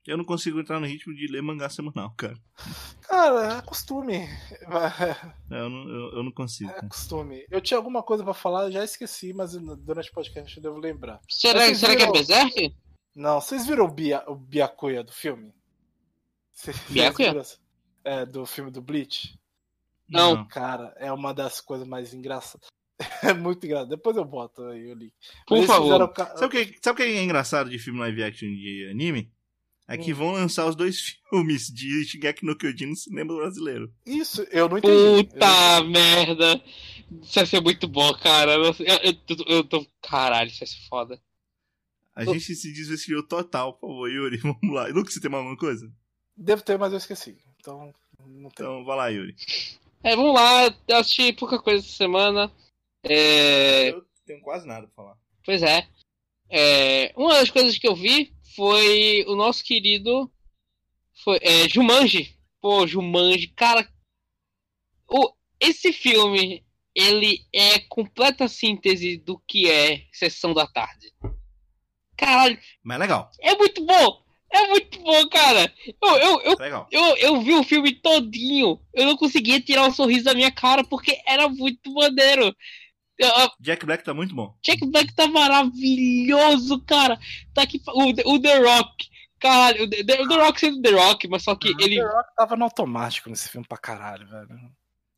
Eu 0.04 0.16
não 0.16 0.24
consigo 0.24 0.58
entrar 0.58 0.80
no 0.80 0.86
ritmo 0.86 1.14
de 1.14 1.28
ler 1.28 1.42
mangá 1.42 1.68
semanal, 1.70 2.12
cara. 2.18 2.36
Cara, 3.02 3.58
é 3.58 3.62
costume. 3.62 4.16
É, 4.16 5.56
eu 5.62 5.70
não, 5.70 5.88
eu, 5.88 6.16
eu 6.16 6.22
não 6.24 6.32
consigo. 6.32 6.70
É 6.70 6.88
costume. 6.88 7.46
Eu 7.50 7.60
tinha 7.60 7.78
alguma 7.78 8.02
coisa 8.02 8.24
para 8.24 8.34
falar, 8.34 8.70
já 8.70 8.84
esqueci, 8.84 9.32
mas 9.32 9.52
durante 9.52 10.10
o 10.10 10.14
podcast 10.14 10.56
eu 10.56 10.62
devo 10.62 10.78
lembrar. 10.78 11.20
Será, 11.28 11.72
será 11.74 11.94
viram... 11.94 12.12
que 12.12 12.18
é 12.18 12.20
Berserk? 12.20 12.76
Não, 13.14 13.40
vocês 13.40 13.66
viram 13.66 13.84
o, 13.84 13.90
Bia, 13.90 14.24
o 14.26 14.34
Byakuya 14.34 15.04
do 15.04 15.12
filme? 15.12 15.54
Byakuya? 16.88 17.42
É, 18.04 18.26
do 18.26 18.44
filme 18.44 18.70
do 18.70 18.82
Bleach? 18.82 19.38
Não. 20.08 20.46
Cara, 20.48 20.94
é 20.96 21.12
uma 21.12 21.32
das 21.32 21.60
coisas 21.60 21.86
mais 21.86 22.12
engraçadas. 22.12 22.68
É 23.22 23.32
muito 23.32 23.64
engraçado. 23.64 23.88
Depois 23.88 24.16
eu 24.16 24.24
boto 24.24 24.62
aí 24.64 24.92
o 24.92 24.94
link. 24.94 25.12
Por 25.46 25.64
favor. 25.64 26.12
Fizeram... 26.12 26.36
Sabe 26.36 26.46
o 26.46 26.50
que, 26.50 26.78
sabe 26.82 26.96
que 26.96 27.02
é 27.02 27.22
engraçado 27.22 27.70
de 27.70 27.78
filme 27.78 28.00
live 28.00 28.24
action 28.24 28.48
de 28.48 28.88
anime? 28.90 29.32
É 29.88 29.98
que 29.98 30.12
hum. 30.12 30.16
vão 30.16 30.32
lançar 30.32 30.66
os 30.66 30.76
dois 30.76 31.18
filmes 31.28 31.66
de 31.66 32.04
Shigeki 32.04 32.46
no 32.46 32.56
Kyojin 32.56 32.86
no 32.86 32.96
cinema 32.96 33.34
brasileiro. 33.34 33.92
Isso, 34.06 34.42
eu 34.50 34.68
não 34.68 34.78
entendi. 34.78 35.24
Puta 35.24 35.46
eu... 35.78 35.84
merda! 35.88 36.62
Isso 37.20 37.34
vai 37.34 37.46
ser 37.46 37.60
muito 37.60 37.86
bom, 37.88 38.12
cara. 38.14 38.52
Eu, 38.52 38.64
eu, 38.64 38.74
eu, 39.04 39.44
eu 39.46 39.64
tô. 39.64 39.86
Caralho, 40.00 40.48
isso 40.48 40.60
vai 40.60 40.68
ser 40.68 40.88
foda. 40.88 41.20
A 42.14 42.24
Pô. 42.24 42.32
gente 42.32 42.54
se 42.54 42.72
desvestiu 42.72 43.26
total, 43.26 43.74
por 43.74 43.88
favor, 43.88 44.10
Yuri. 44.10 44.36
Vamos 44.42 44.74
lá. 44.74 44.86
Lucas, 44.88 45.14
você 45.14 45.20
tem 45.20 45.32
alguma 45.34 45.56
coisa? 45.56 45.90
Devo 46.36 46.62
ter, 46.62 46.78
mas 46.78 46.92
eu 46.92 46.98
esqueci. 46.98 47.36
Então, 47.58 47.92
não 48.18 48.50
tem. 48.50 48.66
Então, 48.66 48.84
vai 48.84 48.96
lá, 48.96 49.08
Yuri. 49.08 49.34
É, 50.02 50.16
vamos 50.16 50.34
lá. 50.34 50.74
Eu 50.88 50.96
assisti 50.96 51.32
pouca 51.32 51.58
coisa 51.58 51.84
essa 51.84 51.96
semana. 51.96 52.52
É... 53.04 53.90
Eu 53.90 54.04
tenho 54.26 54.40
quase 54.42 54.66
nada 54.66 54.86
pra 54.86 54.94
falar. 54.94 55.16
Pois 55.44 55.62
é. 55.62 55.86
é. 56.50 57.12
Uma 57.16 57.34
das 57.34 57.50
coisas 57.50 57.76
que 57.78 57.86
eu 57.86 57.94
vi 57.94 58.32
foi 58.54 59.24
o 59.26 59.34
nosso 59.34 59.64
querido 59.64 60.30
foi, 61.24 61.38
é, 61.42 61.68
Jumanji. 61.68 62.36
Pô, 62.60 62.86
Jumanji, 62.86 63.48
cara. 63.48 63.88
O, 65.08 65.34
esse 65.60 65.92
filme, 65.92 66.64
ele 66.94 67.46
é 67.52 67.78
completa 67.80 68.48
síntese 68.48 69.16
do 69.16 69.38
que 69.46 69.70
é 69.70 70.06
Sessão 70.12 70.54
da 70.54 70.66
Tarde. 70.66 71.12
Caralho. 72.16 72.58
Mas 72.82 72.96
é 72.96 72.98
legal. 72.98 73.30
É 73.40 73.54
muito 73.56 73.84
bom. 73.84 74.22
É 74.50 74.66
muito 74.68 75.00
bom, 75.00 75.28
cara. 75.28 75.72
Eu, 76.02 76.16
eu, 76.18 76.40
eu, 76.42 76.58
legal. 76.58 76.86
eu, 76.90 77.16
eu 77.16 77.40
vi 77.40 77.54
o 77.54 77.64
filme 77.64 77.94
todinho. 77.94 78.78
Eu 78.92 79.06
não 79.06 79.16
conseguia 79.16 79.60
tirar 79.60 79.86
um 79.86 79.92
sorriso 79.92 80.24
da 80.24 80.34
minha 80.34 80.52
cara 80.52 80.84
porque 80.84 81.20
era 81.26 81.48
muito 81.48 81.92
maneiro. 81.92 82.54
Jack 83.60 83.86
Black 83.86 84.04
tá 84.04 84.14
muito 84.14 84.34
bom. 84.34 84.54
Jack 84.64 84.84
Black 84.86 85.14
tá 85.14 85.26
maravilhoso, 85.26 86.80
cara. 86.84 87.18
Tá 87.54 87.62
aqui 87.62 87.80
o, 87.86 88.34
o 88.34 88.40
The 88.40 88.58
Rock. 88.58 89.10
Caralho, 89.38 89.84
o 89.84 89.90
The, 89.90 90.22
o 90.22 90.28
The 90.28 90.36
Rock 90.36 90.60
sendo 90.60 90.82
The 90.82 90.90
Rock, 90.90 91.28
mas 91.28 91.42
só 91.42 91.54
que 91.54 91.68
ah, 91.68 91.76
ele. 91.80 92.00
O 92.00 92.08
The 92.08 92.16
Rock 92.16 92.28
tava 92.36 92.56
no 92.56 92.64
automático 92.64 93.28
nesse 93.28 93.48
filme 93.48 93.66
pra 93.66 93.78
caralho, 93.78 94.26
velho. 94.26 94.48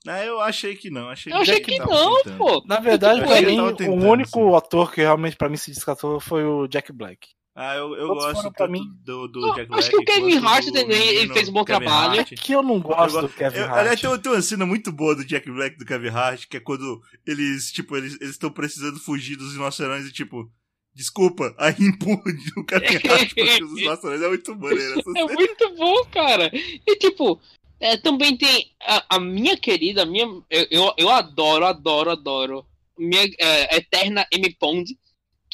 Ah, 0.07 0.25
eu 0.25 0.41
achei 0.41 0.77
que 0.77 0.91
não. 0.91 1.09
Achei 1.09 1.33
eu 1.33 1.39
achei 1.39 1.61
que, 1.61 1.73
que 1.73 1.79
não, 1.79 2.17
tentando. 2.23 2.37
pô. 2.37 2.63
Na 2.67 2.79
verdade, 2.79 3.21
pra 3.21 3.41
mim, 3.41 3.59
o 3.59 4.11
único 4.11 4.55
ator 4.55 4.93
que 4.93 5.01
realmente 5.01 5.37
pra 5.37 5.49
mim 5.49 5.57
se 5.57 5.71
descartou 5.71 6.21
foi 6.21 6.45
o 6.45 6.67
Jack 6.69 6.93
Black. 6.93 7.29
Ah, 7.57 7.77
eu, 7.77 7.95
eu 7.95 8.09
gosto 8.09 8.51
pra 8.51 8.67
mim. 8.67 8.83
do, 9.05 9.29
do 9.29 9.55
Jack 9.55 9.69
Black. 9.69 9.79
Acho 9.79 9.91
que 9.91 9.97
o 9.97 10.05
Kevin 10.05 10.39
Hart 10.39 10.65
também 10.73 11.09
ele 11.09 11.33
fez 11.33 11.49
um 11.49 11.53
bom 11.53 11.65
Kevin 11.65 11.85
trabalho. 11.85 12.21
Hart. 12.21 12.33
Que 12.35 12.53
eu 12.53 12.63
não 12.65 12.81
gosto 12.81 13.17
eu, 13.17 13.23
do 13.23 13.29
Kevin 13.29 13.59
eu, 13.59 13.65
Hart. 13.67 13.79
Aliás, 13.79 14.01
tem, 14.01 14.19
tem 14.19 14.33
uma 14.33 14.43
cena 14.43 14.67
muito 14.67 14.91
boa 14.91 15.15
do 15.15 15.25
Jack 15.25 15.49
Black 15.49 15.79
do 15.79 15.87
Kevin 15.87 16.09
Hart, 16.09 16.47
que 16.49 16.57
é 16.57 16.61
quando 16.61 17.01
eles, 17.25 17.71
tipo, 17.71 17.97
eles 17.97 18.21
estão 18.21 18.51
precisando 18.51 18.99
fugir 18.99 19.37
dos 19.37 19.53
rinocerontes 19.53 20.09
e, 20.09 20.13
tipo, 20.13 20.51
desculpa, 20.93 21.55
aí 21.59 21.77
empurra 21.79 22.23
o 22.57 22.65
Kevin 22.65 23.09
Hart 23.09 23.33
os. 23.63 24.23
É 24.23 24.29
muito 24.29 24.57
maneiro. 24.57 25.03
É 25.17 25.25
muito 25.25 25.75
bom, 25.77 26.05
cara. 26.07 26.51
E, 26.53 26.97
tipo, 26.97 27.41
é, 27.79 27.97
também 27.97 28.37
tem 28.37 28.73
a, 28.83 29.17
a, 29.17 29.21
minha 29.21 29.57
querida, 29.57 30.03
a 30.03 30.07
minha, 30.07 30.27
eu, 30.51 30.67
eu, 30.73 30.95
eu 30.99 31.09
adoro, 31.09 31.65
adoro, 31.67 32.11
adoro. 32.11 32.67
Minha 32.99 33.31
é, 33.39 33.77
eterna 33.77 34.27
M. 34.33 34.53
Pond 34.59 34.97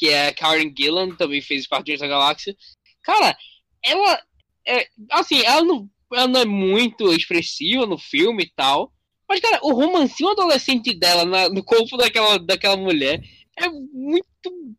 que 0.01 0.09
é 0.09 0.29
a 0.29 0.33
Karen 0.33 0.73
Gillan, 0.75 1.15
também 1.15 1.43
fez 1.43 1.67
Guardiões 1.71 1.99
da 1.99 2.07
Galáxia. 2.07 2.57
Cara, 3.03 3.37
ela. 3.85 4.19
É, 4.67 4.87
assim, 5.11 5.43
ela 5.45 5.63
não, 5.63 5.87
ela 6.11 6.27
não 6.27 6.41
é 6.41 6.45
muito 6.45 7.13
expressiva 7.13 7.85
no 7.85 7.99
filme 7.99 8.45
e 8.45 8.51
tal. 8.55 8.91
Mas, 9.29 9.39
cara, 9.39 9.59
o 9.61 9.73
romancinho 9.73 10.31
adolescente 10.31 10.91
dela 10.95 11.23
na, 11.23 11.49
no 11.49 11.63
corpo 11.63 11.97
daquela, 11.97 12.39
daquela 12.39 12.75
mulher 12.75 13.21
é 13.55 13.69
muito 13.69 14.25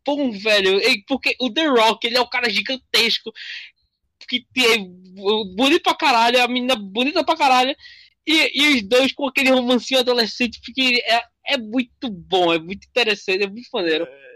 bom, 0.05 0.29
velho. 0.33 0.81
Porque 1.07 1.37
o 1.39 1.49
The 1.49 1.67
Rock, 1.67 2.05
ele 2.05 2.17
é 2.17 2.21
um 2.21 2.29
cara 2.29 2.49
gigantesco. 2.49 3.31
Que 4.27 4.45
tem 4.53 4.89
bonito 5.55 5.83
pra 5.83 5.95
caralho, 5.95 6.43
a 6.43 6.47
menina 6.49 6.75
bonita 6.75 7.23
pra 7.23 7.37
caralho. 7.37 7.73
E, 8.27 8.61
e 8.61 8.75
os 8.75 8.83
dois 8.83 9.13
com 9.13 9.25
aquele 9.25 9.51
romancinho 9.51 10.01
adolescente, 10.01 10.59
porque 10.65 11.01
é, 11.05 11.23
é 11.53 11.57
muito 11.57 12.09
bom, 12.09 12.53
é 12.53 12.59
muito 12.59 12.85
interessante, 12.85 13.43
é 13.43 13.47
muito 13.47 13.69
maneiro. 13.71 14.05
É 14.05 14.32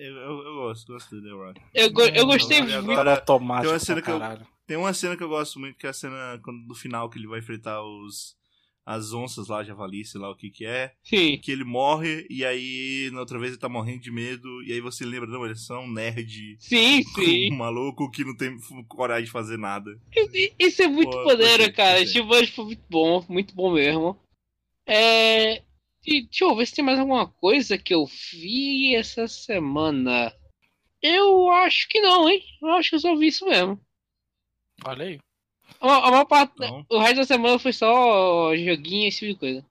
eu, 0.00 0.16
eu, 0.16 0.42
eu, 0.46 0.54
gosto, 0.54 0.92
gosto 0.92 1.14
do 1.14 1.22
The 1.22 1.30
Rock. 1.30 1.60
Eu, 1.74 1.92
go, 1.92 2.02
eu 2.02 2.26
gostei 2.26 2.62
muito. 2.62 2.90
Agora, 2.90 3.16
automático 3.16 3.64
tem 3.64 3.72
uma 3.72 3.78
cena 3.78 4.02
que 4.02 4.10
eu, 4.10 4.46
Tem 4.66 4.76
uma 4.76 4.94
cena 4.94 5.16
que 5.16 5.22
eu 5.22 5.28
gosto 5.28 5.60
muito, 5.60 5.76
que 5.76 5.86
é 5.86 5.90
a 5.90 5.92
cena 5.92 6.40
quando, 6.42 6.66
no 6.66 6.74
final 6.74 7.10
que 7.10 7.18
ele 7.18 7.26
vai 7.26 7.40
enfrentar 7.40 7.82
os 7.82 8.34
as 8.84 9.12
onças 9.12 9.46
lá, 9.46 9.62
javali, 9.62 10.04
sei 10.04 10.20
lá 10.20 10.30
o 10.30 10.34
que 10.34 10.50
que 10.50 10.64
é. 10.64 10.92
Sim. 11.04 11.38
Que 11.38 11.52
ele 11.52 11.64
morre 11.64 12.26
e 12.28 12.44
aí 12.44 13.10
na 13.12 13.20
outra 13.20 13.38
vez 13.38 13.52
ele 13.52 13.60
tá 13.60 13.68
morrendo 13.68 14.00
de 14.00 14.10
medo 14.10 14.62
e 14.64 14.72
aí 14.72 14.80
você 14.80 15.04
lembra, 15.04 15.28
não, 15.28 15.44
eles 15.44 15.64
são 15.64 15.86
nerd. 15.86 16.56
Sim, 16.58 17.02
sim. 17.14 17.52
Um 17.52 17.56
maluco 17.56 18.10
que 18.10 18.24
não 18.24 18.36
tem 18.36 18.56
coragem 18.88 19.26
de 19.26 19.30
fazer 19.30 19.58
nada. 19.58 19.90
Isso 20.58 20.82
é 20.82 20.88
muito 20.88 21.10
Pô, 21.10 21.22
poder, 21.24 21.72
cara. 21.72 22.04
Tipo, 22.04 22.34
foi 22.46 22.64
muito 22.64 22.84
bom, 22.88 23.24
muito 23.28 23.54
bom 23.54 23.72
mesmo. 23.74 24.18
É... 24.86 25.62
E, 26.06 26.22
deixa 26.22 26.44
eu 26.44 26.56
ver 26.56 26.66
se 26.66 26.74
tem 26.74 26.84
mais 26.84 26.98
alguma 26.98 27.28
coisa 27.28 27.76
que 27.76 27.94
eu 27.94 28.06
vi 28.06 28.94
essa 28.94 29.28
semana. 29.28 30.34
Eu 31.02 31.50
acho 31.50 31.88
que 31.88 32.00
não, 32.00 32.28
hein? 32.28 32.42
Eu 32.62 32.72
acho 32.72 32.90
que 32.90 32.96
eu 32.96 33.00
só 33.00 33.16
vi 33.16 33.28
isso 33.28 33.46
mesmo. 33.46 33.80
Olha 34.84 35.04
aí. 35.04 35.18
A, 35.80 36.08
a 36.08 36.10
maior 36.10 36.24
parte, 36.24 36.52
o 36.90 36.98
resto 36.98 37.16
da 37.16 37.24
semana 37.24 37.58
foi 37.58 37.72
só 37.72 38.54
joguinho 38.56 39.04
e 39.04 39.08
esse 39.08 39.20
tipo 39.20 39.32
de 39.32 39.38
coisa. 39.38 39.66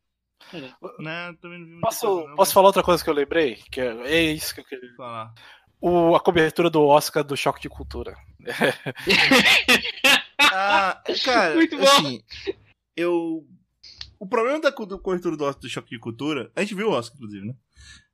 Não, 1.00 1.36
também 1.36 1.60
não 1.60 1.68
vi 1.68 1.82
posso, 1.82 2.08
coisa, 2.08 2.30
não, 2.30 2.36
posso 2.36 2.54
falar 2.54 2.68
outra 2.68 2.84
coisa 2.84 3.04
que 3.04 3.10
eu 3.10 3.14
lembrei? 3.14 3.56
Que 3.72 3.82
é, 3.82 3.88
é 4.06 4.22
isso 4.32 4.54
que 4.54 4.62
eu 4.62 4.66
queria 4.66 4.94
falar. 4.96 5.34
O, 5.82 6.16
a 6.16 6.20
cobertura 6.20 6.70
do 6.70 6.86
Oscar 6.86 7.24
do 7.24 7.38
Choque 7.38 7.62
de 7.62 7.70
Cultura. 7.70 8.16
ah, 10.42 11.02
cara, 11.24 11.56
Muito 11.56 11.78
bom. 11.78 11.84
assim, 11.84 12.24
eu 12.96 13.46
o 14.20 14.28
problema 14.28 14.60
da 14.60 14.72
cobertura 14.72 15.38
do 15.38 15.46
Oscar 15.46 15.62
do 15.62 15.70
Choque 15.70 15.90
de 15.90 16.00
Cultura. 16.00 16.52
A 16.56 16.62
gente 16.62 16.76
viu 16.76 16.90
o 16.90 16.92
Oscar, 16.92 17.16
inclusive, 17.16 17.46
né? 17.48 17.54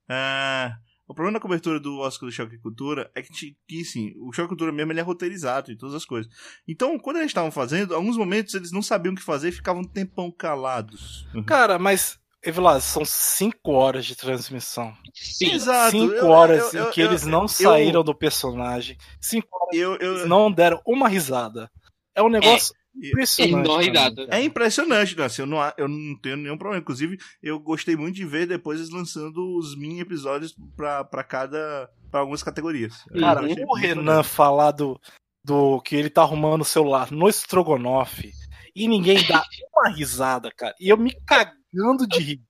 Uh, 0.08 0.76
o 1.08 1.14
problema 1.14 1.38
da 1.38 1.42
cobertura 1.42 1.80
do 1.80 2.00
Oscar 2.00 2.30
do 2.30 2.32
Choque 2.32 2.52
de 2.52 2.62
Cultura 2.62 3.12
é 3.16 3.22
que, 3.22 3.58
que 3.68 3.84
sim, 3.84 4.14
o 4.18 4.32
Choque 4.32 4.48
de 4.48 4.50
Cultura 4.50 4.72
mesmo 4.72 4.92
ele 4.92 5.00
é 5.00 5.04
roteirizado 5.04 5.72
e 5.72 5.78
todas 5.78 5.96
as 5.96 6.06
coisas. 6.06 6.32
Então, 6.68 6.98
quando 7.00 7.18
eles 7.18 7.28
estavam 7.28 7.52
fazendo, 7.52 7.96
alguns 7.96 8.18
momentos 8.18 8.54
eles 8.54 8.72
não 8.72 8.82
sabiam 8.82 9.14
o 9.14 9.16
que 9.16 9.24
fazer 9.24 9.50
e 9.50 9.54
ficavam 9.54 9.82
um 9.82 9.88
tempão 9.88 10.32
calados. 10.32 11.28
Cara, 11.46 11.78
mas 11.80 12.20
Evilas, 12.46 12.84
são 12.84 13.04
cinco 13.04 13.72
horas 13.72 14.06
de 14.06 14.16
transmissão. 14.16 14.96
Sim, 15.16 15.52
exato. 15.54 15.90
Cinco 15.90 16.28
horas 16.28 16.72
eu, 16.76 16.84
eu, 16.84 16.88
em 16.88 16.92
que 16.92 17.02
eu, 17.02 17.08
eles 17.08 17.26
não 17.26 17.48
saíram 17.48 18.04
do 18.04 18.14
personagem. 18.14 18.96
Cinco 19.20 19.48
horas 19.52 19.76
eu, 19.76 19.96
eles 19.96 20.28
não 20.28 20.52
deram 20.52 20.80
uma 20.86 21.10
risada. 21.10 21.72
É 22.14 22.22
um 22.22 22.30
negócio 22.30 22.76
Impressionante. 23.02 24.28
É 24.30 24.42
impressionante, 24.42 25.18
né? 25.18 25.26
assim, 25.26 25.42
eu, 25.42 25.46
não, 25.46 25.74
eu 25.78 25.88
não 25.88 26.18
tenho 26.20 26.38
nenhum 26.38 26.58
problema. 26.58 26.82
Inclusive, 26.82 27.18
eu 27.42 27.60
gostei 27.60 27.96
muito 27.96 28.16
de 28.16 28.26
ver 28.26 28.48
depois 28.48 28.80
eles 28.80 28.92
lançando 28.92 29.58
os 29.58 29.78
mini 29.78 30.00
episódios 30.00 30.56
pra, 30.76 31.04
pra 31.04 31.24
cada. 31.24 31.90
pra 32.10 32.22
algumas 32.22 32.44
categorias. 32.44 33.04
Cara, 33.20 33.46
o 33.68 33.76
Renan 33.76 34.24
falar 34.24 34.72
do, 34.72 35.00
do 35.44 35.82
que 35.82 35.96
ele 35.96 36.10
tá 36.10 36.22
arrumando 36.22 36.62
o 36.62 36.66
celular 36.66 37.12
no 37.12 37.30
Strogonoff 37.30 38.32
e 38.76 38.88
ninguém 38.88 39.26
dá 39.28 39.44
uma 39.74 39.90
risada, 39.90 40.52
cara. 40.56 40.76
E 40.80 40.90
eu 40.90 40.98
me 40.98 41.14
cagando 41.26 42.08
de 42.08 42.20
rir. 42.20 42.42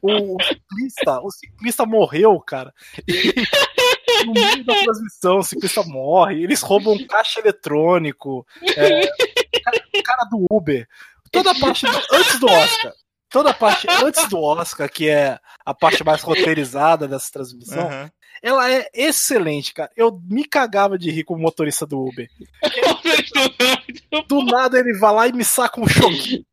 O, 0.00 0.36
o 0.36 0.42
ciclista, 0.42 1.20
o 1.20 1.30
ciclista 1.30 1.86
morreu, 1.86 2.40
cara. 2.40 2.72
no 4.26 4.32
meio 4.32 4.64
da 4.64 4.82
transmissão, 4.82 5.38
o 5.38 5.42
ciclista 5.42 5.82
morre, 5.82 6.42
eles 6.42 6.62
roubam 6.62 6.94
um 6.94 7.06
caixa 7.06 7.40
eletrônico, 7.40 8.46
é, 8.76 9.10
cara 10.04 10.24
do 10.30 10.46
Uber. 10.50 10.86
Toda 11.30 11.50
a 11.50 11.54
parte 11.54 11.86
do, 11.86 11.98
antes 12.12 12.38
do 12.38 12.46
Oscar. 12.46 12.92
Toda 13.28 13.50
a 13.50 13.54
parte 13.54 13.86
antes 13.90 14.28
do 14.28 14.40
Oscar, 14.40 14.88
que 14.88 15.08
é 15.08 15.38
a 15.64 15.74
parte 15.74 16.04
mais 16.04 16.22
roteirizada 16.22 17.08
dessa 17.08 17.32
transmissão, 17.32 17.84
uhum. 17.84 18.08
ela 18.40 18.70
é 18.70 18.88
excelente, 18.94 19.74
cara. 19.74 19.90
Eu 19.96 20.20
me 20.24 20.44
cagava 20.44 20.96
de 20.96 21.10
rir 21.10 21.24
com 21.24 21.34
o 21.34 21.40
motorista 21.40 21.84
do 21.84 21.98
Uber. 22.00 22.28
do 24.28 24.44
nada 24.44 24.78
ele 24.78 24.96
vai 24.96 25.12
lá 25.12 25.26
e 25.26 25.32
me 25.32 25.44
saca 25.44 25.80
um 25.80 25.88
choque. 25.88 26.46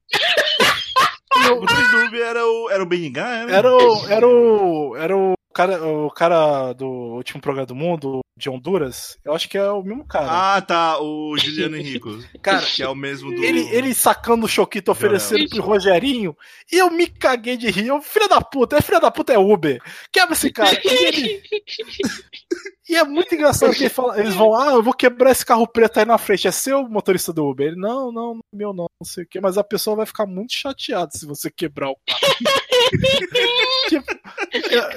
O 1.35 1.39
motorista 1.61 1.91
do 1.91 2.05
Uber 2.07 2.21
era 2.21 2.45
o, 2.45 2.69
era 2.71 2.83
o 2.83 2.85
Benigá, 2.87 3.27
era? 3.27 3.51
Era 3.57 3.71
o, 3.71 4.07
era 4.07 4.27
o, 4.27 4.95
era 4.97 5.17
o 5.17 5.33
cara, 5.53 5.83
o 5.83 6.09
cara 6.09 6.73
do 6.73 6.87
último 6.87 7.41
programa 7.41 7.65
do 7.65 7.75
mundo, 7.75 8.21
de 8.35 8.49
Honduras, 8.49 9.17
eu 9.23 9.33
acho 9.33 9.47
que 9.47 9.57
é 9.57 9.69
o 9.69 9.83
mesmo 9.83 10.05
cara. 10.05 10.55
Ah, 10.55 10.61
tá, 10.61 10.99
o 10.99 11.37
Juliano 11.37 11.75
Henrico. 11.77 12.09
cara, 12.41 12.65
que 12.65 12.81
é 12.81 12.87
o 12.87 12.95
mesmo 12.95 13.33
do. 13.33 13.43
Ele, 13.43 13.67
ele 13.69 13.93
sacando 13.93 14.45
o 14.45 14.49
Choquito 14.49 14.91
oferecendo 14.91 15.47
pro 15.49 15.61
Rogerinho, 15.61 16.35
e 16.71 16.77
eu 16.77 16.89
me 16.89 17.07
caguei 17.07 17.55
de 17.55 17.69
rir. 17.69 17.87
Eu, 17.87 18.01
filha 18.01 18.27
da 18.27 18.41
puta, 18.41 18.77
é 18.77 18.81
filha 18.81 18.99
da 18.99 19.11
puta, 19.11 19.33
é 19.33 19.37
Uber. 19.37 19.81
Quebra 20.11 20.33
esse 20.33 20.51
cara. 20.51 20.79
E, 20.83 21.05
ele... 21.05 21.43
e 22.89 22.95
é 22.95 23.03
muito 23.03 23.35
engraçado 23.35 23.73
que 23.73 23.83
ele 23.83 23.89
fala, 23.89 24.19
eles 24.19 24.33
vão, 24.33 24.55
ah, 24.55 24.71
eu 24.71 24.83
vou 24.83 24.93
quebrar 24.93 25.31
esse 25.31 25.45
carro 25.45 25.67
preto 25.67 25.99
aí 25.99 26.05
na 26.05 26.17
frente. 26.17 26.47
É 26.47 26.51
seu 26.51 26.87
motorista 26.89 27.31
do 27.31 27.45
Uber? 27.45 27.67
Ele, 27.67 27.75
não, 27.75 28.11
não, 28.11 28.33
não 28.35 28.41
meu 28.51 28.73
não, 28.73 28.87
não 28.99 29.05
sei 29.05 29.23
o 29.23 29.27
que. 29.27 29.39
Mas 29.39 29.57
a 29.57 29.63
pessoa 29.63 29.95
vai 29.95 30.05
ficar 30.05 30.25
muito 30.25 30.53
chateada 30.53 31.11
se 31.13 31.25
você 31.25 31.51
quebrar 31.51 31.89
o 31.89 31.97
carro. 32.07 32.21
tipo, 33.89 34.05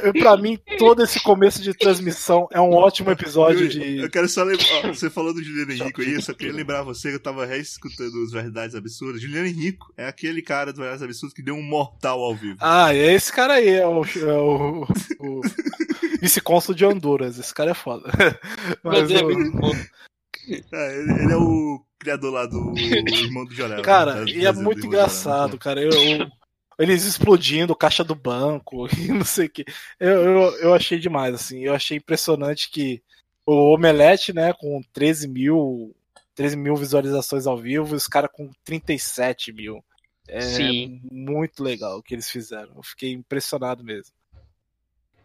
eu, 0.02 0.12
pra 0.12 0.36
mim, 0.36 0.58
todo 0.78 1.02
esse 1.02 1.20
começo 1.20 1.62
de 1.62 1.72
transmissão 1.74 2.48
é 2.52 2.60
um 2.60 2.72
ótimo 2.72 3.10
episódio 3.10 3.68
de. 3.68 3.98
Eu 3.98 4.10
quero 4.10 4.28
só 4.28 4.42
lembrar. 4.42 4.88
Você 4.88 5.08
falou 5.08 5.32
do 5.32 5.42
Juliano 5.42 5.72
Henrico 5.72 6.00
aí, 6.00 6.14
eu 6.14 6.22
só 6.22 6.32
queria 6.32 6.52
lembrar 6.52 6.82
você 6.82 7.10
que 7.10 7.16
eu 7.16 7.22
tava 7.22 7.46
reescutando 7.46 8.22
os 8.22 8.32
Verdades 8.32 8.74
Absurdas. 8.74 9.20
Juliano 9.20 9.46
Henrico 9.46 9.92
é 9.96 10.06
aquele 10.06 10.42
cara 10.42 10.72
do 10.72 10.80
Verdades 10.80 11.02
Absurdas 11.02 11.34
que 11.34 11.42
deu 11.42 11.54
um 11.54 11.62
mortal 11.62 12.20
ao 12.20 12.34
vivo. 12.34 12.58
Ah, 12.60 12.94
é 12.94 13.12
esse 13.12 13.32
cara 13.32 13.54
aí, 13.54 13.68
é 13.68 13.86
o, 13.86 14.04
é 14.04 14.38
o, 14.38 14.86
o 15.20 15.40
vice-consul 16.20 16.74
de 16.74 16.84
Honduras. 16.84 17.38
Esse 17.38 17.54
cara 17.54 17.70
é 17.70 17.74
foda. 17.74 18.10
Mas, 18.82 19.10
é, 19.10 19.14
é, 20.72 20.98
ele, 21.00 21.12
ele, 21.22 21.32
é 21.32 21.36
o 21.36 21.80
criador 21.98 22.32
lá 22.32 22.46
do 22.46 22.74
irmão 22.76 23.44
do 23.44 23.54
Jorel. 23.54 23.82
Cara, 23.82 24.24
e 24.28 24.44
é 24.44 24.52
muito 24.52 24.86
engraçado, 24.86 25.58
cara. 25.58 25.80
Eu, 25.80 25.90
eu, 25.90 26.28
eles 26.78 27.05
explodindo, 27.05 27.74
caixa 27.76 28.02
do 28.02 28.14
banco 28.14 28.86
e 28.98 29.09
não 29.09 29.24
sei 29.24 29.46
o 29.46 29.51
que. 29.51 29.64
Eu, 29.98 30.10
eu, 30.10 30.40
eu 30.59 30.74
achei 30.74 30.98
demais, 30.98 31.34
assim. 31.34 31.60
Eu 31.60 31.74
achei 31.74 31.96
impressionante 31.96 32.70
que 32.70 33.02
o 33.46 33.74
Omelete, 33.74 34.32
né, 34.32 34.52
com 34.52 34.80
13 34.92 35.28
mil, 35.28 35.94
13 36.34 36.56
mil 36.56 36.76
visualizações 36.76 37.46
ao 37.46 37.59
vivo, 37.59 37.94
e 37.94 37.96
os 37.96 38.06
caras 38.06 38.30
com 38.32 38.51
37 38.64 39.52
mil. 39.52 39.84
É 40.26 40.40
Sim. 40.40 41.02
muito 41.10 41.62
legal 41.62 41.98
o 41.98 42.02
que 42.02 42.14
eles 42.14 42.30
fizeram. 42.30 42.72
Eu 42.76 42.82
fiquei 42.82 43.12
impressionado 43.12 43.84
mesmo. 43.84 44.14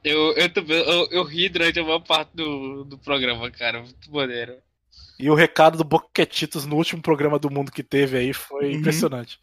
Eu, 0.04 0.34
eu, 0.34 0.50
eu, 0.68 1.08
eu 1.12 1.24
ri 1.24 1.50
durante 1.50 1.80
a 1.80 1.84
maior 1.84 2.00
parte 2.00 2.32
do, 2.36 2.84
do 2.84 2.98
programa, 2.98 3.50
cara. 3.50 3.82
Muito 3.82 4.12
maneiro. 4.12 4.58
E 5.18 5.30
o 5.30 5.36
recado 5.36 5.78
do 5.78 5.84
Boquetitos 5.84 6.66
no 6.66 6.78
último 6.78 7.02
programa 7.02 7.38
do 7.38 7.50
mundo 7.50 7.72
que 7.72 7.84
teve 7.84 8.18
aí 8.18 8.34
foi 8.34 8.72
uhum. 8.72 8.80
impressionante. 8.80 9.40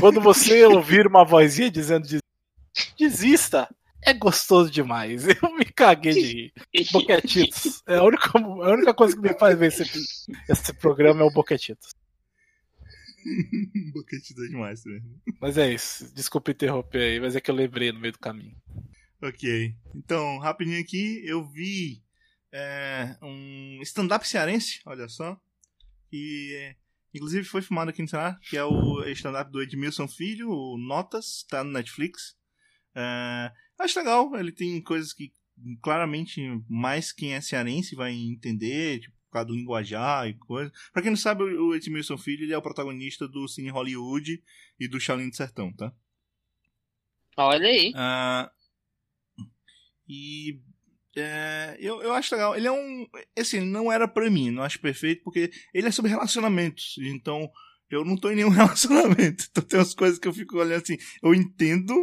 Quando 0.00 0.20
você 0.20 0.64
ouvir 0.64 1.06
uma 1.06 1.24
vozinha 1.24 1.70
dizendo 1.70 2.06
desista, 2.98 3.68
é 4.02 4.12
gostoso 4.14 4.70
demais. 4.70 5.26
Eu 5.28 5.54
me 5.56 5.64
caguei 5.64 6.12
de 6.12 6.20
rir. 6.20 6.52
Boquetitos. 6.92 7.82
É 7.86 7.96
a 7.96 8.02
única, 8.02 8.30
a 8.38 8.72
única 8.72 8.94
coisa 8.94 9.14
que 9.14 9.22
me 9.22 9.38
faz 9.38 9.58
ver 9.58 9.68
esse, 9.68 9.82
esse 10.48 10.72
programa 10.74 11.22
é 11.22 11.24
o 11.24 11.30
Boquetitos. 11.30 11.94
Boquetitos 13.92 14.44
é 14.44 14.48
demais 14.48 14.84
mesmo. 14.84 15.20
Mas 15.40 15.58
é 15.58 15.72
isso. 15.72 16.12
Desculpa 16.14 16.50
interromper 16.50 17.02
aí, 17.02 17.20
mas 17.20 17.36
é 17.36 17.40
que 17.40 17.50
eu 17.50 17.54
lembrei 17.54 17.92
no 17.92 18.00
meio 18.00 18.12
do 18.12 18.18
caminho. 18.18 18.56
Ok. 19.22 19.74
Então, 19.94 20.38
rapidinho 20.38 20.80
aqui, 20.80 21.22
eu 21.26 21.46
vi 21.46 22.02
é, 22.52 23.16
um 23.22 23.80
stand-up 23.82 24.26
cearense, 24.26 24.80
olha 24.86 25.08
só. 25.08 25.38
E 26.10 26.74
Inclusive 27.14 27.44
foi 27.44 27.62
filmado 27.62 27.90
aqui 27.90 28.02
no 28.02 28.08
Ceará, 28.08 28.38
que 28.48 28.56
é 28.56 28.64
o 28.64 29.02
stand-up 29.08 29.50
do 29.50 29.62
Edmilson 29.62 30.06
Filho, 30.06 30.50
o 30.50 30.78
Notas, 30.78 31.44
tá 31.48 31.64
no 31.64 31.72
Netflix. 31.72 32.36
É, 32.94 33.52
acho 33.78 33.98
legal, 33.98 34.36
ele 34.36 34.52
tem 34.52 34.80
coisas 34.82 35.12
que 35.12 35.32
claramente 35.82 36.40
mais 36.68 37.12
quem 37.12 37.34
é 37.34 37.40
cearense 37.40 37.94
vai 37.94 38.12
entender, 38.12 39.00
tipo, 39.00 39.16
por 39.26 39.32
causa 39.32 39.48
do 39.48 39.54
linguajar 39.54 40.28
e 40.28 40.34
coisa. 40.34 40.72
Pra 40.92 41.02
quem 41.02 41.10
não 41.10 41.16
sabe, 41.16 41.44
o 41.44 41.74
Edmilson 41.74 42.18
Filho 42.18 42.44
ele 42.44 42.52
é 42.52 42.58
o 42.58 42.62
protagonista 42.62 43.28
do 43.28 43.46
Cine 43.46 43.70
Hollywood 43.70 44.42
e 44.78 44.88
do 44.88 44.98
Shaolin 44.98 45.30
do 45.30 45.36
Sertão, 45.36 45.72
tá? 45.72 45.92
Olha 47.36 47.68
aí. 47.68 47.92
Uh, 47.92 48.50
e 50.08 50.60
é, 51.16 51.76
eu, 51.80 52.02
eu 52.02 52.12
acho 52.12 52.34
legal. 52.34 52.56
Ele 52.56 52.66
é 52.66 52.72
um. 52.72 53.06
Assim, 53.38 53.60
não 53.60 53.90
era 53.90 54.06
pra 54.06 54.30
mim, 54.30 54.50
não 54.50 54.62
acho 54.62 54.80
perfeito, 54.80 55.22
porque 55.24 55.50
ele 55.74 55.88
é 55.88 55.90
sobre 55.90 56.10
relacionamentos. 56.10 56.96
Então, 56.98 57.50
eu 57.90 58.04
não 58.04 58.16
tô 58.16 58.30
em 58.30 58.36
nenhum 58.36 58.48
relacionamento. 58.50 59.46
Então 59.50 59.64
tem 59.64 59.78
umas 59.78 59.94
coisas 59.94 60.18
que 60.18 60.28
eu 60.28 60.32
fico 60.32 60.56
olhando 60.56 60.82
assim. 60.82 60.96
Eu 61.22 61.34
entendo, 61.34 61.94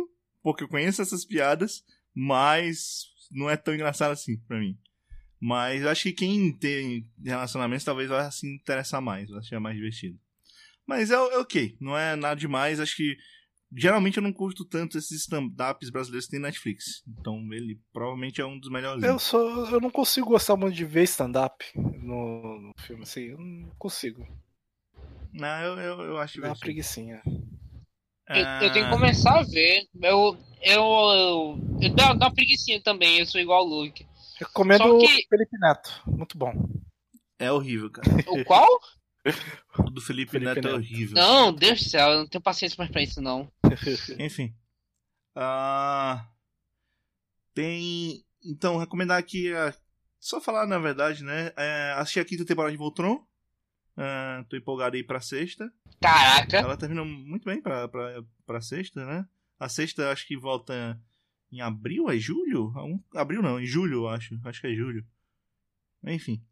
porque 0.44 0.64
eu 0.64 0.68
conheço 0.68 1.02
essas 1.02 1.24
piadas, 1.24 1.84
mas 2.14 3.06
não 3.32 3.50
é 3.50 3.56
tão 3.56 3.74
engraçado 3.74 4.12
assim 4.12 4.38
pra 4.48 4.60
mim. 4.60 4.78
Mas 5.40 5.86
acho 5.86 6.04
que 6.04 6.14
quem 6.14 6.52
tem 6.52 7.10
relacionamentos 7.24 7.86
talvez 7.86 8.10
vai 8.10 8.30
se 8.32 8.48
interessar 8.48 9.02
mais, 9.02 9.30
vai 9.30 9.40
achar 9.40 9.60
mais 9.60 9.76
divertido. 9.76 10.20
Mas 10.86 11.12
é, 11.12 11.16
é 11.16 11.38
ok, 11.38 11.78
não 11.80 11.98
é 11.98 12.16
nada 12.16 12.40
demais. 12.40 12.80
Acho 12.80 12.96
que 12.96 13.18
Geralmente 13.76 14.18
eu 14.18 14.24
não 14.24 14.32
curto 14.32 14.64
tanto 14.64 14.98
esses 14.98 15.22
stand-ups 15.22 15.90
brasileiros 15.90 16.26
que 16.26 16.32
tem 16.32 16.40
Netflix. 16.40 17.04
Então 17.20 17.38
ele 17.52 17.80
provavelmente 17.92 18.40
é 18.40 18.46
um 18.46 18.58
dos 18.58 18.70
melhores. 18.70 19.04
Eu, 19.04 19.20
sou, 19.20 19.68
eu 19.70 19.82
não 19.82 19.90
consigo 19.90 20.28
gostar 20.28 20.56
muito 20.56 20.76
de 20.76 20.86
ver 20.86 21.04
stand-up 21.04 21.66
no, 21.76 22.60
no, 22.62 22.74
filme, 22.80 23.04
assim. 23.04 23.24
Eu 23.24 23.38
não 23.38 23.70
consigo. 23.78 24.26
Não, 25.34 25.62
eu, 25.62 25.78
eu, 25.78 26.02
eu 26.02 26.18
acho 26.18 26.40
Dá 26.40 26.48
uma 26.48 26.58
preguiçinha. 26.58 27.22
Eu, 28.30 28.46
eu, 28.62 28.74
tenho 28.74 28.86
que 28.86 28.92
começar 28.92 29.40
a 29.40 29.44
ver. 29.44 29.86
Eu, 30.02 30.38
eu, 30.62 30.84
eu, 30.84 31.60
eu 31.82 31.96
dá, 31.96 32.14
dá 32.14 32.28
uma 32.28 32.34
preguiçinha 32.34 32.82
também, 32.82 33.20
eu 33.20 33.26
sou 33.26 33.40
igual 33.40 33.66
o 33.66 33.70
Luke. 33.70 34.06
Recomendo 34.40 34.98
que... 35.00 35.06
o 35.06 35.28
Felipe 35.30 35.58
Neto, 35.60 36.02
muito 36.06 36.38
bom. 36.38 36.54
É 37.40 37.52
horrível, 37.52 37.90
cara. 37.90 38.08
O 38.28 38.44
qual? 38.46 38.68
O 39.80 39.90
do 39.90 40.02
Felipe, 40.02 40.32
Felipe 40.32 40.48
Neto, 40.48 40.56
Neto, 40.56 40.68
é 40.70 40.74
horrível. 40.74 41.16
Não, 41.16 41.54
Deus 41.54 41.84
do 41.84 41.90
céu, 41.90 42.10
eu 42.10 42.18
não 42.20 42.28
tenho 42.28 42.42
paciência 42.42 42.76
mais 42.78 42.90
pra 42.90 43.02
isso, 43.02 43.22
não. 43.22 43.52
Enfim. 44.20 44.56
Uh, 45.36 46.20
tem. 47.54 48.26
Então, 48.44 48.78
recomendar 48.78 49.18
aqui. 49.18 49.52
Uh, 49.52 49.74
só 50.20 50.42
falar, 50.42 50.66
na 50.66 50.80
verdade, 50.80 51.24
né? 51.24 51.50
Uh, 51.50 52.00
assisti 52.00 52.20
a 52.20 52.26
quinta 52.26 52.46
temporada 52.46 52.72
de 52.72 52.78
Voltron. 52.78 53.26
Uh, 53.98 54.44
tô 54.50 54.56
empolgado 54.56 54.96
aí 54.96 55.04
pra 55.04 55.20
sexta. 55.20 55.72
Caraca! 56.02 56.58
Ela 56.58 56.78
terminou 56.78 57.06
muito 57.06 57.46
bem 57.46 57.62
pra, 57.62 57.88
pra, 57.88 58.24
pra 58.46 58.62
sexta, 58.62 59.06
né? 59.06 59.28
A 59.60 59.68
sexta 59.68 60.12
acho 60.12 60.28
que 60.28 60.38
volta 60.38 61.00
em 61.52 61.62
abril, 61.62 62.10
é 62.10 62.18
julho? 62.18 62.72
Abril 63.16 63.42
não, 63.42 63.60
em 63.60 63.66
julho, 63.66 64.08
acho. 64.08 64.40
Acho 64.44 64.62
que 64.62 64.68
é 64.68 64.74
julho. 64.74 65.06
Enfim. 66.04 66.44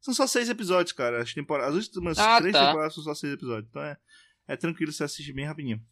São 0.00 0.14
só 0.14 0.26
seis 0.26 0.48
episódios, 0.48 0.92
cara. 0.92 1.22
As, 1.22 1.32
temporadas, 1.32 1.76
as 1.76 1.86
últimas 1.86 2.18
ah, 2.18 2.40
três 2.40 2.52
tá. 2.52 2.66
temporadas 2.66 2.94
são 2.94 3.04
só 3.04 3.14
seis 3.14 3.32
episódios. 3.32 3.68
Então 3.68 3.82
é, 3.82 3.96
é 4.46 4.56
tranquilo 4.56 4.92
você 4.92 5.04
assistir 5.04 5.32
bem 5.32 5.44
rapidinho. 5.44 5.84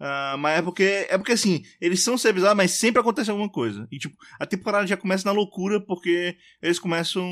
Uh, 0.00 0.38
mas 0.38 0.58
é 0.58 0.62
porque, 0.62 1.06
é 1.08 1.18
porque 1.18 1.32
assim, 1.32 1.62
eles 1.80 2.02
são 2.02 2.14
episódios, 2.14 2.56
mas 2.56 2.70
sempre 2.72 3.00
acontece 3.00 3.30
alguma 3.30 3.50
coisa. 3.50 3.86
E 3.90 3.98
tipo, 3.98 4.16
a 4.38 4.46
temporada 4.46 4.86
já 4.86 4.96
começa 4.96 5.26
na 5.26 5.32
loucura 5.32 5.80
porque 5.80 6.36
eles 6.62 6.78
começam 6.78 7.24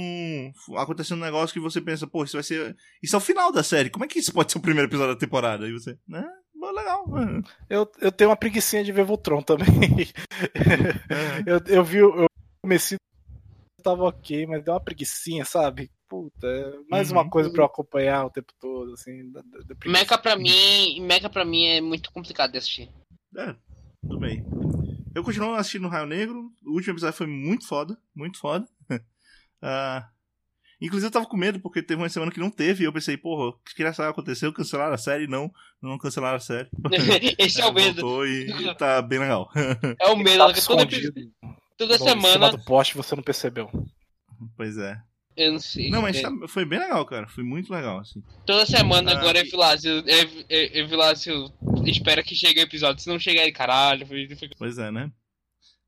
acontecendo 0.77 1.19
um 1.19 1.25
negócio 1.25 1.55
que 1.55 1.61
você 1.61 1.81
pensa, 1.81 2.07
pô, 2.07 2.25
isso 2.25 2.37
vai 2.37 2.43
ser. 2.43 2.77
Isso 3.03 3.15
é 3.15 3.19
o 3.19 3.23
final 3.23 3.53
da 3.53 3.63
série. 3.63 3.91
Como 3.91 4.05
é 4.05 4.09
que 4.09 4.19
isso 4.19 4.33
pode 4.33 4.51
ser 4.51 4.59
o 4.59 4.63
primeiro 4.63 4.89
episódio 4.89 5.15
da 5.15 5.21
temporada? 5.21 5.69
E 5.69 5.73
você, 5.73 5.97
né? 6.09 6.25
Bom, 6.55 6.73
legal. 6.73 7.05
Eu, 7.71 7.91
eu 8.01 8.11
tenho 8.11 8.31
uma 8.31 8.37
preguiçinha 8.37 8.83
de 8.83 8.93
ver 8.93 9.05
Voltron 9.05 9.43
também. 9.43 9.67
Eu, 11.47 11.61
eu 11.69 11.85
vi, 11.85 11.99
eu 11.99 12.27
comecei 12.63 12.97
tava 13.87 14.05
ok, 14.05 14.47
mas 14.47 14.65
deu 14.65 14.75
uma 14.75 14.81
preguiçinha, 14.81 15.45
sabe? 15.45 15.93
Puta, 16.09 16.47
é 16.47 16.73
mais 16.91 17.11
uhum. 17.11 17.19
uma 17.19 17.31
coisa 17.31 17.51
para 17.51 17.63
eu 17.63 17.67
acompanhar 17.67 18.27
o 18.27 18.31
tempo 18.31 18.53
todo, 18.61 18.93
assim. 18.93 19.31
Da, 19.31 19.41
da 19.41 19.77
Mecha 19.87 20.19
pra 20.19 20.37
mim, 20.37 21.01
Mecha 21.01 21.29
pra 21.29 21.45
mim 21.45 21.65
é 21.67 21.81
muito 21.81 22.11
complicado 22.13 22.53
de 22.53 22.59
assistir. 22.59 22.91
É, 23.37 23.55
tudo 24.03 24.19
bem. 24.19 24.45
Eu 25.15 25.25
continuo 25.25 25.55
assistindo 25.55 25.89
Raio 25.89 26.07
Negro. 26.07 26.53
O 26.65 26.73
último 26.73 26.93
episódio 26.93 27.17
foi 27.17 27.27
muito 27.27 27.67
foda, 27.67 27.97
muito 28.15 28.39
foda. 28.39 28.67
uh, 28.91 30.05
inclusive 30.81 31.09
eu 31.09 31.13
tava 31.13 31.27
com 31.27 31.37
medo 31.37 31.59
porque 31.59 31.83
teve 31.83 32.01
uma 32.01 32.09
semana 32.09 32.31
que 32.31 32.39
não 32.39 32.51
teve 32.51 32.85
e 32.85 32.87
eu 32.87 32.93
pensei, 32.93 33.17
porra, 33.17 33.49
o 33.49 33.53
que 33.75 33.83
aconteceu? 33.83 34.53
Cancelaram 34.53 34.95
a 34.95 34.99
série? 34.99 35.27
Não, 35.27 35.51
não 35.81 35.99
cancelaram 35.99 36.37
a 36.37 36.41
série. 36.41 36.69
Esse 37.39 37.61
é, 37.61 37.65
é 37.65 37.67
o 37.67 37.73
medo. 37.73 38.27
E 38.27 38.75
tá 38.77 39.01
bem 39.03 39.19
legal. 39.19 39.51
É 40.01 40.09
o 40.09 40.17
medo, 40.17 40.39
tá 40.39 40.61
toda, 40.67 40.87
toda 41.79 41.99
semana. 41.99 42.51
do 42.51 42.65
poste 42.65 42.97
você 42.97 43.17
não 43.17 43.23
percebeu. 43.23 43.71
Pois 44.57 44.77
é. 44.77 45.01
Eu 45.37 45.53
não 45.53 45.59
sei. 45.59 45.91
Não, 45.91 46.01
mas 46.01 46.17
é. 46.17 46.49
foi 46.49 46.65
bem 46.65 46.79
legal, 46.79 47.05
cara. 47.05 47.29
Foi 47.29 47.45
muito 47.45 47.73
legal, 47.73 47.99
assim. 47.99 48.23
Toda 48.47 48.65
semana 48.65 49.13
ah, 49.13 49.19
agora 49.19 49.39
é 49.39 49.43
Evilácio. 49.43 50.03
É, 50.09 50.79
Evilácio 50.79 51.53
espera 51.85 52.23
que 52.23 52.35
chegue 52.35 52.61
o 52.61 52.63
episódio. 52.63 53.03
Se 53.03 53.09
não 53.09 53.19
chegar 53.19 53.43
aí, 53.43 53.53
caralho. 53.53 54.07
Foi... 54.07 54.27
Pois 54.59 54.79
é, 54.79 54.91
né? 54.91 55.13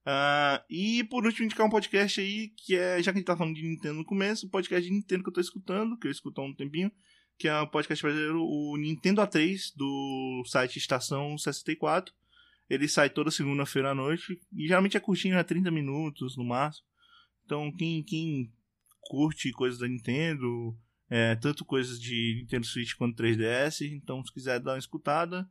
Uh, 0.08 0.64
e 0.70 1.04
por 1.04 1.24
último, 1.24 1.46
indicar 1.46 1.66
um 1.66 1.70
podcast 1.70 2.20
aí, 2.20 2.48
que 2.56 2.74
é, 2.74 3.02
já 3.02 3.12
que 3.12 3.18
a 3.18 3.20
gente 3.20 3.26
tá 3.26 3.36
falando 3.36 3.54
de 3.54 3.62
Nintendo 3.62 3.94
no 3.94 4.04
começo, 4.04 4.46
o 4.46 4.50
podcast 4.50 4.86
de 4.86 4.94
Nintendo 4.94 5.22
que 5.22 5.28
eu 5.28 5.34
tô 5.34 5.40
escutando, 5.40 5.98
que 5.98 6.06
eu 6.06 6.10
escuto 6.10 6.40
há 6.40 6.44
um 6.44 6.54
tempinho, 6.54 6.90
que 7.38 7.46
é 7.46 7.60
o 7.60 7.66
podcast 7.66 8.02
brasileiro, 8.02 8.42
o 8.42 8.76
Nintendo 8.78 9.20
A3, 9.20 9.72
do 9.76 10.42
site 10.46 10.78
Estação 10.78 11.36
64. 11.36 12.14
Ele 12.70 12.88
sai 12.88 13.10
toda 13.10 13.30
segunda-feira 13.30 13.90
à 13.90 13.94
noite, 13.94 14.40
e 14.54 14.66
geralmente 14.66 14.96
é 14.96 15.00
curtinho, 15.00 15.36
é 15.36 15.44
30 15.44 15.70
minutos 15.70 16.36
no 16.36 16.44
máximo. 16.44 16.86
Então, 17.44 17.70
quem, 17.72 18.02
quem 18.02 18.52
curte 19.08 19.50
coisas 19.52 19.78
da 19.78 19.88
Nintendo, 19.88 20.76
é, 21.08 21.34
tanto 21.36 21.64
coisas 21.64 21.98
de 22.00 22.36
Nintendo 22.40 22.66
Switch 22.66 22.94
quanto 22.94 23.22
3DS, 23.22 23.90
então 23.90 24.22
se 24.24 24.32
quiser 24.32 24.60
dar 24.60 24.72
uma 24.72 24.78
escutada, 24.78 25.48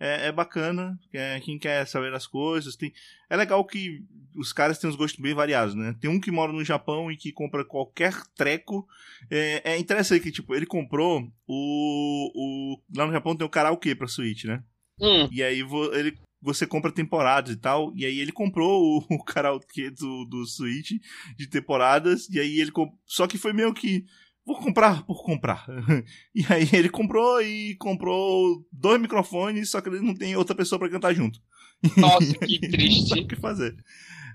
é, 0.00 0.28
é 0.28 0.32
bacana. 0.32 0.98
É, 1.12 1.38
quem 1.40 1.58
quer 1.58 1.86
saber 1.86 2.12
as 2.14 2.26
coisas, 2.26 2.74
tem. 2.74 2.92
É 3.28 3.36
legal 3.36 3.62
que 3.66 4.02
os 4.34 4.50
caras 4.52 4.78
têm 4.78 4.88
uns 4.88 4.96
gostos 4.96 5.20
bem 5.20 5.34
variados, 5.34 5.74
né? 5.74 5.94
Tem 6.00 6.08
um 6.08 6.18
que 6.18 6.30
mora 6.30 6.52
no 6.52 6.64
Japão 6.64 7.12
e 7.12 7.16
que 7.16 7.30
compra 7.30 7.64
qualquer 7.64 8.14
treco. 8.34 8.88
É, 9.30 9.72
é 9.72 9.78
interessante 9.78 10.22
que, 10.22 10.32
tipo, 10.32 10.54
ele 10.54 10.64
comprou 10.64 11.30
o, 11.46 12.32
o. 12.34 12.80
Lá 12.96 13.06
no 13.06 13.12
Japão 13.12 13.36
tem 13.36 13.46
o 13.46 13.50
karaokê 13.50 13.94
pra 13.94 14.08
Switch, 14.08 14.44
né? 14.44 14.64
Hum. 14.98 15.28
E 15.30 15.42
aí 15.42 15.60
ele 15.92 16.16
você 16.42 16.66
compra 16.66 16.90
temporadas 16.90 17.52
e 17.54 17.56
tal. 17.56 17.92
E 17.94 18.04
aí 18.04 18.18
ele 18.18 18.32
comprou 18.32 18.82
o, 18.82 19.06
o 19.14 19.24
karaokê 19.24 19.90
do, 19.90 20.24
do 20.24 20.46
Switch 20.46 20.92
de 21.36 21.46
temporadas. 21.46 22.28
E 22.28 22.40
aí 22.40 22.60
ele. 22.60 22.72
Só 23.06 23.26
que 23.26 23.38
foi 23.38 23.52
meio 23.52 23.72
que. 23.74 24.04
Vou 24.44 24.58
comprar 24.58 25.04
por 25.04 25.22
comprar. 25.22 25.66
e 26.34 26.44
aí 26.48 26.68
ele 26.72 26.88
comprou 26.88 27.40
e 27.42 27.76
comprou 27.76 28.66
dois 28.72 29.00
microfones, 29.00 29.70
só 29.70 29.80
que 29.80 29.88
ele 29.88 30.00
não 30.00 30.14
tem 30.14 30.34
outra 30.34 30.56
pessoa 30.56 30.78
para 30.78 30.88
cantar 30.88 31.14
junto. 31.14 31.40
Nossa, 31.96 32.34
que 32.34 32.58
triste. 32.58 33.20
o 33.20 33.26
que 33.26 33.36
fazer. 33.36 33.76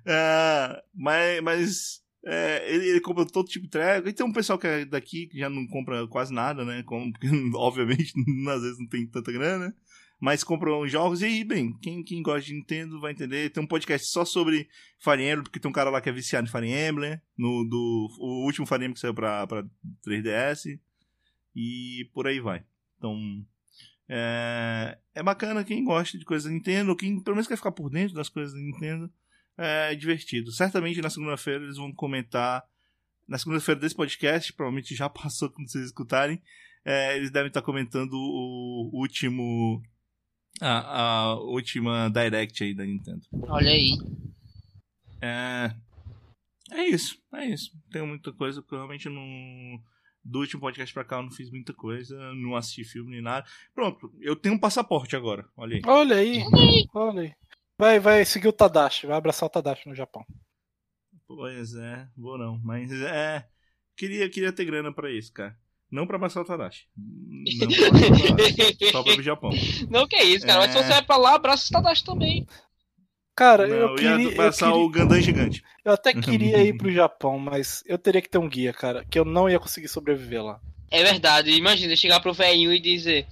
É, 0.06 0.84
mas. 0.94 1.42
mas 1.42 2.06
é, 2.28 2.74
ele, 2.74 2.88
ele, 2.88 3.02
compra 3.02 3.24
todo 3.24 3.48
tipo 3.48 3.66
de 3.66 3.70
treco. 3.70 4.10
E 4.10 4.14
tem 4.14 4.26
um 4.26 4.34
pessoal 4.34 4.58
que 4.58 4.66
é 4.66 4.84
daqui 4.84 5.28
que 5.28 5.38
já 5.38 5.48
não 5.48 5.68
compra 5.68 6.08
quase 6.08 6.34
nada, 6.34 6.66
né? 6.66 6.82
Como, 6.82 7.12
porque, 7.12 7.28
obviamente, 7.54 8.14
às 8.50 8.62
vezes 8.64 8.80
não 8.80 8.88
tem 8.88 9.06
tanta 9.06 9.32
grana 9.32 9.76
mas 10.20 10.44
compram 10.44 10.88
jogos. 10.88 11.22
E 11.22 11.26
aí, 11.26 11.44
bem, 11.44 11.78
quem, 11.82 12.04
quem 12.04 12.22
gosta 12.22 12.42
de 12.42 12.54
Nintendo 12.54 13.00
vai 13.00 13.12
entender. 13.12 13.50
Tem 13.50 13.64
um 13.64 13.68
podcast 13.68 14.08
só 14.08 14.24
sobre 14.26 14.68
Fire 15.00 15.24
Emblem, 15.24 15.44
porque 15.44 15.60
tem 15.60 15.70
um 15.70 15.74
cara 15.74 15.90
lá 15.90 16.02
que 16.02 16.10
é 16.10 16.12
viciado 16.12 16.48
em 16.48 16.52
Fire 16.52 16.70
Emblem, 16.70 17.20
no, 17.38 17.64
do, 17.66 18.08
o 18.20 18.46
último 18.46 18.66
Fire 18.66 18.78
Emblem 18.78 18.94
que 18.94 19.00
saiu 19.00 19.14
pra, 19.14 19.46
pra 19.46 19.64
3DS, 20.06 20.80
e 21.56 22.10
por 22.14 22.28
aí 22.28 22.40
vai. 22.40 22.64
Então, 22.98 23.18
é, 24.08 24.98
é 25.14 25.24
bacana 25.24 25.64
quem 25.64 25.84
gosta 25.84 26.18
de 26.18 26.26
coisas 26.26 26.46
da 26.46 26.52
Nintendo, 26.52 26.96
quem 26.96 27.20
pelo 27.22 27.36
menos 27.36 27.48
quer 27.48 27.58
ficar 27.58 27.72
por 27.72 27.90
dentro 27.90 28.16
das 28.16 28.30
coisas 28.30 28.54
da 28.54 28.60
Nintendo, 28.60 29.12
é 29.58 29.96
divertido. 29.96 30.52
Certamente 30.52 31.02
na 31.02 31.10
segunda-feira 31.10 31.64
eles 31.64 31.78
vão 31.78 31.92
comentar. 31.92 32.64
Na 33.28 33.40
segunda-feira 33.40 33.80
desse 33.82 33.96
podcast, 33.96 34.54
provavelmente 34.54 34.94
já 34.94 35.10
passou 35.10 35.50
quando 35.50 35.70
vocês 35.70 35.86
escutarem. 35.86 36.42
É, 36.84 37.16
eles 37.18 37.32
devem 37.32 37.48
estar 37.48 37.64
comentando 37.64 38.14
o 38.14 38.92
último 38.94 39.82
a, 40.62 41.02
a 41.02 41.36
última 41.36 42.10
Direct 42.10 42.64
aí 42.64 42.74
da 42.74 42.86
Nintendo. 42.86 43.22
Olha 43.48 43.72
aí. 43.72 43.98
É. 45.22 45.76
É 46.72 46.84
isso, 46.84 47.18
é 47.34 47.46
isso. 47.46 47.72
Tenho 47.92 48.08
muita 48.08 48.32
coisa, 48.34 48.62
porque 48.62 48.76
eu 48.76 48.80
realmente 48.80 49.08
não. 49.10 49.80
Do 50.24 50.40
último 50.40 50.62
podcast 50.62 50.92
pra 50.92 51.04
cá 51.04 51.18
eu 51.18 51.24
não 51.24 51.32
fiz 51.32 51.52
muita 51.52 51.72
coisa, 51.72 52.18
não 52.34 52.56
assisti 52.56 52.84
filme 52.84 53.12
nem 53.12 53.22
nada. 53.22 53.48
Pronto, 53.76 54.12
eu 54.20 54.36
tenho 54.36 54.56
um 54.56 54.60
passaporte 54.60 55.16
agora, 55.16 55.48
olha 55.56 55.76
aí. 55.76 55.82
Olha 55.86 56.16
aí, 56.16 56.44
olha 56.96 57.22
aí. 57.22 57.34
Vai, 57.78 58.00
vai 58.00 58.26
seguir 58.26 58.48
o 58.48 58.54
Tadashi, 58.54 59.06
vai 59.06 59.18
abraçar 59.18 59.46
o 59.46 59.50
Tadashi 59.52 59.88
no 59.88 59.94
Japão. 59.94 60.26
Pois 61.28 61.76
é, 61.76 62.08
vou 62.18 62.40
não, 62.40 62.60
mas 62.64 62.92
é. 62.92 63.48
Queria, 63.96 64.28
queria 64.30 64.52
ter 64.52 64.66
grana 64.66 64.92
pra 64.92 65.12
isso, 65.12 65.32
cara. 65.32 65.56
Não 65.96 66.06
pra 66.06 66.18
Masao 66.18 66.44
Tadashi. 66.44 66.88
Não 66.98 68.36
pra, 68.36 68.92
só 68.92 69.02
pro 69.02 69.24
Japão. 69.24 69.50
Não, 69.90 70.06
que 70.06 70.18
é 70.18 70.26
isso, 70.26 70.46
cara. 70.46 70.66
É... 70.66 70.68
Mas 70.68 70.72
se 70.76 70.84
você 70.84 70.90
vai 70.90 71.02
pra 71.02 71.16
lá, 71.16 71.36
abraça 71.36 71.68
o 71.70 71.72
Tadashi 71.72 72.04
também. 72.04 72.46
Cara, 73.34 73.66
não, 73.66 73.76
eu 73.76 73.96
queria. 73.96 74.30
Eu 74.30 74.36
passar 74.36 74.72
queria... 74.72 74.82
o 74.82 74.90
Gandam 74.90 75.22
gigante. 75.22 75.64
Eu 75.84 75.94
até 75.94 76.14
queria 76.14 76.64
ir 76.64 76.78
pro 76.78 76.92
Japão, 76.92 77.40
mas 77.40 77.82
eu 77.86 77.98
teria 77.98 78.22
que 78.22 78.30
ter 78.30 78.38
um 78.38 78.48
guia, 78.48 78.74
cara. 78.74 79.06
Que 79.10 79.18
eu 79.18 79.24
não 79.24 79.50
ia 79.50 79.60
conseguir 79.60 79.88
sobreviver 79.88 80.44
lá. 80.44 80.60
É 80.92 81.02
verdade. 81.04 81.52
Imagina 81.52 81.96
chegar 81.96 82.20
pro 82.20 82.34
velhinho 82.34 82.74
e 82.74 82.80
dizer: 82.80 83.26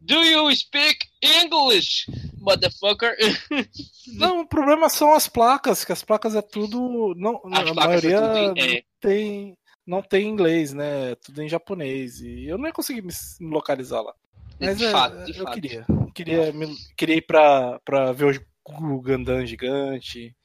Do 0.00 0.14
you 0.14 0.54
speak 0.54 1.06
English, 1.22 2.06
motherfucker? 2.38 3.16
não, 4.14 4.40
o 4.40 4.48
problema 4.48 4.88
são 4.88 5.14
as 5.14 5.28
placas, 5.28 5.84
que 5.84 5.92
as 5.92 6.02
placas 6.02 6.34
é 6.34 6.42
tudo. 6.42 7.14
Não, 7.16 7.40
as 7.52 7.70
a 7.70 7.74
maioria 7.74 8.16
é 8.16 8.48
tudo, 8.48 8.60
é... 8.60 8.82
tem 9.00 9.56
não 9.90 10.00
tem 10.00 10.28
inglês, 10.28 10.72
né? 10.72 11.16
Tudo 11.16 11.42
em 11.42 11.48
japonês. 11.48 12.20
E 12.20 12.46
eu 12.46 12.56
não 12.56 12.66
ia 12.66 12.72
conseguir 12.72 13.02
me 13.02 13.12
localizar 13.40 14.00
lá. 14.00 14.14
Mas 14.60 14.78
de 14.78 14.84
é, 14.84 14.90
fato, 14.90 15.24
de 15.24 15.36
eu 15.36 15.44
fato. 15.44 15.54
queria. 15.54 15.86
Queria, 16.14 16.52
me, 16.52 16.76
queria 16.96 17.16
ir 17.16 17.26
pra, 17.26 17.80
pra 17.84 18.12
ver 18.12 18.40
o 18.64 19.00
Gundam 19.02 19.44
gigante, 19.44 20.36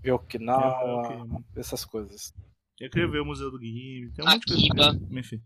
ver 0.00 0.12
Okinawa, 0.12 1.26
é, 1.56 1.60
essas 1.60 1.84
coisas. 1.84 2.32
Eu 2.78 2.90
queria 2.90 3.08
ver 3.08 3.20
o 3.20 3.24
Museu 3.24 3.50
do 3.50 3.58
Game. 3.58 4.12
Tem 4.12 4.24
um 4.24 4.28
Akiba. 4.28 4.96
Enfim. 5.10 5.42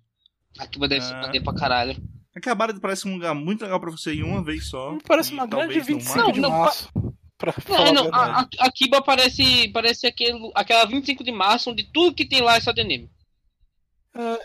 Akiba 0.59 0.89
deve 0.89 1.05
ah, 1.07 1.31
ser 1.33 1.43
pra 1.43 1.55
caralho. 1.55 1.97
Akihabara 2.37 2.79
parece 2.79 3.09
um 3.09 3.15
lugar 3.15 3.35
muito 3.35 3.63
legal 3.63 3.81
pra 3.81 3.91
você 3.91 4.13
ir 4.13 4.23
uma 4.23 4.45
vez 4.45 4.67
só. 4.67 4.99
Parece 5.07 5.33
uma 5.33 5.47
grande 5.47 5.81
25 5.81 6.19
não, 6.19 6.33
de 6.33 6.41
não, 6.41 6.51
março. 6.51 6.91
Pra 7.39 7.55
não, 7.69 7.93
não 7.93 8.15
a, 8.15 8.41
a, 8.41 8.49
Akiba 8.61 9.01
parece, 9.03 9.69
parece 9.69 10.07
aquele, 10.07 10.51
aquela 10.55 10.85
25 10.85 11.25
de 11.25 11.33
março 11.33 11.71
onde 11.71 11.85
tudo 11.85 12.15
que 12.15 12.27
tem 12.27 12.43
lá 12.43 12.57
é 12.57 12.61
só 12.61 12.73
de 12.73 12.81
anime. 12.81 13.11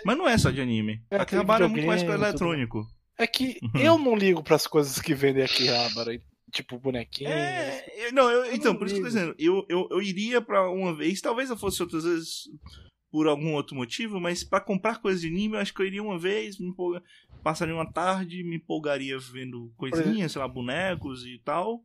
Mas 0.05 0.17
não 0.17 0.27
é 0.27 0.37
só 0.37 0.49
de 0.49 0.61
anime. 0.61 1.01
É, 1.09 1.17
Akihabara 1.17 1.65
é 1.65 1.67
muito 1.67 1.85
mais 1.85 2.03
pra 2.03 2.15
eletrônico. 2.15 2.85
É 3.17 3.27
que 3.27 3.59
uhum. 3.61 3.81
eu 3.81 3.97
não 3.97 4.15
ligo 4.15 4.43
para 4.43 4.55
as 4.55 4.67
coisas 4.67 4.99
que 4.99 5.13
vendem 5.13 5.43
aqui 5.43 5.69
Akihabara. 5.69 6.19
Tipo 6.51 6.77
bonequinho. 6.77 7.29
É, 7.29 8.11
não, 8.11 8.29
eu, 8.29 8.53
então, 8.53 8.75
por 8.75 8.85
isso 8.85 8.95
que 8.95 9.01
eu 9.01 9.05
tô 9.05 9.09
dizendo, 9.09 9.35
eu, 9.39 9.65
eu, 9.69 9.87
eu 9.89 10.01
iria 10.01 10.41
para 10.41 10.69
uma 10.69 10.93
vez, 10.93 11.21
talvez 11.21 11.49
eu 11.49 11.55
fosse 11.55 11.81
outras 11.81 12.03
vezes 12.03 12.49
por 13.09 13.27
algum 13.27 13.53
outro 13.53 13.75
motivo, 13.75 14.19
mas 14.19 14.43
para 14.43 14.59
comprar 14.59 15.01
coisas 15.01 15.21
de 15.21 15.27
anime, 15.27 15.55
eu 15.55 15.59
acho 15.59 15.73
que 15.73 15.81
eu 15.81 15.85
iria 15.85 16.03
uma 16.03 16.19
vez, 16.19 16.59
me 16.59 16.67
empolga... 16.67 17.01
passaria 17.43 17.73
uma 17.73 17.89
tarde, 17.89 18.43
me 18.43 18.57
empolgaria 18.57 19.17
vendo 19.19 19.71
coisinhas, 19.77 20.31
sei 20.31 20.41
lá, 20.41 20.47
bonecos 20.47 21.25
e 21.25 21.39
tal. 21.43 21.83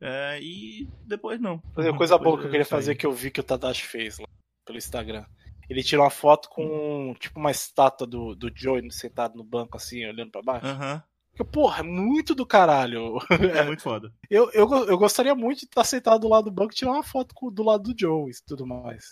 É, 0.00 0.38
e 0.42 0.88
depois 1.06 1.40
não. 1.40 1.58
Coisa 1.96 2.18
boa 2.18 2.38
que 2.38 2.46
eu 2.46 2.50
queria 2.50 2.66
fazer 2.66 2.94
que 2.94 3.06
eu 3.06 3.12
vi 3.12 3.30
que 3.30 3.40
o 3.40 3.44
Tadashi 3.44 3.84
fez 3.84 4.18
lá 4.18 4.26
pelo 4.66 4.78
Instagram. 4.78 5.24
Ele 5.68 5.82
tirou 5.82 6.04
uma 6.04 6.10
foto 6.10 6.48
com 6.48 7.14
tipo 7.18 7.38
uma 7.38 7.50
estátua 7.50 8.06
do, 8.06 8.34
do 8.34 8.50
Joey 8.54 8.90
sentado 8.90 9.36
no 9.36 9.44
banco, 9.44 9.76
assim, 9.76 10.04
olhando 10.06 10.30
para 10.30 10.42
baixo. 10.42 10.66
Aham. 10.66 10.94
Uhum. 10.94 11.16
Porra, 11.44 11.80
é 11.80 11.82
muito 11.82 12.34
do 12.34 12.46
caralho. 12.46 13.18
É 13.30 13.62
muito 13.64 13.82
foda. 13.82 14.10
Eu, 14.30 14.50
eu, 14.52 14.68
eu 14.86 14.98
gostaria 14.98 15.34
muito 15.34 15.60
de 15.60 15.66
estar 15.66 15.84
sentado 15.84 16.22
do 16.22 16.28
lado 16.28 16.44
do 16.44 16.50
banco 16.50 16.72
e 16.72 16.74
tirar 16.74 16.92
uma 16.92 17.02
foto 17.02 17.34
com, 17.34 17.52
do 17.52 17.62
lado 17.62 17.92
do 17.92 17.98
Joey 17.98 18.30
e 18.30 18.44
tudo 18.46 18.66
mais. 18.66 19.04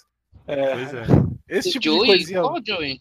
É, 0.46 0.74
pois 0.74 0.94
é. 0.94 1.04
Esse 1.48 1.68
do 1.68 1.72
tipo 1.74 1.84
Joey? 1.84 2.00
de 2.00 2.06
coisinha. 2.06 2.40
Qual 2.40 2.60
Joey? 2.66 3.00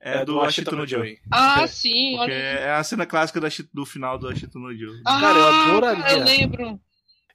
É, 0.00 0.16
é 0.16 0.24
do, 0.24 0.32
do 0.32 0.40
Ashito 0.40 0.74
no 0.74 0.86
Joey. 0.86 1.18
Ah, 1.30 1.66
sim, 1.68 2.18
olha. 2.18 2.32
É 2.32 2.72
a 2.72 2.82
cena 2.82 3.06
clássica 3.06 3.40
do, 3.40 3.46
do 3.72 3.86
final 3.86 4.18
do 4.18 4.26
Ashito 4.26 4.58
no 4.58 4.74
Joey. 4.76 5.00
Ah, 5.06 5.20
cara, 5.20 5.38
eu 5.38 5.46
adoraria. 5.46 6.18
Eu 6.18 6.24
lembro. 6.24 6.80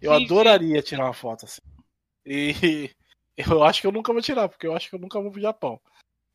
Eu 0.02 0.18
sim, 0.18 0.26
adoraria 0.26 0.82
sim. 0.82 0.88
tirar 0.88 1.06
uma 1.06 1.14
foto 1.14 1.46
assim. 1.46 1.62
E 2.26 2.92
eu 3.38 3.64
acho 3.64 3.82
que 3.82 3.88
eu 3.88 3.92
nunca 3.92 4.12
vou 4.12 4.22
tirar, 4.22 4.50
porque 4.50 4.66
eu 4.68 4.76
acho 4.76 4.90
que 4.90 4.96
eu 4.96 5.00
nunca 5.00 5.22
vou 5.22 5.32
pro 5.32 5.42
Japão. 5.42 5.80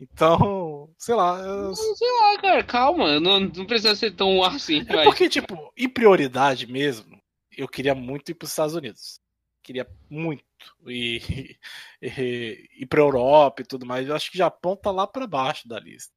Então, 0.00 0.92
sei 0.98 1.14
lá. 1.14 1.38
Eu... 1.40 1.74
Sei 1.74 2.10
lá, 2.10 2.40
cara, 2.40 2.64
calma, 2.64 3.20
não, 3.20 3.40
não 3.40 3.66
precisa 3.66 3.94
ser 3.94 4.12
tão 4.12 4.42
assim. 4.42 4.80
É 4.88 4.96
mas... 4.96 5.04
porque, 5.04 5.28
tipo, 5.28 5.72
em 5.76 5.88
prioridade 5.88 6.66
mesmo, 6.66 7.20
eu 7.56 7.68
queria 7.68 7.94
muito 7.94 8.30
ir 8.30 8.34
para 8.34 8.46
os 8.46 8.50
Estados 8.50 8.74
Unidos. 8.74 9.20
Queria 9.62 9.86
muito 10.10 10.42
ir, 10.88 11.56
ir, 12.02 12.68
ir 12.80 12.86
pra 12.86 13.00
Europa 13.00 13.62
e 13.62 13.64
tudo 13.64 13.86
mais. 13.86 14.08
Eu 14.08 14.16
acho 14.16 14.30
que 14.30 14.36
o 14.36 14.38
Japão 14.38 14.76
tá 14.76 14.90
lá 14.90 15.06
para 15.06 15.26
baixo 15.26 15.68
da 15.68 15.78
lista. 15.78 16.12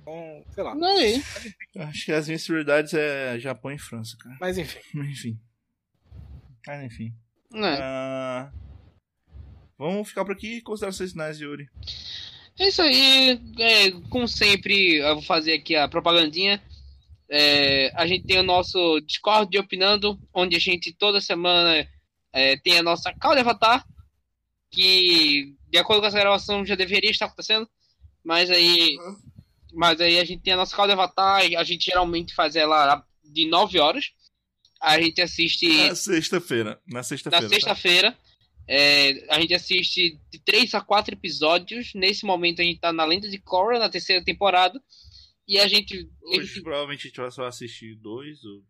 Então, 0.00 0.44
sei 0.54 0.64
lá. 0.64 0.74
Não 0.74 0.88
é. 0.88 1.16
Acho 1.84 2.06
que 2.06 2.12
as 2.12 2.26
minhas 2.26 2.46
prioridades 2.46 2.94
é 2.94 3.38
Japão 3.38 3.70
e 3.70 3.78
França, 3.78 4.16
cara. 4.18 4.36
Mas 4.40 4.56
enfim. 4.56 4.80
Enfim. 4.94 5.38
Mas 6.66 6.82
enfim. 6.82 7.14
É. 7.54 7.78
Ah, 7.80 8.50
vamos 9.78 10.08
ficar 10.08 10.24
por 10.24 10.32
aqui. 10.32 10.60
Considerações 10.60 11.12
finais, 11.12 11.40
Yuri. 11.40 11.68
É 12.58 12.68
isso 12.68 12.82
aí. 12.82 13.40
É, 13.58 13.90
como 14.10 14.26
sempre, 14.26 14.96
eu 14.96 15.14
vou 15.14 15.22
fazer 15.22 15.54
aqui 15.54 15.76
a 15.76 15.88
propagandinha. 15.88 16.60
É, 17.30 17.92
a 17.94 18.06
gente 18.06 18.26
tem 18.26 18.38
o 18.38 18.42
nosso 18.42 19.00
Discord 19.00 19.50
de 19.50 19.58
Opinando, 19.58 20.18
onde 20.34 20.56
a 20.56 20.58
gente 20.58 20.92
toda 20.92 21.20
semana 21.20 21.86
é, 22.32 22.56
tem 22.56 22.78
a 22.78 22.82
nossa 22.82 23.12
call 23.12 23.34
de 23.34 23.40
Avatar, 23.40 23.86
que 24.70 25.54
de 25.68 25.78
acordo 25.78 26.00
com 26.00 26.06
essa 26.06 26.18
gravação 26.18 26.64
já 26.64 26.74
deveria 26.74 27.10
estar 27.10 27.26
acontecendo, 27.26 27.68
mas 28.24 28.50
aí, 28.50 28.96
mas 29.74 30.00
aí 30.00 30.18
a 30.18 30.24
gente 30.24 30.42
tem 30.42 30.54
a 30.54 30.56
nossa 30.56 30.74
call 30.74 30.86
de 30.86 30.92
Avatar, 30.92 31.46
e 31.46 31.54
a 31.54 31.62
gente 31.62 31.84
geralmente 31.84 32.34
faz 32.34 32.56
ela 32.56 33.04
de 33.22 33.46
9 33.46 33.78
horas. 33.78 34.06
A 34.80 34.98
gente 35.00 35.20
assiste. 35.20 35.68
Na 35.88 35.94
sexta-feira. 35.94 36.80
Na 36.86 37.02
sexta-feira. 37.02 37.44
Na 37.44 37.48
sexta-feira. 37.48 38.18
É, 38.68 39.24
a 39.34 39.40
gente 39.40 39.54
assiste 39.54 40.20
de 40.30 40.38
3 40.40 40.74
a 40.74 40.80
4 40.80 41.14
episódios. 41.14 41.92
Nesse 41.94 42.26
momento 42.26 42.60
a 42.60 42.64
gente 42.64 42.78
tá 42.80 42.92
na 42.92 43.04
Lenda 43.04 43.28
de 43.28 43.38
Korra, 43.38 43.78
na 43.78 43.88
terceira 43.88 44.22
temporada. 44.24 44.78
E 45.46 45.58
a 45.58 45.66
gente. 45.66 46.06
Hoje 46.22 46.52
ele- 46.54 46.62
provavelmente 46.62 47.06
a 47.06 47.08
gente 47.08 47.20
vai 47.20 47.30
só 47.30 47.46
assistir 47.46 47.94
dois, 47.96 48.44
ou. 48.44 48.62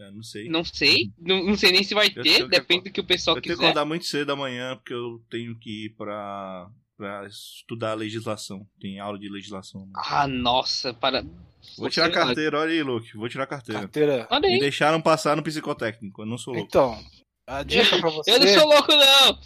é, 0.00 0.10
não 0.10 0.22
sei. 0.22 0.48
não 0.48 0.64
sei. 0.64 1.12
Não, 1.18 1.44
não 1.44 1.56
sei 1.56 1.70
nem 1.72 1.82
se 1.84 1.92
vai 1.94 2.06
Eu 2.08 2.22
ter, 2.22 2.30
sei 2.30 2.42
que 2.44 2.48
depende 2.48 2.84
do 2.84 2.90
que 2.92 3.00
o 3.00 3.04
pessoal 3.04 3.36
eu 3.36 3.42
tenho 3.42 3.52
que 3.54 3.58
quiser. 3.58 3.70
acordar 3.70 3.84
muito 3.84 4.06
cedo 4.06 4.28
da 4.28 4.36
manhã, 4.36 4.74
porque 4.76 4.94
eu 4.94 5.22
tenho 5.30 5.54
que 5.58 5.84
ir 5.86 5.90
pra, 5.90 6.70
pra 6.96 7.26
estudar 7.26 7.90
a 7.90 7.94
legislação. 7.94 8.66
Tem 8.80 8.98
aula 8.98 9.18
de 9.18 9.28
legislação. 9.28 9.84
né? 9.84 9.92
Ah, 9.96 10.26
nossa, 10.26 10.94
para. 10.94 11.22
Vou 11.76 11.90
tirar 11.90 12.06
a 12.06 12.08
Você- 12.08 12.14
carteira, 12.14 12.58
olha 12.60 12.72
aí, 12.72 12.82
Luke. 12.82 13.14
Vou 13.16 13.28
tirar 13.28 13.44
a 13.44 13.46
carteira. 13.46 13.80
Carteira. 13.82 14.28
Me 14.40 14.58
deixaram 14.60 15.02
passar 15.02 15.36
no 15.36 15.42
psicotécnico, 15.42 16.22
eu 16.22 16.26
não 16.26 16.38
sou 16.38 16.54
louco. 16.54 16.68
Então, 16.68 16.98
a 17.46 17.62
dica 17.64 17.98
pra 18.00 18.10
você. 18.10 18.30
Eu 18.32 18.40
não 18.40 18.46
sou 18.48 18.66
louco, 18.68 18.92
não! 18.92 19.38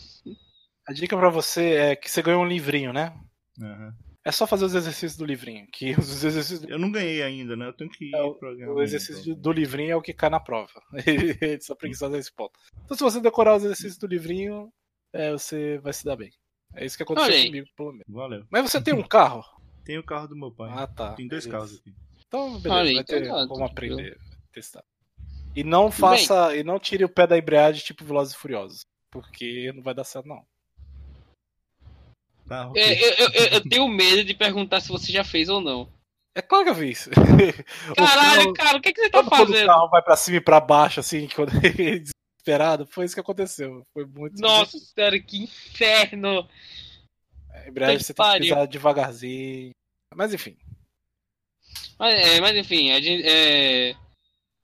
A 0.87 0.93
dica 0.93 1.17
pra 1.17 1.29
você 1.31 1.63
é 1.75 1.97
que 1.97 2.11
você 2.11 2.23
ganhou 2.23 2.43
um 2.43 2.49
livrinho, 2.49 2.93
né? 2.93 3.15
Aham. 3.61 3.95
É 4.25 4.33
só 4.33 4.47
fazer 4.47 4.65
os 4.67 4.75
exercícios 4.75 5.17
do 5.17 5.25
livrinho. 5.25 5.67
Que 5.73 5.93
os 5.99 6.09
exercícios 6.25 6.61
do, 6.61 6.71
Eu 6.71 6.79
não 6.79 6.91
ganhei 6.91 7.23
ainda, 7.23 7.57
né? 7.57 7.67
Eu 7.69 7.73
tenho 7.73 7.91
que 7.91 8.07
ir 8.07 8.15
É, 8.15 8.23
o- 8.23 8.35
pra 8.35 8.55
ganhar 8.55 8.71
o 8.73 8.83
exercício 8.83 9.31
então. 9.33 9.41
do 9.43 9.53
livrinho 9.53 9.93
é 9.93 9.97
o 9.97 10.03
que 10.03 10.13
cai 10.13 10.29
na 10.31 10.41
prova. 10.41 10.73
Eles 11.07 11.65
são 11.65 11.77
preguiçosos 11.77 12.17
nesse 12.17 12.33
ponto. 12.35 12.53
Então, 12.85 12.97
se 12.97 13.03
você 13.03 13.21
decorar 13.21 13.57
os 13.57 13.65
exercícios 13.65 13.99
do 13.99 14.07
livrinho, 14.07 14.71
é, 15.13 15.33
você 15.33 15.79
vai 15.79 15.93
se 15.93 16.05
dar 16.05 16.17
bem. 16.17 16.31
É 16.75 16.85
isso 16.85 16.97
que 16.97 17.03
aconteceu 17.03 17.31
Olha 17.33 17.41
aí. 17.41 17.47
comigo, 17.47 17.69
pelo 17.77 17.93
menos. 17.93 18.05
Valeu. 18.09 18.45
Mas 18.51 18.71
você 18.71 18.81
tem 18.83 18.93
um 18.93 19.03
carro? 19.03 19.43
Tem 19.85 19.97
o 19.99 20.05
carro 20.05 20.29
do 20.29 20.37
meu 20.37 20.51
pai. 20.53 20.71
Ah, 20.75 20.87
tá. 20.87 21.15
Tem 21.15 21.27
dois 21.27 21.47
Beleza. 21.47 21.51
carros 21.67 21.81
aqui. 21.81 21.95
Então, 22.27 22.61
beleza, 22.61 22.81
Olha 22.81 22.89
aí, 22.91 22.95
vai 22.97 23.05
ter 23.05 23.23
então 23.23 23.39
tá, 23.39 23.47
como 23.49 23.61
tá 23.61 23.73
aprender, 23.73 24.19
testar. 24.53 24.85
E 25.57 25.65
não 25.65 25.91
faça, 25.91 26.55
e 26.57 26.63
não 26.63 26.79
tire 26.79 27.05
o 27.05 27.09
pé 27.09 27.27
da 27.27 27.37
embreagem 27.37 27.83
tipo 27.85 28.05
Velozes 28.05 28.35
e 28.35 28.37
Furiosos, 28.39 28.81
porque 29.11 29.73
não 29.75 29.83
vai 29.83 29.95
dar 29.95 30.05
certo 30.05 30.27
não. 30.29 30.45
Tá, 32.47 32.69
ok. 32.69 32.81
É, 32.83 33.03
eu, 33.03 33.17
eu- 33.27 33.31
eu- 33.33 33.47
eu 33.55 33.69
tenho 33.69 33.89
medo 33.89 34.25
de 34.25 34.35
perguntar 34.35 34.81
se 34.81 34.89
você 34.89 35.13
já 35.13 35.25
fez 35.25 35.49
ou 35.49 35.61
não. 35.61 35.93
É 36.35 36.41
claro 36.43 36.65
que 36.65 36.71
eu 36.71 36.75
vi 36.75 36.91
isso. 36.91 37.11
O 37.91 37.95
Caralho, 37.97 38.53
cara, 38.55 38.79
o 38.79 38.81
que, 38.81 38.93
que 38.93 39.01
você 39.01 39.11
tá 39.11 39.19
Sabe 39.19 39.29
quando 39.31 39.49
o 39.49 39.53
fazendo? 39.53 39.67
carro 39.67 39.89
vai 39.91 40.03
pra 40.03 40.17
cima 40.17 40.37
e 40.37 40.41
pra 40.41 40.61
baixo, 40.61 41.01
assim, 41.01 41.27
quando 41.35 41.51
desesperado? 41.61 42.87
Foi 42.87 43.05
isso 43.05 43.15
que 43.15 43.21
aconteceu. 43.21 43.83
Foi 43.93 44.05
muito. 44.07 44.41
Nossa 44.41 44.79
senhora, 44.79 45.19
que 45.21 45.43
inferno! 45.43 46.49
A 47.51 47.69
embreagem 47.69 47.99
você 47.99 48.15
tem 48.15 48.25
que 48.25 48.31
pariu. 48.31 48.43
pisar 48.55 48.67
devagarzinho. 48.69 49.71
Mas 50.15 50.33
enfim. 50.33 50.57
Mas, 51.99 52.15
é, 52.15 52.41
mas 52.41 52.57
enfim, 52.57 52.93
a 52.93 53.01
gente 53.01 53.25
é, 53.27 53.95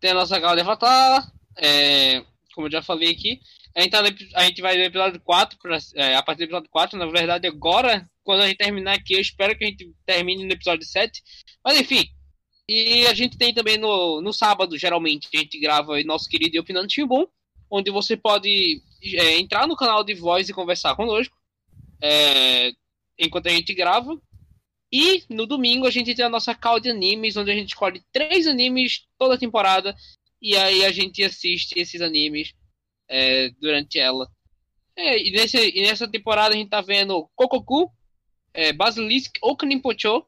tem 0.04 0.10
a 0.10 0.14
nossa 0.14 0.38
gala 0.38 0.54
de 0.54 0.60
Avatar, 0.60 1.32
é, 1.56 2.22
como 2.54 2.66
eu 2.66 2.70
já 2.70 2.82
falei 2.82 3.10
aqui. 3.10 3.40
A 3.74 3.80
gente, 3.80 3.90
tá 3.90 4.02
no 4.02 4.08
a 4.34 4.44
gente 4.44 4.60
vai 4.60 4.76
no 4.76 4.84
episódio 4.84 5.18
4, 5.18 5.58
pra, 5.58 5.78
é, 5.94 6.14
a 6.14 6.22
partir 6.22 6.40
do 6.40 6.44
episódio 6.44 6.68
4, 6.68 6.98
na 6.98 7.06
verdade, 7.06 7.46
agora, 7.46 8.06
quando 8.22 8.42
a 8.42 8.46
gente 8.46 8.58
terminar 8.58 8.96
aqui, 8.96 9.14
eu 9.14 9.20
espero 9.20 9.56
que 9.56 9.64
a 9.64 9.66
gente 9.66 9.94
termine 10.04 10.44
no 10.44 10.52
episódio 10.52 10.84
7. 10.86 11.22
Mas 11.64 11.80
enfim. 11.80 12.06
E 12.68 13.06
a 13.06 13.14
gente 13.14 13.38
tem 13.38 13.54
também 13.54 13.78
no, 13.78 14.20
no 14.20 14.30
sábado, 14.30 14.76
geralmente, 14.76 15.26
a 15.34 15.38
gente 15.38 15.58
grava 15.58 15.94
aí 15.94 16.04
nosso 16.04 16.28
querido 16.28 16.60
Opinando 16.60 16.86
Timbum, 16.86 17.26
onde 17.70 17.90
você 17.90 18.14
pode 18.14 18.82
é, 19.02 19.38
entrar 19.38 19.66
no 19.66 19.74
canal 19.74 20.04
de 20.04 20.12
voz 20.12 20.50
e 20.50 20.52
conversar 20.52 20.94
conosco 20.96 21.34
é, 22.02 22.72
enquanto 23.18 23.46
a 23.46 23.50
gente 23.50 23.72
grava. 23.72 24.14
E 24.94 25.24
no 25.28 25.44
domingo 25.44 25.88
a 25.88 25.90
gente 25.90 26.14
tem 26.14 26.24
a 26.24 26.28
nossa 26.28 26.54
call 26.54 26.78
de 26.78 26.88
animes, 26.88 27.36
onde 27.36 27.50
a 27.50 27.54
gente 27.54 27.70
escolhe 27.70 28.00
três 28.12 28.46
animes 28.46 29.04
toda 29.18 29.36
temporada. 29.36 29.92
E 30.40 30.56
aí 30.56 30.84
a 30.84 30.92
gente 30.92 31.20
assiste 31.24 31.76
esses 31.76 32.00
animes 32.00 32.54
é, 33.08 33.50
durante 33.60 33.98
ela. 33.98 34.30
É, 34.94 35.18
e, 35.18 35.32
nesse, 35.32 35.58
e 35.58 35.82
nessa 35.82 36.06
temporada 36.06 36.54
a 36.54 36.56
gente 36.56 36.70
tá 36.70 36.80
vendo 36.80 37.28
Kokoku, 37.34 37.90
é, 38.52 38.72
Basilisk, 38.72 39.36
Okanimpocho. 39.42 40.24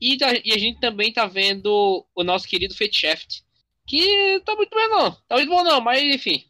E, 0.00 0.16
e 0.46 0.54
a 0.54 0.58
gente 0.58 0.80
também 0.80 1.12
tá 1.12 1.26
vendo 1.26 2.06
o 2.14 2.24
nosso 2.24 2.48
querido 2.48 2.74
Fate 2.74 2.98
Shaft. 2.98 3.42
Que 3.86 4.40
tá 4.46 4.56
muito 4.56 4.74
bem 4.74 4.88
não. 4.88 5.12
Tá 5.28 5.34
muito 5.36 5.50
bom 5.50 5.62
não, 5.62 5.78
mas 5.78 6.02
enfim. 6.02 6.42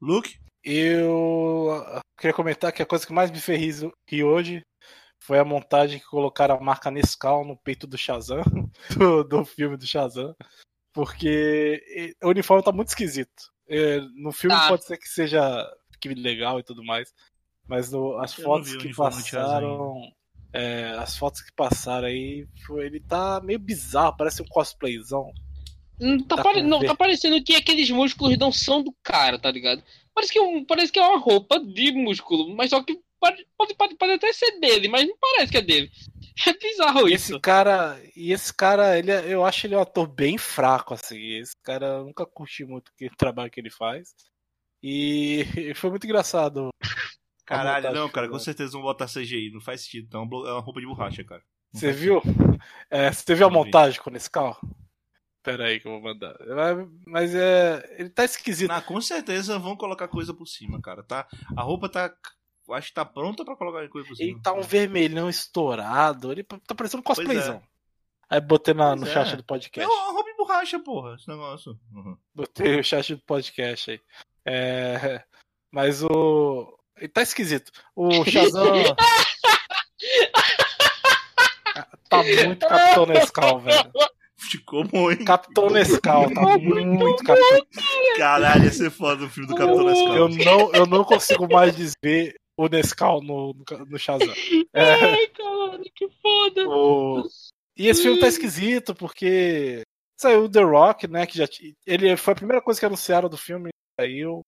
Luke? 0.00 0.38
Eu 0.62 1.84
queria 2.16 2.32
comentar 2.32 2.72
que 2.72 2.80
a 2.80 2.86
coisa 2.86 3.04
que 3.04 3.12
mais 3.12 3.28
me 3.28 3.40
fez 3.40 3.82
rir 4.08 4.22
hoje 4.22 4.62
foi 5.26 5.38
a 5.38 5.44
montagem 5.44 5.98
que 5.98 6.06
colocaram 6.06 6.56
a 6.56 6.60
marca 6.60 6.90
Nescau 6.90 7.44
no 7.44 7.56
peito 7.56 7.86
do 7.86 7.96
Shazam, 7.98 8.42
do, 8.96 9.24
do 9.24 9.44
filme 9.44 9.76
do 9.76 9.86
Shazam, 9.86 10.34
porque 10.92 12.14
o 12.22 12.28
uniforme 12.28 12.62
tá 12.62 12.72
muito 12.72 12.88
esquisito. 12.88 13.50
Eh, 13.68 14.00
No 14.14 14.32
filme 14.32 14.54
Tá. 14.56 14.68
pode 14.68 14.84
ser 14.84 14.96
que 14.98 15.08
seja 15.08 15.40
que 16.00 16.08
legal 16.14 16.58
e 16.58 16.62
tudo 16.64 16.84
mais, 16.84 17.12
mas 17.66 17.90
no- 17.92 18.18
as 18.18 18.36
Eu 18.36 18.44
fotos 18.44 18.76
que 18.76 18.92
passaram, 18.94 19.94
eh, 20.52 20.92
as 20.98 21.16
fotos 21.16 21.40
que 21.40 21.52
passaram 21.52 22.08
aí, 22.08 22.46
ele 22.78 23.00
tá 23.00 23.40
meio 23.42 23.58
bizarro, 23.58 24.16
parece 24.16 24.42
um 24.42 24.46
cosplayzão. 24.46 25.32
Não 26.00 26.18
tá, 26.18 26.36
Tá 26.36 26.42
pare- 26.42 26.62
não, 26.62 26.80
tá 26.84 26.94
parecendo 26.96 27.42
que 27.44 27.54
aqueles 27.54 27.88
músculos 27.90 28.36
não 28.36 28.50
são 28.50 28.82
do 28.82 28.92
cara, 29.02 29.38
tá 29.38 29.50
ligado? 29.50 29.82
Parece 30.12 30.32
que, 30.32 30.38
é 30.38 30.42
um- 30.42 30.64
parece 30.64 30.90
que 30.92 30.98
é 30.98 31.06
uma 31.06 31.18
roupa 31.20 31.60
de 31.60 31.92
músculo, 31.92 32.54
mas 32.56 32.70
só 32.70 32.82
que 32.82 32.98
pode, 33.22 33.46
pode, 33.56 33.74
pode, 33.76 33.94
pode 33.96 34.12
até 34.14 34.32
ser 34.32 34.58
dele, 34.58 34.88
mas 34.88 35.06
não 35.06 35.16
parece 35.16 35.52
que 35.52 35.58
é 35.58 35.62
dele. 35.62 35.90
É 36.46 36.52
bizarro 36.54 37.08
E 37.08 37.14
isso. 37.14 37.34
esse 37.34 37.40
cara, 37.40 38.00
e 38.16 38.32
esse 38.32 38.54
cara, 38.54 38.98
ele, 38.98 39.10
é- 39.10 39.32
eu 39.32 39.44
acho 39.44 39.66
ele 39.66 39.76
um 39.76 39.80
ator 39.80 40.06
bem 40.08 40.38
fraco, 40.38 40.94
assim. 40.94 41.20
Esse 41.34 41.54
cara 41.62 41.86
eu 41.86 42.04
nunca 42.06 42.24
curti 42.24 42.64
muito 42.64 42.90
o 43.00 43.16
trabalho 43.16 43.50
que 43.50 43.60
ele 43.60 43.70
faz. 43.70 44.14
E 44.82 45.44
foi 45.76 45.90
muito 45.90 46.04
engraçado. 46.04 46.70
Caralho, 47.44 47.92
não, 47.92 48.08
cara, 48.08 48.28
com 48.30 48.38
certeza 48.38 48.72
vão 48.72 48.82
botar 48.82 49.06
CGI. 49.06 49.50
Não 49.52 49.60
faz 49.60 49.82
sentido. 49.82 50.06
Então, 50.06 50.22
é 50.46 50.52
uma 50.52 50.60
roupa 50.60 50.80
de 50.80 50.86
borracha, 50.86 51.22
cara. 51.22 51.42
Não 51.72 51.80
Você 51.80 51.92
viu? 51.92 52.22
É, 52.90 53.12
você 53.12 53.34
viu 53.34 53.46
a 53.46 53.50
montagem 53.50 54.00
com 54.00 54.10
esse 54.16 54.30
carro? 54.30 54.58
Pera 55.42 55.66
aí 55.66 55.80
que 55.80 55.86
eu 55.88 55.92
vou 55.92 56.00
mandar. 56.00 56.34
Mas, 56.46 56.88
mas 57.06 57.34
é. 57.34 57.96
Ele 57.98 58.08
tá 58.08 58.24
esquisito. 58.24 58.70
Não, 58.70 58.80
com 58.80 59.00
certeza 59.00 59.58
vão 59.58 59.76
colocar 59.76 60.08
coisa 60.08 60.32
por 60.32 60.46
cima, 60.46 60.80
cara. 60.80 61.02
Tá, 61.02 61.26
a 61.56 61.62
roupa 61.62 61.88
tá. 61.88 62.14
Acho 62.74 62.88
que 62.88 62.94
tá 62.94 63.04
pronta 63.04 63.44
pra 63.44 63.56
colocar 63.56 63.88
coisa 63.88 64.08
por 64.08 64.16
cima. 64.16 64.30
Ele 64.30 64.40
tá 64.40 64.52
um 64.52 64.62
vermelhão 64.62 65.28
estourado. 65.28 66.32
Ele 66.32 66.42
tá 66.42 66.74
parecendo 66.74 67.00
um 67.00 67.04
é. 67.04 67.06
cosplayzão. 67.06 67.62
Aí 68.32 68.40
botei 68.40 68.72
na, 68.72 68.96
no 68.96 69.02
Pois 69.02 69.12
chat 69.12 69.34
é. 69.34 69.36
do 69.36 69.40
É 69.40 69.46
podcast. 69.46 69.92
uma 69.92 70.12
roupa 70.12 70.30
de 70.30 70.36
borracha, 70.38 70.78
porra, 70.78 71.14
esse 71.16 71.28
negócio. 71.28 71.78
Uhum. 71.92 72.16
Botei 72.34 72.80
o 72.80 72.84
chat 72.84 73.14
do 73.14 73.22
podcast 73.22 73.90
aí. 73.90 74.00
É, 74.46 75.22
mas 75.70 76.02
o. 76.02 76.78
Ele 76.96 77.08
tá 77.08 77.20
esquisito. 77.20 77.70
O 77.94 78.24
Shazam. 78.24 78.96
tá 82.08 82.22
muito 82.22 82.66
Capitão 82.66 83.06
Nescau, 83.06 83.60
velho. 83.60 83.92
Ficou 84.38 85.12
hein? 85.12 85.24
Capitão 85.24 85.70
Nescau, 85.70 86.30
tá 86.32 86.58
muito 86.58 87.24
Capitão. 87.24 87.66
Caralho, 88.16 88.64
ia 88.64 88.72
ser 88.72 88.90
foda 88.90 89.24
o 89.24 89.28
filme 89.28 89.48
do 89.48 89.54
Capitão 89.54 89.84
Nescau. 89.84 90.16
Eu 90.16 90.28
não, 90.28 90.72
eu 90.72 90.86
não 90.86 91.04
consigo 91.04 91.46
mais 91.52 91.76
desver 91.76 92.34
o 92.56 92.68
Nescau 92.68 93.20
no, 93.22 93.54
no, 93.54 93.84
no 93.86 93.98
Shazam. 93.98 94.28
É, 94.74 94.92
Ai, 94.94 95.26
caralho, 95.28 95.84
que 95.94 96.08
foda. 96.22 96.66
o... 96.68 97.22
E 97.76 97.88
esse 97.88 98.02
filme 98.02 98.18
tá 98.20 98.26
esquisito 98.28 98.94
porque 98.94 99.82
saiu 100.18 100.44
o 100.44 100.48
The 100.50 100.62
Rock, 100.62 101.08
né? 101.08 101.26
Que 101.26 101.36
já 101.38 101.46
t- 101.46 101.74
ele 101.86 102.16
foi 102.16 102.32
a 102.32 102.36
primeira 102.36 102.62
coisa 102.62 102.78
que 102.80 102.86
anunciaram 102.86 103.28
do 103.28 103.36
filme. 103.36 103.70
Saiu. 104.00 104.40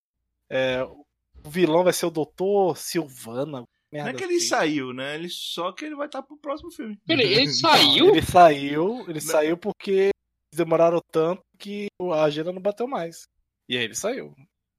É, 0.51 0.83
o 0.83 1.05
vilão 1.49 1.85
vai 1.85 1.93
ser 1.93 2.07
o 2.07 2.11
Doutor 2.11 2.77
Silvana. 2.77 3.61
Não 3.61 3.67
merda 3.93 4.11
é 4.11 4.15
que 4.15 4.25
ele 4.25 4.37
assim. 4.37 4.47
saiu, 4.47 4.93
né? 4.93 5.15
Ele, 5.15 5.29
só 5.29 5.73
que 5.73 5.85
ele 5.85 5.95
vai 5.95 6.07
estar 6.07 6.23
pro 6.23 6.37
próximo 6.39 6.71
filme. 6.71 6.99
Peraí, 7.07 7.33
ele 7.33 7.49
saiu? 7.53 8.09
Ele 8.11 8.23
saiu, 8.23 9.05
ele 9.09 9.21
saiu 9.21 9.57
porque 9.57 10.11
demoraram 10.55 11.01
tanto 11.13 11.43
que 11.59 11.87
a 12.13 12.25
agenda 12.25 12.53
não 12.53 12.61
bateu 12.63 12.87
mais. 12.87 13.25
E 13.69 13.77
aí 13.77 13.85
ele 13.85 13.95
saiu. 13.95 14.35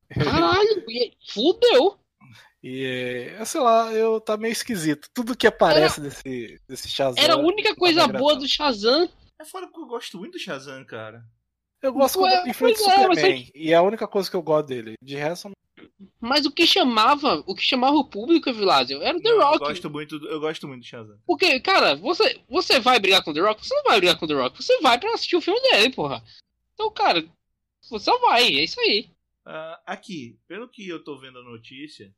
Caralho, 0.10 0.84
e- 0.90 1.14
fudeu. 1.32 1.98
E 2.68 2.84
é, 2.84 3.46
sei 3.46 3.62
lá, 3.62 3.94
eu 3.94 4.20
tá 4.20 4.36
meio 4.36 4.52
esquisito. 4.52 5.08
Tudo 5.14 5.38
que 5.38 5.46
aparece 5.46 6.02
desse, 6.02 6.60
desse 6.68 6.90
Shazam. 6.90 7.24
Era 7.24 7.36
a 7.36 7.38
única 7.38 7.76
coisa 7.76 8.12
tá 8.12 8.18
boa 8.18 8.36
do 8.36 8.48
Shazam. 8.48 9.08
É 9.40 9.46
fora 9.46 9.68
que 9.68 9.80
eu 9.80 9.86
gosto 9.86 10.18
muito 10.18 10.32
do 10.32 10.40
Shazam, 10.40 10.84
cara. 10.84 11.24
Eu 11.80 11.94
gosto 11.94 12.20
Ué, 12.22 12.32
quando 12.32 12.68
ele 12.68 12.76
Superman. 12.76 13.52
E 13.54 13.72
é 13.72 13.76
a 13.76 13.84
única 13.84 14.08
coisa 14.08 14.28
que 14.28 14.36
eu 14.36 14.42
gosto 14.42 14.66
dele. 14.66 14.96
De 15.00 15.16
resto, 15.16 15.52
mas 16.20 16.44
o 16.48 16.52
que 16.52 16.66
chamava, 16.66 17.44
o 17.46 17.54
que 17.54 17.62
chamava 17.62 17.96
o 17.98 18.10
público, 18.10 18.52
Vilásio, 18.52 19.00
era 19.04 19.16
o 19.16 19.22
The 19.22 19.30
Rock. 19.30 19.54
Eu 19.54 19.68
gosto 19.68 19.90
muito, 19.92 20.16
eu 20.26 20.40
gosto 20.40 20.68
muito 20.68 20.82
do 20.82 20.88
Shazam. 20.88 21.20
Porque, 21.24 21.60
cara, 21.60 21.96
você, 21.96 22.42
você 22.50 22.80
vai 22.80 23.00
brigar 23.00 23.24
com 23.24 23.30
o 23.30 23.34
The 23.36 23.42
Rock? 23.42 23.64
Você 23.64 23.76
não 23.76 23.84
vai 23.84 24.00
brigar 24.00 24.18
com 24.18 24.26
o 24.26 24.28
The 24.28 24.34
Rock, 24.34 24.64
você 24.64 24.82
vai 24.82 25.00
pra 25.00 25.14
assistir 25.14 25.36
o 25.36 25.42
filme 25.42 25.62
dele, 25.62 25.94
porra. 25.94 26.24
Então, 26.74 26.90
cara, 26.92 27.24
você 27.84 28.06
só 28.06 28.18
vai, 28.22 28.44
é 28.44 28.64
isso 28.64 28.80
aí. 28.80 29.08
Uh, 29.46 29.78
aqui, 29.86 30.40
pelo 30.48 30.68
que 30.68 30.90
eu 30.90 31.04
tô 31.04 31.20
vendo 31.20 31.38
a 31.38 31.44
notícia, 31.44 32.12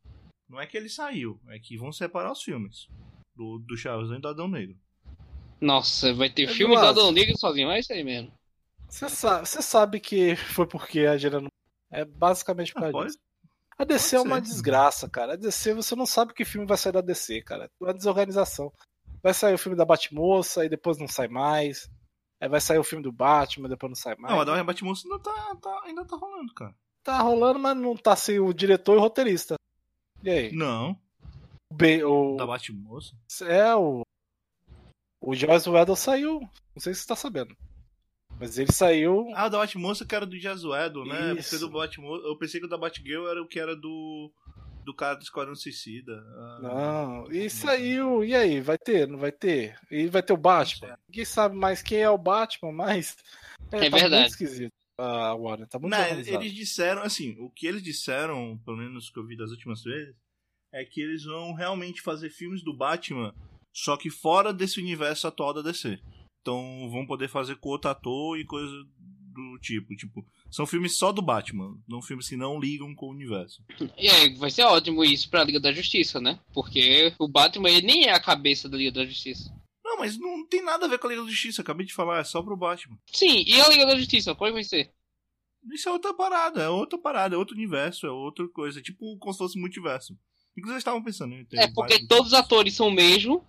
não 0.50 0.60
é 0.60 0.66
que 0.66 0.78
ele 0.78 0.90
saiu, 0.90 1.40
é 1.48 1.60
que 1.60 1.78
vão 1.78 1.92
separar 1.92 2.32
os 2.32 2.42
filmes 2.42 2.88
do, 3.36 3.60
do 3.60 3.78
Shazam 3.78 4.18
e 4.18 4.22
do 4.22 4.28
Adão 4.28 4.48
Negro. 4.48 4.78
Nossa, 5.60 6.14
vai 6.14 6.30
ter 6.30 6.44
é 6.44 6.48
filme 6.48 6.76
do 6.76 6.82
Adão 6.82 7.12
Negro 7.12 7.38
sozinho, 7.38 7.70
é 7.72 7.80
isso 7.80 7.92
aí 7.92 8.04
mesmo. 8.04 8.32
Você 8.90 9.10
sabe, 9.10 9.48
sabe 9.48 10.00
que 10.00 10.36
foi 10.36 10.66
porque 10.66 11.02
a 11.02 11.18
Gira 11.18 11.42
não. 11.42 11.50
É 11.92 12.04
basicamente 12.04 12.74
por 12.74 12.82
causa 12.82 12.98
ah, 12.98 13.06
disso. 13.06 13.20
A 13.78 13.84
DC 13.84 14.16
é 14.16 14.22
uma 14.22 14.42
desgraça, 14.42 15.10
cara. 15.10 15.34
A 15.34 15.36
DC, 15.36 15.74
você 15.74 15.96
não 15.96 16.06
sabe 16.06 16.34
que 16.34 16.44
filme 16.44 16.68
vai 16.68 16.78
sair 16.78 16.92
da 16.92 17.02
DC, 17.02 17.42
cara. 17.44 17.66
É 17.66 17.84
uma 17.84 17.94
desorganização. 17.94 18.74
Vai 19.22 19.34
sair 19.34 19.54
o 19.54 19.58
filme 19.58 19.78
da 19.78 19.86
Batmoça 19.86 20.66
e 20.66 20.70
depois 20.70 20.98
não 20.98 21.08
sai 21.08 21.28
mais. 21.28 21.90
Aí 22.42 22.50
vai 22.50 22.62
sair 22.62 22.78
o 22.78 22.84
filme 22.84 23.04
do 23.04 23.12
Batman, 23.12 23.70
depois 23.70 23.90
não 23.90 23.96
sai 23.96 24.16
mais. 24.16 24.34
Não, 24.34 24.54
a 24.54 24.64
Batmoça 24.64 25.08
ainda 25.08 25.20
tá, 25.20 25.56
tá, 25.62 25.82
ainda 25.86 26.06
tá 26.06 26.16
rolando, 26.16 26.54
cara. 26.54 26.76
Tá 27.04 27.20
rolando, 27.20 27.60
mas 27.60 27.78
não 27.78 27.96
tá 27.96 28.16
sem 28.16 28.40
o 28.40 28.54
diretor 28.54 28.96
e 28.96 28.98
o 28.98 29.02
roteirista. 29.02 29.56
E 30.28 30.30
aí? 30.30 30.52
Não. 30.52 30.92
O, 31.72 31.74
Be 31.74 32.04
o... 32.04 32.36
Da 32.36 32.46
Batmoça? 32.46 33.16
É, 33.44 33.74
o. 33.74 34.02
O 35.22 35.34
Joyce 35.34 35.70
Weddle 35.70 35.96
saiu. 35.96 36.42
Não 36.76 36.82
sei 36.82 36.94
se 36.94 37.00
você 37.02 37.08
tá 37.08 37.16
sabendo. 37.16 37.56
Mas 38.38 38.58
ele 38.58 38.74
saiu. 38.74 39.32
Ah, 39.34 39.46
o 39.46 39.50
da 39.50 39.60
Batmoça 39.60 40.06
que 40.06 40.14
era 40.14 40.26
do 40.26 40.38
Jazuedo, 40.38 41.06
né? 41.06 41.34
Porque 41.34 41.58
do 41.58 41.70
Batmoça, 41.70 42.28
eu 42.28 42.38
pensei 42.38 42.60
que 42.60 42.66
o 42.66 42.70
da 42.70 42.78
Batgirl 42.78 43.26
era 43.30 43.42
o 43.42 43.48
que 43.48 43.58
era 43.58 43.74
do. 43.74 44.30
Do 44.84 44.94
cara 44.94 45.16
do 45.16 45.24
Esquadrão 45.24 45.56
Suicida. 45.56 46.14
Ah, 46.14 46.60
não, 46.62 47.32
e 47.32 47.50
saiu. 47.50 48.22
E 48.22 48.36
aí, 48.36 48.60
vai 48.60 48.78
ter? 48.78 49.08
Não 49.08 49.18
vai 49.18 49.32
ter? 49.32 49.80
E 49.90 50.08
vai 50.08 50.22
ter 50.22 50.34
o 50.34 50.38
Batman? 50.38 50.98
Ninguém 51.08 51.26
sabe 51.26 51.56
mais 51.56 51.82
quem 51.82 52.00
é 52.00 52.10
o 52.10 52.18
Batman, 52.18 52.74
mas. 52.74 53.16
É, 53.72 53.86
é 53.86 53.90
tá 53.90 53.98
verdade. 53.98 54.24
Muito 54.24 54.32
esquisito. 54.32 54.74
Ah, 54.98 55.36
Warner, 55.36 55.68
tá 55.68 55.78
muito 55.78 55.92
não, 55.92 56.06
Eles 56.06 56.54
disseram, 56.54 57.04
assim, 57.04 57.36
o 57.40 57.50
que 57.52 57.68
eles 57.68 57.84
disseram, 57.84 58.60
pelo 58.66 58.78
menos 58.78 59.10
que 59.10 59.20
eu 59.20 59.26
vi 59.26 59.38
das 59.38 59.52
últimas 59.52 59.84
vezes, 59.84 60.16
é 60.74 60.84
que 60.84 61.00
eles 61.00 61.24
vão 61.24 61.54
realmente 61.54 62.02
fazer 62.02 62.30
filmes 62.30 62.64
do 62.64 62.76
Batman, 62.76 63.34
só 63.74 63.96
que 63.96 64.10
fora 64.10 64.52
desse 64.52 64.80
universo 64.80 65.28
atual 65.28 65.54
da 65.54 65.62
DC. 65.62 66.00
Então 66.42 66.90
vão 66.90 67.06
poder 67.06 67.28
fazer 67.28 67.58
com 67.58 67.70
outro 67.70 67.92
ator 67.92 68.40
e 68.40 68.46
coisa 68.46 68.74
do 69.38 69.60
tipo. 69.60 69.96
Tipo, 69.96 70.26
são 70.50 70.66
filmes 70.66 70.98
só 70.98 71.12
do 71.12 71.22
Batman, 71.22 71.78
não 71.88 72.02
filmes 72.02 72.28
que 72.28 72.36
não 72.36 72.60
ligam 72.60 72.96
com 72.96 73.08
o 73.08 73.12
universo. 73.12 73.64
E 73.98 74.10
aí, 74.10 74.36
vai 74.36 74.50
ser 74.50 74.64
ótimo 74.64 75.04
isso 75.04 75.30
pra 75.30 75.44
Liga 75.44 75.60
da 75.60 75.72
Justiça, 75.72 76.20
né? 76.20 76.40
Porque 76.54 77.14
o 77.20 77.28
Batman 77.28 77.70
ele 77.70 77.86
nem 77.86 78.06
é 78.06 78.14
a 78.14 78.20
cabeça 78.20 78.70
da 78.70 78.78
Liga 78.78 78.92
da 78.92 79.06
Justiça. 79.06 79.54
Não, 79.98 80.00
mas 80.00 80.18
não 80.18 80.46
tem 80.46 80.64
nada 80.64 80.86
a 80.86 80.90
ver 80.90 81.00
com 81.00 81.08
a 81.08 81.10
Liga 81.10 81.24
da 81.24 81.30
Justiça, 81.30 81.62
acabei 81.62 81.86
de 81.86 81.94
falar, 81.94 82.20
é 82.20 82.24
só 82.24 82.42
pro 82.42 82.56
Batman. 82.56 82.98
Sim, 83.12 83.44
e 83.46 83.60
a 83.60 83.68
Liga 83.68 83.86
da 83.88 83.98
Justiça, 83.98 84.34
vai 84.36 84.64
ser? 84.64 84.94
Isso 85.74 85.90
é 85.90 85.92
outra 85.92 86.14
parada, 86.14 86.62
é 86.62 86.70
outra 86.70 86.98
parada, 86.98 87.36
é 87.36 87.38
outro 87.38 87.56
universo, 87.56 88.06
é 88.06 88.12
outra 88.12 88.48
coisa, 88.48 88.82
tipo 88.82 89.18
como 89.18 89.34
se 89.34 89.40
fosse 89.40 89.60
multiverso. 89.60 90.14
Inclusive 90.52 90.76
eles 90.76 90.82
estavam 90.82 91.04
pensando 91.04 91.34
em 91.34 91.46
É 91.54 91.68
porque 91.74 92.06
todos 92.08 92.28
os 92.28 92.34
atores 92.34 92.76
são 92.76 92.88
o 92.88 92.92
mesmo, 92.92 93.46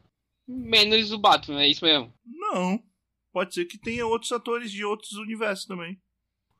menos 0.47 1.13
o 1.13 1.19
Batman, 1.19 1.63
é 1.63 1.69
isso 1.69 1.85
mesmo? 1.85 2.13
Não 2.25 2.83
pode 3.39 3.55
ser 3.55 3.67
que 3.67 3.79
tenha 3.79 4.05
outros 4.05 4.33
atores 4.33 4.73
de 4.73 4.85
outros 4.85 5.13
universos 5.13 5.65
também. 5.65 6.01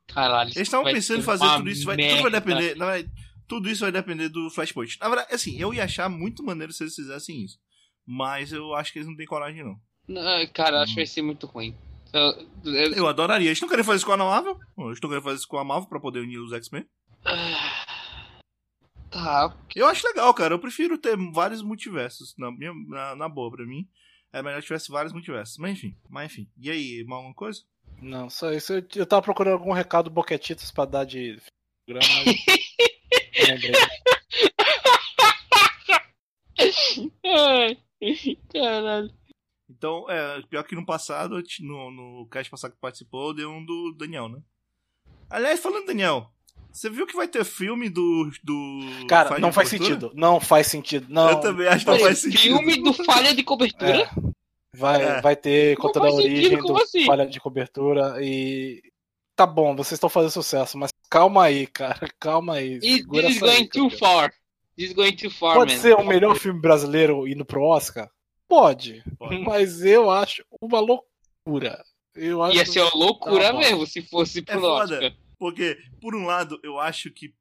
Caralho. 0.07 0.49
Eles 0.49 0.67
estavam 0.67 0.91
pensando 0.91 1.19
em 1.19 1.23
fazer 1.23 1.45
tudo 1.57 1.69
isso, 1.69 1.85
vai, 1.85 1.97
tudo 1.97 2.21
vai 2.21 2.31
depender. 2.31 2.75
Vai, 2.75 3.09
tudo 3.47 3.69
isso 3.69 3.81
vai 3.81 3.91
depender 3.91 4.29
do 4.29 4.49
Flashpoint. 4.49 4.97
Na 4.99 5.09
verdade, 5.09 5.33
assim, 5.33 5.59
eu 5.59 5.73
ia 5.73 5.83
achar 5.83 6.07
muito 6.07 6.41
maneiro 6.41 6.71
se 6.71 6.83
eles 6.83 6.95
fizessem 6.95 7.43
isso. 7.43 7.59
Mas 8.11 8.51
eu 8.51 8.73
acho 8.73 8.91
que 8.91 8.97
eles 8.97 9.07
não 9.07 9.15
têm 9.15 9.27
coragem, 9.27 9.63
não. 9.63 9.79
não 10.07 10.47
cara, 10.47 10.79
hum. 10.79 10.81
acho 10.81 10.95
que 10.95 11.01
vai 11.01 11.05
ser 11.05 11.21
muito 11.21 11.45
ruim. 11.45 11.77
Eu, 12.11 12.47
eu... 12.65 12.93
eu 12.93 13.07
adoraria. 13.07 13.49
Eles 13.49 13.61
não 13.61 13.69
querem 13.69 13.83
fazer 13.83 13.97
isso 13.97 14.05
com 14.07 14.13
a 14.13 14.17
Marvel? 14.17 14.59
Eles 14.79 14.93
estão 14.93 15.07
querendo 15.07 15.23
fazer 15.23 15.37
isso 15.37 15.47
com 15.47 15.59
a 15.59 15.63
Marvel 15.63 15.87
pra 15.87 15.99
poder 15.99 16.21
unir 16.21 16.39
os 16.39 16.51
X-Men? 16.51 16.87
Tá. 19.11 19.55
Eu 19.75 19.85
acho 19.85 20.07
legal, 20.07 20.33
cara. 20.33 20.55
Eu 20.55 20.59
prefiro 20.59 20.97
ter 20.97 21.15
vários 21.31 21.61
multiversos. 21.61 22.33
Na, 22.35 22.51
minha, 22.51 22.73
na, 22.87 23.15
na 23.15 23.29
boa, 23.29 23.51
pra 23.51 23.63
mim. 23.63 23.87
É 24.33 24.41
melhor 24.41 24.59
que 24.59 24.65
tivesse 24.65 24.89
vários 24.89 25.13
multiversos. 25.13 25.59
Mas 25.59 25.73
enfim, 25.73 25.95
mas 26.09 26.31
enfim. 26.31 26.49
E 26.57 26.71
aí, 26.71 27.03
mal 27.05 27.17
alguma 27.17 27.35
coisa? 27.35 27.61
Não, 28.01 28.27
só 28.27 28.51
isso. 28.51 28.73
Eu, 28.73 28.83
eu 28.95 29.05
tava 29.05 29.21
procurando 29.21 29.53
algum 29.53 29.71
recado 29.71 30.09
boquetitos 30.09 30.71
pra 30.71 30.85
dar 30.85 31.05
de 31.05 31.39
programa, 31.85 32.09
Caralho. 38.53 39.11
Então, 39.69 40.09
é, 40.09 40.41
pior 40.49 40.63
que 40.63 40.75
no 40.75 40.85
passado, 40.85 41.41
no, 41.61 41.91
no 41.91 42.27
cast 42.27 42.49
passado 42.49 42.71
que 42.71 42.79
participou, 42.79 43.33
deu 43.33 43.51
um 43.51 43.63
do 43.63 43.93
Daniel, 43.93 44.27
né? 44.27 44.39
Aliás, 45.29 45.59
falando 45.59 45.85
Daniel, 45.85 46.31
você 46.71 46.89
viu 46.89 47.05
que 47.05 47.15
vai 47.15 47.27
ter 47.27 47.43
filme 47.43 47.89
do. 47.89 48.31
do 48.43 49.05
Cara, 49.07 49.37
não 49.39 49.51
faz 49.51 49.69
sentido. 49.69 50.11
Não 50.15 50.39
faz 50.39 50.67
sentido. 50.67 51.07
Não. 51.09 51.29
Eu 51.29 51.39
também 51.39 51.67
acho 51.67 51.85
que 51.85 51.91
não 51.91 51.99
faz 51.99 52.19
sentido. 52.19 52.41
Filme 52.41 52.81
do 52.81 52.93
falha 52.93 53.33
de 53.33 53.43
cobertura? 53.43 54.03
É. 54.03 54.29
Vai, 54.75 55.01
é. 55.01 55.21
vai 55.21 55.35
ter 55.35 55.75
contando 55.77 56.07
a 56.07 56.13
origem 56.13 56.57
do 56.57 56.77
assim? 56.77 57.05
falha 57.05 57.27
de 57.27 57.39
cobertura 57.39 58.17
e. 58.23 58.81
Tá 59.35 59.45
bom, 59.45 59.75
vocês 59.75 59.93
estão 59.93 60.09
fazendo 60.09 60.31
sucesso, 60.31 60.77
mas 60.77 60.91
calma 61.09 61.45
aí, 61.45 61.65
cara. 61.65 62.07
Calma 62.19 62.55
aí. 62.55 62.79
This 62.79 63.01
is 63.01 63.39
going 63.39 63.67
too 63.67 63.89
far. 63.89 64.33
Is 64.79 64.93
going 64.93 65.11
too 65.11 65.29
far, 65.29 65.55
Pode 65.55 65.75
man. 65.75 65.81
ser 65.81 65.93
o 65.93 66.07
melhor 66.07 66.37
filme 66.37 66.61
brasileiro 66.61 67.27
indo 67.27 67.43
pro 67.43 67.61
Oscar? 67.61 68.09
Pode. 68.47 69.03
Pode. 69.17 69.37
Mas 69.39 69.83
eu 69.83 70.09
acho 70.09 70.41
uma 70.61 70.79
loucura. 70.79 71.83
Eu 72.15 72.41
acho 72.41 72.55
Ia 72.55 72.65
ser 72.65 72.79
uma 72.83 72.95
loucura 72.95 73.51
tá 73.51 73.53
mesmo 73.57 73.85
se 73.85 74.01
fosse 74.01 74.41
pro 74.41 74.55
é 74.55 74.69
Oscar. 74.69 75.01
Foda. 75.01 75.17
Porque, 75.37 75.77
por 76.01 76.15
um 76.15 76.25
lado, 76.25 76.57
eu 76.63 76.79
acho 76.79 77.11
que, 77.11 77.33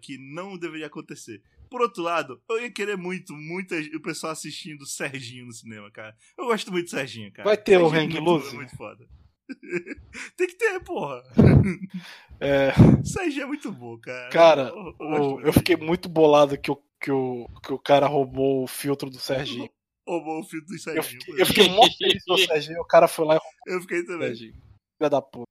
que 0.00 0.16
não 0.16 0.56
deveria 0.56 0.86
acontecer. 0.86 1.42
Por 1.68 1.82
outro 1.82 2.02
lado, 2.02 2.40
eu 2.48 2.62
ia 2.62 2.70
querer 2.70 2.96
muito, 2.96 3.34
muito 3.34 3.74
o 3.74 4.00
pessoal 4.00 4.32
assistindo 4.32 4.86
Serginho 4.86 5.44
no 5.44 5.52
cinema, 5.52 5.90
cara. 5.90 6.16
Eu 6.36 6.46
gosto 6.46 6.72
muito 6.72 6.86
do 6.86 6.90
Serginho, 6.90 7.30
cara. 7.30 7.46
Vai 7.46 7.58
ter 7.58 7.78
o 7.78 7.88
Hank 7.88 8.18
Luz? 8.18 8.54
É 8.54 8.56
muito 8.56 8.74
foda. 8.74 9.06
Tem 10.36 10.46
que 10.46 10.56
ter, 10.56 10.80
porra. 10.80 11.22
É... 12.42 12.72
Serginho 13.04 13.42
é 13.42 13.46
muito 13.46 13.70
bom, 13.70 13.98
cara. 13.98 14.30
Cara, 14.30 14.62
eu, 14.68 14.96
eu, 14.98 15.40
eu 15.42 15.52
fiquei 15.52 15.76
muito 15.76 16.08
bolado 16.08 16.56
que 16.56 16.70
o, 16.70 16.82
que, 16.98 17.12
o, 17.12 17.46
que 17.62 17.70
o 17.70 17.78
cara 17.78 18.06
roubou 18.06 18.64
o 18.64 18.66
filtro 18.66 19.10
do 19.10 19.18
Serginho. 19.18 19.68
Roubou 20.08 20.40
o 20.40 20.42
filtro 20.42 20.68
do 20.68 20.78
Serginho. 20.78 21.02
Eu 21.02 21.20
fiquei, 21.20 21.42
eu 21.42 21.46
fiquei 21.46 21.68
muito 21.68 21.98
feliz 21.98 22.22
o 22.26 22.38
Serginho, 22.38 22.80
o 22.80 22.86
cara 22.86 23.06
foi 23.06 23.26
lá 23.26 23.34
e 23.34 23.38
roubou 23.38 23.60
Eu 23.66 23.80
fiquei 23.82 24.02
também. 24.04 24.28
Serginho. 24.28 24.54
Filha 24.96 25.10
da 25.10 25.20
puta. 25.20 25.44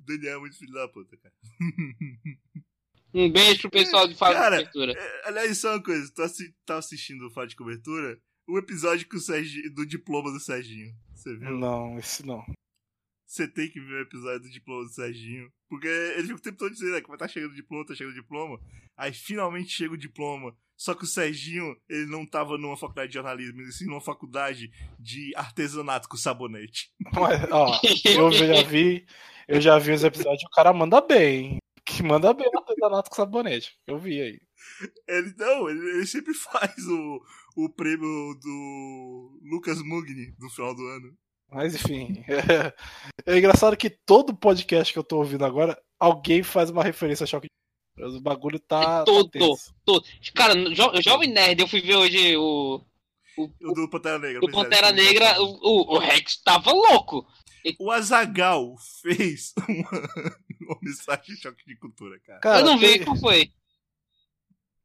Daniel 0.00 0.36
é 0.36 0.40
muito 0.40 0.58
filho 0.58 0.72
da 0.74 0.86
puta, 0.88 1.16
cara. 1.16 1.34
Um 3.14 3.32
beijo 3.32 3.62
pro 3.62 3.70
pessoal 3.70 4.06
de 4.06 4.14
Fala 4.14 4.34
cara, 4.34 4.58
de 4.58 4.70
Cobertura. 4.70 4.92
É, 4.92 5.28
aliás, 5.28 5.56
só 5.56 5.72
uma 5.72 5.82
coisa, 5.82 6.12
tu 6.14 6.22
assi 6.22 6.54
tá 6.66 6.76
assistindo 6.76 7.26
o 7.26 7.30
Fala 7.30 7.46
de 7.46 7.56
Cobertura? 7.56 8.20
O 8.48 8.58
episódio 8.58 9.08
com 9.08 9.16
o 9.16 9.20
Serginho, 9.20 9.74
do 9.74 9.84
diploma 9.84 10.30
do 10.30 10.38
Serginho. 10.38 10.94
Você 11.14 11.36
viu? 11.36 11.50
Não, 11.50 11.98
esse 11.98 12.24
não. 12.24 12.44
Você 13.26 13.48
tem 13.48 13.68
que 13.68 13.80
ver 13.80 13.94
o 13.94 14.02
episódio 14.02 14.40
do 14.40 14.50
diploma 14.50 14.84
do 14.84 14.90
Serginho. 14.90 15.50
Porque 15.68 15.88
ele 15.88 16.28
fica 16.28 16.38
o 16.38 16.42
tempo 16.42 16.58
todo 16.58 16.72
dizendo 16.72 16.92
né, 16.92 17.00
que 17.00 17.08
vai 17.08 17.16
estar 17.16 17.26
tá 17.26 17.32
chegando 17.32 17.50
o 17.50 17.56
diploma, 17.56 17.86
tá 17.86 17.94
chegando 17.94 18.12
o 18.12 18.20
diploma. 18.20 18.60
Aí 18.96 19.12
finalmente 19.12 19.70
chega 19.70 19.94
o 19.94 19.98
diploma. 19.98 20.56
Só 20.76 20.94
que 20.94 21.04
o 21.04 21.08
Serginho, 21.08 21.76
ele 21.88 22.06
não 22.06 22.24
tava 22.24 22.56
numa 22.56 22.76
faculdade 22.76 23.08
de 23.08 23.14
jornalismo, 23.14 23.60
ele 23.60 23.72
sim 23.72 23.86
numa 23.86 24.00
faculdade 24.00 24.70
de 25.00 25.32
artesanato 25.34 26.08
com 26.08 26.16
sabonete. 26.16 26.90
Mas, 27.14 27.50
ó, 27.50 27.80
eu 28.04 28.30
já 28.30 28.62
vi, 28.62 29.06
eu 29.48 29.60
já 29.60 29.78
vi 29.78 29.92
os 29.92 30.04
episódios 30.04 30.44
o 30.44 30.50
cara 30.50 30.72
manda 30.72 31.00
bem. 31.00 31.58
Que 31.84 32.02
manda 32.02 32.32
bem 32.34 32.48
no 32.52 32.60
artesanato 32.60 33.10
com 33.10 33.16
sabonete. 33.16 33.74
Eu 33.86 33.98
vi 33.98 34.20
aí. 34.20 34.40
Ele 35.08 35.34
não, 35.38 35.68
ele, 35.68 35.80
ele 35.90 36.06
sempre 36.06 36.34
faz 36.34 36.76
o, 36.86 37.22
o 37.56 37.68
prêmio 37.70 38.34
do 38.42 39.40
Lucas 39.42 39.82
Mugni 39.82 40.34
no 40.38 40.50
final 40.50 40.74
do 40.74 40.86
ano. 40.86 41.16
Mas 41.50 41.74
enfim. 41.74 42.24
É, 42.28 42.72
é, 43.34 43.38
engraçado 43.38 43.76
que 43.76 43.88
todo 43.90 44.36
podcast 44.36 44.92
que 44.92 44.98
eu 44.98 45.04
tô 45.04 45.18
ouvindo 45.18 45.44
agora, 45.44 45.80
alguém 45.98 46.42
faz 46.42 46.70
uma 46.70 46.82
referência 46.82 47.24
a 47.24 47.26
choque 47.26 47.48
de 47.96 48.04
O 48.04 48.20
bagulho 48.20 48.58
tá. 48.58 49.02
É 49.02 49.04
todo, 49.04 49.30
tá 49.30 49.72
todo. 49.84 50.04
Cara, 50.34 50.54
jo, 50.74 51.02
Jovem 51.02 51.32
Nerd, 51.32 51.60
eu 51.60 51.68
fui 51.68 51.80
ver 51.80 51.96
hoje 51.96 52.36
o. 52.36 52.82
O, 53.38 53.44
o 53.44 53.74
do 53.74 53.90
Pantera 53.90 54.18
Negra. 54.18 54.40
O 54.42 54.50
Pantera 54.50 54.92
Negra, 54.92 55.42
o, 55.42 55.44
o, 55.44 55.96
o 55.96 55.98
Rex 55.98 56.38
tava 56.42 56.72
louco. 56.72 57.26
O 57.78 57.90
Azagal 57.90 58.76
fez 59.02 59.52
uma, 59.68 59.90
uma 60.60 60.78
mensagem 60.80 61.34
de 61.34 61.36
choque 61.36 61.66
de 61.66 61.76
cultura, 61.76 62.18
cara. 62.20 62.40
cara 62.40 62.60
eu 62.60 62.64
não 62.64 62.78
vi 62.78 63.04
qual 63.04 63.16
foi. 63.16 63.52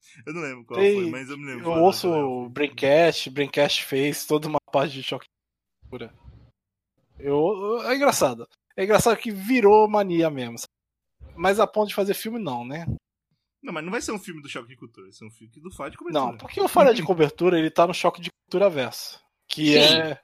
Eu 0.26 0.34
não 0.34 0.42
lembro 0.42 0.66
qual 0.66 0.80
Tem, 0.80 0.96
foi, 0.96 1.12
mas 1.12 1.30
eu 1.30 1.38
me 1.38 1.46
lembro. 1.46 1.66
Eu 1.66 1.84
ouço 1.84 2.10
o 2.10 2.50
Braincast, 2.50 3.30
Braincast 3.30 3.86
fez 3.86 4.26
toda 4.26 4.48
uma 4.48 4.60
parte 4.72 4.94
de 4.94 5.04
choque 5.04 5.26
de 5.26 5.90
cultura. 5.90 6.14
Eu, 7.20 7.82
é 7.84 7.96
engraçado. 7.96 8.48
É 8.76 8.84
engraçado 8.84 9.18
que 9.18 9.32
virou 9.32 9.88
mania 9.88 10.30
mesmo. 10.30 10.58
Mas 11.36 11.60
a 11.60 11.68
ponto 11.68 11.90
de 11.90 11.96
fazer 11.96 12.14
filme, 12.14 12.40
não, 12.40 12.66
né? 12.66 12.86
Não, 13.62 13.72
mas 13.72 13.84
não 13.84 13.92
vai 13.92 14.02
ser 14.02 14.12
um 14.12 14.20
filme 14.20 14.42
do 14.42 14.50
Choque 14.50 14.70
de 14.70 14.76
Cultura, 14.76 15.06
vai 15.06 15.14
ser 15.14 15.26
um 15.26 15.30
filme 15.30 15.54
do 15.56 15.72
Falha 15.72 15.92
de 15.92 15.98
Cobertura. 15.98 16.26
Não, 16.26 16.38
porque 16.38 16.60
o 16.60 16.68
Falha 16.68 16.94
de 16.94 17.04
Cobertura, 17.04 17.60
ele 17.60 17.70
tá 17.70 17.86
no 17.86 17.94
Choque 17.94 18.20
de 18.20 18.32
Cultura 18.32 18.70
Verso. 18.70 19.22
Que 19.48 19.74
Sim. 19.74 19.78
é... 19.78 20.20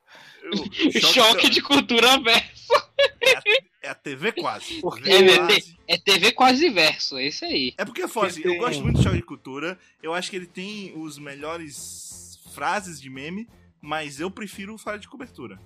choque, 0.99 1.01
choque 1.01 1.49
de 1.49 1.61
Cultura 1.61 2.19
Verso. 2.19 2.73
É 3.21 3.35
a, 3.35 3.41
é 3.88 3.91
a 3.91 3.95
TV 3.95 4.31
quase. 4.34 4.80
Porque 4.81 5.09
é, 5.09 5.38
quase. 5.38 5.77
é 5.88 5.97
TV 5.97 6.31
quase 6.31 6.69
verso, 6.69 7.18
é 7.18 7.27
isso 7.27 7.45
aí. 7.45 7.73
É 7.77 7.85
porque, 7.85 8.07
Fosse, 8.07 8.45
eu 8.45 8.57
gosto 8.57 8.84
muito 8.84 8.97
do 8.97 9.03
Choque 9.03 9.15
de 9.15 9.23
Cultura, 9.23 9.80
eu 10.03 10.14
acho 10.14 10.30
que 10.30 10.35
ele 10.35 10.45
tem 10.45 10.93
os 10.95 11.18
melhores 11.18 12.39
frases 12.53 12.99
de 13.01 13.09
meme, 13.09 13.47
mas 13.81 14.19
eu 14.19 14.30
prefiro 14.30 14.76
o 14.76 14.77
Falha 14.77 14.99
de 14.99 15.07
Cobertura. 15.07 15.59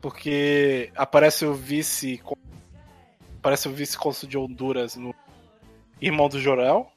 Porque 0.00 0.90
aparece 0.94 1.44
o 1.44 1.54
vice... 1.54 2.20
Aparece 3.38 3.68
o 3.68 3.72
vice-consul 3.72 4.28
de 4.28 4.38
Honduras 4.38 4.94
no 4.94 5.12
Irmão 6.00 6.28
do 6.28 6.40
Jorel. 6.40 6.92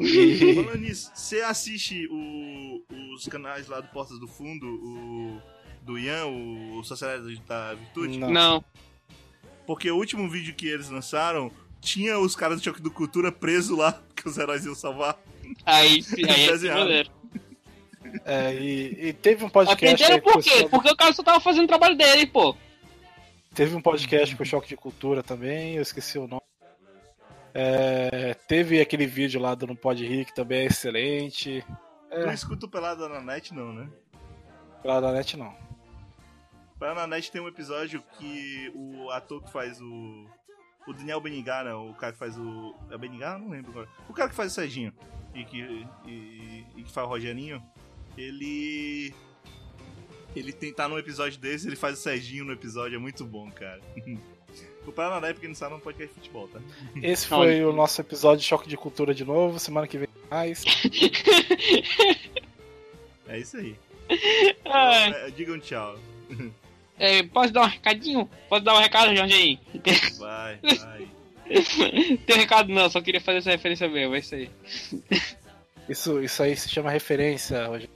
E... 0.00 0.54
Falando 0.54 0.78
nisso, 0.78 1.12
você 1.14 1.42
assiste 1.42 2.08
o, 2.10 2.82
os 3.14 3.28
canais 3.28 3.68
lá 3.68 3.80
do 3.80 3.88
Portas 3.88 4.18
do 4.18 4.26
Fundo, 4.26 4.66
o 4.66 5.40
do 5.84 5.98
Ian, 5.98 6.26
o, 6.26 6.78
o 6.78 6.84
Sociedade 6.84 7.40
da 7.46 7.74
Virtude? 7.74 8.18
Não. 8.18 8.30
Não. 8.30 8.64
Porque 9.66 9.90
o 9.90 9.96
último 9.96 10.28
vídeo 10.28 10.54
que 10.54 10.66
eles 10.66 10.88
lançaram 10.88 11.50
tinha 11.80 12.18
os 12.18 12.34
caras 12.34 12.60
do 12.60 12.64
Choque 12.64 12.82
do 12.82 12.90
Cultura 12.90 13.30
presos 13.30 13.76
lá, 13.76 14.00
que 14.16 14.28
os 14.28 14.38
heróis 14.38 14.64
iam 14.64 14.74
salvar. 14.74 15.18
Aí, 15.64 16.00
aí 16.16 16.48
é 16.68 17.04
É, 18.24 18.54
e, 18.54 19.08
e, 19.08 19.12
teve 19.12 19.44
um 19.44 19.48
podcast. 19.48 19.84
Aprenderam 19.84 20.20
por 20.20 20.42
quê? 20.42 20.68
Porque 20.70 20.90
o 20.90 20.96
cara 20.96 21.12
só 21.12 21.22
tava 21.22 21.40
fazendo 21.40 21.64
o 21.64 21.68
trabalho 21.68 21.96
dele, 21.96 22.26
pô. 22.26 22.56
Teve 23.54 23.74
um 23.76 23.80
podcast 23.80 24.34
com 24.34 24.44
Choque 24.44 24.68
de 24.68 24.76
Cultura 24.76 25.22
também, 25.22 25.76
eu 25.76 25.82
esqueci 25.82 26.18
o 26.18 26.26
nome. 26.26 26.42
É, 27.56 28.34
teve 28.48 28.80
aquele 28.80 29.06
vídeo 29.06 29.40
lá 29.40 29.54
do 29.54 29.66
Não 29.66 29.76
Pode 29.76 30.04
Rir, 30.04 30.24
que 30.24 30.34
também 30.34 30.62
é 30.62 30.64
excelente. 30.66 31.64
É. 32.10 32.26
Não 32.26 32.32
escuto 32.32 32.68
Pelada 32.68 33.08
na 33.08 33.20
Net, 33.20 33.54
não, 33.54 33.72
né? 33.72 33.88
Pelada 34.82 35.06
na 35.06 35.12
Net, 35.12 35.36
não. 35.36 35.54
Pelada 36.84 37.00
na 37.00 37.06
Net 37.06 37.32
tem 37.32 37.40
um 37.40 37.48
episódio 37.48 38.04
que 38.18 38.70
o 38.74 39.08
ator 39.10 39.42
que 39.42 39.50
faz 39.50 39.80
o. 39.80 40.26
O 40.86 40.92
Daniel 40.92 41.18
Benigara, 41.18 41.78
o 41.78 41.94
cara 41.94 42.12
que 42.12 42.18
faz 42.18 42.36
o. 42.36 42.74
É 42.90 42.98
Benigara? 42.98 43.38
Não 43.38 43.48
lembro 43.48 43.70
agora. 43.70 43.88
O 44.06 44.12
cara 44.12 44.28
que 44.28 44.34
faz 44.34 44.52
o 44.52 44.54
Serginho 44.54 44.92
e 45.34 45.44
que, 45.44 45.86
e, 46.06 46.66
e 46.76 46.82
que 46.82 46.92
faz 46.92 47.06
o 47.06 47.10
Rogerinho, 47.10 47.62
ele. 48.18 49.14
Ele 50.36 50.52
tem, 50.52 50.74
tá 50.74 50.86
num 50.86 50.98
episódio 50.98 51.40
desse, 51.40 51.66
ele 51.66 51.76
faz 51.76 51.98
o 51.98 52.02
Serginho 52.02 52.44
no 52.44 52.52
episódio, 52.52 52.96
é 52.96 52.98
muito 52.98 53.24
bom, 53.24 53.50
cara. 53.50 53.80
O 54.86 54.92
Paraná, 54.92 55.32
porque 55.32 55.48
não 55.48 55.54
sabe, 55.54 55.72
não 55.72 55.80
pode 55.80 55.96
cair 55.96 56.08
futebol, 56.08 56.46
tá? 56.46 56.60
Esse 57.02 57.26
foi 57.26 57.64
o 57.64 57.72
nosso 57.72 58.02
episódio 58.02 58.40
de 58.40 58.46
Choque 58.46 58.68
de 58.68 58.76
Cultura 58.76 59.14
de 59.14 59.24
novo. 59.24 59.58
Semana 59.58 59.88
que 59.88 59.96
vem 59.96 60.08
mais. 60.30 60.62
é 63.26 63.38
isso 63.38 63.56
aí. 63.56 63.74
Então, 64.66 65.30
digam 65.30 65.58
tchau. 65.58 65.98
É, 66.98 67.22
posso 67.24 67.52
dar 67.52 67.62
um 67.62 67.68
recadinho? 67.68 68.30
Posso 68.48 68.62
dar 68.62 68.74
um 68.74 68.80
recado, 68.80 69.14
Jorge 69.14 69.34
aí? 69.34 69.60
Vai, 70.18 70.58
vai. 70.62 71.08
Tem 72.26 72.36
recado 72.36 72.72
não, 72.72 72.88
só 72.88 73.00
queria 73.00 73.20
fazer 73.20 73.38
essa 73.38 73.50
referência 73.50 73.88
mesmo, 73.88 74.14
é 74.14 74.18
isso 74.18 74.34
aí. 74.34 74.50
Isso, 75.88 76.22
isso 76.22 76.42
aí 76.42 76.56
se 76.56 76.68
chama 76.68 76.90
referência, 76.90 77.66
Rogério. 77.66 77.90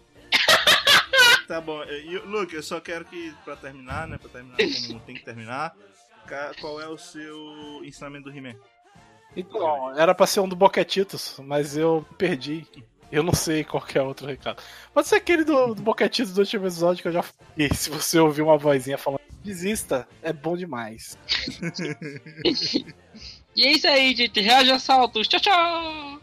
Tá 1.47 1.61
bom, 1.62 1.83
e, 1.85 2.19
Luke, 2.19 2.55
eu 2.55 2.62
só 2.62 2.79
quero 2.79 3.07
que, 3.07 3.33
pra 3.43 3.57
terminar, 3.57 4.07
né? 4.07 4.19
Pra 4.19 4.29
terminar 4.29 4.59
como 4.87 5.01
tem 5.01 5.15
que 5.15 5.25
terminar, 5.25 5.75
qual 6.61 6.79
é 6.79 6.87
o 6.87 6.99
seu 6.99 7.81
ensinamento 7.83 8.31
do 8.31 8.37
He-Man? 8.37 8.55
Então, 9.35 9.99
era 9.99 10.15
pra 10.15 10.27
ser 10.27 10.41
um 10.41 10.49
do 10.49 10.57
Boquetitos, 10.57 11.37
mas 11.39 11.77
eu 11.77 12.05
perdi. 12.19 12.66
Eu 13.10 13.22
não 13.22 13.32
sei 13.32 13.64
qual 13.64 13.82
é 13.94 14.02
outro 14.02 14.26
recado. 14.26 14.62
Pode 14.93 15.09
ser 15.09 15.16
aquele 15.16 15.44
do, 15.44 15.74
do 15.74 15.82
Boquetitos 15.82 16.35
do 16.35 16.40
último 16.40 16.64
episódio 16.64 17.02
que 17.02 17.09
eu 17.09 17.12
já 17.12 17.22
falei. 17.22 17.70
Se 17.74 17.89
você 17.89 18.18
ouvir 18.18 18.43
uma 18.43 18.59
vozinha 18.59 18.98
falando, 18.98 19.20
desista, 19.43 20.06
é 20.22 20.32
bom 20.32 20.56
demais. 20.56 21.16
e 23.56 23.66
é 23.66 23.72
isso 23.72 23.89
aí, 23.89 24.14
gente. 24.14 24.40
Reage 24.40 24.70
a 24.70 24.78
saltos. 24.78 25.26
Tchau, 25.26 25.40
tchau! 25.40 26.20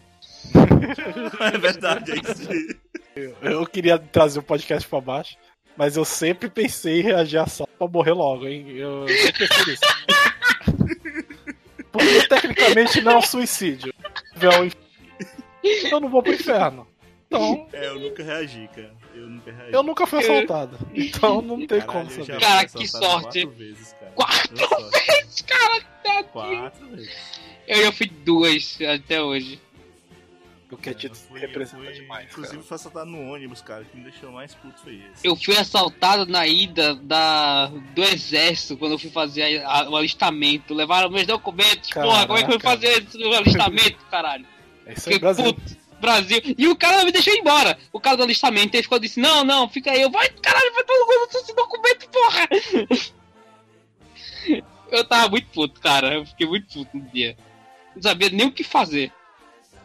é 1.53 1.57
verdade, 1.57 2.11
é 2.11 2.15
isso. 2.15 2.49
Eu, 3.15 3.35
eu 3.41 3.65
queria 3.65 3.97
trazer 3.97 4.39
o 4.39 4.43
podcast 4.43 4.87
pra 4.87 5.01
baixo. 5.01 5.35
Mas 5.77 5.97
eu 5.97 6.05
sempre 6.05 6.49
pensei 6.49 7.01
em 7.01 7.03
reagir 7.03 7.37
a 7.37 7.47
salto 7.47 7.71
pra 7.77 7.85
morrer 7.87 8.13
logo, 8.13 8.47
hein? 8.47 8.65
Eu 8.69 9.05
sempre 9.07 9.47
pensei 9.47 9.65
nisso. 9.65 9.81
Porque 11.91 12.27
tecnicamente 12.27 13.01
não 13.01 13.11
é 13.13 13.17
um 13.17 13.21
suicídio. 13.21 13.93
Eu 15.91 15.99
não 15.99 16.09
vou 16.09 16.21
pro 16.21 16.33
inferno. 16.33 16.87
Então. 17.27 17.67
É, 17.73 17.87
eu 17.87 17.99
nunca 17.99 18.23
reagi, 18.23 18.69
cara. 18.73 18.93
Eu 19.13 19.27
nunca 19.27 19.51
reagi. 19.51 19.73
Eu 19.73 19.83
nunca 19.83 20.07
fui 20.07 20.19
assaltado. 20.19 20.77
Então 20.93 21.41
não 21.41 21.57
tem 21.57 21.81
Caralho, 21.81 21.87
como 21.87 22.11
saber. 22.11 22.39
Cara, 22.39 22.67
que 22.67 22.87
sorte. 22.87 23.47
Quatro 23.47 23.57
vezes, 23.57 23.93
cara. 23.93 24.11
Quatro 24.15 24.89
vezes, 24.91 25.41
cara. 25.41 26.23
Quatro 26.23 26.87
vezes. 26.89 27.13
Eu 27.67 27.83
já 27.83 27.91
fui 27.91 28.07
duas 28.07 28.77
até 28.81 29.21
hoje. 29.21 29.59
O 30.71 30.77
que 30.77 30.89
é 30.89 30.93
dito 30.93 31.17
representa 31.33 31.91
demais. 31.93 32.27
Inclusive, 32.29 32.57
cara. 32.57 32.67
foi 32.67 32.75
assaltado 32.75 33.09
no 33.09 33.31
ônibus, 33.31 33.61
cara. 33.61 33.83
O 33.83 33.85
que 33.85 33.97
me 33.97 34.03
deixou 34.03 34.31
mais 34.31 34.53
puto 34.53 34.81
foi 34.81 34.95
esse. 34.95 35.25
Eu 35.25 35.35
fui 35.35 35.55
assaltado 35.57 36.25
na 36.25 36.45
ida 36.47 36.95
da, 36.95 37.67
do 37.67 38.03
exército 38.03 38.75
quando 38.77 38.93
eu 38.93 38.99
fui 38.99 39.09
fazer 39.09 39.63
a, 39.63 39.83
a, 39.83 39.89
o 39.89 39.95
alistamento. 39.95 40.73
Levaram 40.73 41.09
meus 41.09 41.27
documentos. 41.27 41.89
Caraca. 41.89 42.11
Porra, 42.11 42.27
como 42.27 42.39
é 42.39 42.43
que 42.43 42.49
eu 42.49 42.59
fui 42.59 42.69
fazer 42.69 43.03
esse 43.03 43.23
alistamento, 43.23 43.97
caralho? 44.11 44.45
É 44.85 44.93
isso 44.93 45.09
aí, 45.09 45.19
Brasil. 45.19 45.53
Puto. 45.53 45.85
Brasil. 45.99 46.41
E 46.57 46.67
o 46.67 46.75
cara 46.75 47.03
me 47.03 47.11
deixou 47.11 47.33
embora. 47.33 47.77
O 47.91 47.99
cara 47.99 48.17
do 48.17 48.23
alistamento. 48.23 48.75
Ele 48.75 48.83
ficou 48.83 48.99
disse: 48.99 49.19
Não, 49.19 49.43
não, 49.43 49.69
fica 49.69 49.91
aí. 49.91 50.01
Eu, 50.01 50.11
vai, 50.11 50.29
caralho, 50.29 50.73
vai 50.73 50.83
todo 50.83 51.05
mundo 51.05 51.29
esse 51.33 51.55
documento, 51.55 52.09
porra. 52.09 52.47
eu 54.91 55.03
tava 55.05 55.29
muito 55.29 55.47
puto, 55.49 55.79
cara. 55.79 56.15
Eu 56.15 56.25
fiquei 56.25 56.47
muito 56.47 56.71
puto 56.71 56.97
no 56.97 57.03
dia. 57.09 57.37
Não 57.95 58.01
sabia 58.01 58.29
nem 58.29 58.47
o 58.47 58.51
que 58.51 58.63
fazer 58.63 59.11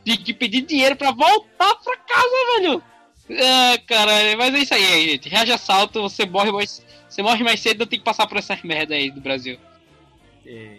de 0.05 0.35
pedir 0.35 0.63
dinheiro 0.63 0.97
pra 0.97 1.13
voltar 1.13 1.75
pra 1.77 1.97
casa, 1.97 2.29
velho. 2.57 2.83
Ah, 3.31 3.79
cara, 3.87 4.13
mas 4.37 4.55
é 4.55 4.59
isso 4.59 4.75
aí, 4.75 5.11
gente. 5.11 5.29
Reage 5.29 5.53
assalto, 5.53 6.03
você 6.03 6.27
morre 6.27 6.51
mais. 6.51 6.85
Você 7.09 7.23
morre 7.23 7.43
mais 7.43 7.61
cedo, 7.61 7.83
eu 7.83 7.87
tenho 7.87 8.01
que 8.01 8.05
passar 8.05 8.27
por 8.27 8.39
essas 8.39 8.63
merda 8.63 8.95
aí 8.95 9.11
do 9.11 9.21
Brasil. 9.21 9.59
É. 10.47 10.77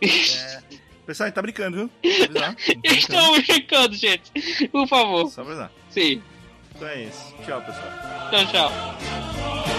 é... 0.02 0.62
Pessoal, 1.06 1.32
tá 1.32 1.42
brincando, 1.42 1.76
viu? 1.76 1.90
Tá 2.32 2.54
Estamos 2.84 3.46
brincando, 3.46 3.94
gente. 3.94 4.68
Por 4.68 4.86
favor. 4.86 5.28
Só 5.28 5.42
avisar. 5.42 5.70
Sim. 5.90 6.22
Então 6.74 6.88
é 6.88 7.04
isso. 7.04 7.34
Tchau, 7.44 7.60
pessoal. 7.62 8.30
Tchau, 8.30 8.46
tchau. 8.46 9.71